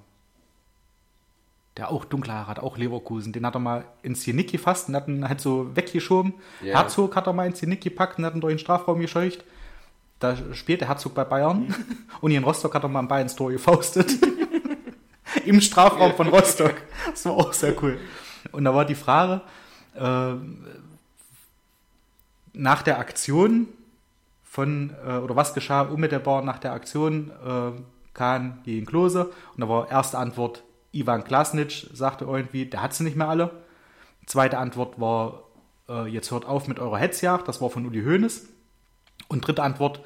der 1.77 1.91
auch 1.91 2.05
dunkle 2.05 2.33
Haare 2.33 2.49
hat, 2.49 2.59
auch 2.59 2.77
Leverkusen, 2.77 3.33
den 3.33 3.47
hat 3.47 3.55
er 3.55 3.61
mal 3.61 3.85
ins 4.03 4.25
Genick 4.25 4.51
gefasst 4.51 4.89
und 4.89 4.97
hat 4.97 5.09
ihn 5.09 5.27
halt 5.29 5.41
so 5.41 5.75
weggeschoben. 5.77 6.35
Ja. 6.63 6.81
Herzog 6.81 7.17
hat 7.17 7.27
er 7.27 7.33
mal 7.33 7.47
ins 7.47 7.61
Genick 7.61 7.81
gepackt 7.81 8.19
und 8.19 8.27
hat 8.27 8.35
ihn 8.35 8.41
durch 8.41 8.55
den 8.55 8.59
Strafraum 8.59 9.01
gescheucht. 9.01 9.45
Da 10.25 10.55
spielt 10.55 10.81
der 10.81 10.89
Herzog 10.89 11.13
bei 11.15 11.23
Bayern 11.23 11.75
und 12.23 12.31
hier 12.31 12.39
in 12.39 12.45
Rostock 12.45 12.75
hat 12.75 12.83
er 12.83 12.89
mal 12.89 13.01
einen 13.01 13.09
Ball 13.09 13.21
ins 13.21 13.37
Tor 13.37 13.53
gefaustet. 13.53 14.11
Im 15.45 15.61
Strafraum 15.61 16.15
von 16.15 16.29
Rostock. 16.29 16.77
Das 17.11 17.27
war 17.27 17.33
auch 17.33 17.53
sehr 17.53 17.75
cool. 17.83 17.99
Und 18.51 18.65
da 18.65 18.75
war 18.75 18.87
die 18.87 18.95
Frage, 18.95 19.43
äh, 19.95 20.33
nach 22.55 22.81
der 22.81 22.99
Aktion 22.99 23.69
von, 24.43 24.95
äh, 25.07 25.19
oder 25.19 25.37
was 25.37 25.53
geschah 25.53 25.83
unmittelbar 25.83 26.41
nach 26.41 26.59
der 26.59 26.73
Aktion 26.73 27.31
äh, 27.47 27.73
Kahn 28.15 28.63
gegen 28.65 28.87
Klose? 28.87 29.27
Und 29.27 29.61
da 29.61 29.69
war 29.69 29.91
erste 29.91 30.17
Antwort, 30.17 30.63
Ivan 30.93 31.25
Klasnic 31.25 31.87
sagte 31.93 32.25
irgendwie, 32.25 32.65
der 32.65 32.81
hat 32.81 32.95
sie 32.95 33.05
nicht 33.05 33.17
mehr 33.17 33.29
alle. 33.29 33.51
Zweite 34.25 34.57
Antwort 34.57 34.99
war 34.99 35.43
äh, 35.87 36.07
jetzt 36.07 36.31
hört 36.31 36.47
auf 36.47 36.67
mit 36.67 36.79
eurer 36.79 36.97
Hetzjagd, 36.97 37.47
das 37.47 37.61
war 37.61 37.69
von 37.69 37.85
Uli 37.85 38.03
Hoeneß. 38.03 38.49
Und 39.29 39.47
dritte 39.47 39.63
Antwort 39.63 40.01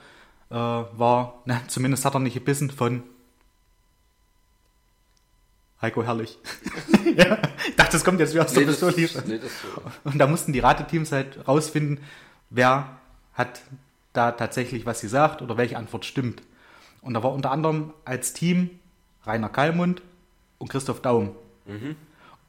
äh, 0.51 0.55
war, 0.55 1.43
na, 1.45 1.61
zumindest 1.69 2.05
hat 2.05 2.15
er 2.15 2.21
nicht 2.21 2.35
gebissen, 2.35 2.71
von 2.71 3.03
Heiko 5.81 6.03
Herrlich. 6.03 6.39
ja, 7.17 7.39
ich 7.69 7.77
dachte, 7.77 7.93
das 7.93 8.05
kommt 8.05 8.19
jetzt 8.21 8.35
wie 8.35 8.41
aus 8.41 8.53
der 8.53 8.63
Nee, 8.63 8.67
das- 8.67 8.81
Pistole. 8.81 9.25
nee, 9.27 9.41
Und 10.05 10.19
da 10.19 10.27
mussten 10.27 10.53
die 10.53 10.59
Rateteams 10.59 11.13
halt 11.13 11.47
rausfinden, 11.47 12.01
wer 12.51 12.97
hat 13.35 13.61
da 14.13 14.33
tatsächlich 14.33 14.87
was 14.87 15.01
gesagt 15.01 15.41
oder 15.43 15.57
welche 15.57 15.77
Antwort 15.77 16.05
stimmt. 16.05 16.43
Und 17.01 17.15
da 17.15 17.23
war 17.23 17.33
unter 17.33 17.53
anderem 17.53 17.93
als 18.05 18.33
Team 18.33 18.71
Rainer 19.25 19.49
Kallmund 19.49 20.03
und 20.59 20.69
Christoph 20.69 21.01
Daum. 21.01 21.31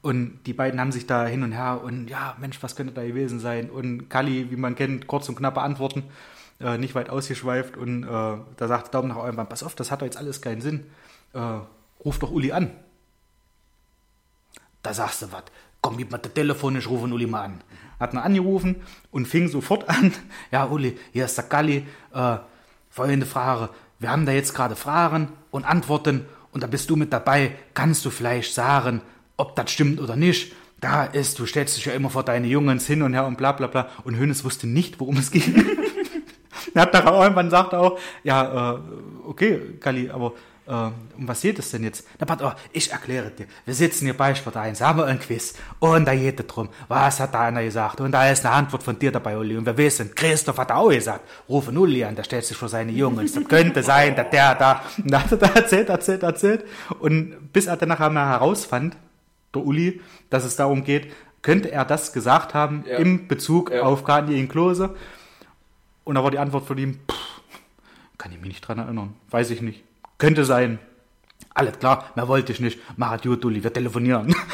Und 0.02 0.40
die 0.46 0.52
beiden 0.54 0.80
haben 0.80 0.90
sich 0.92 1.06
da 1.06 1.26
hin 1.26 1.42
und 1.44 1.52
her 1.52 1.82
und 1.84 2.08
ja, 2.08 2.34
Mensch, 2.40 2.60
was 2.62 2.74
könnte 2.74 2.94
da 2.94 3.04
gewesen 3.06 3.38
sein? 3.38 3.70
Und 3.70 4.08
Kalli, 4.08 4.50
wie 4.50 4.56
man 4.56 4.74
kennt, 4.74 5.06
kurz 5.06 5.28
und 5.28 5.36
knappe 5.36 5.60
Antworten, 5.60 6.02
äh, 6.60 6.78
nicht 6.78 6.94
weit 6.94 7.10
ausgeschweift. 7.10 7.76
Und 7.76 8.04
äh, 8.04 8.06
da 8.06 8.68
sagt 8.68 8.94
Daum 8.94 9.08
nach 9.08 9.16
irgendwann, 9.16 9.48
pass 9.48 9.62
auf, 9.62 9.74
das 9.74 9.90
hat 9.90 10.02
doch 10.02 10.06
jetzt 10.06 10.16
alles 10.16 10.40
keinen 10.40 10.60
Sinn. 10.60 10.86
Äh, 11.32 11.58
ruf 12.04 12.18
doch 12.18 12.30
Uli 12.30 12.52
an. 12.52 12.70
Da 14.82 14.94
sagst 14.94 15.22
du 15.22 15.32
was. 15.32 15.44
Komm, 15.82 15.96
gib 15.96 16.10
mal 16.10 16.18
das 16.18 16.32
Telefon, 16.32 16.76
ich 16.76 16.88
rufe 16.88 17.06
Uli 17.06 17.26
mal 17.26 17.44
an. 17.44 17.60
Hat 17.98 18.12
ihn 18.12 18.18
angerufen 18.18 18.76
und 19.10 19.26
fing 19.26 19.48
sofort 19.48 19.88
an. 19.88 20.12
Ja, 20.50 20.66
Uli, 20.66 20.98
hier 21.12 21.24
ist 21.24 21.36
der 21.36 21.44
Galli. 21.44 21.86
Äh, 22.14 22.36
folgende 22.90 23.26
Frage. 23.26 23.70
Wir 23.98 24.10
haben 24.10 24.26
da 24.26 24.32
jetzt 24.32 24.54
gerade 24.54 24.76
Fragen 24.76 25.28
und 25.50 25.64
Antworten 25.64 26.26
und 26.52 26.62
da 26.62 26.66
bist 26.66 26.90
du 26.90 26.96
mit 26.96 27.12
dabei. 27.12 27.52
Kannst 27.74 28.04
du 28.04 28.10
vielleicht 28.10 28.54
sagen, 28.54 29.02
ob 29.36 29.54
das 29.56 29.70
stimmt 29.70 30.00
oder 30.00 30.16
nicht? 30.16 30.52
Da 30.80 31.04
ist, 31.04 31.38
du 31.38 31.46
stellst 31.46 31.76
dich 31.76 31.84
ja 31.84 31.92
immer 31.92 32.08
vor 32.08 32.24
deine 32.24 32.46
Jungens 32.46 32.86
hin 32.86 33.02
und 33.02 33.12
her 33.12 33.26
und 33.26 33.36
bla 33.36 33.52
bla 33.52 33.66
bla. 33.66 33.88
Und 34.04 34.16
Hönes 34.16 34.44
wusste 34.44 34.66
nicht, 34.66 34.98
worum 34.98 35.18
es 35.18 35.30
ging. 35.30 35.54
er 36.74 36.82
hat 36.82 36.92
nachher 36.92 37.20
irgendwann 37.22 37.50
sagt 37.50 37.72
er 37.72 37.80
auch, 37.80 37.98
ja, 38.22 38.74
äh, 38.74 38.78
okay, 39.26 39.60
Galli, 39.80 40.10
aber 40.10 40.32
äh, 40.66 40.72
um 40.72 41.26
was 41.26 41.40
geht 41.40 41.58
es 41.58 41.70
denn 41.72 41.82
jetzt? 41.82 42.06
Na, 42.20 42.28
warte, 42.28 42.44
oh, 42.44 42.52
ich 42.72 42.92
erkläre 42.92 43.30
dir. 43.30 43.46
Wir 43.64 43.74
sitzen 43.74 44.04
hier 44.04 44.16
bei 44.16 44.34
Sport 44.34 44.56
1, 44.56 44.80
haben 44.80 45.00
ein 45.02 45.18
Quiz 45.18 45.54
und 45.80 46.04
da 46.06 46.14
geht 46.14 46.38
es 46.38 46.46
drum, 46.46 46.68
was 46.86 47.18
hat 47.18 47.34
da 47.34 47.40
einer 47.42 47.62
gesagt? 47.64 48.00
Und 48.00 48.12
da 48.12 48.30
ist 48.30 48.46
eine 48.46 48.54
Antwort 48.54 48.82
von 48.84 48.96
dir 48.98 49.10
dabei, 49.10 49.36
Uli. 49.36 49.56
Und 49.56 49.66
wir 49.66 49.76
wissen, 49.76 50.14
Christoph 50.14 50.58
hat 50.58 50.70
auch 50.70 50.90
gesagt, 50.90 51.22
rufen 51.48 51.76
Uli 51.76 52.04
an, 52.04 52.14
der 52.14 52.22
stellt 52.24 52.44
sich 52.44 52.56
vor 52.56 52.68
seine 52.68 52.92
Jungs. 52.92 53.32
Das 53.32 53.44
könnte 53.48 53.82
sein, 53.82 54.14
dass 54.14 54.30
der 54.30 54.54
da, 54.54 54.82
und 54.98 55.10
da 55.10 55.22
hat 55.24 55.32
er 55.32 55.38
da 55.38 55.46
erzählt, 55.48 55.88
erzählt, 55.88 56.22
erzählt. 56.22 56.64
Und 57.00 57.52
bis 57.52 57.66
er 57.66 57.76
dann 57.76 57.88
nachher 57.88 58.10
mal 58.10 58.28
herausfand, 58.28 58.96
der 59.52 59.62
Uli, 59.64 60.00
dass 60.28 60.44
es 60.44 60.54
darum 60.54 60.84
geht, 60.84 61.10
könnte 61.42 61.72
er 61.72 61.84
das 61.84 62.12
gesagt 62.12 62.54
haben 62.54 62.84
Ja. 62.86 62.98
im 62.98 63.26
Bezug 63.26 63.72
Ja. 63.72 63.82
auf 63.82 64.04
Kanye 64.04 64.38
in 64.38 64.48
Klose. 64.48 64.94
Und 66.04 66.14
da 66.14 66.24
war 66.24 66.30
die 66.30 66.38
Antwort 66.38 66.66
von 66.66 66.78
ihm, 66.78 66.98
pff, 67.10 67.42
kann 68.18 68.32
ich 68.32 68.38
mich 68.38 68.48
nicht 68.48 68.60
dran 68.60 68.78
erinnern. 68.78 69.14
Weiß 69.30 69.50
ich 69.50 69.62
nicht. 69.62 69.82
Könnte 70.18 70.44
sein. 70.44 70.78
Alles 71.54 71.78
klar, 71.78 72.10
mehr 72.14 72.28
wollte 72.28 72.52
ich 72.52 72.60
nicht. 72.60 72.78
Mach 72.96 73.20
gut, 73.20 73.44
Uli, 73.44 73.62
wir 73.62 73.72
telefonieren. 73.72 74.34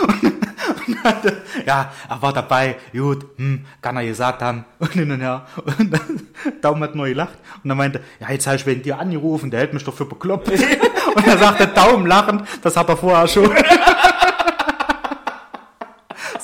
Ja, 1.67 1.93
er 2.09 2.23
war 2.23 2.33
dabei, 2.33 2.77
gut, 2.93 3.27
hm, 3.37 3.65
kann 3.81 3.97
er 3.97 4.05
gesagt 4.05 4.43
haben, 4.43 4.65
und 4.79 4.93
hin 4.93 5.11
und 5.11 5.21
her. 5.21 5.47
Und 5.79 6.01
Daumen 6.63 6.83
hat 6.83 6.95
nur 6.95 7.07
gelacht. 7.07 7.39
Und 7.63 7.69
dann 7.69 7.79
meinte, 7.79 8.01
ja, 8.21 8.31
jetzt 8.31 8.47
habe 8.47 8.57
ich 8.57 8.67
wegen 8.67 8.83
dir 8.83 8.99
angerufen, 8.99 9.51
der 9.51 9.61
hält 9.61 9.75
mich 9.75 9.85
doch 9.85 9.95
für 9.95 10.05
bekloppt. 10.05 10.49
Und 10.49 11.27
er 11.27 11.39
sagte, 11.39 11.67
Daumen 11.69 12.07
lachend, 12.07 12.43
das 12.63 12.77
hat 12.77 12.89
er 12.89 12.97
vorher 12.97 13.27
schon. 13.27 13.51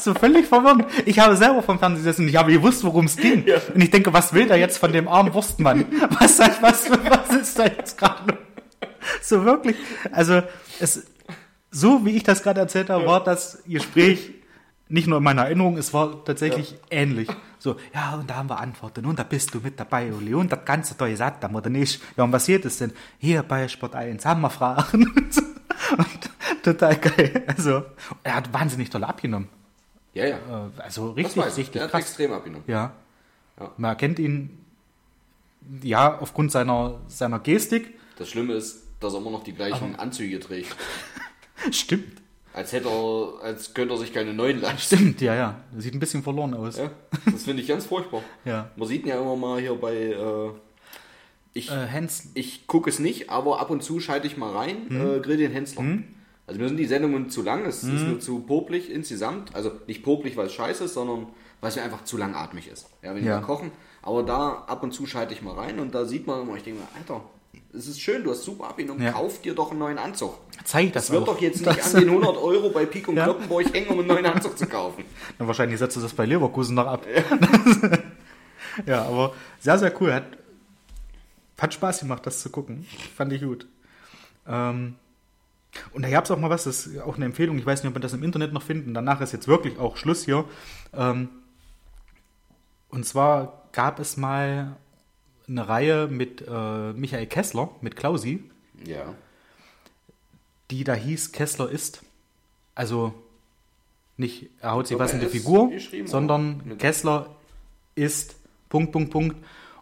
So 0.03 0.15
völlig 0.15 0.47
verwirrend. 0.47 0.87
Ich 1.07 1.19
habe 1.21 1.37
selber 1.37 1.63
vom 1.63 1.79
Fernsehen 1.79 2.05
gesessen 2.05 2.23
und 2.23 2.29
ich 2.29 2.37
habe 2.37 2.53
gewusst, 2.53 2.83
worum 2.83 3.05
es 3.05 3.17
ging. 3.17 3.45
Und 3.73 3.81
ich 3.81 3.91
denke, 3.91 4.13
was 4.13 4.33
will 4.33 4.47
der 4.47 4.57
jetzt 4.57 4.79
von 4.79 4.93
dem 4.93 5.07
armen 5.07 5.33
Wurstmann? 5.33 5.87
Was, 6.19 6.39
was, 6.39 6.91
was 6.91 7.37
ist 7.37 7.59
da 7.59 7.65
jetzt 7.67 7.97
gerade? 7.97 8.37
So 9.23 9.45
wirklich. 9.45 9.77
Also, 10.11 10.43
es, 10.81 11.07
so 11.71 12.05
wie 12.05 12.17
ich 12.17 12.25
das 12.25 12.43
gerade 12.43 12.61
erzählt 12.61 12.91
habe, 12.91 13.07
war 13.07 13.23
das 13.23 13.63
Gespräch 13.67 14.33
nicht 14.89 15.07
nur 15.07 15.19
in 15.19 15.25
meiner 15.25 15.45
Erinnerung, 15.45 15.79
es 15.79 15.95
war 15.95 16.23
tatsächlich 16.25 16.75
ähnlich. 16.91 17.29
So, 17.59 17.77
ja, 17.95 18.15
und 18.15 18.29
da 18.29 18.37
haben 18.37 18.51
wir 18.51 18.59
Antworten 18.59 19.07
und 19.07 19.19
da 19.19 19.23
bist 19.23 19.55
du 19.55 19.61
mit 19.61 19.81
dabei, 19.81 20.13
Uli. 20.13 20.35
Und 20.35 20.53
das 20.53 20.65
Ganze 20.65 20.95
da 20.99 21.09
gesagt 21.09 21.45
haben 21.45 21.55
oder 21.55 21.71
nicht. 21.71 22.03
Ja, 22.17 22.25
und 22.25 22.33
was 22.33 22.47
geht 22.47 22.65
es 22.65 22.79
denn? 22.79 22.93
Hier 23.19 23.43
bei 23.43 23.69
Sport 23.69 23.95
1 23.95 24.27
haben 24.27 24.43
wir 24.43 24.51
Fragen. 24.51 25.05
und 25.97 26.31
total 26.63 26.97
geil. 26.97 27.45
Also, 27.47 27.85
er 28.23 28.35
hat 28.35 28.53
wahnsinnig 28.53 28.91
toll 28.91 29.05
abgenommen. 29.05 29.49
Ja, 30.15 30.27
ja. 30.27 30.37
Äh, 30.37 30.81
Also 30.83 31.09
Das 31.09 31.17
richtig, 31.17 31.45
richtig 31.45 31.71
Der 31.71 31.83
hat 31.85 31.91
krass. 31.91 32.01
extrem 32.03 32.33
abgenommen. 32.33 32.65
Ja. 32.67 32.93
Ja. 33.59 33.71
Man 33.77 33.89
erkennt 33.91 34.19
ihn 34.19 34.59
ja 35.83 36.19
aufgrund 36.19 36.53
seiner, 36.53 37.01
seiner 37.09 37.39
Gestik. 37.39 37.95
Das 38.19 38.29
Schlimme 38.29 38.55
ist, 38.55 38.83
dass 39.01 39.15
er 39.15 39.21
immer 39.21 39.31
noch 39.31 39.45
die 39.45 39.53
gleichen 39.53 39.97
Anzüge 39.97 40.39
trägt. 40.41 40.75
Stimmt. 41.71 42.21
Als 42.55 42.73
hätte 42.73 42.89
er, 42.89 43.43
als 43.45 43.73
könnte 43.73 43.95
er 43.95 43.99
sich 43.99 44.13
keine 44.13 44.35
neuen 44.35 44.61
leisten. 44.61 44.97
Stimmt, 44.97 45.21
ja, 45.23 45.35
ja. 45.35 45.61
Sieht 45.79 45.95
ein 45.95 46.01
bisschen 46.01 46.23
verloren 46.23 46.53
aus. 46.53 46.77
Ja, 46.77 46.91
das 47.31 47.45
finde 47.45 47.63
ich 47.63 47.69
ganz 47.69 47.87
furchtbar. 47.87 48.23
Ja. 48.45 48.71
Man 48.77 48.87
sieht 48.89 49.03
ihn 49.05 49.09
ja 49.09 49.21
immer 49.21 49.37
mal 49.37 49.61
hier 49.61 49.75
bei. 49.75 49.95
Äh, 49.95 50.51
ich 51.55 51.71
Äh, 51.71 52.07
ich 52.35 52.67
gucke 52.67 52.91
es 52.91 52.99
nicht, 52.99 53.31
aber 53.31 53.61
ab 53.61 53.71
und 53.71 53.83
zu 53.83 54.01
schalte 54.01 54.27
ich 54.27 54.37
mal 54.37 54.51
rein, 54.53 54.89
Hm. 54.89 55.17
äh, 55.17 55.21
Grill 55.21 55.37
den 55.39 55.53
Hensler. 55.53 55.83
Also 56.47 56.61
mir 56.61 56.69
sind 56.69 56.77
die 56.77 56.87
Sendungen 56.87 57.31
zu 57.31 57.43
lang, 57.43 57.65
es 57.67 57.83
Hm. 57.83 57.97
ist 57.97 58.03
mir 58.07 58.19
zu 58.19 58.41
popelig 58.41 58.91
insgesamt. 58.91 59.55
Also 59.55 59.73
nicht 59.87 60.03
popelig, 60.03 60.37
weil 60.37 60.47
es 60.47 60.53
scheiße 60.55 60.85
ist, 60.85 60.95
sondern 60.95 61.27
weil 61.61 61.71
es 61.71 61.77
mir 61.77 61.83
einfach 61.83 62.05
zu 62.05 62.17
langatmig 62.17 62.69
ist. 62.69 62.87
Ja, 63.03 63.15
wenn 63.15 63.25
Ja. 63.25 63.39
wir 63.41 63.47
kochen. 63.47 63.71
Aber 64.03 64.23
da 64.25 64.65
ab 64.67 64.83
und 64.83 64.93
zu 64.93 65.07
schalte 65.07 65.33
ich 65.35 65.43
mal 65.43 65.55
rein 65.55 65.79
und 65.79 65.95
da 65.95 66.05
sieht 66.05 66.27
man 66.27 66.43
immer, 66.43 66.57
ich 66.57 66.65
denke 66.65 66.81
mir, 66.81 66.89
Alter, 66.99 67.23
es 67.73 67.87
ist 67.87 68.01
schön, 68.01 68.25
du 68.25 68.31
hast 68.33 68.43
super 68.43 68.65
abgenommen, 68.69 69.03
Ja. 69.03 69.13
kauf 69.13 69.41
dir 69.41 69.55
doch 69.55 69.71
einen 69.71 69.79
neuen 69.79 69.99
Anzug. 69.99 70.35
zeig 70.65 70.93
das 70.93 71.05
Es 71.05 71.11
wird 71.13 71.23
auch. 71.23 71.27
doch 71.35 71.41
jetzt 71.41 71.57
nicht 71.65 71.79
Das- 71.79 71.95
an 71.95 72.01
den 72.03 72.11
100 72.11 72.37
Euro 72.37 72.71
bei 72.71 72.85
Pik 72.87 73.07
und 73.09 73.17
Ja. 73.17 73.25
Kloppenburg 73.25 73.73
hängen, 73.73 73.89
um 73.89 73.99
einen 74.01 74.09
neuen 74.09 74.27
Anzug 74.27 74.59
zu 74.59 74.67
kaufen. 74.67 75.05
Dann 75.39 75.47
wahrscheinlich 75.47 75.79
setzt 75.79 75.97
du 75.97 76.01
das 76.01 76.13
bei 76.13 76.27
Leverkusen 76.27 76.75
noch 76.75 76.87
ab. 76.87 77.07
Ja, 78.87 79.03
aber 79.05 79.35
sehr, 79.61 79.79
sehr 79.79 79.93
cool. 80.01 80.13
Hat, 80.15 80.25
hat 81.59 81.75
Spaß 81.75 82.01
gemacht, 82.01 82.25
das 82.27 82.41
zu 82.41 82.51
gucken. 82.51 82.87
Fand 83.17 83.33
ich 83.33 83.43
gut. 83.43 83.67
Ähm, 84.49 84.95
und 85.93 86.03
da 86.03 86.11
gab 86.11 86.25
es 86.25 86.31
auch 86.31 86.39
mal 86.39 86.51
was, 86.51 86.65
das 86.65 86.87
ist 86.87 87.01
auch 87.01 87.17
eine 87.17 87.25
Empfehlung. 87.25 87.59
Ich 87.59 87.67
weiß 87.67 87.83
nicht, 87.83 87.89
ob 87.89 87.95
man 87.95 88.03
das 88.03 88.13
im 88.13 88.23
Internet 88.23 88.53
noch 88.53 88.63
finden. 88.63 88.95
Danach 88.95 89.21
ist 89.21 89.33
jetzt 89.33 89.49
wirklich 89.49 89.79
auch 89.79 89.97
Schluss 89.97 90.25
hier. 90.25 90.45
Ähm, 90.93 91.29
und 92.89 93.07
zwar 93.07 93.63
gab 93.73 93.99
es 93.99 94.17
mal 94.17 94.77
eine 95.49 95.69
Reihe 95.69 96.09
mit 96.09 96.45
äh, 96.47 96.93
Michael 96.93 97.27
Kessler, 97.27 97.71
mit 97.81 97.97
Klausi, 97.97 98.45
Ja. 98.85 99.15
die 100.71 100.85
da 100.85 100.95
hieß 100.95 101.33
Kessler 101.33 101.71
ist. 101.71 102.03
Also 102.75 103.15
nicht 104.17 104.51
er 104.61 104.73
haut 104.73 104.87
sich 104.87 104.99
was 104.99 105.13
in 105.15 105.21
die 105.21 105.27
Figur, 105.27 105.71
sondern 106.05 106.79
Kessler 106.79 107.35
ist 107.95 108.37
Punkt, 108.69 108.93
Punkt, 108.93 109.11
Punkt. 109.11 109.37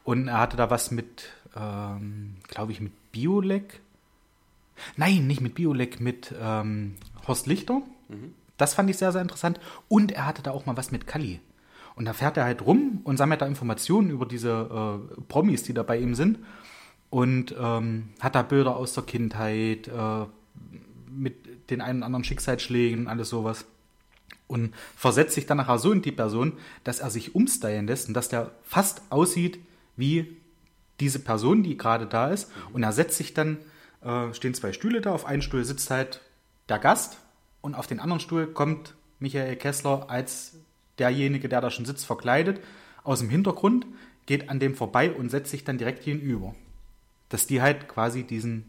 Und 0.04 0.28
er 0.28 0.38
hatte 0.38 0.56
da 0.56 0.70
was 0.70 0.90
mit, 0.90 1.30
ähm, 1.56 2.36
glaube 2.48 2.72
ich, 2.72 2.80
mit 2.80 2.92
Biolek. 3.12 3.80
Nein, 4.96 5.26
nicht 5.26 5.40
mit 5.40 5.54
Biolek, 5.54 6.00
mit 6.00 6.34
ähm, 6.40 6.96
Horst 7.26 7.46
Lichter. 7.46 7.82
Das 8.56 8.74
fand 8.74 8.90
ich 8.90 8.98
sehr, 8.98 9.12
sehr 9.12 9.22
interessant. 9.22 9.60
Und 9.88 10.12
er 10.12 10.26
hatte 10.26 10.42
da 10.42 10.50
auch 10.50 10.66
mal 10.66 10.76
was 10.76 10.90
mit 10.90 11.06
Kalli. 11.06 11.40
Und 11.94 12.04
da 12.04 12.12
fährt 12.12 12.36
er 12.36 12.44
halt 12.44 12.64
rum 12.64 13.00
und 13.04 13.16
sammelt 13.16 13.42
da 13.42 13.46
Informationen 13.46 14.10
über 14.10 14.26
diese 14.26 15.00
äh, 15.18 15.20
Promis, 15.28 15.62
die 15.62 15.74
da 15.74 15.82
bei 15.82 15.98
ihm 15.98 16.14
sind. 16.14 16.38
Und 17.10 17.54
ähm, 17.58 18.10
hat 18.20 18.34
da 18.34 18.42
Bilder 18.42 18.76
aus 18.76 18.94
der 18.94 19.04
Kindheit, 19.04 19.88
äh, 19.88 20.26
mit 21.10 21.70
den 21.70 21.80
einen 21.80 21.98
oder 21.98 22.06
anderen 22.06 22.24
Schicksalsschlägen 22.24 23.00
und 23.00 23.08
alles 23.08 23.28
sowas. 23.28 23.64
Und 24.46 24.74
versetzt 24.96 25.34
sich 25.34 25.46
dann 25.46 25.58
nachher 25.58 25.78
so 25.78 25.92
in 25.92 26.02
die 26.02 26.12
Person, 26.12 26.54
dass 26.84 27.00
er 27.00 27.10
sich 27.10 27.34
umstylen 27.34 27.86
lässt 27.86 28.08
und 28.08 28.14
dass 28.14 28.28
der 28.28 28.52
fast 28.62 29.02
aussieht 29.10 29.58
wie 29.96 30.36
diese 30.98 31.18
Person, 31.18 31.62
die 31.62 31.76
gerade 31.76 32.06
da 32.06 32.28
ist. 32.28 32.50
Und 32.72 32.82
er 32.82 32.92
setzt 32.92 33.16
sich 33.16 33.34
dann, 33.34 33.58
äh, 34.02 34.32
stehen 34.34 34.54
zwei 34.54 34.72
Stühle 34.72 35.00
da, 35.00 35.12
auf 35.12 35.26
einen 35.26 35.42
Stuhl 35.42 35.64
sitzt 35.64 35.90
halt 35.90 36.20
der 36.68 36.78
Gast 36.78 37.18
und 37.60 37.74
auf 37.74 37.86
den 37.86 38.00
anderen 38.00 38.20
Stuhl 38.20 38.46
kommt 38.46 38.94
Michael 39.18 39.56
Kessler 39.56 40.08
als 40.08 40.56
derjenige, 40.98 41.48
der 41.48 41.60
da 41.60 41.70
schon 41.70 41.84
sitzt, 41.84 42.06
verkleidet, 42.06 42.60
aus 43.04 43.20
dem 43.20 43.28
Hintergrund, 43.30 43.86
geht 44.26 44.48
an 44.48 44.60
dem 44.60 44.74
vorbei 44.74 45.12
und 45.12 45.30
setzt 45.30 45.50
sich 45.50 45.64
dann 45.64 45.78
direkt 45.78 46.04
gegenüber. 46.04 46.54
Dass 47.28 47.46
die 47.46 47.62
halt 47.62 47.88
quasi 47.88 48.22
diesen 48.22 48.64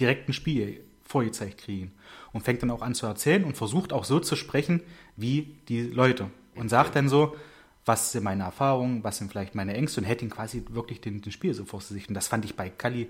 direkten 0.00 0.32
Spiel 0.32 0.80
vorgezeigt 1.04 1.58
kriegen. 1.58 1.92
Und 2.32 2.42
fängt 2.42 2.62
dann 2.62 2.70
auch 2.70 2.82
an 2.82 2.94
zu 2.94 3.06
erzählen 3.06 3.44
und 3.44 3.56
versucht 3.56 3.92
auch 3.92 4.04
so 4.04 4.18
zu 4.20 4.36
sprechen 4.36 4.82
wie 5.16 5.56
die 5.68 5.82
Leute. 5.82 6.30
Und 6.54 6.68
sagt 6.68 6.96
dann 6.96 7.08
so, 7.08 7.36
was 7.84 8.12
sind 8.12 8.24
meine 8.24 8.44
Erfahrungen, 8.44 9.02
was 9.04 9.18
sind 9.18 9.30
vielleicht 9.30 9.54
meine 9.54 9.74
Ängste 9.74 10.00
und 10.00 10.06
hätte 10.06 10.24
ihn 10.24 10.30
quasi 10.30 10.64
wirklich 10.70 11.00
den, 11.00 11.20
den 11.20 11.32
Spiel 11.32 11.54
so 11.54 11.64
vor 11.64 11.80
sich. 11.80 12.08
Und 12.08 12.14
das 12.14 12.28
fand 12.28 12.44
ich 12.44 12.56
bei 12.56 12.70
Kali 12.70 13.08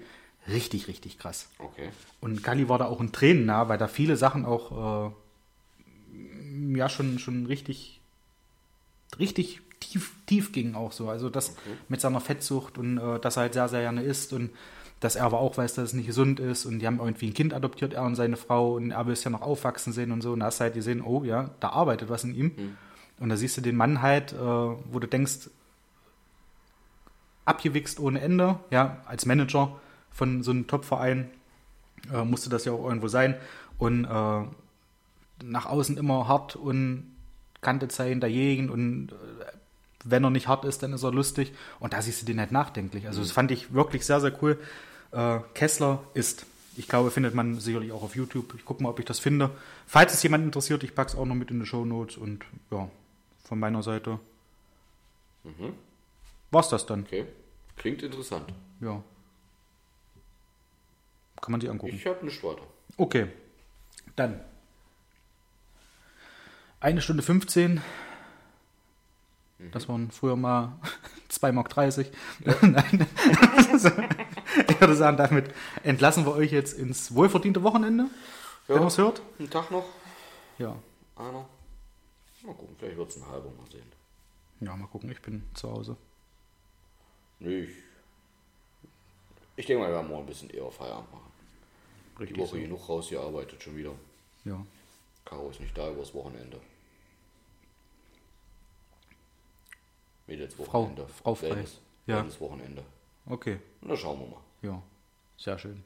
richtig, 0.48 0.88
richtig 0.88 1.18
krass. 1.18 1.48
Okay. 1.58 1.90
Und 2.20 2.42
Kali 2.42 2.68
war 2.68 2.78
da 2.78 2.86
auch 2.86 3.00
in 3.00 3.12
Tränen 3.12 3.46
nah, 3.46 3.68
weil 3.68 3.78
da 3.78 3.88
viele 3.88 4.16
Sachen 4.16 4.44
auch 4.44 5.10
äh, 5.10 6.78
ja 6.78 6.88
schon, 6.88 7.18
schon 7.18 7.46
richtig, 7.46 8.00
richtig 9.18 9.60
tief, 9.80 10.12
tief 10.26 10.52
ging 10.52 10.74
auch 10.74 10.92
so. 10.92 11.08
Also 11.08 11.30
das 11.30 11.56
mit 11.88 12.00
seiner 12.00 12.20
Fettsucht 12.20 12.78
und 12.78 12.98
äh, 12.98 13.18
dass 13.20 13.36
er 13.36 13.42
halt 13.42 13.54
sehr, 13.54 13.68
sehr 13.68 13.82
gerne 13.82 14.02
isst 14.02 14.32
und 14.32 14.50
dass 15.00 15.16
er 15.16 15.24
aber 15.24 15.40
auch 15.40 15.56
weiß, 15.56 15.74
dass 15.74 15.86
es 15.86 15.92
nicht 15.94 16.06
gesund 16.06 16.38
ist 16.38 16.64
und 16.64 16.78
die 16.78 16.86
haben 16.86 17.00
irgendwie 17.00 17.26
ein 17.26 17.34
Kind 17.34 17.52
adoptiert, 17.52 17.92
er 17.92 18.04
und 18.04 18.14
seine 18.14 18.36
Frau 18.36 18.74
und 18.74 18.92
er 18.92 19.04
will 19.06 19.14
es 19.14 19.24
ja 19.24 19.30
noch 19.30 19.42
aufwachsen 19.42 19.92
sehen 19.92 20.12
und 20.12 20.22
so 20.22 20.32
und 20.32 20.40
da 20.40 20.46
hast 20.46 20.60
du 20.60 20.64
halt 20.64 20.74
gesehen, 20.74 21.02
oh 21.02 21.24
ja, 21.24 21.50
da 21.58 21.70
arbeitet 21.70 22.08
was 22.08 22.22
in 22.22 22.34
ihm 22.36 22.76
und 23.18 23.28
da 23.28 23.36
siehst 23.36 23.56
du 23.56 23.60
den 23.60 23.74
Mann 23.74 24.00
halt, 24.00 24.32
äh, 24.32 24.36
wo 24.36 24.98
du 25.00 25.08
denkst, 25.08 25.50
abgewichst 27.44 27.98
ohne 27.98 28.20
Ende, 28.20 28.60
ja, 28.70 29.02
als 29.04 29.26
Manager 29.26 29.80
von 30.12 30.42
so 30.42 30.50
einem 30.50 30.66
Top-Verein 30.66 31.30
äh, 32.12 32.24
musste 32.24 32.50
das 32.50 32.64
ja 32.64 32.72
auch 32.72 32.84
irgendwo 32.84 33.08
sein 33.08 33.36
und 33.78 34.04
äh, 34.04 34.42
nach 35.44 35.66
außen 35.66 35.96
immer 35.96 36.28
hart 36.28 36.56
und 36.56 37.14
Kante 37.60 37.88
zeigen 37.88 38.20
dagegen 38.20 38.70
und 38.70 39.12
äh, 39.12 39.14
wenn 40.04 40.24
er 40.24 40.30
nicht 40.30 40.48
hart 40.48 40.64
ist, 40.64 40.82
dann 40.82 40.92
ist 40.92 41.04
er 41.04 41.12
lustig 41.12 41.52
und 41.78 41.92
da 41.92 42.02
siehst 42.02 42.22
du 42.22 42.26
den 42.26 42.40
halt 42.40 42.50
nachdenklich. 42.52 43.06
Also 43.06 43.22
das 43.22 43.30
fand 43.30 43.50
ich 43.50 43.72
wirklich 43.72 44.04
sehr, 44.04 44.20
sehr 44.20 44.32
cool. 44.42 44.58
Äh, 45.12 45.38
Kessler 45.54 46.02
ist, 46.14 46.46
ich 46.76 46.88
glaube, 46.88 47.10
findet 47.12 47.34
man 47.34 47.60
sicherlich 47.60 47.92
auch 47.92 48.02
auf 48.02 48.16
YouTube. 48.16 48.54
Ich 48.56 48.64
gucke 48.64 48.82
mal, 48.82 48.88
ob 48.88 48.98
ich 48.98 49.04
das 49.04 49.20
finde. 49.20 49.50
Falls 49.86 50.12
es 50.12 50.22
jemand 50.22 50.44
interessiert, 50.44 50.82
ich 50.82 50.94
packe 50.94 51.12
es 51.12 51.16
auch 51.16 51.24
noch 51.24 51.36
mit 51.36 51.50
in 51.50 51.60
die 51.60 51.66
Show 51.66 51.84
Notes 51.84 52.16
und 52.16 52.44
ja, 52.72 52.88
von 53.44 53.60
meiner 53.60 53.82
Seite 53.84 54.18
war's 56.50 56.68
das 56.68 56.86
dann. 56.86 57.02
Okay. 57.02 57.26
Klingt 57.76 58.02
interessant. 58.02 58.52
Ja. 58.80 59.02
Kann 61.42 61.52
man 61.52 61.60
sich 61.60 61.68
angucken. 61.68 61.94
Ich 61.94 62.06
habe 62.06 62.24
nicht 62.24 62.42
weiter. 62.42 62.62
Okay, 62.96 63.26
dann. 64.16 64.40
Eine 66.80 67.02
Stunde 67.02 67.22
15. 67.22 67.82
Das 69.72 69.88
waren 69.88 70.10
früher 70.10 70.36
mal 70.36 70.78
2,30 71.30 71.52
Mark. 71.52 71.76
Nein. 72.62 73.06
ich 74.68 74.80
würde 74.80 74.96
sagen, 74.96 75.16
damit 75.16 75.52
entlassen 75.82 76.24
wir 76.24 76.32
euch 76.34 76.52
jetzt 76.52 76.78
ins 76.78 77.14
wohlverdiente 77.14 77.62
Wochenende, 77.62 78.06
wenn 78.68 78.78
man 78.78 78.86
es 78.88 78.98
hört. 78.98 79.20
Einen 79.38 79.50
Tag 79.50 79.70
noch. 79.70 79.84
Ja. 80.58 80.76
Einer. 81.16 81.46
Mal 82.44 82.54
gucken, 82.54 82.74
vielleicht 82.78 82.96
wird 82.96 83.10
es 83.10 83.16
ein 83.16 83.26
halber 83.28 83.50
mal 83.50 83.70
sehen. 83.70 83.92
ja, 84.60 84.74
mal 84.76 84.88
gucken, 84.88 85.10
ich 85.12 85.22
bin 85.22 85.44
zu 85.54 85.70
Hause. 85.70 85.96
Nee, 87.38 87.60
ich, 87.60 87.70
ich 89.54 89.66
denke 89.66 89.82
mal, 89.82 89.90
wir 89.90 89.96
werden 89.96 90.08
morgen 90.08 90.24
ein 90.24 90.26
bisschen 90.26 90.50
eher 90.50 90.68
Feierabend 90.70 91.12
machen. 91.12 91.31
Die 92.18 92.22
Richtig 92.24 92.38
Woche 92.38 92.56
so. 92.56 92.56
genug 92.62 92.88
rausgearbeitet 92.88 93.62
schon 93.62 93.76
wieder. 93.76 93.92
Ja. 94.44 94.64
Caro 95.24 95.50
ist 95.50 95.60
nicht 95.60 95.76
da 95.76 95.90
übers 95.90 96.12
Wochenende. 96.14 96.60
Mädels 100.26 100.58
Wochenende. 100.58 101.06
Frau 101.08 101.34
frei. 101.34 101.50
Wellness, 101.50 101.80
Ja. 102.06 102.16
Wellness 102.16 102.40
Wochenende. 102.40 102.84
Okay, 103.26 103.58
Und 103.80 103.88
dann 103.88 103.96
schauen 103.96 104.20
wir 104.20 104.26
mal. 104.28 104.40
ja. 104.62 104.82
Sehr 105.36 105.58
schön. 105.58 105.82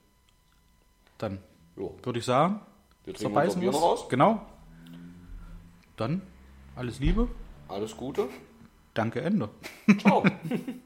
Dann 1.18 1.38
Jo. 1.76 1.94
würde 2.02 2.18
ich 2.18 2.24
sagen, 2.24 2.60
Wir 3.04 3.14
trinken 3.14 3.36
unser 3.38 3.58
Bier 3.60 3.70
noch 3.70 3.82
aus. 3.82 4.08
Genau. 4.08 4.44
Dann 5.96 6.20
alles 6.74 6.98
Liebe. 7.00 7.28
Alles 7.68 7.96
Gute. 7.96 8.28
Danke, 8.92 9.22
Ende. 9.22 9.48
Ciao. 9.98 10.24